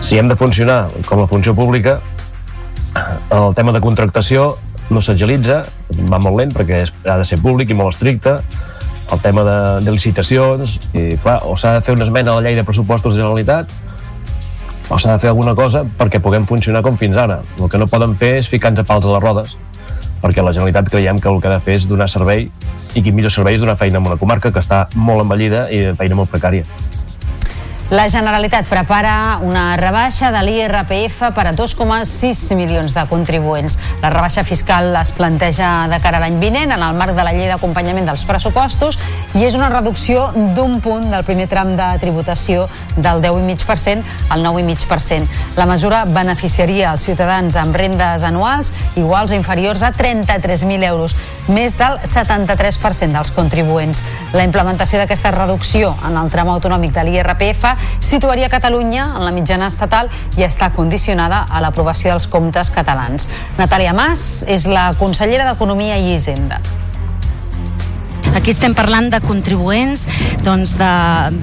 Si 0.00 0.16
hem 0.16 0.28
de 0.28 0.36
funcionar 0.36 0.88
com 1.08 1.24
a 1.24 1.28
funció 1.28 1.54
pública, 1.56 2.00
el 3.30 3.54
tema 3.54 3.72
de 3.72 3.80
contractació 3.80 4.56
no 4.90 5.02
s'agilitza, 5.02 5.62
va 6.10 6.18
molt 6.22 6.40
lent 6.40 6.52
perquè 6.54 6.82
ha 7.06 7.16
de 7.20 7.26
ser 7.28 7.38
públic 7.42 7.70
i 7.70 7.76
molt 7.78 7.94
estricte, 7.94 8.38
el 9.10 9.20
tema 9.22 9.42
de, 9.46 9.58
de 9.84 9.94
licitacions, 9.94 10.76
i 10.94 11.16
clar, 11.22 11.40
o 11.46 11.56
s'ha 11.58 11.76
de 11.78 11.86
fer 11.86 11.94
una 11.96 12.06
esmena 12.06 12.32
a 12.32 12.38
la 12.38 12.46
llei 12.46 12.58
de 12.58 12.66
pressupostos 12.66 13.14
de 13.14 13.22
Generalitat, 13.22 13.72
o 14.90 14.98
s'ha 14.98 15.14
de 15.14 15.22
fer 15.22 15.30
alguna 15.30 15.54
cosa 15.54 15.84
perquè 15.98 16.20
puguem 16.22 16.46
funcionar 16.50 16.82
com 16.82 16.98
fins 16.98 17.18
ara. 17.18 17.40
El 17.58 17.70
que 17.70 17.78
no 17.78 17.86
poden 17.90 18.16
fer 18.18 18.36
és 18.40 18.50
ficar-nos 18.50 18.82
a 18.82 18.86
pals 18.86 19.06
a 19.06 19.14
les 19.14 19.22
rodes, 19.22 19.56
perquè 20.22 20.44
la 20.44 20.54
Generalitat 20.54 20.90
creiem 20.90 21.18
que 21.22 21.30
el 21.30 21.40
que 21.40 21.50
ha 21.50 21.56
de 21.58 21.64
fer 21.64 21.78
és 21.80 21.88
donar 21.90 22.10
servei 22.10 22.48
i 22.94 23.02
qui 23.02 23.14
millor 23.14 23.30
servei 23.34 23.58
és 23.58 23.62
donar 23.62 23.78
feina 23.78 24.02
en 24.02 24.06
una 24.10 24.18
comarca 24.18 24.50
que 24.50 24.62
està 24.62 24.86
molt 24.94 25.22
envellida 25.24 25.68
i 25.70 25.84
feina 25.98 26.18
molt 26.18 26.30
precària. 26.34 26.66
La 27.90 28.08
Generalitat 28.08 28.68
prepara 28.70 29.40
una 29.42 29.74
rebaixa 29.74 30.28
de 30.30 30.38
l'IRPF 30.46 31.32
per 31.34 31.48
a 31.50 31.52
2,6 31.58 32.54
milions 32.54 32.92
de 32.94 33.02
contribuents. 33.10 33.74
La 33.98 34.12
rebaixa 34.14 34.44
fiscal 34.46 34.94
es 34.94 35.10
planteja 35.10 35.88
de 35.90 35.98
cara 35.98 36.20
a 36.20 36.22
l'any 36.22 36.36
vinent 36.38 36.70
en 36.70 36.84
el 36.86 36.94
marc 36.94 37.16
de 37.18 37.24
la 37.26 37.32
llei 37.34 37.50
d'acompanyament 37.50 38.06
dels 38.06 38.22
pressupostos 38.28 39.00
i 39.34 39.42
és 39.42 39.58
una 39.58 39.72
reducció 39.74 40.28
d'un 40.54 40.78
punt 40.78 41.08
del 41.10 41.26
primer 41.26 41.48
tram 41.50 41.72
de 41.74 41.88
tributació 41.98 42.68
del 42.94 43.24
10,5% 43.26 44.06
al 44.30 44.46
9,5%. 44.46 45.26
La 45.58 45.66
mesura 45.66 46.04
beneficiaria 46.06 46.92
els 46.94 47.08
ciutadans 47.10 47.58
amb 47.58 47.74
rendes 47.74 48.22
anuals 48.22 48.70
iguals 48.94 49.34
o 49.34 49.40
inferiors 49.40 49.82
a 49.82 49.90
33.000 49.90 50.86
euros, 50.92 51.18
més 51.50 51.76
del 51.78 51.98
73% 52.06 53.12
dels 53.16 53.32
contribuents. 53.36 54.02
La 54.32 54.44
implementació 54.46 55.00
d'aquesta 55.02 55.32
reducció 55.34 55.92
en 56.06 56.18
el 56.20 56.30
tram 56.32 56.50
autonòmic 56.54 56.94
de 56.96 57.06
l'IRPF 57.06 57.66
situaria 58.00 58.50
Catalunya 58.52 59.10
en 59.16 59.24
la 59.26 59.34
mitjana 59.36 59.70
estatal 59.70 60.10
i 60.38 60.46
està 60.46 60.70
condicionada 60.74 61.44
a 61.50 61.62
l'aprovació 61.62 62.14
dels 62.14 62.28
comptes 62.30 62.70
catalans. 62.74 63.28
Natàlia 63.58 63.92
Mas 63.96 64.44
és 64.48 64.70
la 64.70 64.92
consellera 64.98 65.50
d'Economia 65.50 65.98
i 65.98 66.14
Hisenda. 66.14 66.62
Aquí 68.34 68.52
estem 68.52 68.74
parlant 68.78 69.10
de 69.10 69.18
contribuents, 69.24 70.04
doncs 70.46 70.76
de, 70.78 70.90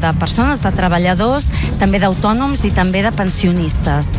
de 0.02 0.12
persones, 0.22 0.62
de 0.64 0.72
treballadors, 0.76 1.50
també 1.82 2.00
d'autònoms 2.00 2.64
i 2.68 2.72
també 2.76 3.04
de 3.06 3.12
pensionistes. 3.16 4.16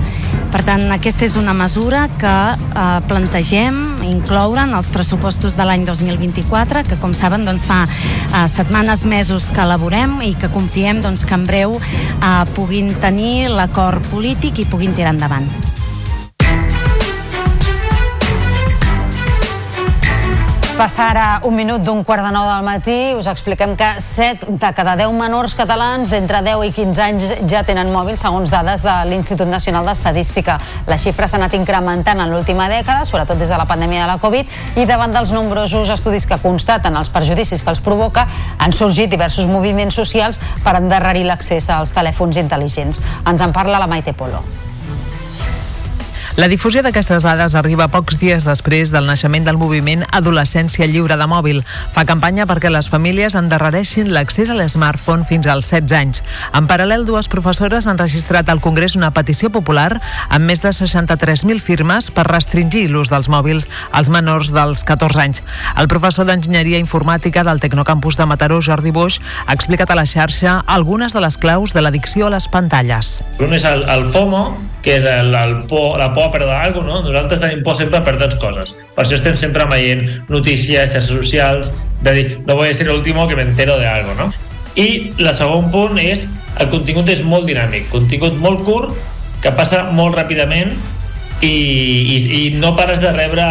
Per 0.53 0.63
tant, 0.67 0.85
aquesta 0.95 1.27
és 1.27 1.37
una 1.41 1.55
mesura 1.57 2.07
que 2.21 2.35
eh, 2.55 2.85
plantegem 3.09 3.81
incloure 4.09 4.67
en 4.67 4.77
els 4.77 4.91
pressupostos 4.93 5.57
de 5.57 5.67
l'any 5.69 5.87
2024, 5.89 6.85
que 6.89 7.01
com 7.01 7.17
saben 7.17 7.49
doncs, 7.49 7.67
fa 7.69 7.83
eh, 7.89 8.45
setmanes, 8.53 9.07
mesos 9.09 9.49
que 9.55 9.65
elaborem 9.65 10.21
i 10.27 10.35
que 10.39 10.53
confiem 10.53 11.03
doncs, 11.05 11.25
que 11.25 11.37
en 11.37 11.49
breu 11.49 11.79
eh, 11.81 12.45
puguin 12.57 12.93
tenir 13.01 13.49
l'acord 13.53 14.05
polític 14.13 14.61
i 14.61 14.69
puguin 14.69 14.97
tirar 14.97 15.17
endavant. 15.17 15.49
Passar 20.79 21.09
ara 21.11 21.41
un 21.43 21.57
minut 21.59 21.83
d'un 21.83 22.05
quart 22.07 22.23
de 22.23 22.29
nou 22.31 22.45
del 22.47 22.63
matí, 22.63 22.95
us 23.19 23.27
expliquem 23.27 23.73
que 23.75 23.87
7 23.99 24.53
de 24.63 24.69
cada 24.77 24.93
10 24.95 25.11
menors 25.11 25.57
catalans 25.59 26.13
d'entre 26.13 26.39
10 26.47 26.69
i 26.69 26.71
15 26.77 27.03
anys 27.03 27.25
ja 27.51 27.65
tenen 27.67 27.91
mòbil, 27.91 28.15
segons 28.15 28.53
dades 28.55 28.85
de 28.87 28.95
l'Institut 29.11 29.51
Nacional 29.51 29.91
d'Estadística. 29.91 30.55
La 30.87 30.95
xifra 31.03 31.27
s'ha 31.27 31.41
anat 31.41 31.57
incrementant 31.59 32.23
en 32.23 32.31
l'última 32.31 32.69
dècada, 32.71 33.03
sobretot 33.11 33.43
des 33.43 33.51
de 33.51 33.59
la 33.59 33.67
pandèmia 33.67 34.05
de 34.07 34.13
la 34.13 34.21
Covid, 34.23 34.55
i 34.79 34.87
davant 34.87 35.19
dels 35.19 35.35
nombrosos 35.35 35.91
estudis 35.91 36.31
que 36.31 36.39
constaten 36.39 36.95
els 36.95 37.11
perjudicis 37.11 37.67
que 37.67 37.75
els 37.75 37.83
provoca, 37.83 38.29
han 38.63 38.71
sorgit 38.71 39.11
diversos 39.11 39.51
moviments 39.51 39.99
socials 39.99 40.39
per 40.63 40.79
endarrerir 40.79 41.27
l'accés 41.27 41.67
als 41.75 41.91
telèfons 41.91 42.39
intel·ligents. 42.39 43.03
Ens 43.27 43.43
en 43.43 43.51
parla 43.51 43.83
la 43.83 43.91
Maite 43.91 44.15
Polo. 44.15 44.68
La 46.39 46.47
difusió 46.47 46.85
d'aquestes 46.87 47.25
dades 47.27 47.57
arriba 47.59 47.89
pocs 47.91 48.15
dies 48.21 48.45
després 48.47 48.93
del 48.95 49.09
naixement 49.11 49.43
del 49.43 49.57
moviment 49.59 50.05
Adolescència 50.15 50.87
Lliure 50.87 51.17
de 51.19 51.27
Mòbil. 51.27 51.65
Fa 51.97 52.05
campanya 52.07 52.45
perquè 52.47 52.71
les 52.71 52.87
famílies 52.93 53.35
endarrereixin 53.35 54.13
l'accés 54.15 54.47
a 54.47 54.55
l'smartphone 54.55 55.27
fins 55.27 55.49
als 55.51 55.73
16 55.73 55.97
anys. 55.99 56.23
En 56.55 56.69
paral·lel, 56.71 57.03
dues 57.09 57.27
professores 57.27 57.89
han 57.91 57.99
registrat 57.99 58.53
al 58.55 58.63
Congrés 58.63 58.95
una 58.95 59.11
petició 59.11 59.51
popular 59.51 59.97
amb 60.29 60.47
més 60.47 60.63
de 60.63 60.71
63.000 60.71 61.59
firmes 61.59 62.13
per 62.15 62.29
restringir 62.31 62.85
l'ús 62.87 63.11
dels 63.11 63.27
mòbils 63.27 63.67
als 63.91 64.07
menors 64.07 64.55
dels 64.55 64.87
14 64.87 65.25
anys. 65.25 65.43
El 65.75 65.91
professor 65.91 66.31
d'Enginyeria 66.31 66.79
Informàtica 66.79 67.43
del 67.43 67.59
Tecnocampus 67.59 68.15
de 68.15 68.31
Mataró, 68.31 68.63
Jordi 68.63 68.95
Boix, 68.95 69.19
ha 69.43 69.59
explicat 69.59 69.91
a 69.91 69.99
la 69.99 70.07
xarxa 70.07 70.61
algunes 70.71 71.19
de 71.19 71.27
les 71.27 71.35
claus 71.35 71.75
de 71.75 71.83
l'addicció 71.83 72.31
a 72.31 72.35
les 72.39 72.47
pantalles. 72.47 73.25
Un 73.43 73.59
és 73.59 73.67
el, 73.67 73.89
el 73.91 74.07
FOMO, 74.15 74.47
que 74.87 75.01
és 75.03 75.05
el, 75.19 75.35
el 75.35 75.59
por, 75.67 75.99
la 75.99 76.13
por 76.15 76.28
a 76.29 76.33
perdre 76.33 76.55
alguna 76.55 76.93
cosa, 76.93 77.03
no? 77.03 77.11
Nosaltres 77.11 77.41
tenim 77.43 77.63
por 77.65 77.77
sempre 77.77 77.99
a 77.99 78.05
perdre 78.05 78.29
coses. 78.39 78.75
Per 78.95 79.05
això 79.05 79.17
estem 79.19 79.37
sempre 79.37 79.67
veient 79.71 80.05
notícies, 80.29 80.93
xarxes 80.93 81.11
socials, 81.11 81.73
de 82.03 82.13
dir, 82.15 82.27
no 82.47 82.61
a 82.63 82.75
ser 82.75 82.89
el 82.89 82.97
último 82.97 83.27
que 83.27 83.37
me 83.37 83.43
entero 83.43 83.79
de 83.79 83.89
algo, 83.89 84.15
no? 84.15 84.33
I 84.79 85.15
el 85.19 85.33
segon 85.35 85.73
punt 85.73 85.99
és 85.99 86.29
el 86.61 86.71
contingut 86.71 87.09
és 87.11 87.25
molt 87.27 87.49
dinàmic, 87.49 87.89
contingut 87.91 88.37
molt 88.39 88.63
curt, 88.67 88.95
que 89.43 89.51
passa 89.55 89.85
molt 89.95 90.17
ràpidament 90.19 90.75
i, 91.41 91.49
i, 91.49 92.17
i 92.39 92.51
no 92.59 92.75
pares 92.77 93.01
de 93.01 93.11
rebre 93.15 93.45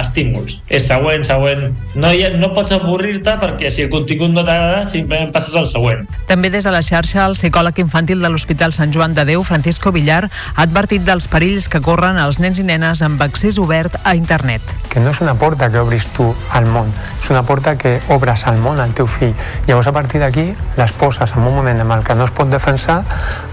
estímuls. 0.00 0.58
És 0.68 0.86
següent, 0.88 1.24
següent. 1.24 1.70
No, 1.94 2.10
hi 2.12 2.24
ha, 2.26 2.30
no 2.36 2.52
pots 2.56 2.74
avorrir-te 2.76 3.36
perquè 3.40 3.70
si 3.72 3.84
el 3.86 3.90
contingut 3.92 4.32
no 4.34 4.44
t'agrada, 4.44 4.84
simplement 4.90 5.32
passes 5.34 5.56
al 5.56 5.68
següent. 5.70 6.06
També 6.28 6.50
des 6.52 6.66
de 6.66 6.72
la 6.74 6.82
xarxa, 6.84 7.24
el 7.24 7.36
psicòleg 7.38 7.80
infantil 7.82 8.20
de 8.20 8.30
l'Hospital 8.32 8.74
Sant 8.76 8.92
Joan 8.94 9.14
de 9.16 9.24
Déu, 9.28 9.44
Francisco 9.46 9.92
Villar, 9.94 10.26
ha 10.28 10.66
advertit 10.66 11.06
dels 11.06 11.28
perills 11.32 11.68
que 11.72 11.82
corren 11.84 12.20
els 12.20 12.40
nens 12.42 12.60
i 12.60 12.66
nenes 12.66 13.04
amb 13.06 13.22
accés 13.24 13.60
obert 13.62 13.96
a 14.04 14.14
internet. 14.18 14.64
Que 14.92 15.00
no 15.00 15.14
és 15.14 15.22
una 15.24 15.36
porta 15.38 15.70
que 15.72 15.80
obris 15.80 16.10
tu 16.16 16.28
al 16.52 16.68
món, 16.68 16.92
és 17.20 17.30
una 17.32 17.44
porta 17.48 17.76
que 17.80 17.98
obres 18.12 18.44
al 18.50 18.60
món 18.60 18.80
al 18.80 18.92
teu 18.96 19.08
fill. 19.08 19.32
Llavors, 19.68 19.88
a 19.88 19.96
partir 19.96 20.20
d'aquí, 20.20 20.50
les 20.76 20.92
poses 20.92 21.32
en 21.36 21.46
un 21.46 21.54
moment 21.54 21.80
en 21.80 21.96
el 21.96 22.04
que 22.04 22.18
no 22.18 22.28
es 22.28 22.34
pot 22.36 22.52
defensar 22.52 23.00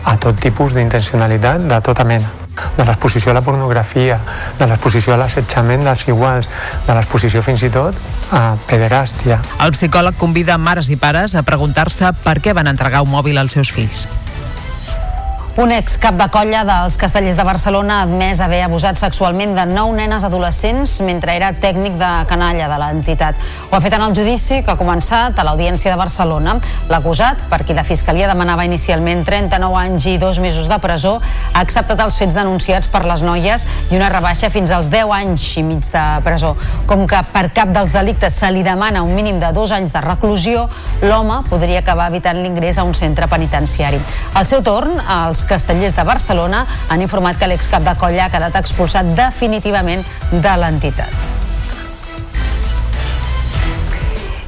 a 0.03 0.17
tot 0.19 0.39
tipus 0.43 0.75
d'intencionalitat 0.75 1.69
de 1.69 1.81
tota 1.85 2.03
mena 2.07 2.46
de 2.77 2.85
l'exposició 2.85 3.31
a 3.31 3.37
la 3.37 3.43
pornografia, 3.45 4.19
de 4.59 4.67
l'exposició 4.69 5.15
a 5.15 5.21
l'assetjament 5.21 5.85
dels 5.87 6.07
iguals, 6.07 6.49
de 6.87 6.95
l'exposició 6.97 7.43
fins 7.45 7.63
i 7.63 7.71
tot 7.73 7.97
a 8.31 8.55
pederàstia. 8.69 9.41
El 9.63 9.75
psicòleg 9.77 10.17
convida 10.19 10.57
mares 10.57 10.89
i 10.89 10.97
pares 10.99 11.35
a 11.35 11.43
preguntar-se 11.47 12.13
per 12.23 12.39
què 12.41 12.55
van 12.57 12.67
entregar 12.67 13.03
un 13.05 13.13
mòbil 13.13 13.37
als 13.37 13.57
seus 13.57 13.71
fills. 13.73 14.07
Un 15.57 15.71
ex 15.73 15.95
cap 15.97 16.13
de 16.13 16.25
colla 16.29 16.59
dels 16.61 16.99
castellers 17.01 17.33
de 17.33 17.41
Barcelona 17.41 17.95
ha 17.95 18.03
admès 18.05 18.43
haver 18.45 18.59
abusat 18.61 18.99
sexualment 19.01 19.55
de 19.57 19.63
nou 19.65 19.89
nenes 19.89 20.21
adolescents 20.21 20.91
mentre 21.01 21.33
era 21.33 21.47
tècnic 21.57 21.95
de 21.97 22.09
canalla 22.29 22.67
de 22.69 22.75
l'entitat. 22.77 23.39
Ho 23.71 23.73
ha 23.73 23.79
fet 23.81 23.95
en 23.97 24.03
el 24.05 24.13
judici 24.13 24.59
que 24.61 24.69
ha 24.69 24.77
començat 24.77 25.33
a 25.33 25.45
l'Audiència 25.47 25.89
de 25.89 25.97
Barcelona. 25.97 26.59
L'acusat, 26.91 27.41
per 27.49 27.63
qui 27.65 27.73
la 27.73 27.85
Fiscalia 27.87 28.27
demanava 28.29 28.67
inicialment 28.69 29.23
39 29.25 29.79
anys 29.79 30.05
i 30.11 30.13
dos 30.21 30.37
mesos 30.37 30.67
de 30.69 30.77
presó, 30.77 31.15
ha 31.49 31.65
acceptat 31.65 32.05
els 32.05 32.19
fets 32.21 32.37
denunciats 32.37 32.93
per 32.93 33.01
les 33.09 33.25
noies 33.25 33.65
i 33.89 33.97
una 33.97 34.11
rebaixa 34.13 34.51
fins 34.53 34.69
als 34.69 34.91
10 34.93 35.15
anys 35.17 35.47
i 35.57 35.65
mig 35.65 35.89
de 35.89 36.05
presó. 36.21 36.53
Com 36.85 37.07
que 37.09 37.23
per 37.33 37.47
cap 37.57 37.73
dels 37.73 37.97
delictes 37.97 38.37
se 38.43 38.51
li 38.53 38.61
demana 38.61 39.01
un 39.01 39.17
mínim 39.17 39.41
de 39.41 39.49
dos 39.57 39.73
anys 39.73 39.89
de 39.97 40.05
reclusió, 40.05 40.69
l'home 41.01 41.41
podria 41.49 41.81
acabar 41.81 42.11
evitant 42.13 42.45
l'ingrés 42.45 42.77
a 42.77 42.85
un 42.85 42.93
centre 42.93 43.25
penitenciari. 43.25 43.97
Al 44.37 44.45
seu 44.45 44.61
torn, 44.61 45.01
els 45.01 45.46
castellers 45.47 45.95
de 45.95 46.05
Barcelona 46.07 46.65
han 46.89 47.01
informat 47.01 47.39
que 47.39 47.49
l'excap 47.49 47.87
de 47.87 47.95
colla 47.99 48.27
ha 48.27 48.33
quedat 48.33 48.59
expulsat 48.61 49.15
definitivament 49.17 50.05
de 50.31 50.61
l'entitat. 50.61 51.36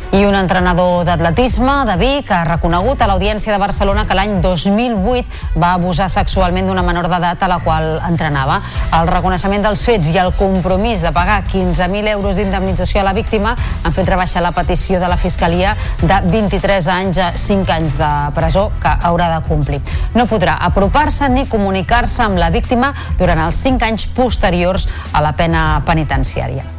I 0.10 0.24
un 0.26 0.34
entrenador 0.34 1.04
d'atletisme 1.06 1.84
de 1.86 1.94
Vic 2.02 2.32
ha 2.34 2.40
reconegut 2.48 2.98
a 2.98 3.08
l'Audiència 3.08 3.54
de 3.54 3.60
Barcelona 3.62 4.08
que 4.10 4.16
l'any 4.18 4.40
2008 4.42 5.60
va 5.62 5.76
abusar 5.76 6.08
sexualment 6.10 6.66
d'una 6.66 6.82
menor 6.82 7.06
d'edat 7.12 7.44
a 7.46 7.50
la 7.52 7.60
qual 7.62 8.00
entrenava. 8.08 8.56
El 8.98 9.06
reconeixement 9.12 9.68
dels 9.68 9.84
fets 9.86 10.10
i 10.10 10.18
el 10.18 10.32
compromís 10.34 11.04
de 11.06 11.12
pagar 11.14 11.44
15.000 11.52 12.10
euros 12.16 12.42
d'indemnització 12.42 13.04
a 13.04 13.06
la 13.06 13.14
víctima 13.14 13.54
han 13.54 13.94
fet 13.94 14.10
rebaixar 14.10 14.42
la 14.42 14.52
petició 14.58 14.98
de 14.98 15.12
la 15.14 15.20
Fiscalia 15.22 15.76
de 16.02 16.20
23 16.26 16.90
anys 16.96 17.22
a 17.22 17.30
5 17.38 17.78
anys 17.78 18.02
de 18.02 18.10
presó 18.34 18.72
que 18.82 18.96
haurà 19.12 19.30
de 19.36 19.46
complir. 19.46 19.84
No 20.18 20.26
podrà 20.26 20.58
apropar-se 20.72 21.30
ni 21.30 21.46
comunicar-se 21.46 22.26
amb 22.26 22.42
la 22.42 22.50
víctima 22.50 22.96
durant 23.22 23.46
els 23.46 23.62
5 23.62 23.86
anys 23.86 24.10
posteriors 24.10 24.90
a 25.14 25.22
la 25.22 25.38
pena 25.38 25.84
penitenciària. 25.86 26.79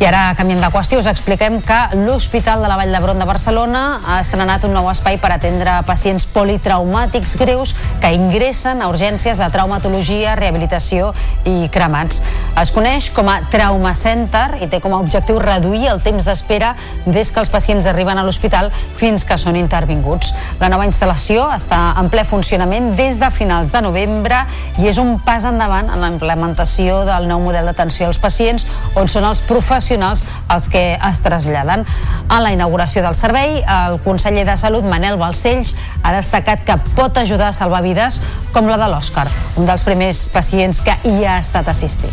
I 0.00 0.06
ara, 0.08 0.30
canviem 0.32 0.62
de 0.64 0.68
qüestió, 0.72 0.96
us 0.96 1.08
expliquem 1.10 1.58
que 1.60 1.76
l'Hospital 2.06 2.62
de 2.64 2.68
la 2.70 2.78
Vall 2.80 2.88
d'Hebron 2.88 3.18
de 3.20 3.26
Barcelona 3.28 3.80
ha 4.08 4.14
estrenat 4.22 4.62
un 4.64 4.72
nou 4.72 4.86
espai 4.88 5.18
per 5.20 5.28
atendre 5.34 5.74
pacients 5.84 6.24
politraumàtics 6.32 7.34
greus 7.36 7.74
que 8.00 8.08
ingressen 8.16 8.80
a 8.80 8.88
urgències 8.88 9.36
de 9.36 9.48
traumatologia, 9.52 10.38
rehabilitació 10.40 11.10
i 11.44 11.68
cremats. 11.68 12.22
Es 12.56 12.72
coneix 12.72 13.10
com 13.12 13.28
a 13.28 13.42
Trauma 13.52 13.92
Center 13.92 14.62
i 14.64 14.70
té 14.72 14.80
com 14.80 14.96
a 14.96 15.02
objectiu 15.04 15.36
reduir 15.36 15.90
el 15.92 16.00
temps 16.00 16.24
d'espera 16.24 16.72
des 17.04 17.28
que 17.28 17.44
els 17.44 17.52
pacients 17.52 17.84
arriben 17.84 18.16
a 18.16 18.24
l'hospital 18.24 18.72
fins 18.96 19.28
que 19.28 19.36
són 19.36 19.60
intervinguts. 19.60 20.32
La 20.64 20.72
nova 20.72 20.88
instal·lació 20.88 21.50
està 21.52 21.82
en 22.00 22.08
ple 22.08 22.24
funcionament 22.24 22.94
des 22.96 23.20
de 23.20 23.28
finals 23.28 23.68
de 23.68 23.84
novembre 23.84 24.46
i 24.80 24.88
és 24.88 24.96
un 24.96 25.18
pas 25.20 25.44
endavant 25.44 25.92
en 25.92 26.00
la 26.00 26.08
implementació 26.08 27.02
del 27.04 27.28
nou 27.28 27.44
model 27.44 27.68
d'atenció 27.68 28.08
als 28.08 28.22
pacients 28.24 28.64
on 28.96 29.04
són 29.04 29.28
els 29.28 29.44
professionals 29.44 29.89
professionals 29.90 30.24
els 30.50 30.68
que 30.68 30.94
es 30.94 31.20
traslladen. 31.22 31.84
En 32.30 32.42
la 32.42 32.52
inauguració 32.52 33.02
del 33.02 33.14
servei, 33.14 33.60
el 33.62 33.98
conseller 34.04 34.46
de 34.46 34.56
Salut, 34.56 34.84
Manel 34.84 35.18
Balcells, 35.18 35.74
ha 36.02 36.12
destacat 36.14 36.62
que 36.64 36.76
pot 36.94 37.16
ajudar 37.18 37.50
a 37.50 37.52
salvar 37.52 37.82
vides 37.82 38.20
com 38.52 38.66
la 38.66 38.78
de 38.78 38.88
l'Òscar, 38.90 39.26
un 39.56 39.66
dels 39.66 39.84
primers 39.84 40.28
pacients 40.30 40.80
que 40.80 40.94
hi 41.04 41.24
ha 41.24 41.38
estat 41.40 41.68
assistit. 41.68 42.10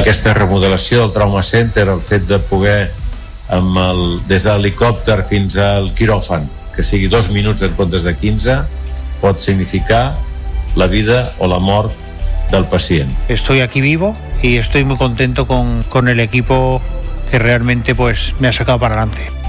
Aquesta 0.00 0.32
remodelació 0.32 1.02
del 1.02 1.12
Trauma 1.12 1.42
Center, 1.42 1.88
el 1.88 2.00
fet 2.00 2.26
de 2.28 2.38
poder 2.38 2.92
amb 3.50 3.76
el, 3.76 4.02
des 4.28 4.46
de 4.46 4.54
l'helicòpter 4.54 5.24
fins 5.28 5.58
al 5.58 5.90
quiròfan, 5.94 6.46
que 6.74 6.86
sigui 6.86 7.10
dos 7.10 7.28
minuts 7.34 7.62
en 7.66 7.74
comptes 7.76 8.06
de 8.06 8.14
15, 8.16 8.60
pot 9.20 9.42
significar 9.42 10.14
la 10.78 10.86
vida 10.86 11.32
o 11.38 11.50
la 11.50 11.58
mort 11.58 11.92
del 12.50 12.64
pacient. 12.66 13.10
Estoy 13.28 13.60
aquí 13.60 13.80
vivo 13.80 14.16
y 14.42 14.56
estoy 14.56 14.84
muy 14.84 14.96
contento 14.96 15.46
con, 15.46 15.82
con 15.84 16.08
el 16.08 16.20
equipo 16.20 16.80
que 17.30 17.38
realmente 17.38 17.94
pues 17.94 18.34
me 18.38 18.48
ha 18.48 18.52
sacado 18.52 18.78
para 18.78 18.94
adelante. 18.94 19.40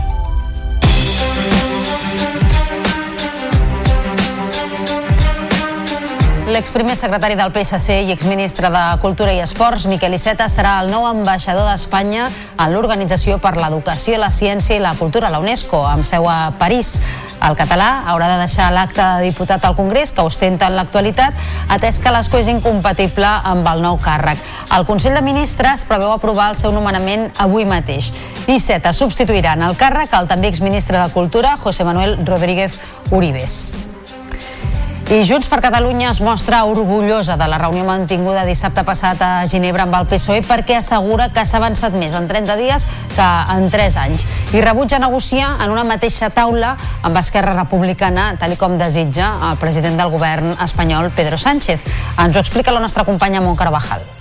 L'exprimer 6.51 6.97
secretari 6.99 7.37
del 7.39 7.53
PSC 7.55 8.01
i 8.09 8.11
exministre 8.11 8.67
de 8.73 8.79
Cultura 8.99 9.31
i 9.31 9.39
Esports, 9.39 9.85
Miquel 9.87 10.17
Iceta, 10.17 10.49
serà 10.51 10.73
el 10.83 10.89
nou 10.91 11.05
ambaixador 11.07 11.63
d'Espanya 11.69 12.25
en 12.27 12.73
l'Organització 12.73 13.37
per 13.39 13.53
l'Educació, 13.55 14.17
la 14.19 14.27
Ciència 14.35 14.75
i 14.75 14.81
la 14.83 14.91
Cultura, 14.99 15.29
la 15.31 15.39
UNESCO, 15.39 15.85
amb 15.87 16.03
seu 16.03 16.27
a 16.27 16.51
París. 16.59 16.97
El 17.41 17.55
català 17.57 18.03
haurà 18.11 18.27
de 18.29 18.37
deixar 18.43 18.69
l'acte 18.73 19.01
de 19.01 19.29
diputat 19.29 19.63
al 19.65 19.75
Congrés, 19.75 20.11
que 20.13 20.25
ostenta 20.25 20.67
en 20.69 20.75
l'actualitat, 20.77 21.37
atès 21.73 21.97
que 21.99 22.13
l'escó 22.13 22.41
és 22.41 22.51
incompatible 22.53 23.27
amb 23.27 23.67
el 23.73 23.81
nou 23.81 23.97
càrrec. 24.01 24.41
El 24.77 24.85
Consell 24.89 25.17
de 25.17 25.23
Ministres 25.25 25.85
preveu 25.89 26.13
aprovar 26.13 26.51
el 26.51 26.59
seu 26.59 26.73
nomenament 26.75 27.29
avui 27.41 27.65
mateix. 27.65 28.11
Iceta 28.47 28.93
substituirà 28.93 29.55
en 29.57 29.65
el 29.69 29.79
càrrec 29.79 30.13
el 30.19 30.29
també 30.29 30.51
exministre 30.51 30.99
de 30.99 31.09
Cultura, 31.15 31.57
José 31.57 31.87
Manuel 31.87 32.19
Rodríguez 32.25 32.77
Uribes. 33.09 34.00
I 35.11 35.25
Junts 35.27 35.49
per 35.51 35.57
Catalunya 35.59 36.07
es 36.13 36.21
mostra 36.23 36.61
orgullosa 36.63 37.35
de 37.35 37.47
la 37.51 37.57
reunió 37.59 37.83
mantinguda 37.83 38.45
dissabte 38.47 38.85
passat 38.87 39.19
a 39.19 39.31
Ginebra 39.43 39.83
amb 39.83 39.97
el 39.97 40.07
PSOE 40.07 40.39
perquè 40.47 40.77
assegura 40.79 41.25
que 41.35 41.43
s'ha 41.43 41.59
avançat 41.59 41.97
més 41.99 42.15
en 42.15 42.29
30 42.29 42.55
dies 42.55 42.87
que 43.17 43.27
en 43.57 43.67
3 43.73 43.99
anys 44.05 44.23
i 44.55 44.63
rebutja 44.63 45.01
negociar 45.03 45.57
en 45.65 45.75
una 45.75 45.83
mateixa 45.83 46.31
taula 46.31 46.77
amb 47.03 47.19
Esquerra 47.19 47.57
Republicana, 47.59 48.37
tal 48.39 48.55
com 48.55 48.79
desitja 48.79 49.33
el 49.51 49.59
president 49.59 49.99
del 49.99 50.15
govern 50.15 50.55
espanyol, 50.63 51.11
Pedro 51.11 51.35
Sánchez. 51.35 51.83
Ens 52.15 52.31
ho 52.31 52.47
explica 52.47 52.71
la 52.71 52.79
nostra 52.79 53.03
companya 53.03 53.43
Montcar 53.43 53.67
Carvajal. 53.67 54.20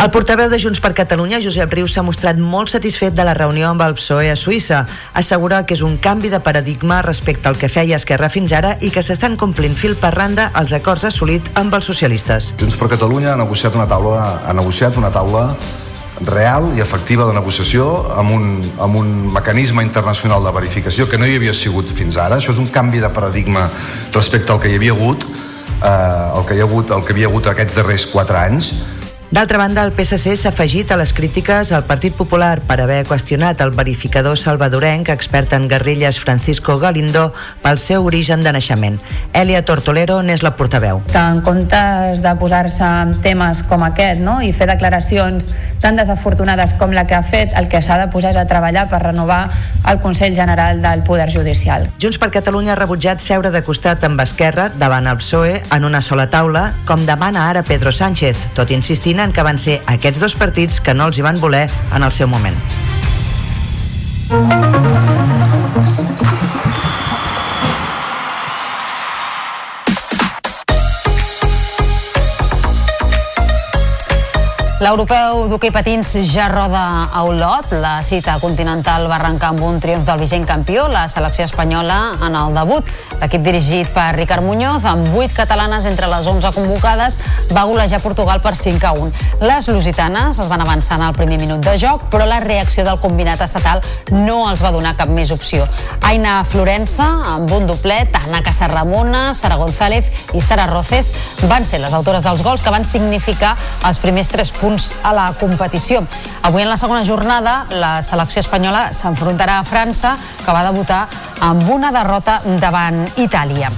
El 0.00 0.08
portaveu 0.08 0.48
de 0.48 0.56
Junts 0.56 0.78
per 0.80 0.94
Catalunya, 0.96 1.42
Josep 1.44 1.74
Rius, 1.76 1.92
s'ha 1.92 2.00
mostrat 2.00 2.38
molt 2.40 2.70
satisfet 2.72 3.12
de 3.12 3.24
la 3.26 3.34
reunió 3.36 3.66
amb 3.68 3.82
el 3.84 3.92
PSOE 3.98 4.30
a 4.32 4.36
Suïssa. 4.38 4.78
Assegura 5.20 5.58
que 5.68 5.74
és 5.76 5.82
un 5.84 5.98
canvi 6.00 6.30
de 6.32 6.38
paradigma 6.40 7.02
respecte 7.04 7.50
al 7.50 7.58
que 7.60 7.68
feia 7.68 7.98
Esquerra 8.00 8.30
fins 8.32 8.54
ara 8.56 8.70
i 8.80 8.88
que 8.94 9.02
s'estan 9.04 9.34
complint 9.36 9.74
fil 9.76 9.98
per 10.00 10.14
randa 10.14 10.46
els 10.56 10.72
acords 10.72 11.04
assolit 11.04 11.50
amb 11.60 11.76
els 11.76 11.84
socialistes. 11.84 12.54
Junts 12.56 12.78
per 12.80 12.88
Catalunya 12.94 13.34
ha 13.34 13.36
negociat 13.36 13.76
una 13.76 13.84
taula, 13.90 14.22
ha 14.40 14.54
negociat 14.56 14.96
una 14.96 15.10
taula 15.12 15.42
real 16.30 16.70
i 16.78 16.80
efectiva 16.80 17.26
de 17.28 17.34
negociació 17.36 17.90
amb 18.22 18.32
un, 18.38 18.46
amb 18.80 18.96
un 19.02 19.10
mecanisme 19.34 19.84
internacional 19.84 20.48
de 20.48 20.54
verificació 20.56 21.10
que 21.10 21.20
no 21.20 21.28
hi 21.28 21.36
havia 21.36 21.52
sigut 21.52 21.92
fins 21.92 22.16
ara. 22.16 22.40
Això 22.40 22.54
és 22.56 22.62
un 22.62 22.72
canvi 22.72 23.04
de 23.04 23.12
paradigma 23.12 23.66
respecte 24.16 24.48
al 24.56 24.64
que 24.64 24.72
hi 24.72 24.80
havia 24.80 24.96
hagut 24.96 25.28
eh, 25.28 26.38
el, 26.40 26.48
que 26.48 26.56
hi 26.56 26.64
ha 26.64 26.70
hagut, 26.70 26.96
el 26.96 27.04
que 27.04 27.12
havia 27.12 27.28
hagut 27.28 27.52
aquests 27.52 27.76
darrers 27.82 28.08
4 28.14 28.40
anys 28.46 28.72
D'altra 29.30 29.58
banda, 29.58 29.84
el 29.86 29.92
PSC 29.94 30.32
s'ha 30.34 30.50
afegit 30.50 30.90
a 30.90 30.96
les 30.98 31.12
crítiques 31.14 31.70
al 31.70 31.84
Partit 31.86 32.16
Popular 32.18 32.64
per 32.66 32.80
haver 32.82 33.04
qüestionat 33.06 33.60
el 33.62 33.70
verificador 33.70 34.34
salvadorenc 34.34 35.06
expert 35.14 35.52
en 35.54 35.68
guerrilles 35.70 36.18
Francisco 36.18 36.74
Galindo 36.82 37.28
pel 37.62 37.78
seu 37.78 38.08
origen 38.10 38.42
de 38.42 38.50
naixement. 38.56 38.98
Elia 39.30 39.62
Tortolero 39.62 40.16
n'és 40.26 40.42
la 40.42 40.56
portaveu. 40.58 40.98
Que 41.12 41.22
en 41.22 41.44
comptes 41.46 42.18
de 42.24 42.32
posar-se 42.42 42.82
en 43.04 43.14
temes 43.22 43.62
com 43.70 43.86
aquest 43.86 44.18
no? 44.18 44.40
i 44.42 44.50
fer 44.50 44.66
declaracions 44.72 45.46
tan 45.80 45.96
desafortunades 45.96 46.74
com 46.78 46.92
la 46.92 47.06
que 47.06 47.16
ha 47.16 47.22
fet, 47.22 47.52
el 47.56 47.68
que 47.68 47.82
s'ha 47.82 47.98
de 47.98 48.08
posar 48.12 48.34
és 48.34 48.40
a 48.40 48.46
treballar 48.46 48.86
per 48.92 49.02
renovar 49.02 49.40
el 49.88 50.00
Consell 50.00 50.36
General 50.36 50.82
del 50.82 51.02
Poder 51.02 51.30
Judicial. 51.32 51.88
Junts 52.00 52.20
per 52.20 52.30
Catalunya 52.30 52.74
ha 52.74 52.78
rebutjat 52.78 53.24
seure 53.24 53.50
de 53.50 53.64
costat 53.66 54.04
amb 54.04 54.20
Esquerra 54.20 54.68
davant 54.70 55.08
el 55.10 55.18
PSOE 55.20 55.56
en 55.72 55.88
una 55.88 56.00
sola 56.04 56.28
taula, 56.30 56.74
com 56.86 57.06
demana 57.08 57.48
ara 57.48 57.64
Pedro 57.64 57.92
Sánchez, 57.92 58.52
tot 58.54 58.70
insistint 58.70 59.20
en 59.24 59.32
que 59.32 59.46
van 59.46 59.58
ser 59.58 59.80
aquests 59.86 60.20
dos 60.20 60.36
partits 60.36 60.80
que 60.80 60.94
no 60.94 61.08
els 61.08 61.18
hi 61.18 61.26
van 61.26 61.40
voler 61.40 61.68
en 61.94 62.04
el 62.04 62.12
seu 62.12 62.28
moment. 62.28 62.60
L'europeu 74.80 75.42
d'hoquei 75.50 75.68
patins 75.74 76.08
ja 76.24 76.46
roda 76.48 77.10
a 77.12 77.20
Olot. 77.28 77.68
La 77.82 77.98
cita 78.00 78.38
continental 78.40 79.04
va 79.10 79.18
arrencar 79.18 79.50
amb 79.52 79.60
un 79.68 79.76
triomf 79.76 80.06
del 80.08 80.22
vigent 80.22 80.46
campió, 80.48 80.86
la 80.88 81.02
selecció 81.12 81.44
espanyola, 81.44 82.14
en 82.24 82.32
el 82.32 82.56
debut. 82.56 82.88
L'equip 83.20 83.44
dirigit 83.44 83.90
per 83.92 84.14
Ricard 84.16 84.40
Muñoz, 84.40 84.86
amb 84.88 85.12
8 85.12 85.36
catalanes 85.36 85.84
entre 85.84 86.08
les 86.08 86.24
11 86.26 86.54
convocades, 86.56 87.18
va 87.52 87.66
golejar 87.68 88.00
Portugal 88.00 88.40
per 88.40 88.54
5 88.56 88.88
a 88.88 88.94
1. 88.96 89.12
Les 89.44 89.68
lusitanes 89.68 90.40
es 90.40 90.48
van 90.48 90.64
avançar 90.64 90.96
en 90.96 91.04
el 91.10 91.12
primer 91.12 91.36
minut 91.36 91.60
de 91.60 91.76
joc, 91.76 92.08
però 92.08 92.24
la 92.24 92.40
reacció 92.40 92.80
del 92.88 93.02
combinat 93.04 93.44
estatal 93.44 93.84
no 94.16 94.48
els 94.48 94.64
va 94.64 94.72
donar 94.72 94.94
cap 94.96 95.12
més 95.12 95.28
opció. 95.36 95.68
Aina 96.00 96.38
Florença, 96.48 97.10
amb 97.34 97.52
un 97.52 97.68
doblet, 97.68 98.16
Ana 98.24 98.40
Casarramona, 98.40 99.34
Sara 99.34 99.60
González 99.60 100.08
i 100.32 100.40
Sara 100.40 100.64
Roces 100.72 101.12
van 101.52 101.68
ser 101.68 101.84
les 101.84 101.92
autores 101.92 102.24
dels 102.24 102.40
gols 102.40 102.64
que 102.64 102.72
van 102.72 102.88
significar 102.88 103.58
els 103.84 104.00
primers 104.00 104.32
3 104.32 104.56
punts 104.56 104.69
a 105.02 105.12
la 105.16 105.28
competició. 105.40 106.02
Avui 106.42 106.62
en 106.62 106.70
la 106.70 106.78
segona 106.80 107.04
jornada 107.04 107.66
la 107.70 108.00
selecció 108.02 108.40
espanyola 108.44 108.90
s'enfrontarà 108.96 109.58
a 109.58 109.66
França 109.66 110.16
que 110.44 110.52
va 110.54 110.64
debutar 110.66 111.06
amb 111.40 111.68
una 111.70 111.90
derrota 111.94 112.40
davant 112.60 113.06
Itàlia. 113.16 113.72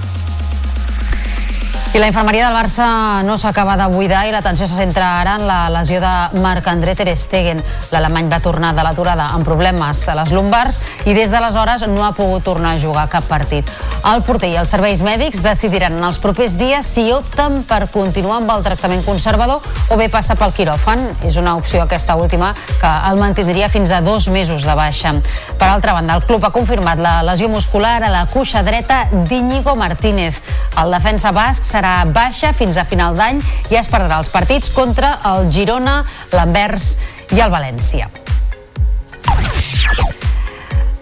I 1.93 1.99
la 1.99 2.07
infermeria 2.07 2.47
del 2.47 2.55
Barça 2.57 3.21
no 3.21 3.35
s'acaba 3.37 3.75
de 3.77 3.85
buidar 3.85 4.23
i 4.25 4.31
l'atenció 4.33 4.65
se 4.65 4.79
centra 4.79 5.11
ara 5.19 5.35
en 5.37 5.43
la 5.45 5.69
lesió 5.69 5.99
de 6.01 6.39
Marc-André 6.41 6.95
Ter 6.97 7.13
Stegen. 7.13 7.59
L'alemany 7.93 8.31
va 8.31 8.39
tornar 8.41 8.71
de 8.73 8.81
l'aturada 8.81 9.27
amb 9.35 9.45
problemes 9.45 9.99
a 10.09 10.15
les 10.17 10.31
lumbars 10.33 10.79
i 11.05 11.13
des 11.13 11.29
d'aleshores 11.29 11.85
no 11.91 12.01
ha 12.01 12.15
pogut 12.17 12.41
tornar 12.49 12.71
a 12.73 12.79
jugar 12.81 13.03
cap 13.13 13.27
partit. 13.29 13.69
El 14.09 14.23
porter 14.25 14.49
i 14.49 14.57
els 14.57 14.73
serveis 14.73 15.03
mèdics 15.05 15.43
decidiran 15.45 15.93
en 15.99 16.07
els 16.07 16.17
propers 16.17 16.55
dies 16.57 16.89
si 16.95 17.03
opten 17.13 17.61
per 17.69 17.85
continuar 17.93 18.39
amb 18.41 18.55
el 18.55 18.65
tractament 18.65 19.05
conservador 19.05 19.61
o 19.93 19.99
bé 20.01 20.09
passar 20.09 20.33
pel 20.41 20.55
quiròfan. 20.57 21.05
És 21.21 21.37
una 21.37 21.53
opció 21.61 21.83
aquesta 21.85 22.17
última 22.17 22.55
que 22.81 22.95
el 23.11 23.21
mantindria 23.21 23.69
fins 23.69 23.93
a 23.93 24.01
dos 24.01 24.31
mesos 24.33 24.65
de 24.65 24.73
baixa. 24.73 25.13
Per 25.61 25.69
altra 25.69 25.93
banda, 25.93 26.17
el 26.17 26.25
club 26.25 26.49
ha 26.49 26.51
confirmat 26.57 26.97
la 26.97 27.19
lesió 27.21 27.53
muscular 27.53 27.99
a 28.01 28.09
la 28.09 28.25
cuixa 28.33 28.65
dreta 28.65 29.03
d'Iñigo 29.13 29.77
Martínez. 29.77 30.41
El 30.81 30.89
defensa 30.97 31.29
basc 31.31 31.61
serà 31.61 31.82
serà 31.83 32.05
baixa 32.07 32.53
fins 32.55 32.77
a 32.79 32.85
final 32.87 33.17
d'any 33.17 33.41
i 33.71 33.75
es 33.75 33.89
perdrà 33.91 34.21
els 34.21 34.29
partits 34.31 34.71
contra 34.71 35.17
el 35.33 35.49
Girona, 35.51 36.03
l'Anvers 36.31 36.93
i 37.35 37.41
el 37.43 37.51
València. 37.51 38.07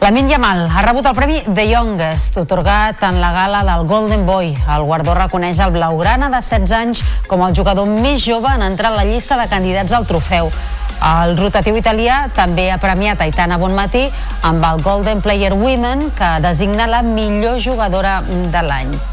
Lamin 0.02 0.32
Yamal 0.32 0.64
ha 0.66 0.82
rebut 0.82 1.06
el 1.06 1.14
premi 1.14 1.38
The 1.46 1.68
Youngest, 1.70 2.40
otorgat 2.42 3.04
en 3.06 3.20
la 3.22 3.30
gala 3.36 3.62
del 3.68 3.86
Golden 3.86 4.26
Boy. 4.26 4.56
El 4.58 4.88
guardó 4.90 5.14
reconeix 5.14 5.62
el 5.62 5.76
blaugrana 5.76 6.32
de 6.34 6.42
16 6.42 6.74
anys 6.74 7.04
com 7.30 7.46
el 7.46 7.54
jugador 7.54 7.86
més 7.86 8.26
jove 8.26 8.50
en 8.50 8.66
entrar 8.66 8.90
a 8.90 8.98
la 8.98 9.06
llista 9.06 9.38
de 9.38 9.46
candidats 9.54 9.94
al 9.94 10.10
trofeu. 10.10 10.50
El 11.06 11.38
rotatiu 11.38 11.78
italià 11.78 12.24
també 12.34 12.72
ha 12.74 12.82
premiat 12.82 13.22
Aitana 13.22 13.62
Bonmatí 13.62 14.08
amb 14.42 14.66
el 14.66 14.82
Golden 14.82 15.22
Player 15.22 15.54
Women, 15.54 16.10
que 16.18 16.36
designa 16.42 16.90
la 16.90 17.06
millor 17.06 17.62
jugadora 17.62 18.24
de 18.26 18.66
l'any. 18.66 19.11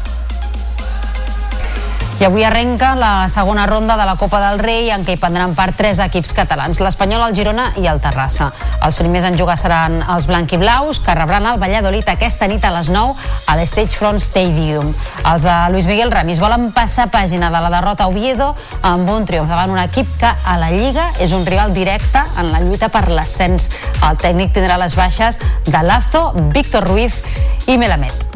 I 2.19 2.25
avui 2.25 2.43
arrenca 2.43 2.95
la 2.99 3.29
segona 3.29 3.65
ronda 3.65 3.95
de 3.95 4.03
la 4.05 4.17
Copa 4.17 4.41
del 4.43 4.59
Rei 4.59 4.89
en 4.91 5.05
què 5.07 5.13
hi 5.15 5.19
prendran 5.21 5.53
part 5.55 5.77
tres 5.79 6.01
equips 6.03 6.33
catalans, 6.35 6.81
l'Espanyol, 6.83 7.21
el 7.29 7.35
Girona 7.37 7.69
i 7.79 7.87
el 7.87 8.01
Terrassa. 8.03 8.49
Els 8.83 8.97
primers 8.99 9.23
en 9.29 9.37
jugar 9.39 9.55
seran 9.55 10.01
els 10.03 10.27
blanquiblaus, 10.27 10.99
que 10.99 11.15
rebran 11.15 11.47
el 11.47 11.61
Valladolid 11.63 12.11
aquesta 12.11 12.49
nit 12.51 12.67
a 12.67 12.73
les 12.75 12.91
9 12.91 13.15
a 13.47 13.55
l'Stage 13.55 13.95
Front 13.95 14.19
Stadium. 14.19 14.91
Els 15.31 15.47
de 15.47 15.55
Luis 15.71 15.87
Miguel 15.87 16.11
Ramis 16.11 16.43
volen 16.43 16.73
passar 16.75 17.07
pàgina 17.07 17.53
de 17.55 17.63
la 17.63 17.71
derrota 17.71 18.03
a 18.03 18.11
Oviedo 18.11 18.51
amb 18.83 19.07
un 19.15 19.23
triomf 19.23 19.47
davant 19.47 19.71
un 19.71 19.79
equip 19.79 20.11
que 20.19 20.27
a 20.27 20.59
la 20.59 20.73
Lliga 20.75 21.13
és 21.23 21.31
un 21.31 21.47
rival 21.47 21.71
directe 21.71 22.25
en 22.35 22.51
la 22.51 22.59
lluita 22.59 22.91
per 22.91 23.07
l'ascens. 23.07 23.71
El 24.03 24.19
tècnic 24.19 24.51
tindrà 24.59 24.75
les 24.75 24.99
baixes 24.99 25.39
de 25.63 25.87
Lazo, 25.87 26.33
Víctor 26.51 26.83
Ruiz 26.83 27.23
i 27.71 27.79
Melamed. 27.79 28.28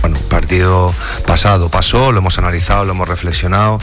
Bueno, 0.00 0.18
partido 0.28 0.94
pasado 1.26 1.68
pasó, 1.68 2.12
lo 2.12 2.18
hemos 2.18 2.38
analizado, 2.38 2.84
lo 2.84 2.92
hemos 2.92 3.08
reflexionado, 3.08 3.78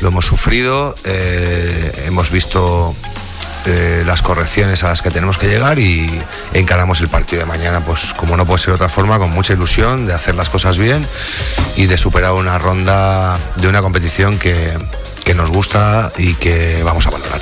lo 0.00 0.08
hemos 0.08 0.26
sufrido, 0.26 0.94
eh, 1.04 2.04
hemos 2.06 2.30
visto 2.30 2.94
eh, 3.66 4.04
las 4.06 4.22
correcciones 4.22 4.84
a 4.84 4.88
las 4.88 5.02
que 5.02 5.10
tenemos 5.10 5.38
que 5.38 5.48
llegar 5.48 5.78
y 5.78 6.08
encaramos 6.52 7.00
el 7.00 7.08
partido 7.08 7.40
de 7.40 7.46
mañana, 7.46 7.84
pues 7.84 8.12
como 8.14 8.36
no 8.36 8.46
puede 8.46 8.58
ser 8.58 8.68
de 8.68 8.74
otra 8.74 8.88
forma, 8.88 9.18
con 9.18 9.30
mucha 9.30 9.54
ilusión 9.54 10.06
de 10.06 10.14
hacer 10.14 10.36
las 10.36 10.48
cosas 10.48 10.78
bien 10.78 11.06
y 11.76 11.86
de 11.86 11.98
superar 11.98 12.32
una 12.32 12.58
ronda 12.58 13.38
de 13.56 13.68
una 13.68 13.82
competición 13.82 14.38
que, 14.38 14.78
que 15.24 15.34
nos 15.34 15.50
gusta 15.50 16.12
y 16.16 16.34
que 16.34 16.82
vamos 16.84 17.06
a 17.08 17.10
valorar. 17.10 17.40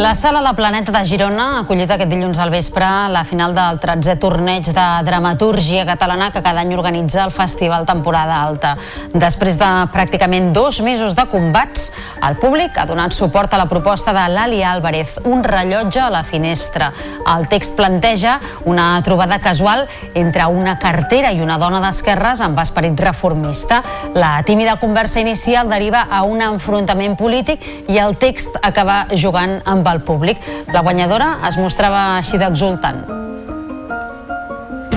La 0.00 0.14
sala 0.14 0.40
La 0.40 0.54
Planeta 0.54 0.90
de 0.94 1.02
Girona 1.04 1.44
ha 1.44 1.56
acollit 1.60 1.90
aquest 1.92 2.08
dilluns 2.08 2.38
al 2.40 2.48
vespre 2.48 2.86
la 3.12 3.20
final 3.28 3.52
del 3.52 3.76
13è 3.82 4.14
torneig 4.16 4.70
de 4.72 4.84
dramatúrgia 5.04 5.82
catalana 5.84 6.30
que 6.32 6.40
cada 6.40 6.62
any 6.64 6.72
organitza 6.72 7.26
el 7.26 7.32
Festival 7.34 7.84
Temporada 7.84 8.38
Alta. 8.40 8.70
Després 9.12 9.58
de 9.60 9.68
pràcticament 9.92 10.54
dos 10.56 10.78
mesos 10.80 11.12
de 11.18 11.26
combats, 11.28 11.90
el 12.24 12.38
públic 12.40 12.78
ha 12.80 12.86
donat 12.88 13.12
suport 13.12 13.52
a 13.52 13.58
la 13.60 13.66
proposta 13.68 14.14
de 14.16 14.22
Lali 14.32 14.62
Álvarez, 14.64 15.18
un 15.28 15.44
rellotge 15.44 16.00
a 16.00 16.08
la 16.08 16.24
finestra. 16.24 16.94
El 17.36 17.44
text 17.52 17.76
planteja 17.76 18.38
una 18.64 18.88
trobada 19.04 19.38
casual 19.38 19.84
entre 20.14 20.48
una 20.48 20.78
cartera 20.78 21.34
i 21.36 21.44
una 21.44 21.60
dona 21.60 21.82
d'esquerres 21.84 22.40
amb 22.40 22.64
esperit 22.64 23.04
reformista. 23.04 23.82
La 24.16 24.32
tímida 24.48 24.78
conversa 24.80 25.20
inicial 25.20 25.68
deriva 25.68 26.06
a 26.08 26.24
un 26.24 26.40
enfrontament 26.40 27.20
polític 27.20 27.68
i 27.92 28.00
el 28.00 28.16
text 28.16 28.56
acaba 28.64 29.02
jugant 29.12 29.58
amb 29.68 29.89
el 29.94 30.04
públic. 30.04 30.38
La 30.72 30.84
guanyadora 30.86 31.38
es 31.48 31.58
mostrava 31.60 32.06
així 32.18 32.38
d'exultant. 32.38 33.04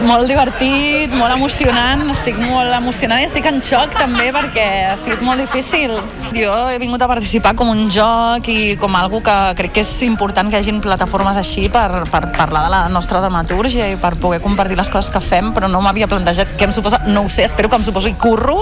molt 0.03 0.27
divertit, 0.27 1.13
molt 1.15 1.33
emocionant, 1.33 2.03
estic 2.11 2.35
molt 2.37 2.73
emocionada 2.75 3.23
i 3.23 3.27
estic 3.27 3.45
en 3.49 3.61
xoc 3.63 3.95
també 3.95 4.29
perquè 4.35 4.65
ha 4.91 4.97
sigut 4.99 5.23
molt 5.23 5.39
difícil. 5.41 5.95
Jo 6.35 6.53
he 6.71 6.79
vingut 6.81 7.01
a 7.01 7.07
participar 7.09 7.53
com 7.59 7.71
un 7.71 7.87
joc 7.93 8.49
i 8.51 8.75
com 8.81 8.95
algo 8.99 9.21
que 9.23 9.35
crec 9.59 9.75
que 9.77 9.83
és 9.85 9.93
important 10.05 10.51
que 10.51 10.59
hi 10.59 10.63
hagin 10.63 10.81
plataformes 10.83 11.39
així 11.39 11.69
per, 11.71 12.03
per 12.11 12.23
parlar 12.35 12.65
de 12.67 12.73
la 12.75 12.83
nostra 12.93 13.21
dramatúrgia 13.23 13.89
i 13.93 13.97
per 13.99 14.15
poder 14.21 14.41
compartir 14.43 14.77
les 14.79 14.91
coses 14.91 15.11
que 15.13 15.23
fem, 15.23 15.53
però 15.55 15.71
no 15.71 15.81
m'havia 15.85 16.09
plantejat 16.11 16.55
què 16.59 16.67
em 16.67 16.75
suposa, 16.75 17.03
no 17.07 17.25
ho 17.25 17.31
sé, 17.31 17.47
espero 17.47 17.71
que 17.71 17.79
em 17.79 17.87
suposi 17.87 18.13
curro 18.19 18.59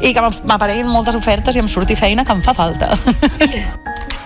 i 0.00 0.12
que 0.12 0.28
m'apareguin 0.44 0.90
moltes 0.90 1.16
ofertes 1.18 1.56
i 1.56 1.64
em 1.64 1.70
surti 1.70 1.96
feina 1.96 2.26
que 2.28 2.36
em 2.36 2.44
fa 2.44 2.56
falta. 2.56 2.92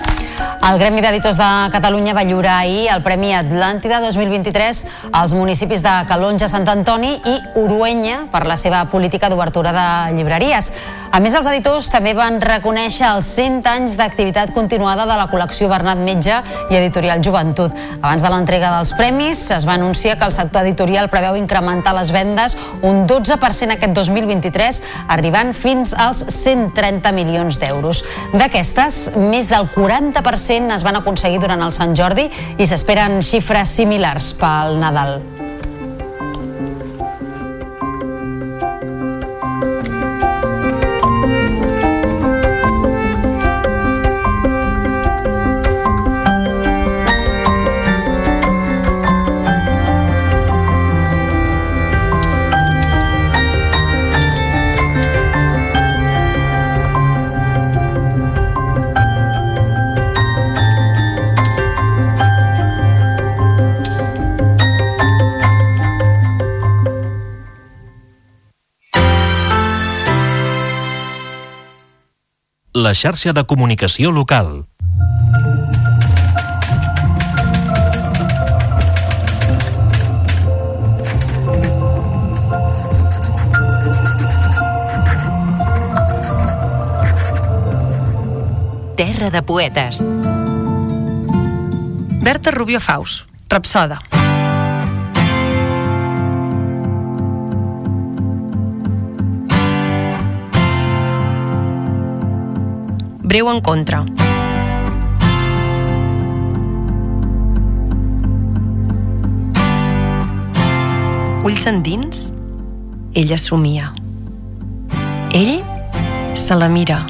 El 0.69 0.77
Gremi 0.77 1.01
d'Editors 1.01 1.39
de 1.41 1.47
Catalunya 1.73 2.13
va 2.13 2.27
lliurar 2.29 2.59
ahir 2.61 2.91
el 2.93 3.01
Premi 3.01 3.31
Atlàntida 3.33 4.03
2023 4.05 4.83
als 5.17 5.33
municipis 5.33 5.81
de 5.81 5.95
Calonja, 6.11 6.45
Sant 6.53 6.69
Antoni 6.69 7.15
i 7.17 7.37
Uruenya 7.57 8.27
per 8.29 8.45
la 8.45 8.59
seva 8.61 8.85
política 8.93 9.31
d'obertura 9.33 9.73
de 9.73 9.89
llibreries. 10.19 10.69
A 11.09 11.23
més, 11.25 11.33
els 11.33 11.47
editors 11.49 11.87
també 11.89 12.13
van 12.13 12.37
reconèixer 12.43 13.07
els 13.09 13.25
100 13.33 13.65
anys 13.71 13.95
d'activitat 13.97 14.53
continuada 14.53 15.07
de 15.09 15.15
la 15.17 15.25
col·lecció 15.33 15.71
Bernat 15.73 16.03
Metge 16.05 16.43
i 16.69 16.77
Editorial 16.77 17.23
Joventut. 17.25 17.73
Abans 18.03 18.27
de 18.27 18.29
l'entrega 18.29 18.75
dels 18.75 18.93
premis, 18.99 19.41
es 19.57 19.65
va 19.65 19.79
anunciar 19.79 20.19
que 20.21 20.29
el 20.29 20.37
sector 20.37 20.69
editorial 20.69 21.09
preveu 21.09 21.39
incrementar 21.41 21.95
les 21.97 22.13
vendes 22.13 22.59
un 22.85 23.07
12% 23.09 23.79
aquest 23.79 23.97
2023, 23.97 24.83
arribant 25.17 25.55
fins 25.57 25.97
als 25.97 26.27
130 26.29 27.15
milions 27.17 27.57
d'euros. 27.57 28.05
D'aquestes, 28.37 29.01
més 29.17 29.49
del 29.49 29.65
40% 29.73 30.58
es 30.75 30.85
van 30.87 30.99
aconseguir 30.99 31.41
durant 31.45 31.63
el 31.63 31.75
Sant 31.77 31.95
Jordi 31.99 32.27
i 32.59 32.67
s'esperen 32.67 33.21
xifres 33.23 33.77
similars 33.79 34.33
pel 34.39 34.81
Nadal. 34.83 35.38
La 72.89 72.95
xarxa 72.97 73.35
de 73.37 73.43
comunicació 73.45 74.09
local. 74.11 74.65
Terra 88.97 89.29
de 89.29 89.43
poetes. 89.43 90.01
Berta 92.25 92.51
Rubio 92.57 92.81
Faus, 92.81 93.27
Rapsoda. 93.51 94.18
Breu 103.29 103.51
en 103.53 103.59
contra. 103.61 104.07
Ulls 111.45 111.67
endins, 111.69 112.31
ella 113.13 113.37
somia. 113.37 113.91
Ell 115.37 115.61
se 116.33 116.57
la 116.57 116.71
mira. 116.73 117.03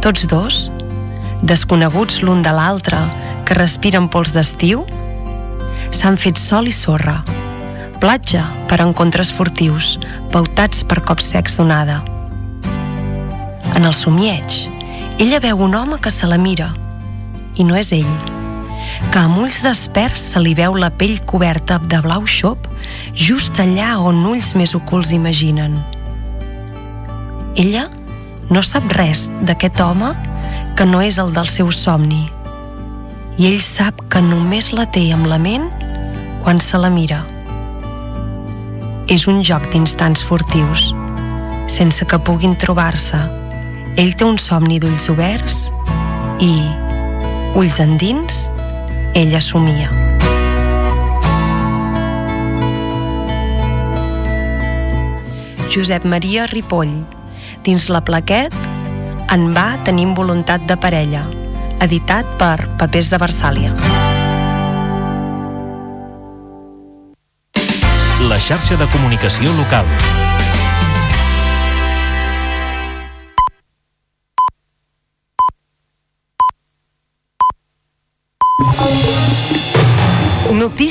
Tots 0.00 0.24
dos, 0.32 0.62
desconeguts 1.42 2.22
l'un 2.24 2.40
de 2.40 2.56
l'altre, 2.56 3.02
que 3.44 3.58
respiren 3.60 4.08
pols 4.08 4.32
d'estiu, 4.32 4.86
s'han 5.92 6.16
fet 6.16 6.40
sol 6.40 6.64
i 6.64 6.72
sorra, 6.72 7.18
platja 8.00 8.46
per 8.72 8.80
encontres 8.86 9.36
furtius, 9.36 9.98
pautats 10.32 10.80
per 10.80 11.02
cops 11.04 11.28
secs 11.36 11.60
d'onada. 11.60 12.00
En 13.76 13.84
el 13.84 13.92
somieig, 13.92 14.77
ella 15.18 15.40
veu 15.42 15.58
un 15.58 15.74
home 15.74 15.98
que 15.98 16.10
se 16.14 16.26
la 16.30 16.38
mira, 16.38 16.68
i 17.58 17.64
no 17.66 17.74
és 17.74 17.90
ell, 17.92 18.10
que 19.10 19.18
amb 19.18 19.40
ulls 19.42 19.58
desperts 19.66 20.22
se 20.32 20.38
li 20.38 20.52
veu 20.54 20.76
la 20.78 20.92
pell 20.94 21.18
coberta 21.26 21.80
de 21.90 21.98
blau 22.04 22.22
xop 22.30 22.68
just 23.14 23.58
allà 23.58 23.96
on 23.98 24.22
ulls 24.30 24.52
més 24.54 24.76
ocults 24.78 25.10
imaginen. 25.16 25.74
Ella 27.58 27.88
no 28.48 28.62
sap 28.62 28.86
res 28.94 29.26
d'aquest 29.42 29.80
home 29.82 30.12
que 30.78 30.86
no 30.86 31.02
és 31.02 31.18
el 31.18 31.34
del 31.34 31.50
seu 31.50 31.72
somni, 31.74 32.28
i 33.38 33.50
ell 33.50 33.60
sap 33.62 34.04
que 34.12 34.22
només 34.22 34.70
la 34.70 34.86
té 34.86 35.08
amb 35.14 35.26
la 35.26 35.40
ment 35.42 35.66
quan 36.44 36.62
se 36.62 36.78
la 36.78 36.92
mira. 36.94 37.24
És 39.10 39.26
un 39.26 39.42
joc 39.42 39.66
d'instants 39.72 40.22
furtius, 40.22 40.92
sense 41.66 42.06
que 42.06 42.22
puguin 42.22 42.54
trobar-se, 42.54 43.18
ell 43.98 44.14
té 44.14 44.22
un 44.22 44.36
somni 44.38 44.78
d'ulls 44.78 45.08
oberts 45.10 45.56
i, 46.38 46.52
ulls 47.58 47.80
endins, 47.82 48.44
ella 49.18 49.40
somia. 49.42 49.90
Josep 55.74 56.06
Maria 56.06 56.46
Ripoll, 56.46 56.94
dins 57.66 57.88
la 57.92 58.00
plaquet 58.00 58.54
En 59.28 59.50
va 59.52 59.76
tenim 59.84 60.14
voluntat 60.16 60.62
de 60.64 60.78
parella, 60.80 61.26
editat 61.84 62.30
per 62.40 62.64
Papers 62.80 63.10
de 63.12 63.18
Versàlia. 63.20 63.74
La 68.30 68.38
xarxa 68.40 68.80
de 68.80 68.88
comunicació 68.94 69.52
local. 69.58 70.07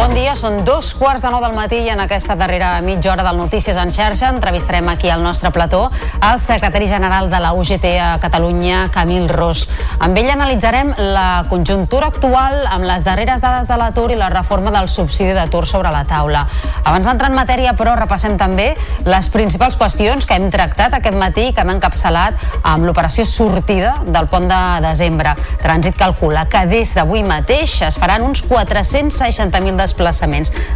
Bon 0.00 0.14
dia, 0.16 0.32
són 0.32 0.62
dos 0.64 0.94
quarts 0.96 1.20
de 1.20 1.28
nou 1.28 1.42
del 1.44 1.52
matí 1.52 1.76
i 1.84 1.90
en 1.92 2.00
aquesta 2.00 2.32
darrera 2.32 2.70
mitja 2.80 3.10
hora 3.12 3.24
del 3.26 3.36
Notícies 3.36 3.76
en 3.76 3.90
xarxa 3.92 4.30
entrevistarem 4.32 4.86
aquí 4.88 5.10
al 5.12 5.20
nostre 5.20 5.50
plató 5.52 5.90
el 6.24 6.38
secretari 6.40 6.86
general 6.88 7.28
de 7.28 7.36
la 7.36 7.50
UGT 7.52 7.84
a 8.00 8.14
Catalunya, 8.22 8.86
Camil 8.94 9.28
Ros. 9.28 9.66
Amb 10.00 10.16
ell 10.16 10.30
analitzarem 10.32 10.94
la 10.96 11.44
conjuntura 11.50 12.08
actual 12.08 12.62
amb 12.70 12.88
les 12.88 13.04
darreres 13.04 13.42
dades 13.44 13.68
de 13.68 13.76
l'atur 13.76 14.06
i 14.14 14.16
la 14.16 14.30
reforma 14.32 14.72
del 14.72 14.88
subsidi 14.88 15.34
d'atur 15.36 15.66
sobre 15.68 15.92
la 15.92 16.06
taula. 16.08 16.46
Abans 16.80 17.04
d'entrar 17.04 17.28
en 17.28 17.36
matèria, 17.36 17.76
però, 17.76 17.92
repassem 18.00 18.38
també 18.40 18.70
les 19.04 19.28
principals 19.28 19.76
qüestions 19.76 20.24
que 20.24 20.40
hem 20.40 20.48
tractat 20.48 20.96
aquest 20.96 21.20
matí 21.20 21.50
i 21.50 21.52
que 21.52 21.60
hem 21.60 21.74
encapçalat 21.76 22.40
amb 22.62 22.88
l'operació 22.88 23.28
sortida 23.28 23.98
del 24.08 24.32
pont 24.32 24.48
de 24.48 24.62
desembre. 24.88 25.36
Trànsit 25.60 26.00
calcula 26.00 26.48
que 26.48 26.64
des 26.72 26.96
d'avui 26.96 27.20
mateix 27.20 27.82
es 27.84 28.00
faran 28.00 28.24
uns 28.24 28.46
460.000 28.48 29.76
desplaçaments. 29.76 29.89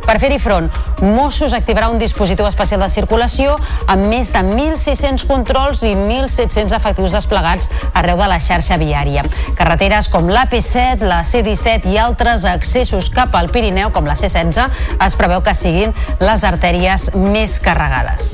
Per 0.05 0.17
fer-hi 0.23 0.39
front, 0.43 0.71
Mossos 1.03 1.55
activarà 1.57 1.91
un 1.93 2.01
dispositiu 2.01 2.47
especial 2.49 2.83
de 2.85 2.89
circulació 2.93 3.57
amb 3.91 4.09
més 4.11 4.33
de 4.35 4.43
1.600 4.45 5.27
controls 5.31 5.85
i 5.87 5.95
1.700 5.99 6.75
efectius 6.77 7.15
desplegats 7.17 7.71
arreu 7.95 8.21
de 8.21 8.29
la 8.31 8.41
xarxa 8.43 8.79
viària. 8.81 9.25
Carreteres 9.59 10.11
com 10.13 10.31
l'AP7, 10.31 11.05
la 11.05 11.23
C-17 11.27 11.93
i 11.93 11.99
altres 12.01 12.47
accessos 12.49 13.11
cap 13.15 13.35
al 13.39 13.51
Pirineu, 13.55 13.93
com 13.95 14.09
la 14.09 14.19
C-16, 14.19 14.85
es 15.05 15.19
preveu 15.21 15.45
que 15.45 15.55
siguin 15.57 15.95
les 16.23 16.45
artèries 16.49 17.11
més 17.15 17.59
carregades. 17.63 18.31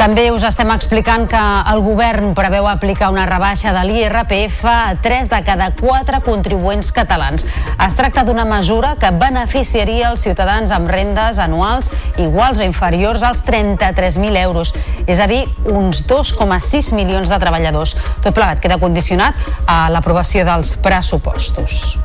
També 0.00 0.30
us 0.32 0.46
estem 0.48 0.70
explicant 0.72 1.26
que 1.28 1.40
el 1.68 1.82
govern 1.84 2.30
preveu 2.32 2.64
aplicar 2.70 3.10
una 3.12 3.26
rebaixa 3.28 3.74
de 3.76 3.82
l'IRPF 3.84 4.62
a 4.64 4.94
3 5.04 5.28
de 5.28 5.40
cada 5.44 5.66
4 5.76 6.22
contribuents 6.24 6.88
catalans. 6.96 7.44
Es 7.84 7.96
tracta 7.98 8.24
d'una 8.24 8.46
mesura 8.48 8.94
que 8.96 9.10
beneficiaria 9.12 10.08
els 10.08 10.24
ciutadans 10.24 10.72
amb 10.72 10.88
rendes 10.88 11.36
anuals 11.44 11.92
iguals 12.16 12.62
o 12.62 12.64
inferiors 12.64 13.26
als 13.28 13.44
33.000 13.44 14.40
euros, 14.40 14.72
és 15.04 15.20
a 15.20 15.28
dir, 15.28 15.42
uns 15.68 16.06
2,6 16.08 16.94
milions 16.96 17.28
de 17.28 17.40
treballadors. 17.44 17.92
Tot 18.24 18.32
plegat 18.32 18.64
queda 18.64 18.80
condicionat 18.80 19.36
a 19.68 19.82
l'aprovació 19.92 20.48
dels 20.48 20.78
pressupostos. 20.80 22.00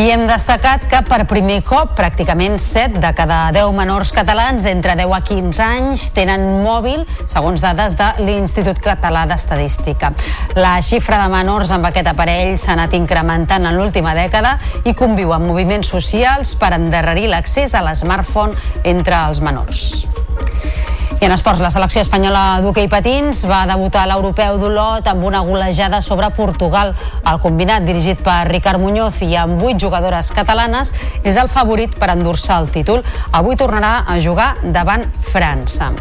I 0.00 0.06
hem 0.14 0.22
destacat 0.24 0.86
que 0.88 1.00
per 1.04 1.26
primer 1.28 1.58
cop 1.66 1.90
pràcticament 1.98 2.54
7 2.62 3.02
de 3.02 3.08
cada 3.18 3.40
10 3.52 3.74
menors 3.76 4.14
catalans 4.16 4.64
d'entre 4.64 4.94
10 4.96 5.12
a 5.12 5.18
15 5.28 5.60
anys 5.64 6.04
tenen 6.16 6.46
mòbil, 6.62 7.02
segons 7.28 7.60
dades 7.60 7.98
de 7.98 8.06
l'Institut 8.24 8.80
Català 8.80 9.26
d'Estadística. 9.28 10.14
La 10.56 10.78
xifra 10.80 11.18
de 11.20 11.28
menors 11.34 11.74
amb 11.76 11.90
aquest 11.90 12.08
aparell 12.14 12.54
s'ha 12.56 12.78
anat 12.78 12.96
incrementant 12.96 13.68
en 13.68 13.76
l'última 13.76 14.14
dècada 14.16 14.54
i 14.88 14.96
conviu 14.96 15.34
amb 15.36 15.50
moviments 15.52 15.92
socials 15.92 16.54
per 16.56 16.72
endarrerir 16.78 17.28
l'accés 17.34 17.76
a 17.76 17.84
l'smartphone 17.84 18.56
entre 18.94 19.20
els 19.26 19.44
menors. 19.44 19.84
I 21.20 21.26
en 21.26 21.34
esports, 21.34 21.60
la 21.60 21.68
selecció 21.68 22.00
espanyola 22.00 22.62
d'hoquei 22.64 22.86
patins 22.88 23.42
va 23.44 23.58
debutar 23.68 24.06
a 24.06 24.08
l'europeu 24.08 24.56
d'Olot 24.56 25.10
amb 25.10 25.26
una 25.28 25.42
golejada 25.44 26.00
sobre 26.00 26.30
Portugal. 26.32 26.94
El 27.28 27.42
combinat, 27.44 27.84
dirigit 27.84 28.22
per 28.24 28.38
Ricard 28.48 28.80
Muñoz 28.80 29.20
i 29.28 29.34
amb 29.36 29.60
vuit 29.60 29.76
jugadores 29.76 30.32
catalanes, 30.32 30.94
és 31.20 31.36
el 31.36 31.52
favorit 31.52 31.92
per 32.00 32.08
endur-se 32.14 32.56
el 32.56 32.72
títol. 32.72 33.04
Avui 33.36 33.60
tornarà 33.60 33.98
a 34.08 34.16
jugar 34.16 34.54
davant 34.64 35.10
França. 35.28 35.92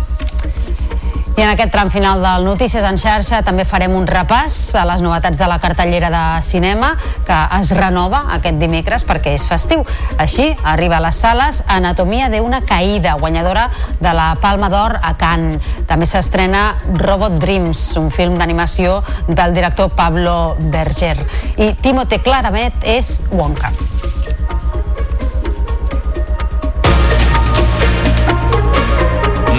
I 1.40 1.42
en 1.42 1.54
aquest 1.54 1.72
tram 1.72 1.88
final 1.88 2.20
del 2.20 2.44
Notícies 2.44 2.84
en 2.84 2.98
xarxa 3.00 3.38
també 3.48 3.64
farem 3.64 3.94
un 3.96 4.04
repàs 4.10 4.74
a 4.76 4.82
les 4.90 5.00
novetats 5.00 5.40
de 5.40 5.48
la 5.48 5.56
cartellera 5.64 6.10
de 6.12 6.42
cinema 6.44 6.90
que 7.24 7.38
es 7.56 7.72
renova 7.78 8.26
aquest 8.36 8.60
dimecres 8.60 9.08
perquè 9.08 9.38
és 9.38 9.46
festiu. 9.48 9.86
Així 10.20 10.50
arriba 10.68 10.98
a 10.98 11.06
les 11.06 11.16
sales 11.16 11.62
Anatomia 11.72 12.28
de 12.28 12.44
una 12.44 12.60
caïda, 12.68 13.16
guanyadora 13.24 13.70
de 14.02 14.12
la 14.20 14.34
Palma 14.44 14.68
d'Or 14.68 15.00
a 15.00 15.16
Cannes. 15.16 15.64
També 15.88 16.10
s'estrena 16.12 16.74
Robot 17.00 17.40
Dreams, 17.40 17.86
un 18.04 18.12
film 18.12 18.36
d'animació 18.36 19.00
del 19.30 19.56
director 19.56 19.96
Pablo 19.96 20.58
Berger. 20.60 21.16
I 21.56 21.72
Timote 21.80 22.20
Claramet 22.20 22.84
és 22.84 23.22
Wonka. 23.32 23.72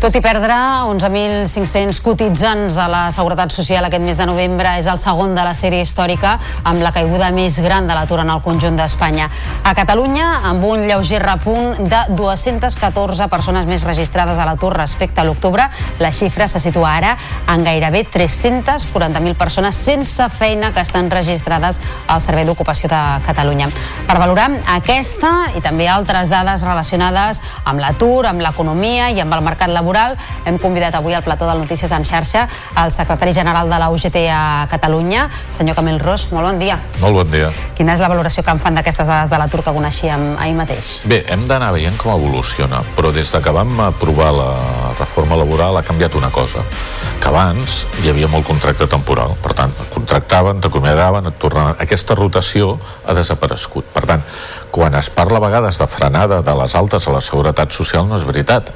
Tot 0.00 0.14
i 0.16 0.20
perdre 0.24 0.54
11.500 0.88 1.98
cotitzants 2.00 2.78
a 2.80 2.86
la 2.88 3.00
Seguretat 3.12 3.52
Social 3.52 3.84
aquest 3.84 4.00
mes 4.00 4.16
de 4.16 4.24
novembre, 4.24 4.70
és 4.80 4.86
el 4.88 4.96
segon 4.96 5.34
de 5.36 5.42
la 5.44 5.52
sèrie 5.52 5.84
històrica 5.84 6.38
amb 6.64 6.80
la 6.80 6.88
caiguda 6.94 7.28
més 7.36 7.58
gran 7.60 7.84
de 7.84 7.92
l'atur 7.92 8.22
en 8.22 8.30
el 8.32 8.40
conjunt 8.40 8.78
d'Espanya. 8.80 9.26
A 9.68 9.74
Catalunya, 9.76 10.28
amb 10.48 10.64
un 10.64 10.86
lleuger 10.88 11.20
repunt 11.20 11.82
de 11.92 11.98
214 12.16 13.26
persones 13.28 13.68
més 13.68 13.84
registrades 13.84 14.40
a 14.40 14.46
l'atur 14.48 14.70
respecte 14.78 15.20
a 15.20 15.26
l'octubre, 15.28 15.66
la 16.00 16.12
xifra 16.16 16.48
se 16.48 16.64
situa 16.64 16.94
ara 16.94 17.12
en 17.52 17.68
gairebé 17.68 18.06
340.000 18.08 19.36
persones 19.36 19.76
sense 19.76 20.30
feina 20.32 20.72
que 20.72 20.80
estan 20.80 21.12
registrades 21.12 21.82
al 22.08 22.24
Servei 22.24 22.48
d'Ocupació 22.48 22.88
de 22.88 23.02
Catalunya. 23.28 23.68
Per 24.08 24.16
valorar 24.16 24.48
aquesta 24.78 25.52
i 25.60 25.60
també 25.60 25.92
altres 25.92 26.32
dades 26.32 26.64
relacionades 26.64 27.44
amb 27.68 27.84
l'atur, 27.84 28.24
amb 28.32 28.40
l'economia 28.40 29.12
i 29.12 29.20
amb 29.20 29.36
el 29.36 29.44
mercat 29.44 29.68
laboral, 29.68 29.89
hem 30.44 30.58
convidat 30.58 30.94
avui 30.94 31.14
al 31.14 31.22
plató 31.22 31.46
del 31.48 31.58
Notícies 31.58 31.92
en 31.92 32.04
xarxa 32.04 32.46
el 32.78 32.92
secretari 32.92 33.34
general 33.34 33.68
de 33.70 33.78
la 33.78 33.90
UGT 33.90 34.16
a 34.30 34.66
Catalunya, 34.70 35.28
senyor 35.50 35.76
Camil 35.76 35.98
Ros. 36.00 36.28
Molt 36.32 36.46
bon 36.46 36.58
dia. 36.58 36.78
Molt 37.00 37.14
bon 37.14 37.30
dia. 37.30 37.50
Quina 37.76 37.94
és 37.94 38.00
la 38.00 38.08
valoració 38.08 38.44
que 38.44 38.54
en 38.54 38.60
fan 38.62 38.78
d'aquestes 38.78 39.08
dades 39.08 39.30
de 39.30 39.38
l'atur 39.38 39.64
que 39.64 39.74
coneixíem 39.74 40.36
ahir 40.38 40.54
mateix? 40.54 41.00
Bé, 41.04 41.24
hem 41.28 41.46
d'anar 41.48 41.72
veient 41.74 41.96
com 41.98 42.14
evoluciona, 42.14 42.82
però 42.96 43.12
des 43.12 43.30
de 43.32 43.40
que 43.42 43.54
vam 43.54 43.80
aprovar 43.88 44.30
la 44.36 44.50
reforma 44.98 45.36
laboral 45.36 45.76
ha 45.76 45.82
canviat 45.86 46.14
una 46.14 46.30
cosa, 46.30 46.62
que 47.20 47.28
abans 47.28 47.86
hi 48.02 48.10
havia 48.10 48.28
molt 48.28 48.46
contracte 48.46 48.86
temporal, 48.86 49.34
per 49.42 49.54
tant, 49.58 49.74
et 49.80 49.94
contractaven, 49.94 50.60
t'acomiadaven, 50.60 51.30
et 51.30 51.38
tornaven... 51.40 51.76
Aquesta 51.80 52.14
rotació 52.14 52.76
ha 53.06 53.14
desaparegut. 53.16 53.88
Per 53.94 54.04
tant, 54.06 54.22
quan 54.70 54.94
es 54.98 55.10
parla 55.10 55.38
a 55.38 55.46
vegades 55.46 55.78
de 55.78 55.86
frenada 55.86 56.42
de 56.42 56.54
les 56.62 56.74
altes 56.78 57.06
a 57.06 57.14
la 57.14 57.22
seguretat 57.24 57.72
social 57.74 58.08
no 58.08 58.18
és 58.18 58.26
veritat 58.26 58.72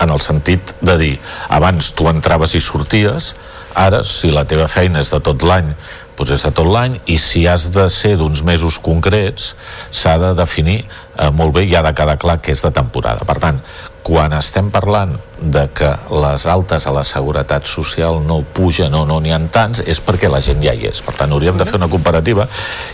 en 0.00 0.10
el 0.10 0.20
sentit 0.20 0.74
de 0.82 0.96
dir 0.98 1.14
abans 1.48 1.92
tu 1.94 2.08
entraves 2.10 2.54
i 2.54 2.60
sorties 2.60 3.34
ara 3.74 4.02
si 4.06 4.30
la 4.30 4.46
teva 4.48 4.68
feina 4.70 5.02
és 5.02 5.10
de 5.10 5.20
tot 5.20 5.42
l'any 5.42 5.74
doncs 6.16 6.34
és 6.36 6.44
de 6.46 6.52
tot 6.54 6.68
l'any 6.70 6.98
i 7.10 7.16
si 7.18 7.44
has 7.50 7.68
de 7.74 7.88
ser 7.90 8.14
d'uns 8.18 8.44
mesos 8.46 8.78
concrets 8.78 9.54
s'ha 9.90 10.14
de 10.22 10.34
definir 10.38 10.84
eh, 10.84 11.30
molt 11.30 11.54
bé 11.56 11.64
i 11.66 11.74
ha 11.74 11.82
de 11.82 11.94
quedar 11.94 12.16
clar 12.18 12.38
que 12.40 12.54
és 12.54 12.62
de 12.62 12.70
temporada. 12.70 13.26
Per 13.26 13.38
tant, 13.42 13.58
quan 14.04 14.34
estem 14.36 14.68
parlant 14.68 15.14
de 15.40 15.62
que 15.72 15.88
les 16.12 16.44
altes 16.46 16.84
a 16.86 16.92
la 16.92 17.02
seguretat 17.08 17.64
social 17.64 18.20
no 18.20 18.42
pugen 18.44 18.92
o 18.94 19.02
no 19.08 19.16
n'hi 19.20 19.32
ha 19.32 19.38
tants 19.52 19.80
és 19.80 20.00
perquè 20.04 20.28
la 20.28 20.42
gent 20.44 20.60
ja 20.62 20.74
hi 20.76 20.84
és. 20.90 21.00
Per 21.02 21.14
tant 21.16 21.32
hauríem 21.32 21.56
de 21.56 21.64
fer 21.64 21.78
una 21.80 21.88
comparativa. 21.88 22.44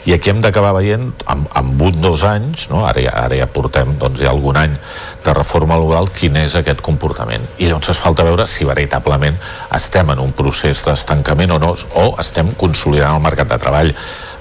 I 0.07 0.15
aquí 0.15 0.31
hem 0.31 0.41
d'acabar 0.41 0.73
veient 0.79 1.11
amb, 1.27 1.51
amb 1.51 1.83
un 1.83 2.01
dos 2.01 2.23
anys 2.27 2.69
no? 2.71 2.85
ara, 2.87 3.03
ja, 3.03 3.17
ara 3.27 3.41
ja 3.43 3.51
portem 3.51 3.97
doncs, 3.99 4.23
ja 4.23 4.31
algun 4.31 4.57
any 4.57 4.79
de 5.25 5.35
reforma 5.35 5.77
laboral 5.77 6.13
quin 6.15 6.39
és 6.39 6.55
aquest 6.55 6.81
comportament. 6.81 7.43
I 7.59 7.67
llavors 7.67 7.91
es 7.91 8.01
falta 8.01 8.25
veure 8.25 8.47
si 8.47 8.65
veritablement 8.69 9.37
estem 9.75 10.15
en 10.15 10.23
un 10.23 10.31
procés 10.33 10.85
d'estancament 10.87 11.59
o 11.59 11.61
no 11.63 11.75
o 11.75 12.11
estem 12.23 12.55
consolidant 12.55 13.19
el 13.19 13.27
mercat 13.27 13.51
de 13.51 13.59
treball. 13.59 13.95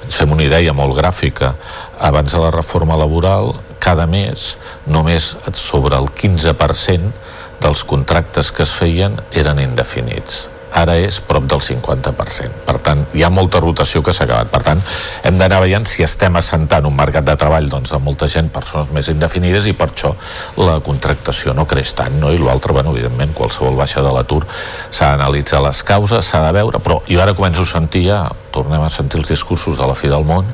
Ens 0.06 0.22
fem 0.22 0.32
una 0.38 0.46
idea 0.46 0.74
molt 0.74 0.96
gràfica 0.98 1.56
abans 2.00 2.32
de 2.32 2.40
la 2.40 2.52
reforma 2.52 2.98
laboral 2.98 3.54
cada 3.80 4.08
mes 4.08 4.56
només 4.88 5.36
sobre 5.54 5.98
el 6.00 6.10
15% 6.12 7.12
dels 7.60 7.84
contractes 7.84 8.54
que 8.56 8.64
es 8.64 8.76
feien 8.76 9.20
eren 9.36 9.60
indefinits 9.60 10.48
ara 10.74 10.96
és 11.00 11.20
prop 11.26 11.46
del 11.50 11.62
50%. 11.64 12.64
Per 12.66 12.78
tant, 12.86 13.06
hi 13.14 13.24
ha 13.24 13.30
molta 13.34 13.62
rotació 13.64 14.02
que 14.06 14.14
s'ha 14.14 14.26
acabat. 14.28 14.52
Per 14.54 14.62
tant, 14.66 14.82
hem 15.26 15.38
d'anar 15.40 15.62
veient 15.64 15.88
si 15.90 16.04
estem 16.06 16.36
assentant 16.40 16.86
un 16.88 16.96
mercat 16.96 17.26
de 17.28 17.36
treball 17.40 17.70
doncs, 17.72 17.94
de 17.94 18.02
molta 18.04 18.30
gent, 18.32 18.52
persones 18.54 18.92
més 18.96 19.10
indefinides, 19.12 19.70
i 19.70 19.76
per 19.78 19.90
això 19.92 20.14
la 20.60 20.80
contractació 20.86 21.56
no 21.58 21.68
creix 21.70 21.94
tant, 21.98 22.20
no? 22.22 22.34
I 22.34 22.42
l'altre, 22.42 22.74
bueno, 22.76 22.94
evidentment, 22.96 23.34
qualsevol 23.38 23.78
baixa 23.80 24.04
de 24.06 24.14
l'atur 24.14 24.44
s'ha 24.90 25.14
d'analitzar 25.14 25.64
les 25.66 25.84
causes, 25.84 26.26
s'ha 26.26 26.44
de 26.48 26.54
veure, 26.60 26.82
però 26.84 27.02
jo 27.10 27.22
ara 27.22 27.36
començo 27.38 27.66
a 27.66 27.74
sentir 27.74 28.06
ja, 28.10 28.24
tornem 28.54 28.82
a 28.82 28.90
sentir 28.90 29.20
els 29.20 29.30
discursos 29.30 29.78
de 29.78 29.88
la 29.88 29.96
fi 29.98 30.10
del 30.12 30.26
món, 30.26 30.48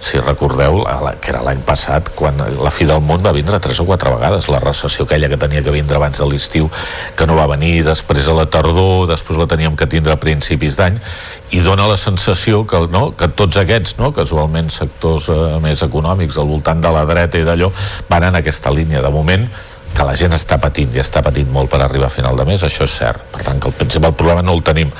si 0.00 0.20
recordeu, 0.20 0.82
que 1.20 1.32
era 1.32 1.42
l'any 1.44 1.62
passat, 1.66 2.10
quan 2.16 2.38
la 2.38 2.72
fi 2.72 2.86
del 2.88 3.02
món 3.04 3.24
va 3.24 3.34
vindre 3.36 3.60
tres 3.62 3.80
o 3.82 3.86
quatre 3.88 4.12
vegades, 4.12 4.48
la 4.52 4.60
recessió 4.62 5.04
aquella 5.04 5.28
que 5.32 5.40
tenia 5.40 5.62
que 5.64 5.74
vindre 5.74 5.98
abans 5.98 6.20
de 6.20 6.28
l'estiu, 6.28 6.70
que 7.16 7.26
no 7.28 7.36
va 7.38 7.48
venir, 7.50 7.84
després 7.86 8.28
a 8.28 8.36
la 8.36 8.46
tardor, 8.50 9.06
després 9.10 9.38
la 9.40 9.45
teníem 9.50 9.76
que 9.76 9.88
tindre 9.90 10.14
a 10.14 10.20
principis 10.20 10.78
d'any, 10.78 10.98
i 11.54 11.62
dona 11.64 11.86
la 11.90 11.96
sensació 12.00 12.64
que, 12.68 12.82
no, 12.92 13.10
que 13.16 13.28
tots 13.28 13.60
aquests, 13.60 13.96
no, 14.00 14.12
casualment 14.16 14.70
sectors 14.74 15.30
eh, 15.32 15.38
més 15.62 15.82
econòmics 15.86 16.38
al 16.38 16.50
voltant 16.50 16.82
de 16.82 16.92
la 16.92 17.06
dreta 17.08 17.40
i 17.40 17.46
d'allò, 17.46 17.70
van 18.10 18.28
en 18.30 18.40
aquesta 18.42 18.72
línia. 18.74 19.04
De 19.04 19.12
moment, 19.14 19.46
que 19.96 20.04
la 20.04 20.16
gent 20.18 20.34
està 20.36 20.58
patint 20.60 20.92
i 20.94 21.00
està 21.00 21.22
patint 21.24 21.48
molt 21.52 21.70
per 21.72 21.80
arribar 21.80 22.10
a 22.10 22.12
final 22.12 22.36
de 22.36 22.44
mes, 22.48 22.62
això 22.66 22.84
és 22.84 22.98
cert. 22.98 23.22
Per 23.32 23.44
tant, 23.46 23.60
que 23.60 23.70
el 23.70 23.78
principal 23.78 24.14
problema 24.18 24.44
no 24.44 24.56
el 24.56 24.64
tenim 24.66 24.92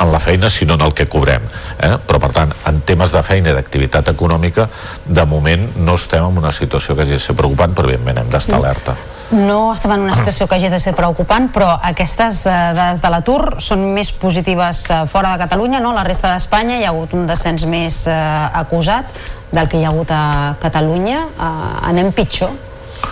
en 0.00 0.12
la 0.12 0.18
feina, 0.18 0.48
sinó 0.48 0.74
en 0.74 0.86
el 0.86 0.94
que 0.94 1.06
cobrem. 1.12 1.44
Eh? 1.76 1.92
Però, 2.08 2.20
per 2.22 2.32
tant, 2.32 2.54
en 2.66 2.80
temes 2.88 3.12
de 3.12 3.20
feina 3.22 3.52
i 3.52 3.56
d'activitat 3.56 4.08
econòmica, 4.14 4.68
de 5.04 5.24
moment 5.28 5.66
no 5.84 5.98
estem 6.00 6.24
en 6.24 6.40
una 6.40 6.52
situació 6.56 6.96
que 6.96 7.04
hagi 7.04 7.18
de 7.18 7.22
ser 7.22 7.36
preocupant, 7.36 7.76
però 7.76 7.90
evidentment 7.90 8.22
hem 8.22 8.30
d'estar 8.32 8.56
alerta. 8.62 8.96
No 9.30 9.74
estem 9.76 9.92
en 9.94 10.00
una 10.08 10.14
situació 10.16 10.48
que 10.50 10.56
hagi 10.56 10.68
de 10.72 10.78
ser 10.82 10.90
preocupant, 10.98 11.44
però 11.54 11.68
aquestes 11.86 12.40
eh, 12.50 12.54
dades 12.74 12.98
de 12.98 13.10
l'atur 13.14 13.60
són 13.62 13.84
més 13.94 14.10
positives 14.10 14.80
eh, 14.90 15.04
fora 15.06 15.36
de 15.36 15.44
Catalunya, 15.44 15.78
no? 15.78 15.92
La 15.94 16.02
resta 16.02 16.32
d'Espanya 16.32 16.80
hi 16.80 16.82
ha 16.82 16.90
hagut 16.90 17.14
un 17.14 17.28
descens 17.30 17.62
més 17.70 18.00
eh, 18.10 18.16
acusat 18.58 19.06
del 19.54 19.70
que 19.70 19.78
hi 19.78 19.86
ha 19.86 19.92
hagut 19.94 20.10
a 20.10 20.24
Catalunya. 20.58 21.22
Eh, 21.30 21.70
anem 21.92 22.10
pitjor? 22.16 22.69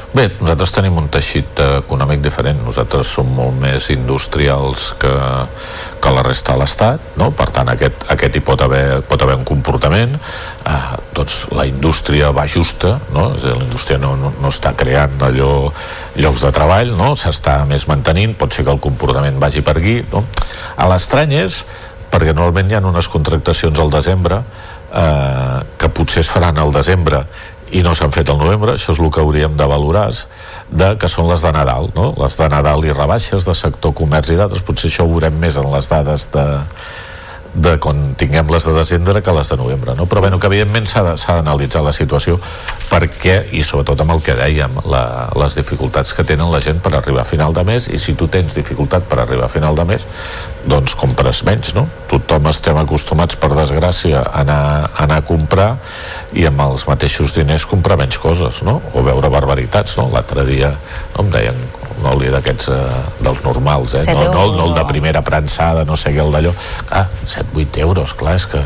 Bé, 0.09 0.25
nosaltres 0.41 0.73
tenim 0.73 0.97
un 0.99 1.07
teixit 1.13 1.61
econòmic 1.63 2.23
diferent. 2.25 2.63
Nosaltres 2.65 3.11
som 3.13 3.29
molt 3.37 3.59
més 3.61 3.91
industrials 3.93 4.93
que, 5.01 5.11
que 6.01 6.13
la 6.15 6.25
resta 6.27 6.55
de 6.57 6.63
l'Estat, 6.63 7.11
no? 7.21 7.29
per 7.37 7.51
tant 7.55 7.69
aquest, 7.71 8.07
aquest 8.15 8.39
hi 8.39 8.43
pot 8.45 8.65
haver, 8.65 9.03
pot 9.09 9.23
haver 9.23 9.37
un 9.39 9.45
comportament. 9.49 10.17
Eh, 10.65 10.79
doncs 11.15 11.43
la 11.55 11.67
indústria 11.69 12.33
va 12.35 12.47
justa, 12.49 12.95
no? 13.15 13.29
És 13.37 13.45
dir, 13.45 13.53
la 13.53 13.67
indústria 13.67 14.01
no, 14.01 14.15
no, 14.19 14.33
no 14.41 14.53
està 14.53 14.73
creant 14.79 15.21
allò 15.29 15.53
llocs 16.17 16.47
de 16.47 16.55
treball, 16.57 16.95
no? 16.97 17.13
s'està 17.19 17.61
més 17.69 17.85
mantenint, 17.91 18.35
pot 18.39 18.55
ser 18.55 18.65
que 18.65 18.75
el 18.75 18.83
comportament 18.83 19.39
vagi 19.43 19.63
per 19.67 19.77
aquí. 19.77 20.01
No? 20.13 20.25
A 20.77 20.89
l'estrany 20.91 21.37
és 21.43 21.63
perquè 22.09 22.33
normalment 22.33 22.73
hi 22.73 22.79
ha 22.79 22.83
unes 22.89 23.11
contractacions 23.13 23.79
al 23.79 23.93
desembre 23.93 24.41
eh, 24.41 25.61
que 25.79 25.93
potser 25.93 26.25
es 26.25 26.33
faran 26.33 26.59
al 26.59 26.73
desembre 26.73 27.23
i 27.73 27.83
no 27.85 27.95
s'han 27.95 28.13
fet 28.15 28.31
al 28.33 28.39
novembre, 28.41 28.75
això 28.79 28.95
és 28.95 29.01
el 29.03 29.11
que 29.13 29.21
hauríem 29.21 29.57
de 29.59 29.67
valorar 29.69 30.09
de, 30.71 30.95
que 31.01 31.11
són 31.11 31.29
les 31.29 31.45
de 31.45 31.53
Nadal 31.53 31.91
no? 31.97 32.13
les 32.19 32.39
de 32.41 32.49
Nadal 32.53 32.87
i 32.87 32.95
rebaixes 32.95 33.49
de 33.49 33.55
sector 33.57 33.95
comerç 33.97 34.33
i 34.33 34.39
d'altres, 34.41 34.65
potser 34.65 34.89
això 34.91 35.05
ho 35.05 35.13
veurem 35.13 35.37
més 35.41 35.59
en 35.61 35.69
les 35.73 35.91
dades 35.91 36.29
de, 36.35 36.47
de 37.59 37.75
quan 37.83 38.15
tinguem 38.19 38.49
les 38.53 38.65
de 38.69 38.73
desembre 38.77 39.23
que 39.23 39.35
les 39.35 39.49
de 39.51 39.57
novembre, 39.59 39.95
no? 39.99 40.07
Però 40.07 40.23
bueno, 40.23 40.39
que 40.39 40.47
evidentment 40.47 40.87
s'ha 40.87 41.03
d'analitzar 41.05 41.83
la 41.83 41.93
situació 41.97 42.39
perquè, 42.89 43.41
i 43.53 43.65
sobretot 43.67 44.05
amb 44.05 44.15
el 44.15 44.23
que 44.25 44.37
dèiem, 44.39 44.79
la, 44.89 45.03
les 45.39 45.57
dificultats 45.59 46.15
que 46.15 46.25
tenen 46.29 46.53
la 46.53 46.63
gent 46.65 46.81
per 46.85 46.95
arribar 46.95 47.25
a 47.25 47.29
final 47.29 47.57
de 47.57 47.65
mes 47.67 47.89
i 47.91 47.99
si 47.99 48.15
tu 48.19 48.29
tens 48.31 48.55
dificultat 48.57 49.09
per 49.11 49.21
arribar 49.25 49.49
a 49.49 49.53
final 49.53 49.77
de 49.79 49.87
mes 49.89 50.07
doncs 50.69 50.95
compres 50.99 51.43
menys, 51.49 51.75
no? 51.77 51.87
Tothom 52.09 52.49
estem 52.53 52.79
acostumats, 52.81 53.37
per 53.41 53.51
desgràcia, 53.57 54.23
a 54.23 54.43
anar, 54.45 54.61
a 54.93 55.05
anar 55.05 55.21
a 55.23 55.27
comprar 55.27 55.71
i 56.37 56.47
amb 56.49 56.63
els 56.69 56.87
mateixos 56.89 57.35
diners 57.37 57.67
comprar 57.69 57.99
menys 58.01 58.21
coses, 58.23 58.63
no? 58.67 58.79
O 58.95 59.05
veure 59.07 59.33
barbaritats, 59.33 59.99
no? 60.01 60.09
L'altre 60.13 60.47
dia 60.49 60.73
no, 60.73 61.25
em 61.25 61.33
deien 61.35 61.68
un 61.99 62.07
oli 62.13 62.31
d'aquests 62.33 62.71
eh, 62.73 62.81
dels 63.25 63.43
normals, 63.45 63.97
eh? 63.99 64.05
No, 64.15 64.29
no, 64.33 64.45
no 64.57 64.67
el 64.69 64.75
de 64.77 64.85
primera 64.89 65.23
prensada, 65.27 65.85
no 65.89 65.97
sé 65.99 66.13
què, 66.15 66.23
el 66.23 66.33
d'allò. 66.35 66.53
Clar, 66.89 67.05
7-8 67.25 67.83
euros, 67.85 68.15
clar, 68.19 68.37
és 68.39 68.47
que... 68.51 68.63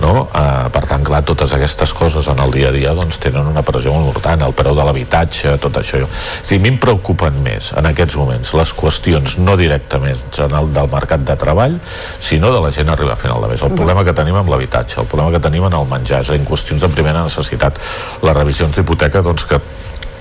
No? 0.00 0.26
Eh, 0.32 0.68
per 0.72 0.84
tant, 0.88 1.04
clar, 1.06 1.22
totes 1.28 1.52
aquestes 1.56 1.92
coses 1.96 2.28
en 2.32 2.40
el 2.42 2.54
dia 2.54 2.70
a 2.70 2.74
dia 2.74 2.94
doncs, 2.96 3.20
tenen 3.22 3.48
una 3.50 3.64
pressió 3.66 3.92
molt 3.94 4.10
important, 4.10 4.46
el 4.46 4.56
preu 4.56 4.76
de 4.78 4.86
l'habitatge, 4.86 5.56
tot 5.62 5.80
això. 5.80 6.02
O 6.06 6.08
sigui, 6.40 6.60
a 6.60 6.64
mi 6.64 6.72
em 6.74 6.80
preocupen 6.80 7.40
més 7.44 7.72
en 7.76 7.90
aquests 7.90 8.16
moments 8.20 8.54
les 8.56 8.72
qüestions 8.76 9.36
no 9.42 9.56
directament 9.60 10.40
en 10.40 10.56
el 10.56 10.72
del 10.74 10.88
mercat 10.92 11.24
de 11.26 11.36
treball, 11.40 11.76
sinó 12.20 12.52
de 12.54 12.62
la 12.64 12.72
gent 12.74 12.88
arribar 12.92 13.16
a 13.16 13.20
final 13.20 13.44
de 13.44 13.52
mes. 13.52 13.62
El 13.66 13.76
problema 13.76 14.04
que 14.06 14.16
tenim 14.16 14.38
amb 14.40 14.50
l'habitatge, 14.52 15.00
el 15.02 15.10
problema 15.10 15.34
que 15.36 15.42
tenim 15.44 15.66
en 15.68 15.76
el 15.76 15.86
menjar, 15.90 16.22
és 16.24 16.32
en 16.34 16.48
qüestions 16.48 16.82
de 16.86 16.90
primera 16.92 17.24
necessitat. 17.26 17.80
Les 18.24 18.36
revisions 18.36 18.76
d'hipoteca, 18.76 19.22
doncs, 19.26 19.46
que 19.50 19.60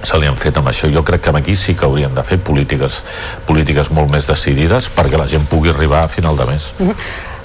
se 0.03 0.19
li 0.19 0.27
han 0.27 0.37
fet 0.39 0.57
amb 0.57 0.69
això. 0.71 0.91
Jo 0.91 1.03
crec 1.03 1.21
que 1.21 1.35
aquí 1.37 1.55
sí 1.55 1.75
que 1.75 1.85
hauríem 1.85 2.13
de 2.15 2.23
fer 2.23 2.39
polítiques, 2.39 3.03
polítiques 3.45 3.91
molt 3.91 4.11
més 4.11 4.27
decidides 4.27 4.89
perquè 4.89 5.17
la 5.17 5.27
gent 5.27 5.45
pugui 5.47 5.69
arribar 5.69 6.03
a 6.03 6.07
final 6.07 6.37
de 6.37 6.45
mes. 6.45 6.73
Mm 6.79 6.89
-hmm. 6.89 6.95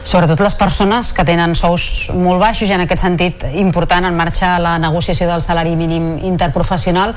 Sobretot 0.05 0.41
les 0.41 0.55
persones 0.55 1.15
que 1.15 1.25
tenen 1.25 1.55
sous 1.55 2.11
molt 2.13 2.41
baixos 2.41 2.69
i 2.69 2.73
en 2.73 2.81
aquest 2.81 3.03
sentit 3.03 3.45
important 3.55 4.05
en 4.05 4.17
marxa 4.17 4.59
la 4.59 4.79
negociació 4.79 5.27
del 5.27 5.41
salari 5.41 5.77
mínim 5.77 6.19
interprofessional 6.23 7.15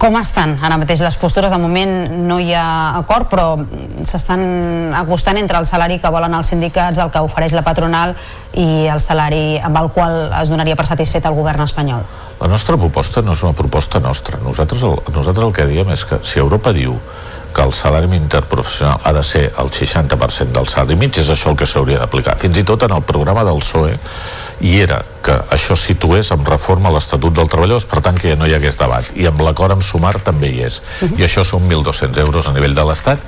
com 0.00 0.16
estan 0.16 0.54
ara 0.64 0.78
mateix 0.80 1.02
les 1.04 1.16
postures? 1.20 1.52
De 1.52 1.58
moment 1.60 1.90
no 2.24 2.38
hi 2.40 2.54
ha 2.56 2.96
acord, 2.96 3.28
però 3.28 3.58
s'estan 4.08 4.94
acostant 4.96 5.36
entre 5.36 5.60
el 5.60 5.66
salari 5.68 5.98
que 6.00 6.08
volen 6.08 6.32
els 6.38 6.48
sindicats, 6.54 6.98
el 6.98 7.10
que 7.12 7.20
ofereix 7.20 7.52
la 7.52 7.60
patronal 7.66 8.14
i 8.56 8.86
el 8.88 9.00
salari 9.04 9.58
amb 9.60 9.76
el 9.76 9.90
qual 9.92 10.32
es 10.40 10.48
donaria 10.48 10.76
per 10.76 10.88
satisfet 10.88 11.28
el 11.28 11.36
govern 11.36 11.66
espanyol. 11.68 12.08
La 12.40 12.48
nostra 12.48 12.78
proposta 12.80 13.20
no 13.20 13.34
és 13.36 13.42
una 13.44 13.52
proposta 13.56 14.00
nostra. 14.00 14.38
Nosaltres 14.40 14.82
el, 14.88 14.96
nosaltres 15.12 15.44
el 15.44 15.52
que 15.52 15.66
diem 15.68 15.90
és 15.92 16.06
que 16.08 16.20
si 16.24 16.40
Europa 16.40 16.72
diu 16.72 16.96
que 17.52 17.62
el 17.66 17.72
salari 17.74 18.06
interprofessional 18.16 19.00
ha 19.04 19.12
de 19.12 19.22
ser 19.26 19.52
el 19.58 19.70
60% 19.74 20.54
del 20.54 20.68
salari 20.68 20.96
mig, 20.96 21.18
és 21.18 21.30
això 21.30 21.50
el 21.50 21.58
que 21.58 21.66
s'hauria 21.66 21.98
d'aplicar. 21.98 22.38
Fins 22.38 22.58
i 22.58 22.64
tot 22.64 22.86
en 22.86 22.94
el 22.94 23.02
programa 23.02 23.44
del 23.44 23.58
PSOE 23.60 23.96
hi 24.60 24.76
era 24.80 25.00
que 25.24 25.34
això 25.52 25.76
situés 25.76 26.30
amb 26.32 26.48
reforma 26.48 26.92
l'Estatut 26.94 27.34
del 27.34 27.48
Treballadors, 27.50 27.88
per 27.90 28.00
tant 28.04 28.16
que 28.16 28.30
ja 28.30 28.38
no 28.38 28.48
hi 28.48 28.54
hagués 28.56 28.78
debat. 28.80 29.10
I 29.16 29.26
amb 29.28 29.42
l'acord 29.44 29.74
amb 29.76 29.84
Sumar 29.84 30.14
també 30.24 30.48
hi 30.48 30.62
és. 30.68 30.80
Uh 30.80 31.08
-huh. 31.08 31.20
I 31.20 31.24
això 31.24 31.44
són 31.44 31.68
1.200 31.68 32.18
euros 32.20 32.48
a 32.48 32.52
nivell 32.52 32.74
de 32.74 32.84
l'Estat 32.84 33.18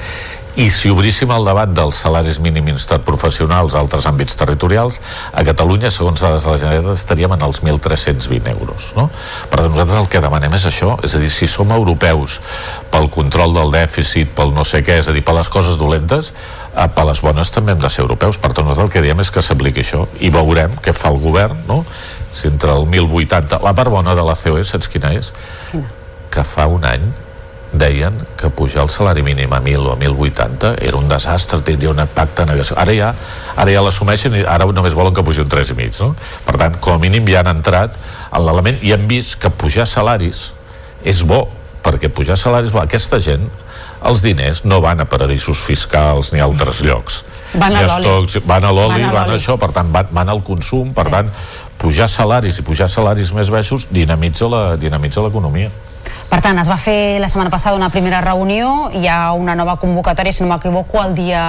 i 0.57 0.69
si 0.69 0.91
obríssim 0.93 1.31
el 1.33 1.47
debat 1.49 1.71
dels 1.73 2.03
salaris 2.05 2.39
mínims 2.43 2.85
interprofessionals 2.85 3.75
a 3.75 3.81
altres 3.81 4.05
àmbits 4.09 4.37
territorials, 4.37 4.99
a 5.33 5.45
Catalunya, 5.47 5.91
segons 5.91 6.21
dades 6.21 6.45
de 6.45 6.51
la 6.51 6.59
Generalitat, 6.61 6.99
estaríem 7.01 7.33
en 7.33 7.45
els 7.47 7.63
1.320 7.63 8.51
euros. 8.53 8.91
No? 8.99 9.09
Per 9.49 9.63
tant, 9.63 9.71
nosaltres 9.73 9.97
el 10.03 10.11
que 10.13 10.21
demanem 10.25 10.59
és 10.59 10.67
això, 10.69 10.99
és 11.05 11.17
a 11.17 11.23
dir, 11.23 11.31
si 11.33 11.49
som 11.49 11.73
europeus 11.73 12.41
pel 12.93 13.09
control 13.13 13.57
del 13.57 13.73
dèficit, 13.73 14.35
pel 14.37 14.53
no 14.53 14.67
sé 14.69 14.83
què, 14.85 15.01
és 15.01 15.09
a 15.09 15.17
dir, 15.17 15.25
per 15.25 15.37
les 15.39 15.49
coses 15.53 15.81
dolentes, 15.81 16.33
eh, 16.77 16.89
per 16.93 17.09
les 17.09 17.25
bones 17.25 17.51
també 17.55 17.73
hem 17.73 17.81
de 17.81 17.91
ser 17.93 18.05
europeus. 18.05 18.37
Per 18.37 18.53
tant, 18.53 18.69
nosaltres 18.69 18.91
el 18.91 18.95
que 18.99 19.07
diem 19.09 19.25
és 19.25 19.33
que 19.33 19.45
s'apliqui 19.45 19.87
això 19.87 20.05
i 20.21 20.31
veurem 20.35 20.77
què 20.85 20.93
fa 20.93 21.15
el 21.15 21.21
govern, 21.23 21.65
no? 21.69 21.83
si 22.33 22.49
entre 22.49 22.77
el 22.77 22.89
1.080... 22.89 23.61
La 23.65 23.73
part 23.77 23.93
bona 23.93 24.17
de 24.17 24.25
la 24.25 24.37
COE, 24.37 24.65
saps 24.65 24.89
quina 24.93 25.13
és? 25.17 25.33
Quina? 25.71 25.89
Que 26.33 26.45
fa 26.49 26.69
un 26.69 26.85
any 26.89 27.05
deien 27.73 28.17
que 28.37 28.51
pujar 28.51 28.85
el 28.85 28.91
salari 28.91 29.23
mínim 29.23 29.53
a 29.53 29.61
1.000 29.61 29.87
o 29.87 29.93
a 29.93 29.97
1.080 29.97 30.75
era 30.83 30.97
un 30.97 31.09
desastre, 31.09 31.61
tindria 31.65 31.91
un 31.91 32.01
impacte 32.05 32.47
negatiu. 32.47 32.77
Ara 32.79 32.95
ja, 32.97 33.13
ara 33.57 33.73
ja 33.73 33.83
l'assumeixen 33.85 34.37
i 34.37 34.45
ara 34.45 34.69
només 34.69 34.97
volen 34.99 35.15
que 35.17 35.25
pugi 35.25 35.43
un 35.43 35.51
3,5, 35.51 36.01
no? 36.05 36.13
Per 36.47 36.57
tant, 36.61 36.77
com 36.81 36.99
a 36.99 37.03
mínim 37.03 37.27
ja 37.29 37.41
han 37.41 37.51
entrat 37.55 37.97
en 38.31 38.45
l'element 38.45 38.79
i 38.85 38.93
han 38.93 39.09
vist 39.09 39.39
que 39.41 39.51
pujar 39.51 39.89
salaris 39.89 40.51
és 41.05 41.25
bo, 41.27 41.47
perquè 41.83 42.13
pujar 42.13 42.37
salaris, 42.39 42.75
aquesta 42.79 43.19
gent 43.23 43.49
els 44.03 44.23
diners 44.23 44.65
no 44.67 44.81
van 44.83 45.01
a 45.01 45.07
paradisos 45.07 45.63
fiscals 45.63 46.33
ni 46.33 46.41
a 46.41 46.47
altres 46.47 46.83
llocs. 46.83 47.23
Van 47.55 47.77
a 47.77 47.85
l'oli. 47.87 48.43
Van 48.49 48.65
a 48.65 48.73
l'oli, 48.75 49.03
van, 49.05 49.15
van 49.15 49.31
a 49.31 49.39
això, 49.39 49.57
per 49.61 49.71
tant, 49.75 49.93
van, 49.95 50.11
van 50.11 50.33
al 50.33 50.43
consum, 50.45 50.91
per 50.95 51.07
sí. 51.07 51.15
tant, 51.15 51.31
pujar 51.79 52.09
salaris 52.11 52.59
i 52.59 52.67
pujar 52.67 52.89
salaris 52.91 53.33
més 53.37 53.51
baixos 53.53 53.89
dinamitza 53.93 54.49
l'economia. 54.49 55.71
Per 56.33 56.41
tant, 56.41 56.57
es 56.57 56.69
va 56.73 56.79
fer 56.81 57.21
la 57.21 57.29
setmana 57.29 57.51
passada 57.53 57.77
una 57.77 57.91
primera 57.93 58.23
reunió, 58.25 58.89
hi 58.97 59.05
ha 59.05 59.35
una 59.37 59.53
nova 59.53 59.77
convocatòria, 59.77 60.33
si 60.33 60.41
no 60.41 60.49
m'equivoco, 60.49 61.03
el 61.03 61.13
dia 61.13 61.43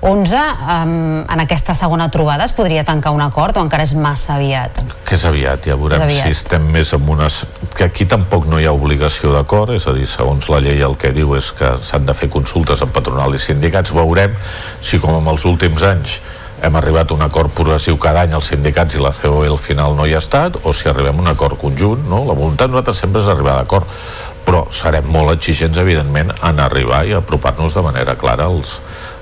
11, 0.00 0.40
um, 0.74 0.90
en 1.22 1.42
aquesta 1.42 1.74
segona 1.74 2.08
trobada 2.10 2.42
es 2.46 2.52
podria 2.54 2.82
tancar 2.86 3.12
un 3.14 3.22
acord 3.22 3.56
o 3.58 3.62
encara 3.62 3.86
és 3.86 3.94
massa 3.98 4.34
aviat? 4.34 4.78
Que 5.06 5.14
és 5.14 5.24
aviat, 5.26 5.62
ja 5.70 5.78
veurem 5.78 6.02
aviat. 6.02 6.26
si 6.26 6.34
estem 6.34 6.66
més 6.74 6.90
en 6.98 7.06
unes... 7.06 7.44
que 7.78 7.86
aquí 7.86 8.08
tampoc 8.10 8.46
no 8.50 8.58
hi 8.58 8.66
ha 8.66 8.74
obligació 8.74 9.30
d'acord, 9.34 9.76
és 9.78 9.86
a 9.86 9.94
dir, 9.94 10.06
segons 10.10 10.50
la 10.50 10.58
llei 10.66 10.82
el 10.82 10.98
que 10.98 11.14
diu 11.14 11.36
és 11.38 11.52
que 11.54 11.76
s'han 11.82 12.06
de 12.06 12.14
fer 12.14 12.26
consultes 12.30 12.82
amb 12.82 12.94
patronal 12.94 13.38
i 13.38 13.42
sindicats, 13.42 13.94
veurem 13.94 14.34
si 14.80 14.98
com 14.98 15.14
en 15.18 15.30
els 15.30 15.46
últims 15.46 15.86
anys 15.86 16.18
hem 16.62 16.76
arribat 16.76 17.10
a 17.10 17.14
un 17.14 17.22
acord 17.22 17.52
progressiu 17.54 17.98
cada 18.02 18.24
any 18.26 18.34
els 18.34 18.48
sindicats 18.50 18.96
i 18.96 19.02
la 19.02 19.12
COE 19.14 19.46
al 19.46 19.60
final 19.62 19.94
no 19.98 20.06
hi 20.06 20.14
ha 20.16 20.22
estat 20.22 20.58
o 20.64 20.72
si 20.74 20.88
arribem 20.90 21.20
a 21.20 21.22
un 21.26 21.30
acord 21.30 21.58
conjunt 21.60 22.08
no? 22.10 22.24
la 22.26 22.34
voluntat 22.34 22.70
nosaltres 22.70 23.04
sempre 23.04 23.22
és 23.22 23.30
arribar 23.30 23.58
d'acord 23.60 23.86
però 24.48 24.64
serem 24.72 25.06
molt 25.12 25.34
exigents 25.36 25.78
evidentment 25.78 26.32
en 26.50 26.60
arribar 26.64 27.04
i 27.06 27.14
apropar-nos 27.14 27.76
de 27.76 27.84
manera 27.84 28.16
clara 28.16 28.48
als, 28.48 28.78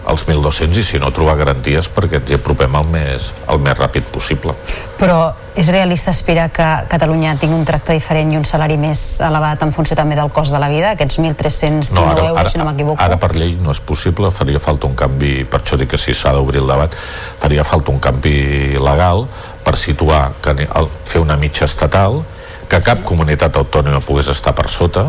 als 0.07 0.27
1.200 0.27 0.79
i 0.79 0.85
si 0.87 1.01
no 1.03 1.11
trobar 1.15 1.37
garanties 1.41 1.89
perquè 1.93 2.21
ens 2.21 2.31
hi 2.31 2.37
apropem 2.39 2.79
el 2.79 2.87
més, 2.93 3.33
el 3.51 3.59
més 3.63 3.77
ràpid 3.79 4.07
possible. 4.15 4.55
Però 5.01 5.19
és 5.57 5.71
realista 5.73 6.13
aspirar 6.13 6.51
que 6.53 6.67
Catalunya 6.91 7.35
tingui 7.41 7.57
un 7.57 7.65
tracte 7.67 7.95
diferent 7.97 8.31
i 8.33 8.39
un 8.39 8.45
salari 8.45 8.77
més 8.79 9.21
elevat 9.25 9.65
en 9.65 9.73
funció 9.73 9.97
també 9.99 10.19
del 10.19 10.31
cost 10.31 10.55
de 10.55 10.61
la 10.63 10.69
vida, 10.71 10.93
aquests 10.95 11.19
1.319 11.19 11.97
no, 11.97 12.07
ara, 12.13 12.27
euros, 12.29 12.41
ara, 12.43 12.53
si 12.53 12.61
no 12.61 12.69
m'equivoco? 12.69 13.01
Ara 13.03 13.19
per 13.21 13.33
llei 13.35 13.57
no 13.61 13.75
és 13.75 13.81
possible, 13.81 14.31
faria 14.31 14.61
falta 14.63 14.87
un 14.87 14.95
canvi, 14.99 15.35
per 15.49 15.63
això 15.63 15.81
dic 15.81 15.95
que 15.95 16.01
si 16.01 16.15
s'ha 16.15 16.35
d'obrir 16.37 16.63
el 16.63 16.71
debat, 16.71 16.95
faria 17.43 17.65
falta 17.65 17.95
un 17.95 18.01
canvi 18.05 18.77
legal 18.79 19.27
per 19.65 19.77
situar, 19.81 20.29
que, 20.45 20.69
fer 21.09 21.25
una 21.25 21.39
mitja 21.41 21.65
estatal, 21.67 22.23
que 22.69 22.83
cap 22.83 23.03
sí. 23.03 23.09
comunitat 23.09 23.57
autònoma 23.57 24.03
pogués 24.05 24.29
estar 24.31 24.55
per 24.55 24.69
sota, 24.71 25.09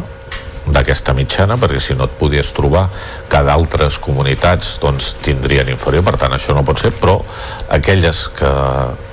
d'aquesta 0.73 1.15
mitjana 1.17 1.57
perquè 1.59 1.79
si 1.81 1.95
no 1.97 2.07
et 2.07 2.15
podies 2.19 2.51
trobar 2.55 2.87
que 3.29 3.43
d'altres 3.43 3.99
comunitats 4.03 4.77
doncs, 4.83 5.13
tindrien 5.23 5.69
inferior, 5.71 6.05
per 6.07 6.17
tant 6.19 6.35
això 6.35 6.55
no 6.55 6.65
pot 6.67 6.81
ser 6.81 6.93
però 6.97 7.19
aquelles 7.73 8.27
que, 8.37 8.51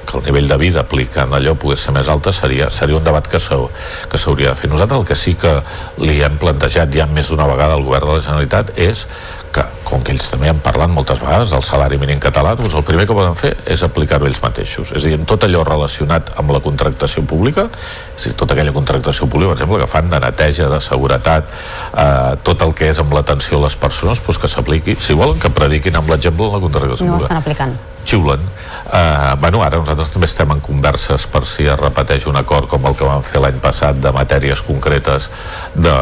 que 0.05 0.19
el 0.19 0.25
nivell 0.29 0.49
de 0.49 0.59
vida 0.61 0.83
aplicant 0.85 1.33
allò 1.37 1.55
pogués 1.59 1.85
ser 1.87 1.95
més 1.97 2.09
alta 2.13 2.33
seria, 2.33 2.71
seria 2.71 2.99
un 2.99 3.07
debat 3.07 3.29
que 3.29 3.41
s'hauria 3.41 4.53
de 4.53 4.59
fer. 4.59 4.71
Nosaltres 4.71 5.01
el 5.01 5.09
que 5.09 5.19
sí 5.19 5.35
que 5.41 5.57
li 6.03 6.21
hem 6.25 6.37
plantejat 6.41 6.93
ja 6.95 7.07
més 7.11 7.31
d'una 7.31 7.49
vegada 7.51 7.79
al 7.79 7.87
govern 7.87 8.11
de 8.11 8.19
la 8.19 8.25
Generalitat 8.25 8.75
és 8.81 9.07
que, 9.55 9.63
com 9.87 10.03
que 10.03 10.13
ells 10.15 10.27
també 10.33 10.49
han 10.51 10.59
parlat 10.63 10.91
moltes 10.91 11.21
vegades 11.23 11.53
del 11.55 11.63
salari 11.67 11.99
mínim 12.01 12.19
català, 12.23 12.57
doncs 12.59 12.75
el 12.75 12.85
primer 12.87 13.07
que 13.07 13.17
poden 13.17 13.37
fer 13.39 13.53
és 13.71 13.85
aplicar-ho 13.87 14.27
ells 14.27 14.43
mateixos. 14.43 14.91
És 14.91 15.05
a 15.05 15.13
dir, 15.13 15.19
en 15.21 15.29
tot 15.31 15.47
allò 15.47 15.63
relacionat 15.67 16.35
amb 16.41 16.51
la 16.55 16.61
contractació 16.65 17.23
pública, 17.31 17.69
és 18.17 18.27
a 18.27 18.33
dir, 18.33 18.37
tota 18.41 18.57
aquella 18.57 18.75
contractació 18.75 19.29
pública, 19.31 19.53
per 19.53 19.61
exemple, 19.61 19.81
que 19.85 19.91
fan 19.91 20.11
de 20.11 20.23
neteja, 20.27 20.69
de 20.73 20.83
seguretat, 20.83 21.57
eh, 21.93 22.35
tot 22.47 22.67
el 22.67 22.75
que 22.75 22.91
és 22.91 23.03
amb 23.03 23.15
l'atenció 23.15 23.63
a 23.63 23.67
les 23.69 23.79
persones, 23.79 24.23
doncs 24.27 24.43
que 24.43 24.51
s'apliqui. 24.51 24.99
Si 24.99 25.19
volen 25.19 25.39
que 25.39 25.53
prediquin 25.55 26.03
amb 26.03 26.11
l'exemple 26.11 26.51
la 26.51 26.63
contractació 26.63 27.07
no 27.07 27.15
pública. 27.15 27.21
No 27.21 27.29
estan 27.29 27.45
aplicant 27.45 27.77
xiulen. 28.05 28.43
Uh, 28.85 29.35
bueno, 29.41 29.63
ara 29.65 29.81
nosaltres 29.81 30.13
també 30.15 30.29
estem 30.29 30.51
en 30.55 30.61
converses 30.65 31.27
per 31.31 31.45
si 31.49 31.67
es 31.67 31.79
repeteix 31.81 32.29
un 32.31 32.37
acord 32.41 32.69
com 32.71 32.85
el 32.87 32.97
que 32.99 33.09
vam 33.09 33.25
fer 33.25 33.43
l'any 33.43 33.59
passat 33.63 33.99
de 34.01 34.13
matèries 34.15 34.63
concretes 34.63 35.31
de, 35.75 35.97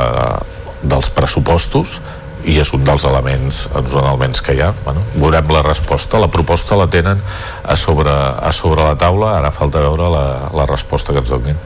dels 0.83 1.11
pressupostos 1.15 2.01
i 2.43 2.57
és 2.59 2.73
un 2.75 2.83
dels 2.83 3.05
elements, 3.07 3.65
uns 3.79 3.93
elements 3.95 4.43
que 4.43 4.57
hi 4.57 4.63
ha. 4.65 4.73
Bueno, 4.85 5.05
veurem 5.15 5.53
la 5.55 5.63
resposta, 5.63 6.19
la 6.19 6.31
proposta 6.31 6.77
la 6.77 6.89
tenen 6.91 7.23
a 7.63 7.77
sobre, 7.79 8.11
a 8.13 8.51
sobre 8.53 8.83
la 8.83 8.97
taula. 8.99 9.37
Ara 9.39 9.55
falta 9.55 9.85
veure 9.85 10.11
la, 10.11 10.25
la 10.51 10.67
resposta 10.67 11.15
que 11.15 11.23
ens 11.23 11.31
donin 11.31 11.61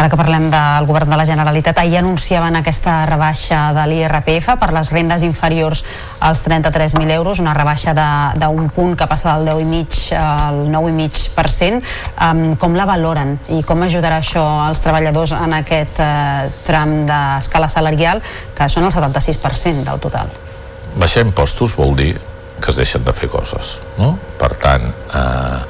Ara 0.00 0.08
que 0.08 0.16
parlem 0.16 0.46
del 0.48 0.86
govern 0.88 1.10
de 1.12 1.16
la 1.20 1.26
Generalitat, 1.28 1.76
ahir 1.76 1.98
anunciaven 2.00 2.54
aquesta 2.56 3.02
rebaixa 3.04 3.66
de 3.76 3.82
l'IRPF 3.90 4.54
per 4.56 4.70
les 4.72 4.88
rendes 4.94 5.20
inferiors 5.26 5.82
als 6.24 6.40
33.000 6.46 7.10
euros, 7.18 7.42
una 7.44 7.52
rebaixa 7.52 7.92
d'un 8.40 8.70
punt 8.72 8.94
que 8.96 9.04
passa 9.10 9.34
del 9.36 9.50
10,5 9.60 10.16
al 10.16 10.62
9,5%. 10.72 11.84
Um, 12.16 12.40
com 12.56 12.78
la 12.80 12.86
valoren 12.88 13.34
i 13.52 13.60
com 13.60 13.84
ajudarà 13.84 14.22
això 14.24 14.46
als 14.70 14.80
treballadors 14.80 15.34
en 15.36 15.52
aquest 15.58 16.00
uh, 16.00 16.48
tram 16.64 17.02
d'escala 17.04 17.68
salarial, 17.68 18.24
que 18.56 18.70
són 18.72 18.88
el 18.88 18.96
76% 18.96 19.84
del 19.84 20.00
total? 20.00 20.32
Baixar 20.96 21.26
impostos 21.28 21.76
vol 21.76 21.92
dir 22.00 22.14
que 22.60 22.72
es 22.72 22.80
deixen 22.80 23.04
de 23.04 23.12
fer 23.16 23.28
coses 23.32 23.78
no? 23.98 24.14
per 24.40 24.50
tant 24.60 24.82
eh, 25.16 25.60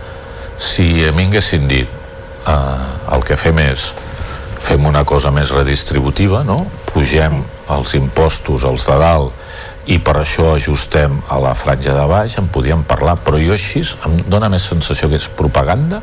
si 0.59 0.87
a 1.07 1.13
mi 1.15 1.29
haguessin 1.29 1.69
dit 1.71 1.91
eh, 1.91 3.15
el 3.15 3.27
que 3.27 3.39
fem 3.39 3.59
és 3.63 3.91
fem 4.61 4.87
una 4.87 5.05
cosa 5.09 5.33
més 5.35 5.53
redistributiva 5.55 6.45
no? 6.45 6.59
pugem 6.93 7.41
sí. 7.41 7.47
els 7.77 7.95
impostos 7.99 8.67
els 8.69 8.87
de 8.87 8.99
dalt 9.01 9.41
i 9.91 9.99
per 10.05 10.21
això 10.21 10.53
ajustem 10.55 11.17
a 11.33 11.41
la 11.43 11.55
franja 11.59 11.95
de 11.97 12.07
baix 12.07 12.37
en 12.39 12.51
podíem 12.53 12.85
parlar, 12.87 13.17
però 13.25 13.41
jo 13.41 13.55
així 13.57 13.83
em 14.07 14.21
dóna 14.29 14.51
més 14.53 14.69
sensació 14.69 15.09
que 15.11 15.19
és 15.19 15.29
propaganda 15.35 16.03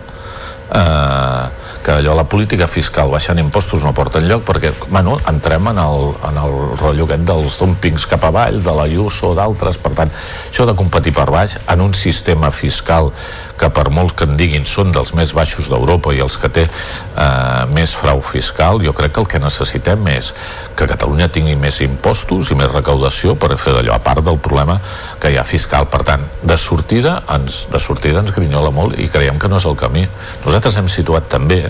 eh, 0.73 1.43
que 1.83 1.93
allò 1.93 2.15
la 2.17 2.25
política 2.27 2.67
fiscal 2.67 3.11
baixant 3.13 3.39
impostos 3.39 3.85
no 3.85 3.93
porta 3.95 4.19
enlloc 4.19 4.43
perquè 4.49 4.73
bueno, 4.89 5.15
entrem 5.29 5.69
en 5.71 5.79
el, 5.79 6.09
en 6.29 6.39
el 6.41 6.55
rotllo 6.81 7.07
aquest 7.07 7.27
dels 7.29 7.59
dumpings 7.61 8.07
cap 8.11 8.25
avall 8.27 8.59
de 8.63 8.73
la 8.75 8.87
IUSO 8.91 9.31
o 9.31 9.35
d'altres, 9.37 9.79
per 9.79 9.93
tant 9.95 10.11
això 10.11 10.67
de 10.67 10.75
competir 10.75 11.13
per 11.15 11.29
baix 11.31 11.55
en 11.67 11.85
un 11.85 11.95
sistema 11.95 12.51
fiscal 12.51 13.13
que 13.57 13.69
per 13.73 13.87
molt 13.93 14.15
que 14.17 14.27
en 14.29 14.37
diguin 14.39 14.65
són 14.69 14.93
dels 14.95 15.13
més 15.17 15.33
baixos 15.35 15.69
d'Europa 15.71 16.13
i 16.15 16.21
els 16.23 16.37
que 16.39 16.49
té 16.53 16.65
eh, 16.67 17.63
més 17.73 17.95
frau 17.97 18.21
fiscal, 18.21 18.81
jo 18.85 18.93
crec 18.97 19.15
que 19.15 19.23
el 19.23 19.29
que 19.33 19.41
necessitem 19.43 20.07
és 20.13 20.33
que 20.77 20.89
Catalunya 20.89 21.29
tingui 21.33 21.57
més 21.59 21.81
impostos 21.85 22.51
i 22.53 22.57
més 22.59 22.71
recaudació 22.71 23.35
per 23.39 23.55
fer 23.57 23.75
d'allò, 23.75 23.97
a 23.97 24.03
part 24.03 24.23
del 24.25 24.39
problema 24.39 24.79
que 25.21 25.33
hi 25.33 25.37
ha 25.41 25.45
fiscal. 25.47 25.89
Per 25.91 26.03
tant, 26.07 26.23
de 26.43 26.57
sortida 26.61 27.19
ens, 27.33 27.65
de 27.71 27.81
sortida 27.81 28.23
ens 28.23 28.33
grinyola 28.35 28.71
molt 28.73 28.97
i 29.01 29.09
creiem 29.11 29.41
que 29.41 29.49
no 29.51 29.61
és 29.61 29.67
el 29.69 29.77
camí. 29.79 30.07
Nosaltres 30.45 30.77
hem 30.77 30.89
situat 30.91 31.29
també 31.31 31.63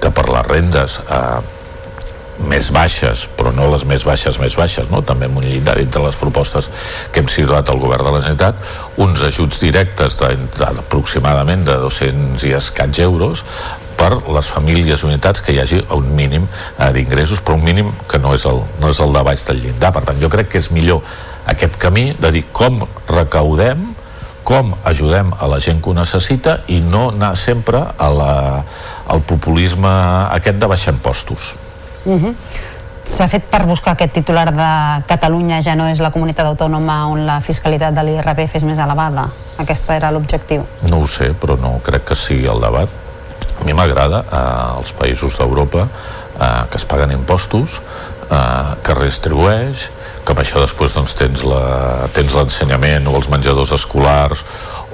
que 0.00 0.10
per 0.12 0.26
les 0.28 0.46
rendes 0.50 0.98
eh, 1.06 1.53
més 2.50 2.70
baixes, 2.74 3.28
però 3.38 3.52
no 3.54 3.68
les 3.70 3.84
més 3.86 4.04
baixes, 4.06 4.38
més 4.42 4.56
baixes, 4.58 4.90
no? 4.90 5.02
també 5.06 5.28
amb 5.28 5.38
un 5.38 5.46
llindar 5.46 5.76
entre 5.80 6.02
les 6.04 6.18
propostes 6.18 6.70
que 7.12 7.22
hem 7.22 7.30
situat 7.30 7.70
al 7.70 7.80
govern 7.82 8.06
de 8.06 8.12
la 8.14 8.20
Generalitat, 8.24 8.58
uns 9.04 9.22
ajuts 9.22 9.62
directes 9.62 10.18
d'aproximadament 10.18 11.64
de 11.68 11.78
200 11.84 12.46
i 12.48 12.54
escaig 12.58 13.00
euros 13.06 13.44
per 13.94 14.10
les 14.34 14.48
famílies 14.50 15.04
unitats 15.06 15.42
que 15.44 15.54
hi 15.54 15.60
hagi 15.62 15.80
un 15.94 16.10
mínim 16.18 16.48
eh, 16.50 16.90
d'ingressos, 16.94 17.40
però 17.40 17.58
un 17.58 17.64
mínim 17.66 17.92
que 18.10 18.18
no 18.18 18.34
és, 18.34 18.46
el, 18.50 18.64
no 18.82 18.90
és 18.90 19.00
el 19.00 19.14
de 19.14 19.22
baix 19.26 19.46
del 19.46 19.62
llindar. 19.62 19.92
Per 19.94 20.02
tant, 20.08 20.18
jo 20.20 20.30
crec 20.32 20.50
que 20.50 20.62
és 20.62 20.72
millor 20.74 21.04
aquest 21.50 21.78
camí 21.78 22.10
de 22.18 22.32
dir 22.34 22.46
com 22.52 22.82
recaudem 23.10 23.92
com 24.44 24.74
ajudem 24.84 25.30
a 25.40 25.46
la 25.48 25.58
gent 25.64 25.80
que 25.80 25.88
ho 25.88 25.94
necessita 25.96 26.58
i 26.68 26.82
no 26.84 27.06
anar 27.14 27.32
sempre 27.40 27.80
a 27.80 28.08
la, 28.12 28.32
al 29.08 29.22
populisme 29.24 29.92
aquest 30.36 30.60
de 30.60 30.68
baixar 30.68 30.92
impostos. 30.98 31.54
Uh 32.04 32.22
-huh. 32.22 32.34
S'ha 33.04 33.26
fet 33.28 33.44
per 33.44 33.66
buscar 33.66 33.92
aquest 33.92 34.12
titular 34.12 34.48
de 34.52 35.04
Catalunya 35.06 35.60
ja 35.60 35.74
no 35.74 35.86
és 35.86 36.00
la 36.00 36.10
comunitat 36.10 36.46
autònoma 36.46 37.06
on 37.06 37.26
la 37.26 37.40
fiscalitat 37.40 37.92
de 37.94 38.02
l'IRPF 38.02 38.54
és 38.54 38.64
més 38.64 38.78
elevada? 38.78 39.28
Aquest 39.58 39.90
era 39.90 40.10
l'objectiu? 40.10 40.64
No 40.88 41.02
ho 41.02 41.06
sé, 41.06 41.34
però 41.40 41.58
no 41.60 41.80
crec 41.84 42.04
que 42.04 42.14
sigui 42.14 42.46
el 42.46 42.60
debat. 42.60 42.88
A 43.60 43.64
mi 43.64 43.72
m'agrada 43.72 44.24
eh, 44.24 44.78
als 44.78 44.92
països 44.92 45.36
d'Europa 45.36 45.88
eh, 46.40 46.64
que 46.70 46.76
es 46.76 46.84
paguen 46.84 47.12
impostos, 47.12 47.82
eh, 48.30 48.74
que 48.82 48.94
redistribueix, 48.94 49.90
que 50.24 50.32
amb 50.32 50.40
això 50.40 50.62
després 50.62 50.94
doncs, 50.96 51.14
tens 51.20 51.44
l'ensenyament 52.36 53.08
o 53.10 53.14
els 53.18 53.28
menjadors 53.32 53.74
escolars 53.76 54.44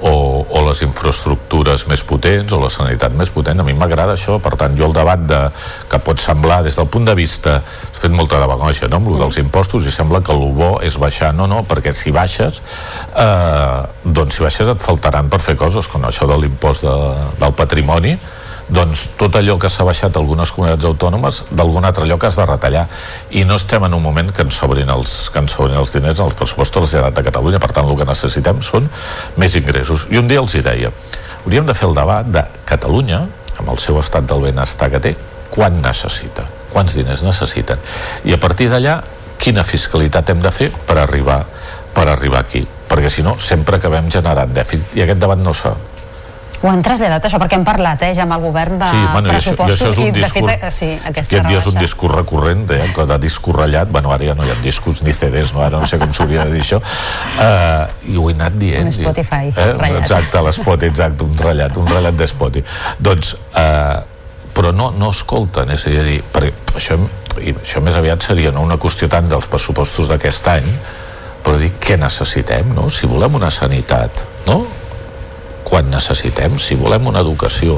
o, 0.01 0.11
o 0.43 0.63
les 0.65 0.81
infraestructures 0.83 1.85
més 1.87 2.03
potents 2.07 2.51
o 2.55 2.59
la 2.61 2.71
sanitat 2.73 3.13
més 3.15 3.31
potent, 3.33 3.61
a 3.61 3.65
mi 3.65 3.75
m'agrada 3.77 4.17
això 4.17 4.39
per 4.43 4.55
tant 4.59 4.75
jo 4.77 4.89
el 4.89 4.95
debat 4.97 5.23
de, 5.29 5.41
que 5.91 6.01
pot 6.03 6.19
semblar 6.19 6.61
des 6.65 6.79
del 6.79 6.89
punt 6.91 7.07
de 7.07 7.15
vista, 7.17 7.59
has 7.61 8.01
fet 8.01 8.13
molta 8.15 8.41
demagogia 8.41 8.89
no? 8.91 8.99
amb 8.99 9.13
el 9.13 9.21
dels 9.21 9.39
impostos 9.43 9.87
i 9.87 9.93
sembla 9.93 10.23
que 10.25 10.35
el 10.35 10.43
bo 10.57 10.73
és 10.83 10.97
baixar, 11.01 11.31
no, 11.37 11.47
no, 11.47 11.63
perquè 11.69 11.93
si 11.95 12.13
baixes 12.15 12.61
eh, 13.15 13.81
doncs 14.03 14.39
si 14.39 14.45
baixes 14.45 14.73
et 14.73 14.83
faltaran 14.83 15.29
per 15.31 15.41
fer 15.43 15.55
coses, 15.59 15.87
com 15.87 16.03
això 16.09 16.27
de 16.29 16.39
l'impost 16.43 16.87
de, 16.87 16.97
del 17.39 17.55
patrimoni 17.57 18.17
doncs 18.71 19.09
tot 19.19 19.35
allò 19.35 19.57
que 19.59 19.69
s'ha 19.69 19.83
baixat 19.83 20.15
algunes 20.15 20.51
comunitats 20.55 20.87
autònomes 20.87 21.41
d'algun 21.51 21.85
altre 21.85 22.05
lloc 22.07 22.23
has 22.23 22.37
de 22.39 22.45
retallar. 22.47 22.85
I 23.35 23.43
no 23.43 23.57
estem 23.59 23.83
en 23.83 23.97
un 23.97 24.03
moment 24.03 24.31
que 24.31 24.45
ens 24.47 24.55
sobrin 24.55 24.89
els, 24.89 25.29
que 25.29 25.43
ens 25.43 25.51
sobrin 25.57 25.75
els 25.77 25.91
diners 25.91 26.21
als 26.23 26.37
pressupostos 26.39 26.79
de 26.79 26.85
la 26.85 26.91
Generalitat 26.91 27.19
de 27.19 27.27
Catalunya. 27.27 27.59
Per 27.59 27.71
tant 27.75 27.89
el 27.89 27.99
que 27.99 28.07
necessitem 28.07 28.63
són 28.63 28.87
més 29.37 29.59
ingressos. 29.59 30.07
I 30.09 30.21
un 30.23 30.31
dia 30.31 30.39
els 30.39 30.55
hi 30.55 30.63
deia 30.63 30.93
hauríem 31.41 31.67
de 31.67 31.75
fer 31.75 31.89
el 31.89 31.97
debat 31.97 32.27
de 32.31 32.45
Catalunya 32.69 33.25
amb 33.59 33.73
el 33.73 33.79
seu 33.81 33.99
estat 33.99 34.27
del 34.29 34.45
benestar 34.47 34.89
que 34.93 35.01
té 35.03 35.15
quan 35.51 35.81
necessita, 35.83 36.45
quants 36.71 36.95
diners 36.95 37.25
necessiten. 37.27 37.81
I 38.23 38.37
a 38.37 38.39
partir 38.39 38.69
d'allà 38.71 39.01
quina 39.41 39.65
fiscalitat 39.67 40.29
hem 40.31 40.41
de 40.41 40.51
fer 40.53 40.69
per 40.87 41.01
arribar 41.01 41.41
per 41.91 42.07
arribar 42.07 42.39
aquí, 42.39 42.63
perquè 42.87 43.09
si 43.11 43.23
no 43.23 43.35
sempre 43.35 43.75
acabem 43.75 44.07
generant 44.11 44.53
dèficit. 44.55 44.95
I 44.95 45.03
aquest 45.03 45.19
debat 45.19 45.39
no 45.41 45.51
es 45.51 45.59
fa 45.59 45.75
ho 46.61 46.69
han 46.69 46.83
traslladat 46.85 47.25
això 47.25 47.39
perquè 47.41 47.57
hem 47.57 47.63
parlat 47.65 48.03
eh, 48.05 48.11
ja 48.15 48.25
amb 48.27 48.35
el 48.35 48.43
govern 48.43 48.77
de 48.81 48.89
sí, 48.91 48.99
bueno, 49.13 49.31
pressupostos 49.33 49.81
i, 49.81 49.85
això, 49.85 49.89
i, 49.89 49.91
això 49.91 50.03
i 50.03 50.11
de 50.11 50.19
discurs, 50.19 50.51
fet, 50.51 50.65
eh, 50.67 50.71
sí, 50.75 50.89
aquesta 50.93 51.39
aquest 51.39 51.47
dia 51.49 51.61
és 51.61 51.69
un 51.71 51.79
discurs 51.79 52.15
recurrent 52.15 52.65
eh, 52.75 52.81
que 52.95 53.05
de 53.09 53.17
discorrellat, 53.25 53.91
bueno 53.93 54.13
ara 54.13 54.29
ja 54.29 54.35
no 54.37 54.45
hi 54.45 54.53
ha 54.53 54.57
discos 54.61 55.01
ni 55.05 55.15
CDs, 55.17 55.55
no? 55.55 55.63
ara 55.65 55.81
no 55.81 55.89
sé 55.89 55.97
com 56.01 56.13
s'hauria 56.13 56.45
de 56.45 56.55
dir 56.57 56.61
això 56.61 56.81
uh, 56.81 57.85
i 58.05 58.17
ho 58.17 58.27
he 58.29 58.35
anat 58.37 58.57
dient 58.61 58.89
un 58.89 58.93
Spotify 58.93 59.49
eh? 59.49 59.71
ratllat 59.73 60.05
exacte, 60.05 60.43
l'Spot, 60.47 60.85
exacte, 60.85 61.25
un 61.25 61.37
ratllat 61.39 61.79
un 61.81 61.89
ratllat 61.89 62.19
de 62.19 62.29
Spotify 62.29 62.97
doncs 63.01 63.33
uh, 63.51 64.01
però 64.53 64.73
no, 64.75 64.91
no 64.93 65.09
escolten 65.15 65.71
és 65.73 65.87
a 65.87 66.03
dir, 66.05 66.19
perquè 66.33 66.77
això, 66.77 66.99
i 67.41 67.55
això 67.55 67.81
més 67.81 67.97
aviat 67.97 68.21
seria 68.27 68.51
no 68.53 68.65
una 68.67 68.77
qüestió 68.81 69.09
tant 69.09 69.29
dels 69.31 69.47
pressupostos 69.49 70.11
d'aquest 70.11 70.51
any 70.53 70.69
però 71.41 71.57
dir 71.57 71.71
què 71.81 71.97
necessitem 71.97 72.75
no? 72.75 72.85
si 72.93 73.09
volem 73.09 73.39
una 73.39 73.49
sanitat 73.49 74.25
no? 74.45 74.61
Quan 75.71 75.87
necessitem, 75.87 76.57
si 76.59 76.75
volem 76.75 77.07
una 77.07 77.21
educació, 77.23 77.77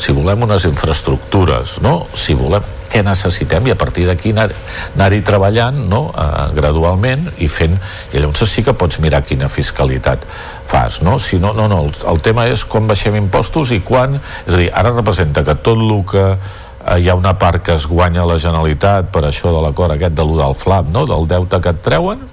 si 0.00 0.16
volem 0.16 0.46
unes 0.46 0.64
infraestructures, 0.64 1.76
no? 1.84 2.06
si 2.16 2.32
volem 2.38 2.64
què 2.94 3.02
necessitem 3.04 3.66
i 3.66 3.72
a 3.74 3.76
partir 3.76 4.06
d'aquí 4.06 4.30
anar-hi 4.30 4.54
anar 4.94 5.20
treballant 5.26 5.80
no? 5.90 6.06
uh, 6.14 6.46
gradualment 6.54 7.26
i 7.42 7.48
fent 7.50 7.74
i 8.12 8.20
llavors 8.22 8.44
sí 8.48 8.62
que 8.64 8.76
pots 8.78 9.00
mirar 9.02 9.24
quina 9.26 9.50
fiscalitat 9.50 10.24
fas, 10.64 11.00
no? 11.02 11.18
Si 11.18 11.40
no, 11.42 11.52
no, 11.58 11.66
no, 11.68 11.82
el, 11.84 11.94
el 12.12 12.20
tema 12.24 12.46
és 12.48 12.64
quan 12.64 12.86
baixem 12.88 13.18
impostos 13.18 13.74
i 13.74 13.80
quan, 13.84 14.14
és 14.46 14.54
a 14.54 14.60
dir, 14.60 14.70
ara 14.72 14.94
representa 14.94 15.42
que 15.44 15.56
tot 15.58 15.80
el 15.80 15.96
que 16.08 16.24
eh, 16.30 16.98
hi 17.02 17.10
ha 17.10 17.18
una 17.18 17.34
part 17.40 17.64
que 17.66 17.74
es 17.74 17.88
guanya 17.90 18.24
la 18.28 18.38
Generalitat 18.38 19.10
per 19.12 19.26
això 19.26 19.52
de 19.52 19.64
l'acord 19.64 19.96
aquest 19.96 20.14
de 20.14 20.24
l'1 20.24 20.40
del 20.44 20.56
FLAP, 20.62 20.94
no? 20.94 21.04
del 21.10 21.26
deute 21.34 21.60
que 21.60 21.74
et 21.74 21.82
treuen 21.84 22.30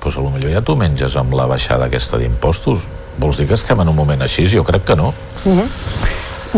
doncs 0.00 0.16
potser 0.16 0.52
ja 0.54 0.64
t'ho 0.64 0.74
menges 0.80 1.16
amb 1.20 1.36
la 1.36 1.46
baixada 1.46 1.86
aquesta 1.86 2.18
d'impostos 2.18 2.88
vols 3.20 3.40
dir 3.40 3.46
que 3.48 3.58
estem 3.58 3.80
en 3.82 3.92
un 3.92 3.96
moment 3.96 4.24
així? 4.24 4.46
Jo 4.48 4.64
crec 4.64 4.84
que 4.88 4.96
no. 4.96 5.12
Uh 5.44 5.58
-huh. 5.58 5.68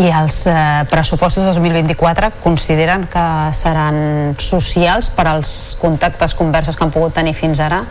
I 0.01 0.09
els 0.09 0.47
eh, 0.47 0.87
pressupostos 0.89 1.45
2024 1.45 2.31
consideren 2.43 3.07
que 3.13 3.53
seran 3.53 4.35
socials 4.39 5.11
per 5.11 5.27
als 5.29 5.77
contactes, 5.81 6.35
converses 6.35 6.77
que 6.77 6.85
han 6.85 6.91
pogut 6.91 7.13
tenir 7.13 7.35
fins 7.35 7.61
ara? 7.61 7.83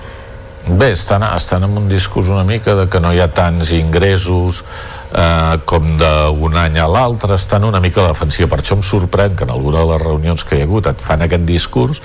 Bé, 0.68 0.92
estan, 0.92 1.24
estan 1.36 1.64
en 1.64 1.78
un 1.78 1.88
discurs 1.90 2.30
una 2.30 2.44
mica 2.44 2.74
de 2.76 2.88
que 2.90 3.00
no 3.00 3.14
hi 3.14 3.20
ha 3.20 3.28
tants 3.28 3.72
ingressos 3.72 4.64
eh, 5.12 5.60
com 5.66 5.96
d'un 6.00 6.58
any 6.58 6.78
a 6.80 6.88
l'altre 6.88 7.36
estan 7.36 7.66
una 7.68 7.80
mica 7.84 8.02
a 8.02 8.08
la 8.08 8.14
defensiva 8.16 8.50
per 8.52 8.62
això 8.62 8.78
em 8.78 8.84
sorprèn 8.86 9.36
que 9.36 9.46
en 9.48 9.54
alguna 9.54 9.84
de 9.84 9.92
les 9.92 10.02
reunions 10.04 10.46
que 10.48 10.58
hi 10.58 10.64
ha 10.64 10.68
hagut 10.70 10.88
et 10.92 11.02
fan 11.04 11.26
aquest 11.26 11.46
discurs 11.48 12.02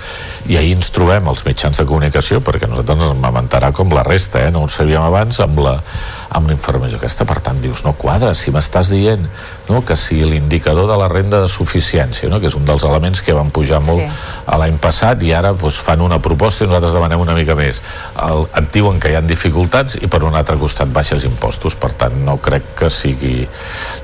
i 0.47 0.57
ahir 0.59 0.75
ens 0.77 0.91
trobem 0.95 1.27
els 1.31 1.43
mitjans 1.47 1.79
de 1.79 1.85
comunicació 1.87 2.41
perquè 2.45 2.69
nosaltres 2.69 3.01
ens 3.09 3.23
lamentarà 3.23 3.71
com 3.75 3.93
la 3.95 4.03
resta 4.07 4.43
eh? 4.45 4.51
no 4.51 4.65
ho 4.65 4.71
sabíem 4.71 5.03
abans 5.03 5.39
amb 5.43 5.61
la, 5.63 5.77
amb 6.29 6.49
la 6.49 6.55
informació 6.55 6.99
aquesta, 6.99 7.25
per 7.27 7.39
tant 7.43 7.61
dius, 7.63 7.83
no 7.85 7.95
quadra 7.99 8.33
si 8.37 8.51
m'estàs 8.51 8.91
dient 8.93 9.27
no, 9.69 9.81
que 9.85 9.95
si 9.99 10.19
l'indicador 10.23 10.89
de 10.89 10.97
la 10.99 11.09
renda 11.11 11.41
de 11.43 11.51
suficiència 11.51 12.29
no, 12.31 12.41
que 12.43 12.51
és 12.51 12.57
un 12.59 12.65
dels 12.67 12.83
elements 12.87 13.21
que 13.23 13.35
van 13.35 13.51
pujar 13.53 13.81
molt 13.87 14.03
sí. 14.03 14.09
a 14.45 14.59
l'any 14.59 14.79
passat 14.83 15.23
i 15.23 15.33
ara 15.35 15.53
doncs, 15.53 15.79
fan 15.83 16.03
una 16.03 16.19
proposta 16.23 16.65
i 16.65 16.69
nosaltres 16.69 16.95
demanem 16.95 17.23
una 17.23 17.35
mica 17.37 17.55
més 17.57 17.81
El, 18.23 18.47
et 18.57 18.69
diuen 18.73 18.99
que 18.99 19.11
hi 19.11 19.17
ha 19.17 19.23
dificultats 19.25 19.97
i 20.01 20.09
per 20.11 20.23
un 20.27 20.35
altre 20.35 20.57
costat 20.59 20.91
baixes 20.93 21.25
impostos 21.27 21.75
per 21.79 21.93
tant 21.97 22.15
no 22.25 22.37
crec 22.43 22.73
que 22.77 22.89
sigui 22.97 23.47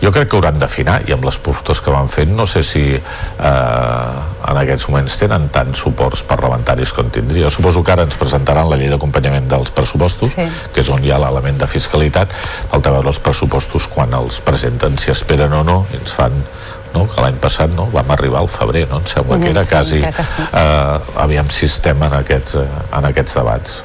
jo 0.01 0.11
crec 0.13 0.29
que 0.29 0.37
hauran 0.37 0.59
d'afinar 0.61 1.01
i 1.07 1.15
amb 1.15 1.25
les 1.25 1.39
propostes 1.41 1.81
que 1.83 1.93
van 1.93 2.09
fent 2.11 2.33
no 2.37 2.45
sé 2.49 2.63
si 2.65 2.83
eh, 2.93 4.13
en 4.43 4.59
aquests 4.61 4.87
moments 4.89 5.17
tenen 5.19 5.49
tants 5.53 5.83
suports 5.85 6.23
parlamentaris 6.27 6.93
com 6.93 7.09
tindria. 7.13 7.51
Suposo 7.53 7.83
que 7.83 7.93
ara 7.95 8.05
ens 8.07 8.17
presentaran 8.19 8.69
la 8.69 8.77
llei 8.79 8.91
d'acompanyament 8.91 9.47
dels 9.49 9.71
pressupostos, 9.75 10.35
sí. 10.35 10.47
que 10.73 10.83
és 10.83 10.89
on 10.93 11.03
hi 11.03 11.11
ha 11.13 11.19
l'element 11.21 11.59
de 11.59 11.69
fiscalitat 11.69 12.33
falta 12.71 12.93
veure 12.93 13.11
els 13.11 13.21
pressupostos 13.23 13.87
quan 13.91 14.13
els 14.17 14.39
presenten 14.45 14.97
si 15.01 15.11
esperen 15.13 15.53
o 15.53 15.63
no 15.67 15.77
ens 15.93 16.15
fan 16.15 16.35
no? 16.93 17.05
que 17.09 17.21
l'any 17.23 17.39
passat 17.41 17.73
no? 17.77 17.87
vam 17.93 18.11
arribar 18.15 18.43
al 18.43 18.51
febrer 18.51 18.85
no? 18.89 19.01
em 19.01 19.07
sembla 19.09 19.39
que 19.41 19.51
era 19.53 19.65
quasi 19.67 20.01
que 20.03 20.27
sí. 20.27 20.45
eh, 20.45 21.23
aviam 21.25 21.49
sistema 21.53 22.09
en 22.11 22.19
aquests, 22.21 22.59
eh, 22.61 22.67
en 22.99 23.09
aquests 23.11 23.39
debats 23.39 23.81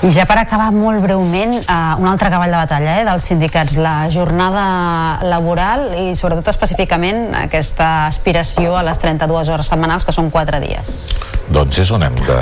i 0.00 0.08
ja 0.14 0.24
per 0.24 0.38
acabar 0.40 0.70
molt 0.72 1.02
breument, 1.04 1.58
eh, 1.60 1.74
un 2.00 2.08
altre 2.08 2.30
cavall 2.32 2.54
de 2.54 2.56
batalla 2.56 2.94
eh, 3.00 3.04
dels 3.04 3.26
sindicats, 3.28 3.76
la 3.76 4.08
jornada 4.08 5.20
laboral 5.28 5.90
i 6.00 6.14
sobretot 6.16 6.48
específicament 6.48 7.34
aquesta 7.36 8.06
aspiració 8.06 8.78
a 8.78 8.86
les 8.86 9.02
32 9.02 9.52
hores 9.52 9.68
setmanals 9.68 10.08
que 10.08 10.16
són 10.16 10.32
4 10.32 10.62
dies. 10.64 10.96
Doncs 11.52 11.82
és 11.84 11.92
on 11.92 12.08
hem 12.08 12.16
de 12.24 12.40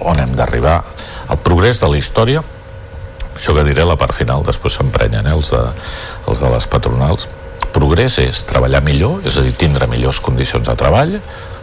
on 0.00 0.22
hem 0.22 0.30
d'arribar. 0.38 0.78
El 1.28 1.42
progrés 1.44 1.82
de 1.82 1.90
la 1.90 1.98
història 1.98 2.44
això 3.34 3.54
que 3.56 3.64
diré 3.64 3.86
la 3.88 3.96
part 3.96 4.12
final, 4.12 4.42
després 4.44 4.74
s'emprenyen 4.76 5.26
eh, 5.26 5.34
els, 5.34 5.50
de, 5.54 5.62
els 6.28 6.42
de 6.44 6.50
les 6.54 6.66
patronals. 6.70 7.26
Progrés 7.74 8.18
és 8.22 8.44
treballar 8.46 8.82
millor, 8.84 9.24
és 9.26 9.38
a 9.38 9.44
dir, 9.46 9.54
tindre 9.56 9.86
millors 9.90 10.20
condicions 10.20 10.66
de 10.66 10.74
treball, 10.78 11.18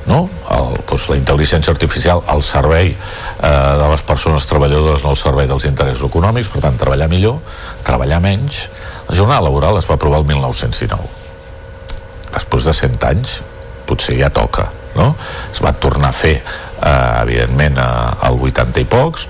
no? 0.07 0.23
El, 0.55 0.77
doncs, 0.87 1.07
la 1.11 1.17
intel·ligència 1.19 1.73
artificial 1.73 2.23
al 2.31 2.41
servei 2.45 2.93
eh, 2.93 3.51
de 3.81 3.89
les 3.91 4.03
persones 4.07 4.47
treballadores, 4.49 5.03
no 5.03 5.13
al 5.13 5.19
servei 5.19 5.49
dels 5.49 5.67
interessos 5.69 6.07
econòmics, 6.09 6.49
per 6.53 6.63
tant, 6.65 6.79
treballar 6.79 7.09
millor, 7.11 7.39
treballar 7.87 8.21
menys. 8.23 8.65
La 9.09 9.19
jornada 9.19 9.45
laboral 9.47 9.79
es 9.79 9.89
va 9.89 9.97
aprovar 9.99 10.23
el 10.23 10.29
1919. 10.31 11.11
Després 12.33 12.67
de 12.67 12.75
100 12.75 13.07
anys, 13.07 13.39
potser 13.87 14.17
ja 14.19 14.31
toca, 14.33 14.67
no? 14.97 15.13
Es 15.51 15.63
va 15.63 15.75
tornar 15.75 16.11
a 16.11 16.17
fer, 16.17 16.37
eh, 16.41 17.23
evidentment, 17.23 17.79
al 17.79 18.39
80 18.39 18.83
i 18.83 18.87
pocs, 18.89 19.27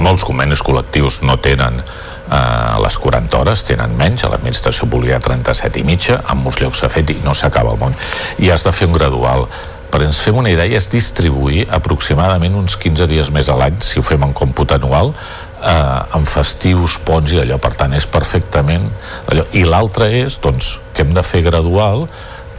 molts 0.00 0.24
convenis 0.24 0.62
col·lectius 0.64 1.20
no 1.26 1.36
tenen 1.42 1.80
eh, 1.80 2.76
les 2.82 2.96
40 2.98 3.40
hores, 3.40 3.64
tenen 3.68 3.96
menys, 3.98 4.24
a 4.24 4.30
l'administració 4.32 4.88
volia 4.90 5.20
37 5.20 5.80
i 5.80 5.84
mitja, 5.86 6.20
en 6.30 6.40
molts 6.44 6.60
llocs 6.62 6.80
s'ha 6.80 6.90
fet 6.92 7.12
i 7.12 7.18
no 7.24 7.34
s'acaba 7.34 7.74
el 7.74 7.80
món. 7.80 7.96
I 8.38 8.52
has 8.54 8.64
de 8.66 8.72
fer 8.72 8.88
un 8.88 8.96
gradual. 8.96 9.46
Per 9.90 10.02
ens 10.06 10.20
fem 10.22 10.36
una 10.38 10.50
idea 10.52 10.78
és 10.78 10.88
distribuir 10.92 11.66
aproximadament 11.74 12.54
uns 12.58 12.76
15 12.80 13.08
dies 13.10 13.30
més 13.34 13.50
a 13.50 13.58
l'any, 13.58 13.80
si 13.82 13.98
ho 13.98 14.06
fem 14.06 14.22
en 14.22 14.34
còmput 14.36 14.76
anual, 14.76 15.14
eh, 15.60 16.16
en 16.16 16.26
festius, 16.26 16.98
ponts 17.04 17.34
i 17.34 17.40
allò, 17.42 17.58
per 17.58 17.74
tant 17.78 17.94
és 17.98 18.06
perfectament 18.06 18.86
allò. 19.26 19.46
I 19.52 19.64
l'altre 19.66 20.10
és, 20.22 20.38
doncs, 20.42 20.78
que 20.94 21.02
hem 21.02 21.16
de 21.16 21.26
fer 21.26 21.42
gradual 21.46 22.06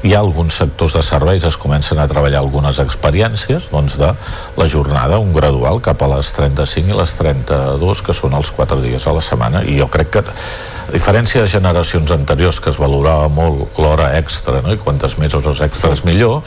hi 0.01 0.15
ha 0.15 0.19
alguns 0.19 0.55
sectors 0.57 0.95
de 0.97 1.01
serveis 1.05 1.43
es 1.45 1.57
comencen 1.61 1.99
a 2.01 2.07
treballar 2.09 2.39
algunes 2.41 2.79
experiències 2.81 3.67
doncs 3.69 3.99
de 4.01 4.09
la 4.57 4.67
jornada, 4.67 5.19
un 5.21 5.33
gradual 5.33 5.77
cap 5.85 6.01
a 6.01 6.09
les 6.15 6.31
35 6.33 6.89
i 6.89 6.97
les 6.97 7.13
32 7.19 8.01
que 8.07 8.15
són 8.17 8.33
els 8.37 8.49
4 8.57 8.79
dies 8.81 9.05
a 9.05 9.13
la 9.13 9.21
setmana 9.21 9.61
i 9.61 9.77
jo 9.77 9.85
crec 9.93 10.09
que 10.15 10.23
a 10.25 10.91
diferència 10.91 11.43
de 11.43 11.51
generacions 11.53 12.11
anteriors 12.17 12.59
que 12.59 12.73
es 12.73 12.81
valorava 12.81 13.29
molt 13.29 13.77
l'hora 13.77 14.15
extra 14.17 14.63
no? 14.65 14.73
i 14.73 14.81
quantes 14.81 15.19
més 15.21 15.37
hores 15.37 15.61
extres 15.61 16.01
millor 16.07 16.41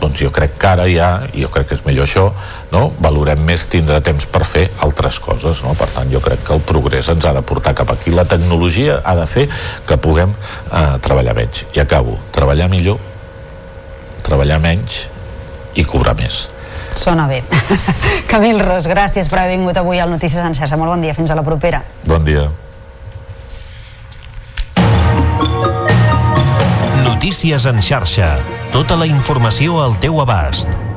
doncs 0.00 0.22
jo 0.22 0.30
crec 0.34 0.56
que 0.60 0.70
ara 0.70 0.86
ja, 0.90 1.10
i 1.32 1.42
jo 1.44 1.50
crec 1.52 1.70
que 1.70 1.78
és 1.78 1.84
millor 1.86 2.08
això, 2.08 2.26
no? 2.72 2.88
valorem 3.04 3.40
més 3.46 3.66
tindre 3.70 4.00
temps 4.04 4.26
per 4.30 4.44
fer 4.48 4.66
altres 4.84 5.20
coses, 5.22 5.62
no? 5.66 5.74
per 5.78 5.90
tant 5.94 6.10
jo 6.12 6.22
crec 6.24 6.44
que 6.46 6.56
el 6.56 6.64
progrés 6.64 7.10
ens 7.12 7.26
ha 7.26 7.34
de 7.36 7.42
portar 7.42 7.74
cap 7.78 7.90
aquí, 7.94 8.14
la 8.14 8.26
tecnologia 8.28 9.00
ha 9.04 9.16
de 9.18 9.26
fer 9.30 9.48
que 9.88 10.00
puguem 10.00 10.34
eh, 10.34 10.84
treballar 11.04 11.36
menys, 11.38 11.64
i 11.74 11.82
acabo, 11.84 12.18
treballar 12.34 12.70
millor 12.72 13.00
treballar 14.28 14.60
menys 14.60 15.06
i 15.78 15.84
cobrar 15.88 16.16
més 16.18 16.48
Sona 16.98 17.28
bé. 17.30 17.42
Camil 18.30 18.58
Ros, 18.64 18.88
gràcies 18.90 19.28
per 19.30 19.38
haver 19.42 19.54
vingut 19.54 19.76
avui 19.78 20.00
al 20.02 20.10
Notícies 20.10 20.42
en 20.42 20.56
xarxa. 20.56 20.78
Molt 20.80 20.90
bon 20.96 21.04
dia, 21.04 21.14
fins 21.14 21.30
a 21.30 21.36
la 21.38 21.44
propera. 21.46 21.84
Bon 22.08 22.24
dia. 22.26 22.48
Notícies 27.06 27.68
en 27.70 27.82
xarxa. 27.84 28.32
Tota 28.72 28.98
la 29.00 29.06
informació 29.08 29.80
al 29.80 29.96
teu 30.02 30.20
abast. 30.20 30.87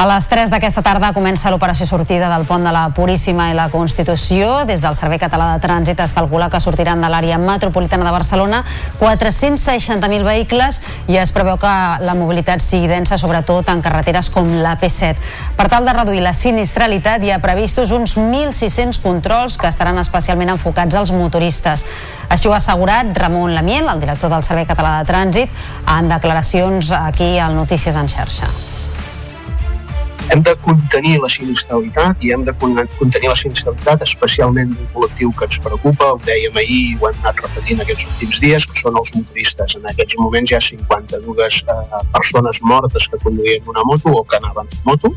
A 0.00 0.06
les 0.08 0.24
3 0.32 0.48
d'aquesta 0.48 0.80
tarda 0.80 1.10
comença 1.12 1.50
l'operació 1.52 1.84
sortida 1.84 2.30
del 2.32 2.46
pont 2.48 2.62
de 2.64 2.70
la 2.72 2.86
Puríssima 2.96 3.50
i 3.50 3.56
la 3.58 3.66
Constitució. 3.68 4.62
Des 4.64 4.80
del 4.80 4.94
Servei 4.96 5.20
Català 5.20 5.50
de 5.50 5.60
Trànsit 5.60 6.00
es 6.00 6.14
calcula 6.16 6.48
que 6.48 6.60
sortiran 6.64 7.04
de 7.04 7.10
l'àrea 7.12 7.36
metropolitana 7.36 8.06
de 8.06 8.14
Barcelona 8.14 8.62
460.000 8.96 10.24
vehicles 10.24 10.80
i 11.04 11.20
es 11.20 11.34
preveu 11.36 11.60
que 11.60 11.74
la 12.00 12.16
mobilitat 12.16 12.64
sigui 12.64 12.88
densa, 12.88 13.20
sobretot 13.20 13.68
en 13.68 13.84
carreteres 13.84 14.32
com 14.32 14.48
la 14.64 14.72
P7. 14.80 15.20
Per 15.60 15.68
tal 15.68 15.84
de 15.84 15.92
reduir 15.98 16.24
la 16.24 16.32
sinistralitat 16.32 17.20
hi 17.20 17.36
ha 17.36 17.42
previstos 17.44 17.92
uns 17.92 18.16
1.600 18.16 19.04
controls 19.04 19.60
que 19.60 19.68
estaran 19.68 20.00
especialment 20.00 20.56
enfocats 20.56 20.96
als 20.96 21.12
motoristes. 21.12 21.84
Així 22.32 22.48
ho 22.48 22.56
ha 22.56 22.64
assegurat 22.64 23.12
Ramon 23.20 23.52
Lamiel, 23.52 23.92
el 23.92 24.00
director 24.00 24.32
del 24.32 24.48
Servei 24.48 24.64
Català 24.64 24.96
de 25.02 25.12
Trànsit, 25.12 25.64
en 25.84 26.08
declaracions 26.08 26.96
aquí 27.04 27.34
al 27.36 27.52
Notícies 27.60 28.00
en 28.00 28.08
xarxa 28.08 28.79
hem 30.30 30.42
de 30.46 30.54
contenir 30.62 31.18
la 31.20 31.28
sinistralitat 31.28 32.22
i 32.24 32.30
hem 32.32 32.44
de 32.46 32.52
contenir 32.60 33.30
la 33.30 33.36
sinistralitat 33.38 34.04
especialment 34.06 34.74
d'un 34.76 34.90
col·lectiu 34.94 35.32
que 35.38 35.48
ens 35.48 35.58
preocupa, 35.64 36.12
ho 36.14 36.20
dèiem 36.26 36.60
ahir 36.62 36.80
i 36.92 36.96
ho 37.00 37.08
hem 37.08 37.18
anat 37.24 37.42
repetint 37.44 37.82
aquests 37.82 38.06
últims 38.12 38.42
dies, 38.44 38.66
que 38.66 38.78
són 38.78 38.98
els 39.00 39.12
motoristes. 39.16 39.76
En 39.78 39.88
aquests 39.90 40.18
moments 40.22 40.52
hi 40.52 40.58
ha 40.58 40.62
52 40.68 41.58
eh, 41.74 42.02
persones 42.14 42.62
mortes 42.72 43.08
que 43.10 43.22
conduïen 43.24 43.74
una 43.74 43.86
moto 43.90 44.14
o 44.20 44.22
que 44.24 44.38
anaven 44.38 44.70
en 44.70 44.86
moto 44.86 45.12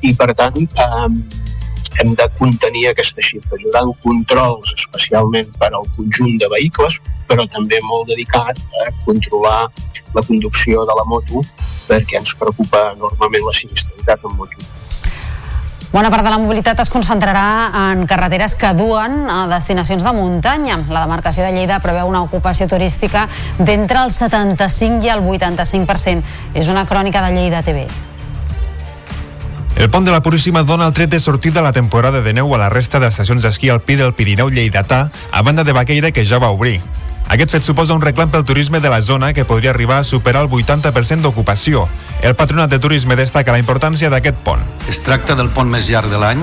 i 0.00 0.14
per 0.16 0.32
tant 0.38 0.56
eh, 0.64 1.08
hem 2.00 2.14
de 2.14 2.26
contenir 2.38 2.88
aquesta 2.88 3.24
xifra. 3.24 3.58
Haurà 3.58 3.84
controls 4.04 4.74
especialment 4.76 5.50
per 5.58 5.70
al 5.72 5.86
conjunt 5.96 6.38
de 6.40 6.48
vehicles, 6.54 7.00
però 7.28 7.46
també 7.50 7.80
molt 7.84 8.08
dedicat 8.12 8.58
a 8.84 8.90
controlar 9.04 9.60
la 10.14 10.24
conducció 10.24 10.86
de 10.88 10.98
la 10.98 11.06
moto 11.08 11.44
perquè 11.88 12.20
ens 12.20 12.34
preocupa 12.36 12.90
enormement 12.94 13.48
la 13.48 13.56
sinistralitat 13.56 14.24
en 14.24 14.36
moto. 14.36 14.68
Bona 15.88 16.10
part 16.12 16.20
de 16.20 16.28
la 16.28 16.36
mobilitat 16.36 16.82
es 16.82 16.90
concentrarà 16.92 17.44
en 17.88 18.02
carreteres 18.06 18.52
que 18.60 18.74
duen 18.76 19.22
a 19.32 19.46
destinacions 19.48 20.04
de 20.04 20.12
muntanya. 20.12 20.82
La 20.92 21.06
demarcació 21.06 21.46
de 21.46 21.54
Lleida 21.54 21.78
preveu 21.80 22.10
una 22.10 22.20
ocupació 22.26 22.68
turística 22.68 23.24
d'entre 23.56 24.02
el 24.04 24.12
75 24.12 25.08
i 25.08 25.14
el 25.14 25.24
85%. 25.24 26.36
És 26.52 26.68
una 26.68 26.84
crònica 26.84 27.24
de 27.24 27.32
Lleida 27.32 27.64
TV. 27.64 27.88
El 29.78 29.90
pont 29.90 30.04
de 30.04 30.10
la 30.10 30.24
Puríssima 30.26 30.64
dona 30.66 30.88
el 30.88 30.92
tret 30.92 31.08
de 31.10 31.20
sortida 31.20 31.60
a 31.60 31.62
la 31.62 31.70
temporada 31.70 32.18
de 32.20 32.32
neu 32.34 32.50
a 32.50 32.58
la 32.58 32.66
resta 32.68 32.98
d'estacions 32.98 33.44
d'esquí 33.46 33.68
alpí 33.70 33.94
del 33.94 34.10
Pirineu 34.10 34.50
Lleidatà, 34.50 35.04
a 35.30 35.42
banda 35.46 35.62
de 35.62 35.72
Baqueira, 35.72 36.10
que 36.10 36.24
ja 36.26 36.40
va 36.42 36.50
obrir. 36.50 36.80
Aquest 37.28 37.52
fet 37.52 37.66
suposa 37.66 37.92
un 37.92 38.00
reclam 38.00 38.30
pel 38.32 38.44
turisme 38.48 38.80
de 38.80 38.88
la 38.88 39.02
zona 39.04 39.34
que 39.36 39.44
podria 39.44 39.74
arribar 39.74 39.98
a 40.00 40.04
superar 40.04 40.46
el 40.46 40.48
80% 40.48 41.20
d'ocupació. 41.20 41.84
El 42.24 42.34
Patronat 42.34 42.70
de 42.72 42.78
Turisme 42.80 43.14
destaca 43.20 43.52
la 43.52 43.60
importància 43.60 44.08
d'aquest 44.10 44.38
pont. 44.42 44.62
Es 44.88 45.02
tracta 45.04 45.36
del 45.36 45.50
pont 45.52 45.68
més 45.68 45.90
llarg 45.92 46.08
de 46.08 46.18
l'any, 46.18 46.40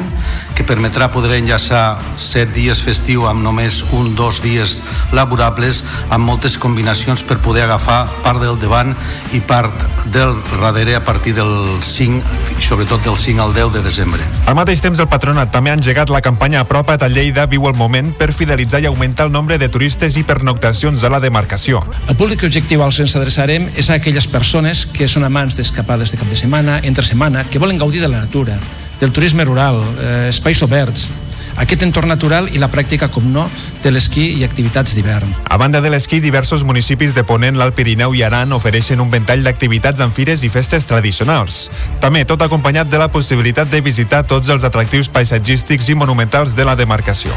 que 0.55 0.63
permetrà 0.63 1.09
poder 1.11 1.39
enllaçar 1.39 1.97
7 2.21 2.53
dies 2.53 2.83
festiu 2.85 3.25
amb 3.27 3.41
només 3.43 3.81
un 3.97 4.13
dos 4.15 4.43
dies 4.45 4.83
laborables, 5.11 5.81
amb 6.13 6.29
moltes 6.29 6.59
combinacions 6.61 7.25
per 7.25 7.39
poder 7.41 7.65
agafar 7.65 8.05
part 8.21 8.39
del 8.45 8.61
davant 8.61 8.93
i 9.33 9.41
part 9.41 9.73
del 10.13 10.37
darrere 10.61 10.95
a 10.95 11.03
partir 11.03 11.33
del 11.33 11.81
5, 11.81 12.61
sobretot 12.61 13.03
del 13.03 13.17
5 13.17 13.41
al 13.41 13.57
10 13.57 13.73
de 13.73 13.83
desembre. 13.89 14.21
Al 14.45 14.55
mateix 14.55 14.85
temps, 14.85 15.01
el 15.01 15.09
Patronat 15.09 15.51
també 15.51 15.73
ha 15.73 15.79
engegat 15.81 16.13
la 16.13 16.21
campanya 16.21 16.61
Apropa't 16.61 17.03
a 17.03 17.09
Lleida 17.09 17.49
viu 17.49 17.65
el 17.67 17.75
moment 17.75 18.13
per 18.13 18.31
fidelitzar 18.37 18.85
i 18.85 18.87
augmentar 18.87 19.25
el 19.25 19.33
nombre 19.33 19.57
de 19.57 19.67
turistes 19.67 20.15
i 20.15 20.23
pernoctacions 20.23 20.74
a 20.83 21.09
la 21.09 21.19
demarcació. 21.19 21.79
El 22.07 22.15
públic 22.15 22.43
objectiu 22.43 22.83
al 22.83 22.91
que 22.93 23.05
ens 23.05 23.15
adreçarem 23.15 23.69
és 23.75 23.89
a 23.89 23.95
aquelles 23.95 24.27
persones 24.27 24.85
que 24.85 25.07
són 25.07 25.23
amants 25.23 25.55
d'escapades 25.55 26.11
de 26.11 26.17
cap 26.17 26.27
de 26.27 26.37
setmana, 26.37 26.79
entre 26.83 27.05
setmana, 27.05 27.45
que 27.49 27.59
volen 27.59 27.77
gaudir 27.77 28.01
de 28.01 28.09
la 28.09 28.19
natura, 28.19 28.57
del 28.99 29.11
turisme 29.11 29.45
rural, 29.45 29.81
eh, 29.99 30.27
espais 30.29 30.61
oberts, 30.63 31.09
aquest 31.55 31.83
entorn 31.83 32.09
natural 32.11 32.49
i 32.51 32.59
la 32.59 32.69
pràctica, 32.71 33.07
com 33.11 33.27
no, 33.31 33.45
de 33.83 33.91
l'esquí 33.91 34.25
i 34.39 34.43
activitats 34.43 34.95
d'hivern. 34.95 35.31
A 35.45 35.57
banda 35.57 35.81
de 35.81 35.89
l'esquí, 35.89 36.19
diversos 36.19 36.65
municipis 36.67 37.15
de 37.15 37.23
Ponent, 37.23 37.57
l'Alt 37.57 37.75
Pirineu 37.75 38.15
i 38.15 38.23
Aran 38.27 38.51
ofereixen 38.55 38.99
un 38.99 39.11
ventall 39.13 39.43
d'activitats 39.45 40.03
en 40.03 40.11
fires 40.11 40.43
i 40.43 40.51
festes 40.51 40.87
tradicionals. 40.89 41.69
També 42.03 42.25
tot 42.25 42.43
acompanyat 42.43 42.91
de 42.91 42.99
la 42.99 43.11
possibilitat 43.11 43.71
de 43.71 43.81
visitar 43.81 44.25
tots 44.27 44.49
els 44.49 44.67
atractius 44.67 45.09
paisatgístics 45.09 45.89
i 45.89 45.95
monumentals 45.95 46.55
de 46.55 46.67
la 46.67 46.75
demarcació. 46.75 47.31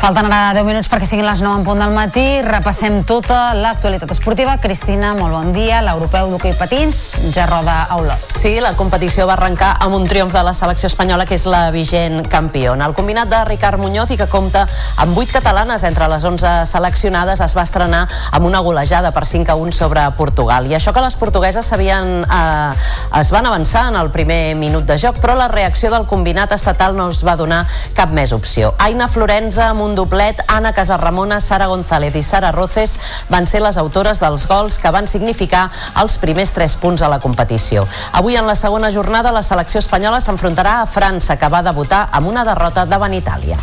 Falten 0.00 0.30
ara 0.32 0.54
10 0.56 0.64
minuts 0.64 0.88
perquè 0.88 1.04
siguin 1.04 1.26
les 1.28 1.42
9 1.44 1.58
en 1.58 1.64
punt 1.66 1.82
del 1.82 1.90
matí. 1.92 2.22
Repassem 2.40 3.02
tota 3.04 3.50
l'actualitat 3.52 4.14
esportiva. 4.14 4.54
Cristina, 4.56 5.10
molt 5.12 5.34
bon 5.34 5.50
dia. 5.52 5.82
L'europeu 5.84 6.30
d'hoquei 6.32 6.54
patins 6.56 7.18
ja 7.34 7.44
roda 7.44 7.82
a 7.82 7.98
Olot. 8.00 8.30
Sí, 8.40 8.54
la 8.64 8.70
competició 8.78 9.26
va 9.28 9.34
arrencar 9.36 9.74
amb 9.84 9.98
un 9.98 10.06
triomf 10.08 10.32
de 10.32 10.40
la 10.46 10.54
selecció 10.56 10.88
espanyola, 10.88 11.26
que 11.28 11.36
és 11.36 11.44
la 11.44 11.66
vigent 11.74 12.22
campiona. 12.32 12.86
El 12.88 12.96
combinat 12.96 13.28
de 13.28 13.42
Ricard 13.44 13.76
Muñoz 13.76 14.14
i 14.14 14.16
que 14.16 14.28
compta 14.32 14.62
amb 15.04 15.20
8 15.20 15.36
catalanes 15.36 15.84
entre 15.84 16.08
les 16.08 16.24
11 16.24 16.64
seleccionades 16.64 17.44
es 17.44 17.56
va 17.58 17.66
estrenar 17.68 18.06
amb 18.32 18.48
una 18.48 18.64
golejada 18.64 19.12
per 19.12 19.26
5 19.28 19.52
a 19.52 19.58
1 19.60 19.76
sobre 19.76 20.06
Portugal. 20.16 20.64
I 20.64 20.78
això 20.80 20.96
que 20.96 21.04
les 21.04 21.18
portugueses 21.20 21.68
sabien, 21.68 22.24
eh, 22.24 23.20
es 23.20 23.34
van 23.36 23.52
avançar 23.52 23.90
en 23.92 24.00
el 24.00 24.08
primer 24.16 24.56
minut 24.56 24.88
de 24.88 24.96
joc, 24.96 25.20
però 25.20 25.36
la 25.36 25.52
reacció 25.52 25.92
del 25.92 26.08
combinat 26.08 26.56
estatal 26.56 26.96
no 26.96 27.10
es 27.12 27.20
va 27.20 27.36
donar 27.36 27.66
cap 27.92 28.16
més 28.16 28.32
opció. 28.32 28.72
Aina 28.78 29.12
Florenza 29.12 29.68
amb 29.68 29.89
un 29.90 29.96
doblet, 29.96 30.40
Anna 30.46 30.72
Casarramona, 30.72 31.40
Sara 31.40 31.66
González 31.66 32.14
i 32.14 32.22
Sara 32.22 32.52
Roces 32.54 32.96
van 33.28 33.48
ser 33.50 33.60
les 33.64 33.78
autores 33.80 34.22
dels 34.22 34.46
gols 34.46 34.78
que 34.78 34.92
van 34.94 35.10
significar 35.10 35.66
els 36.00 36.18
primers 36.22 36.54
tres 36.54 36.78
punts 36.78 37.02
a 37.02 37.10
la 37.10 37.18
competició. 37.20 37.86
Avui, 38.12 38.38
en 38.38 38.46
la 38.46 38.56
segona 38.56 38.92
jornada, 38.94 39.34
la 39.34 39.42
selecció 39.42 39.82
espanyola 39.82 40.22
s'enfrontarà 40.22 40.80
a 40.80 40.88
França, 40.88 41.36
que 41.36 41.50
va 41.50 41.66
debutar 41.66 42.06
amb 42.12 42.30
una 42.30 42.46
derrota 42.46 42.86
davant 42.86 43.18
Itàlia. 43.18 43.58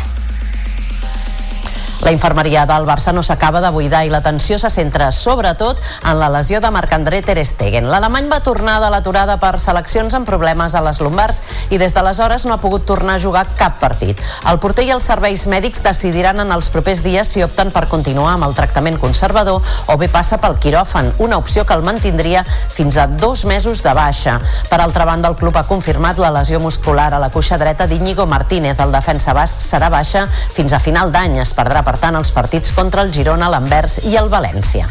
La 2.00 2.12
infermeria 2.12 2.64
del 2.66 2.86
Barça 2.86 3.12
no 3.12 3.24
s'acaba 3.26 3.60
de 3.60 3.70
buidar 3.74 4.04
i 4.06 4.10
l'atenció 4.12 4.58
se 4.58 4.70
centra 4.70 5.10
sobretot 5.10 5.80
en 6.06 6.18
la 6.20 6.28
lesió 6.30 6.60
de 6.62 6.70
Marc-André 6.70 7.22
Ter 7.26 7.42
Stegen. 7.44 7.88
L'alemany 7.90 8.28
va 8.30 8.38
tornar 8.46 8.76
de 8.80 8.90
l'aturada 8.92 9.38
per 9.42 9.58
seleccions 9.58 10.14
amb 10.14 10.28
problemes 10.28 10.76
a 10.78 10.82
les 10.86 11.00
lumbars 11.02 11.42
i 11.74 11.78
des 11.82 11.94
d'aleshores 11.96 12.46
no 12.46 12.54
ha 12.54 12.60
pogut 12.62 12.86
tornar 12.86 13.16
a 13.18 13.22
jugar 13.22 13.44
cap 13.58 13.80
partit. 13.82 14.20
El 14.46 14.60
porter 14.62 14.86
i 14.86 14.92
els 14.94 15.08
serveis 15.10 15.48
mèdics 15.50 15.82
decidiran 15.82 16.38
en 16.44 16.54
els 16.54 16.70
propers 16.70 17.02
dies 17.02 17.34
si 17.34 17.42
opten 17.42 17.72
per 17.74 17.88
continuar 17.90 18.36
amb 18.36 18.46
el 18.46 18.54
tractament 18.54 19.00
conservador 19.02 19.58
o 19.88 19.98
bé 19.98 20.08
passa 20.08 20.38
pel 20.38 20.56
quiròfan, 20.62 21.12
una 21.18 21.36
opció 21.42 21.66
que 21.66 21.74
el 21.74 21.82
mantindria 21.82 22.44
fins 22.46 22.96
a 22.96 23.08
dos 23.08 23.44
mesos 23.44 23.82
de 23.82 23.94
baixa. 23.94 24.38
Per 24.70 24.80
altra 24.80 25.04
banda, 25.04 25.28
el 25.28 25.36
club 25.36 25.56
ha 25.58 25.66
confirmat 25.66 26.22
la 26.22 26.30
lesió 26.30 26.60
muscular 26.60 27.10
a 27.12 27.18
la 27.18 27.30
cuixa 27.34 27.58
dreta 27.58 27.88
d'Iñigo 27.90 28.26
Martínez. 28.26 28.78
El 28.78 28.94
defensa 28.94 29.34
basc 29.34 29.58
serà 29.64 29.90
baixa 29.90 30.28
fins 30.30 30.72
a 30.72 30.80
final 30.80 31.10
d'any. 31.12 31.40
Es 31.42 31.54
perdrà, 31.56 31.82
per 31.88 31.96
tant, 31.96 32.18
els 32.20 32.34
partits 32.36 32.74
contra 32.76 33.00
el 33.06 33.12
Girona, 33.16 33.48
l'Anvers 33.48 34.02
i 34.04 34.18
el 34.20 34.28
València. 34.28 34.90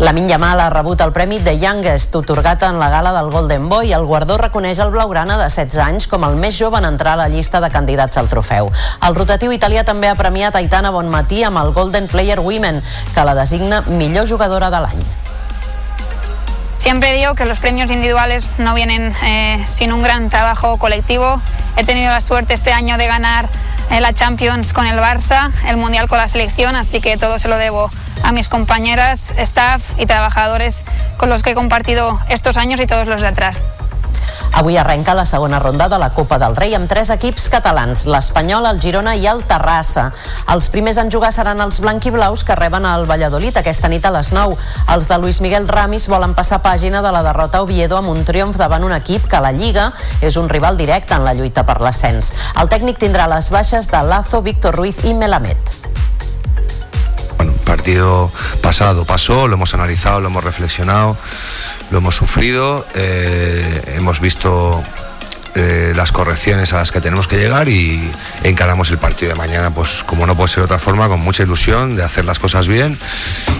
La 0.00 0.14
Yamal 0.16 0.58
ha 0.58 0.70
rebut 0.72 1.02
el 1.04 1.12
premi 1.12 1.38
de 1.44 1.52
Youngest, 1.60 2.16
otorgat 2.16 2.64
en 2.64 2.78
la 2.80 2.88
gala 2.90 3.12
del 3.12 3.28
Golden 3.30 3.68
Boy. 3.68 3.92
El 3.92 4.06
guardó 4.08 4.38
reconeix 4.40 4.80
el 4.80 4.90
blaugrana 4.90 5.36
de 5.36 5.50
16 5.52 5.78
anys 5.84 6.08
com 6.08 6.24
el 6.24 6.38
més 6.40 6.56
jove 6.58 6.80
en 6.80 6.88
entrar 6.88 7.12
a 7.12 7.20
la 7.20 7.28
llista 7.28 7.60
de 7.60 7.70
candidats 7.70 8.16
al 8.16 8.30
trofeu. 8.32 8.70
El 9.06 9.14
rotatiu 9.14 9.52
italià 9.52 9.84
també 9.84 10.08
ha 10.08 10.16
premiat 10.16 10.56
Aitana 10.56 10.90
Bonmatí 10.90 11.44
amb 11.44 11.60
el 11.60 11.74
Golden 11.76 12.08
Player 12.08 12.40
Women, 12.40 12.80
que 13.14 13.26
la 13.28 13.36
designa 13.36 13.82
millor 13.86 14.26
jugadora 14.26 14.72
de 14.72 14.80
l'any. 14.86 15.04
Siempre 16.82 17.12
digo 17.12 17.36
que 17.36 17.44
los 17.44 17.60
premios 17.60 17.92
individuales 17.92 18.48
no 18.58 18.74
vienen 18.74 19.14
eh, 19.22 19.62
sin 19.66 19.92
un 19.92 20.02
gran 20.02 20.30
trabajo 20.30 20.78
colectivo. 20.78 21.40
He 21.76 21.84
tenido 21.84 22.10
la 22.10 22.20
suerte 22.20 22.54
este 22.54 22.72
año 22.72 22.98
de 22.98 23.06
ganar 23.06 23.48
la 24.00 24.14
Champions 24.14 24.72
con 24.72 24.86
el 24.86 24.98
Barça, 24.98 25.50
el 25.66 25.76
Mundial 25.76 26.08
con 26.08 26.18
la 26.18 26.28
selección, 26.28 26.76
así 26.76 27.00
que 27.00 27.16
todo 27.16 27.38
se 27.38 27.48
lo 27.48 27.58
debo 27.58 27.90
a 28.22 28.32
mis 28.32 28.48
compañeras, 28.48 29.34
staff 29.36 29.92
y 29.98 30.06
trabajadores 30.06 30.84
con 31.18 31.28
los 31.28 31.42
que 31.42 31.50
he 31.50 31.54
compartido 31.54 32.20
estos 32.28 32.56
años 32.56 32.80
y 32.80 32.86
todos 32.86 33.06
los 33.06 33.20
de 33.20 33.28
atrás. 33.28 33.60
Avui 34.58 34.76
arrenca 34.76 35.14
la 35.14 35.24
segona 35.24 35.58
ronda 35.58 35.88
de 35.88 35.98
la 35.98 36.10
Copa 36.12 36.38
del 36.38 36.56
Rei 36.56 36.74
amb 36.76 36.88
tres 36.90 37.10
equips 37.14 37.48
catalans, 37.52 38.04
l'Espanyol, 38.06 38.68
el 38.68 38.80
Girona 38.82 39.14
i 39.16 39.26
el 39.26 39.42
Terrassa. 39.48 40.10
Els 40.52 40.68
primers 40.74 41.00
en 41.00 41.10
jugar 41.10 41.32
seran 41.32 41.60
els 41.64 41.80
blanquiblaus 41.80 42.44
que 42.44 42.56
reben 42.58 42.86
el 42.86 43.06
Valladolid 43.10 43.56
aquesta 43.58 43.88
nit 43.88 44.06
a 44.06 44.12
les 44.14 44.32
9. 44.32 44.58
Els 44.94 45.08
de 45.08 45.18
Luis 45.18 45.40
Miguel 45.40 45.68
Ramis 45.68 46.08
volen 46.12 46.36
passar 46.38 46.62
pàgina 46.62 47.02
de 47.02 47.12
la 47.14 47.24
derrota 47.26 47.58
a 47.58 47.66
Oviedo 47.66 47.98
amb 47.98 48.12
un 48.12 48.24
triomf 48.28 48.60
davant 48.60 48.84
un 48.84 48.94
equip 48.96 49.26
que 49.28 49.40
a 49.40 49.44
la 49.44 49.54
Lliga 49.56 49.90
és 50.20 50.36
un 50.36 50.50
rival 50.52 50.76
directe 50.76 51.16
en 51.16 51.24
la 51.24 51.34
lluita 51.34 51.64
per 51.66 51.80
l'ascens. 51.80 52.34
El 52.60 52.68
tècnic 52.72 53.00
tindrà 53.02 53.28
les 53.32 53.50
baixes 53.50 53.88
de 53.90 54.02
Lazo, 54.06 54.42
Víctor 54.42 54.76
Ruiz 54.76 55.02
i 55.04 55.14
Melamed. 55.14 55.81
Partido 57.82 58.30
pasado 58.60 59.04
pasó, 59.04 59.48
lo 59.48 59.54
hemos 59.54 59.74
analizado, 59.74 60.20
lo 60.20 60.28
hemos 60.28 60.44
reflexionado, 60.44 61.16
lo 61.90 61.98
hemos 61.98 62.14
sufrido, 62.14 62.86
eh, 62.94 63.94
hemos 63.96 64.20
visto 64.20 64.80
eh, 65.56 65.92
las 65.96 66.12
correcciones 66.12 66.72
a 66.72 66.76
las 66.76 66.92
que 66.92 67.00
tenemos 67.00 67.26
que 67.26 67.38
llegar 67.38 67.68
y 67.68 68.08
encaramos 68.44 68.92
el 68.92 68.98
partido 68.98 69.32
de 69.32 69.34
mañana, 69.34 69.74
pues 69.74 70.04
como 70.04 70.28
no 70.28 70.36
puede 70.36 70.50
ser 70.50 70.62
otra 70.62 70.78
forma, 70.78 71.08
con 71.08 71.18
mucha 71.18 71.42
ilusión 71.42 71.96
de 71.96 72.04
hacer 72.04 72.24
las 72.24 72.38
cosas 72.38 72.68
bien 72.68 72.96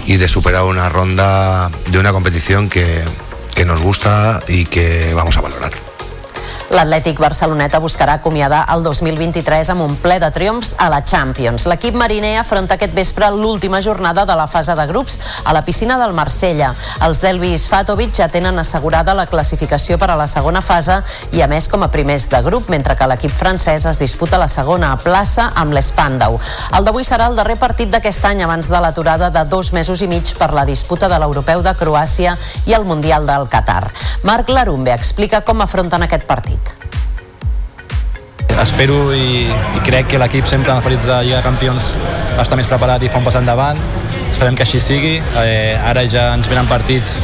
y 0.05 0.15
de 0.15 0.29
superar 0.29 0.63
una 0.63 0.87
ronda 0.87 1.69
de 1.87 1.99
una 1.99 2.13
competición 2.13 2.69
que, 2.69 3.03
que 3.55 3.65
nos 3.65 3.81
gusta 3.81 4.41
y 4.47 4.67
que 4.67 5.13
vamos 5.13 5.35
a 5.35 5.41
valorar. 5.41 5.82
L'Atlètic 6.71 7.19
Barceloneta 7.19 7.79
buscarà 7.83 8.13
acomiadar 8.17 8.63
el 8.71 8.83
2023 8.85 9.69
amb 9.73 9.83
un 9.83 9.97
ple 9.99 10.15
de 10.21 10.29
triomfs 10.31 10.73
a 10.79 10.87
la 10.89 11.01
Champions. 11.03 11.65
L'equip 11.67 11.95
mariner 11.99 12.37
afronta 12.39 12.77
aquest 12.77 12.93
vespre 12.95 13.27
l'última 13.35 13.81
jornada 13.83 14.23
de 14.25 14.35
la 14.39 14.47
fase 14.47 14.75
de 14.75 14.85
grups 14.87 15.19
a 15.43 15.53
la 15.53 15.63
piscina 15.65 15.97
del 15.99 16.15
Marsella. 16.15 16.71
Els 17.03 17.19
Delvis 17.21 17.67
Fatovic 17.69 18.15
ja 18.15 18.29
tenen 18.31 18.59
assegurada 18.59 19.13
la 19.13 19.27
classificació 19.27 19.99
per 19.99 20.09
a 20.13 20.17
la 20.19 20.27
segona 20.31 20.61
fase 20.63 21.01
i 21.35 21.43
a 21.43 21.49
més 21.51 21.67
com 21.67 21.83
a 21.83 21.91
primers 21.91 22.29
de 22.31 22.41
grup, 22.45 22.71
mentre 22.71 22.95
que 22.95 23.09
l'equip 23.11 23.35
francès 23.35 23.85
es 23.91 23.99
disputa 23.99 24.39
la 24.39 24.47
segona 24.47 24.95
plaça 25.03 25.51
amb 25.59 25.75
l'Espandau. 25.75 26.39
El 26.71 26.87
d'avui 26.87 27.03
serà 27.03 27.27
el 27.27 27.35
darrer 27.35 27.59
partit 27.59 27.91
d'aquest 27.91 28.23
any 28.31 28.45
abans 28.47 28.71
de 28.71 28.79
l'aturada 28.79 29.29
de 29.29 29.43
dos 29.51 29.73
mesos 29.75 30.01
i 30.01 30.07
mig 30.07 30.31
per 30.39 30.53
la 30.53 30.65
disputa 30.65 31.11
de 31.11 31.19
l'Europeu 31.19 31.61
de 31.61 31.75
Croàcia 31.75 32.37
i 32.65 32.73
el 32.73 32.87
Mundial 32.87 33.27
del 33.27 33.49
Qatar. 33.51 33.83
Marc 34.23 34.49
Larumbe 34.49 34.95
explica 34.95 35.43
com 35.43 35.61
afronten 35.61 36.07
aquest 36.07 36.23
partit. 36.23 36.62
Espero 38.63 39.11
i, 39.11 39.43
i 39.51 39.81
crec 39.83 40.07
que 40.13 40.19
l'equip 40.21 40.47
sempre 40.47 40.71
en 40.71 40.77
els 40.77 40.85
partits 40.85 41.03
de 41.03 41.17
Lliga 41.25 41.41
de 41.41 41.43
Campions 41.43 41.89
està 42.39 42.55
més 42.55 42.69
preparat 42.71 43.03
i 43.03 43.09
fa 43.11 43.19
un 43.19 43.27
pas 43.27 43.35
endavant. 43.35 43.79
Esperem 44.29 44.55
que 44.55 44.63
així 44.63 44.79
sigui. 44.79 45.17
Eh, 45.41 45.75
ara 45.75 46.05
ja 46.07 46.29
ens 46.37 46.47
venen 46.47 46.69
partits 46.71 47.17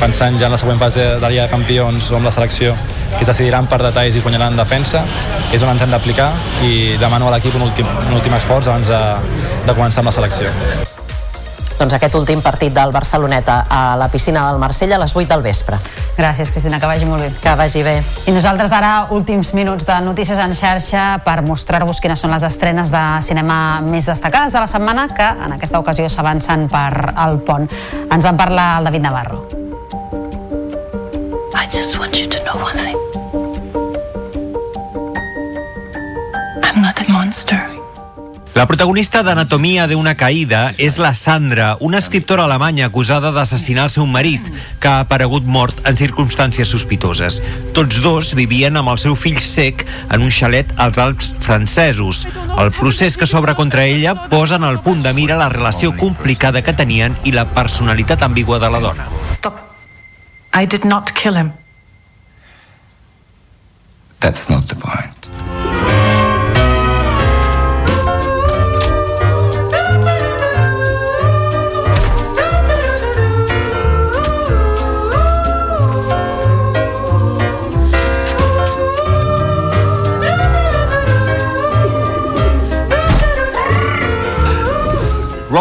pensant 0.00 0.40
ja 0.40 0.48
en 0.48 0.56
la 0.56 0.60
següent 0.62 0.80
fase 0.80 1.04
de 1.18 1.20
la 1.20 1.32
Lliga 1.34 1.44
de 1.44 1.52
Campions 1.52 2.08
o 2.10 2.16
amb 2.16 2.30
la 2.30 2.32
selecció 2.32 2.72
que 3.12 3.22
es 3.26 3.28
decidiran 3.28 3.68
per 3.68 3.82
detalls 3.84 4.16
i 4.16 4.24
es 4.24 4.24
guanyaran 4.24 4.56
en 4.56 4.64
defensa. 4.64 5.04
És 5.52 5.60
on 5.60 5.76
ens 5.76 5.84
hem 5.84 5.92
d'aplicar 5.92 6.32
i 6.64 6.96
demano 7.00 7.28
a 7.28 7.36
l'equip 7.36 7.60
un, 7.60 7.68
últim, 7.68 7.96
un 8.08 8.16
últim 8.16 8.40
esforç 8.40 8.72
abans 8.72 8.88
de, 8.88 9.02
de 9.68 9.74
començar 9.76 10.00
amb 10.00 10.14
la 10.14 10.20
selecció. 10.22 10.95
Doncs 11.76 11.92
aquest 11.92 12.14
últim 12.16 12.40
partit 12.40 12.72
del 12.72 12.92
Barceloneta 12.92 13.66
a 13.68 13.96
la 14.00 14.08
piscina 14.08 14.46
del 14.48 14.58
Marsella 14.58 14.96
a 14.96 15.00
les 15.02 15.12
8 15.14 15.28
del 15.28 15.42
vespre. 15.44 15.76
Gràcies, 16.16 16.50
Cristina, 16.50 16.80
que 16.80 16.88
vagi 16.88 17.04
molt 17.04 17.20
bé. 17.20 17.28
Que 17.42 17.52
vagi 17.58 17.82
bé. 17.84 17.98
I 18.26 18.32
nosaltres 18.32 18.72
ara, 18.72 19.08
últims 19.12 19.52
minuts 19.54 19.84
de 19.84 19.98
Notícies 20.06 20.40
en 20.40 20.54
xarxa 20.56 21.04
per 21.26 21.42
mostrar-vos 21.44 22.00
quines 22.00 22.20
són 22.22 22.32
les 22.32 22.46
estrenes 22.48 22.90
de 22.94 23.04
cinema 23.20 23.82
més 23.84 24.08
destacades 24.08 24.56
de 24.56 24.64
la 24.64 24.70
setmana 24.70 25.06
que 25.12 25.28
en 25.28 25.52
aquesta 25.58 25.80
ocasió 25.82 26.08
s'avancen 26.08 26.66
per 26.72 27.12
el 27.12 27.40
pont. 27.44 27.68
Ens 28.08 28.24
en 28.24 28.40
parla 28.40 28.78
el 28.78 28.88
David 28.88 29.04
Navarro. 29.04 29.44
I 31.52 31.68
just 31.68 31.98
want 31.98 32.16
you 32.16 32.26
to 32.26 32.42
know 32.44 32.56
one 32.56 32.78
thing. 32.80 32.96
I'm 36.62 36.80
not 36.80 37.00
a 37.00 37.10
monster. 37.10 37.75
La 38.56 38.64
protagonista 38.64 39.20
d'Anatomia 39.20 39.84
de 39.84 39.98
una 40.00 40.14
caïda 40.16 40.70
és 40.80 40.94
la 40.96 41.10
Sandra, 41.12 41.74
una 41.84 41.98
escriptora 42.00 42.46
alemanya 42.48 42.86
acusada 42.86 43.28
d'assassinar 43.28 43.82
el 43.84 43.90
seu 43.92 44.06
marit, 44.08 44.46
que 44.80 44.88
ha 44.88 45.02
aparegut 45.02 45.44
mort 45.44 45.82
en 45.84 45.98
circumstàncies 46.00 46.72
sospitoses. 46.72 47.42
Tots 47.76 48.00
dos 48.00 48.30
vivien 48.38 48.80
amb 48.80 48.88
el 48.94 49.02
seu 49.02 49.12
fill 49.12 49.36
sec 49.44 49.84
en 50.08 50.24
un 50.24 50.32
xalet 50.32 50.72
als 50.80 50.96
Alps 50.96 51.28
francesos. 51.44 52.22
El 52.56 52.72
procés 52.78 53.20
que 53.20 53.28
s'obre 53.28 53.52
contra 53.60 53.84
ella 53.84 54.14
posa 54.32 54.56
en 54.56 54.64
el 54.64 54.80
punt 54.80 55.04
de 55.04 55.12
mira 55.12 55.36
la 55.36 55.50
relació 55.52 55.92
complicada 55.92 56.64
que 56.64 56.72
tenien 56.72 57.12
i 57.28 57.36
la 57.36 57.44
personalitat 57.52 58.24
ambigua 58.24 58.56
de 58.58 58.72
la 58.72 58.80
dona. 58.80 59.10
I 60.56 60.64
did 60.64 60.88
not 60.88 61.12
kill 61.12 61.36
him. 61.36 61.52
That's 64.20 64.48
not 64.48 64.64
the 64.72 64.80
point. 64.80 65.55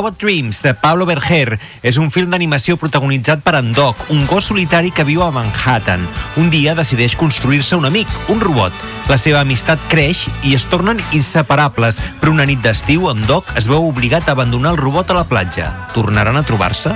Robot 0.05 0.21
Dreams, 0.21 0.61
de 0.61 0.75
Pablo 0.75 1.07
Berger, 1.07 1.57
és 1.81 1.97
un 1.97 2.11
film 2.13 2.29
d'animació 2.29 2.75
protagonitzat 2.77 3.41
per 3.41 3.55
en 3.57 3.71
Doc, 3.73 4.03
un 4.13 4.27
gos 4.29 4.51
solitari 4.51 4.91
que 4.93 5.01
viu 5.07 5.23
a 5.25 5.31
Manhattan. 5.33 6.03
Un 6.37 6.51
dia 6.53 6.75
decideix 6.77 7.15
construir-se 7.17 7.73
un 7.73 7.89
amic, 7.89 8.05
un 8.29 8.37
robot. 8.37 8.85
La 9.09 9.17
seva 9.17 9.41
amistat 9.41 9.81
creix 9.89 10.27
i 10.45 10.53
es 10.53 10.67
tornen 10.69 11.01
inseparables, 11.09 11.97
però 12.21 12.35
una 12.37 12.45
nit 12.45 12.61
d'estiu 12.61 13.09
en 13.09 13.25
Doc 13.25 13.49
es 13.57 13.65
veu 13.65 13.81
obligat 13.89 14.29
a 14.29 14.37
abandonar 14.37 14.75
el 14.75 14.83
robot 14.83 15.09
a 15.09 15.23
la 15.23 15.25
platja. 15.25 15.73
Tornaran 15.97 16.37
a 16.37 16.45
trobar-se? 16.45 16.93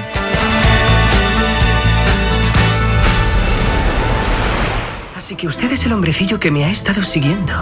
Así 5.30 5.36
que 5.36 5.46
usted 5.46 5.72
es 5.72 5.86
el 5.86 5.92
hombrecillo 5.92 6.40
que 6.40 6.50
me 6.50 6.66
ha 6.66 6.72
estado 6.72 7.04
siguiendo. 7.04 7.54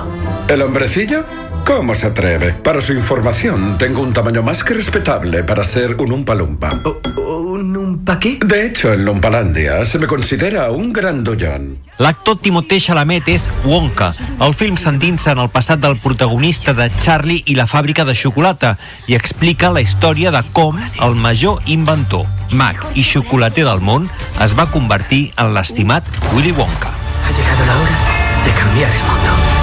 ¿El 0.48 0.61
hombrecillo? 0.61 1.26
¿Cómo 1.65 1.94
se 1.95 2.07
atreve? 2.07 2.53
Para 2.53 2.80
su 2.80 2.94
información, 2.94 3.77
tengo 3.77 4.02
un 4.02 4.14
tamaño 4.14 4.41
más 4.41 4.64
que 4.64 4.73
respetable 4.73 5.44
para 5.44 5.65
ser 5.65 5.95
un 5.95 6.14
umpalumpa. 6.14 6.69
¿Un 7.18 7.76
umpa 7.76 8.19
qué? 8.19 8.39
De 8.39 8.65
hecho, 8.65 8.94
en 8.94 9.03
Lumpalandia 9.03 9.84
se 9.84 9.99
me 9.99 10.07
considera 10.07 10.72
un 10.72 10.94
grandullón. 10.94 11.80
L'actor 11.99 12.38
Timothée 12.39 12.80
Chalamet 12.80 13.27
és 13.27 13.49
Wonka. 13.65 14.14
El 14.39 14.56
film 14.56 14.77
s'endinsa 14.80 15.34
en 15.35 15.41
el 15.44 15.49
passat 15.52 15.81
del 15.84 15.99
protagonista 15.99 16.72
de 16.72 16.88
Charlie 17.03 17.44
i 17.52 17.57
la 17.60 17.68
fàbrica 17.68 18.06
de 18.07 18.15
xocolata 18.15 18.77
i 19.11 19.18
explica 19.19 19.73
la 19.76 19.84
història 19.84 20.31
de 20.31 20.39
com 20.53 20.80
el 21.03 21.19
major 21.19 21.60
inventor, 21.68 22.23
mag 22.48 22.80
i 22.95 23.03
xocolater 23.03 23.68
del 23.68 23.84
món 23.84 24.07
es 24.39 24.56
va 24.56 24.72
convertir 24.72 25.34
en 25.35 25.52
l'estimat 25.52 26.07
Willy 26.31 26.56
Wonka. 26.56 27.06
Ha 27.27 27.31
llegado 27.31 27.65
la 27.65 27.75
hora 27.81 27.97
de 28.45 28.51
cambiar 28.53 28.89
el 28.89 29.03
mundo. 29.03 29.57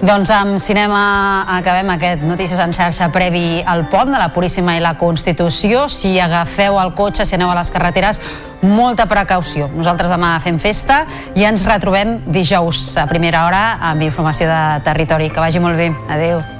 Doncs 0.00 0.30
amb 0.32 0.56
cinema 0.56 1.44
acabem 1.58 1.90
aquest 1.92 2.22
Notícies 2.24 2.60
en 2.62 2.72
xarxa 2.72 3.10
previ 3.12 3.60
al 3.66 3.84
pont 3.92 4.14
de 4.14 4.20
la 4.20 4.30
Puríssima 4.32 4.78
i 4.78 4.80
la 4.80 4.94
Constitució. 4.96 5.88
Si 5.92 6.14
agafeu 6.22 6.78
el 6.80 6.94
cotxe, 6.94 7.26
si 7.26 7.34
aneu 7.36 7.50
a 7.50 7.58
les 7.58 7.70
carreteres, 7.74 8.22
molta 8.62 9.04
precaució. 9.10 9.68
Nosaltres 9.74 10.08
demà 10.14 10.36
fem 10.40 10.62
festa 10.62 11.02
i 11.34 11.44
ens 11.50 11.66
retrobem 11.68 12.20
dijous 12.30 12.94
a 12.96 13.04
primera 13.10 13.44
hora 13.48 13.66
amb 13.90 14.06
informació 14.06 14.48
de 14.48 14.62
territori. 14.88 15.28
Que 15.34 15.44
vagi 15.44 15.60
molt 15.60 15.76
bé. 15.76 15.92
Adéu. 16.08 16.59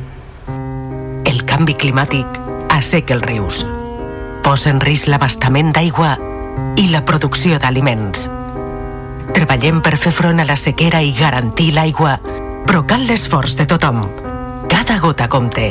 Canvi 1.61 1.75
climàtic 1.77 2.37
asseca 2.73 3.13
els 3.13 3.21
rius, 3.21 3.57
posa 4.41 4.71
en 4.71 4.79
risc 4.81 5.05
l'abastament 5.11 5.67
d'aigua 5.75 6.15
i 6.81 6.87
la 6.89 7.03
producció 7.05 7.59
d'aliments. 7.61 8.23
Treballem 9.37 9.77
per 9.85 9.91
fer 10.01 10.09
front 10.09 10.41
a 10.41 10.45
la 10.49 10.55
sequera 10.57 11.03
i 11.05 11.11
garantir 11.13 11.67
l'aigua, 11.75 12.15
però 12.65 12.81
cal 12.89 13.05
l'esforç 13.05 13.53
de 13.59 13.67
tothom. 13.69 14.01
Cada 14.73 14.97
gota 15.05 15.29
compte. 15.29 15.67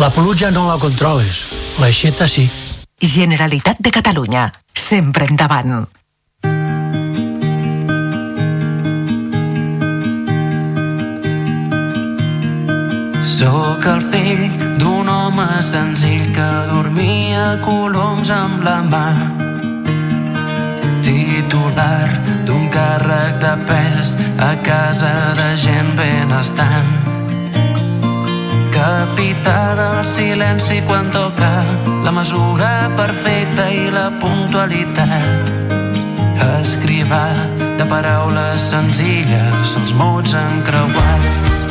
La 0.00 0.08
pluja 0.08 0.48
no 0.56 0.64
la 0.70 0.78
controles, 0.80 1.42
l'aixeta 1.84 2.24
sí. 2.32 2.48
Generalitat 2.96 3.84
de 3.84 3.92
Catalunya, 3.92 4.48
sempre 4.72 5.28
endavant. 5.28 5.82
Sóc 13.36 13.84
el 13.84 14.00
fill 14.08 14.46
d'un 14.80 14.95
home 15.36 15.62
senzill 15.62 16.32
que 16.32 16.46
dormia 16.70 17.58
coloms 17.60 18.30
amb 18.30 18.62
la 18.64 18.76
mà. 18.88 19.08
Titular 21.04 22.08
d'un 22.48 22.64
càrrec 22.72 23.36
de 23.42 23.52
pes 23.68 24.14
a 24.40 24.54
casa 24.64 25.12
de 25.36 25.48
gent 25.60 25.92
benestant. 25.98 26.88
Capità 28.78 29.60
del 29.80 30.00
silenci 30.08 30.80
quan 30.88 31.12
toca 31.12 31.52
la 32.06 32.16
mesura 32.16 32.72
perfecta 32.96 33.68
i 33.68 33.90
la 33.92 34.08
puntualitat. 34.22 35.52
Escrivà 36.62 37.26
de 37.76 37.84
paraules 37.92 38.70
senzilles 38.72 39.76
els 39.82 39.94
mots 40.00 40.32
encreuats. 40.46 41.65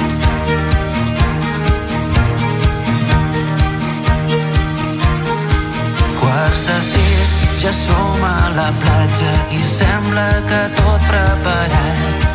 De 6.68 6.82
sis 6.82 7.32
ja 7.62 7.72
som 7.72 8.24
a 8.24 8.50
la 8.56 8.70
platja 8.82 9.34
i 9.54 9.60
sembla 9.62 10.26
que 10.50 10.62
tot 10.78 11.02
preparat. 11.10 12.26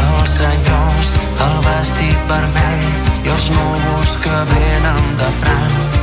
Els 0.00 0.30
senyors, 0.36 1.10
el 1.46 1.56
vestit 1.66 2.22
vermell 2.30 2.86
i 3.26 3.32
els 3.34 3.50
núvols 3.56 4.14
que 4.22 4.38
venen 4.52 5.02
de 5.20 5.30
franc. 5.40 5.98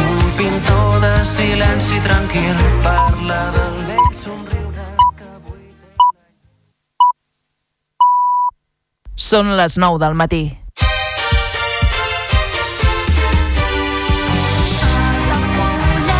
Un 0.00 0.24
pintor 0.40 0.98
de 1.04 1.14
silenci 1.34 2.00
tranquil 2.08 2.66
parla 2.82 3.40
del 3.58 3.78
vell 3.92 4.10
somriure 4.24 4.90
que 5.20 5.30
avui... 5.36 5.64
Són 9.14 9.56
les 9.60 9.78
9 9.78 10.04
del 10.06 10.22
matí. 10.24 10.63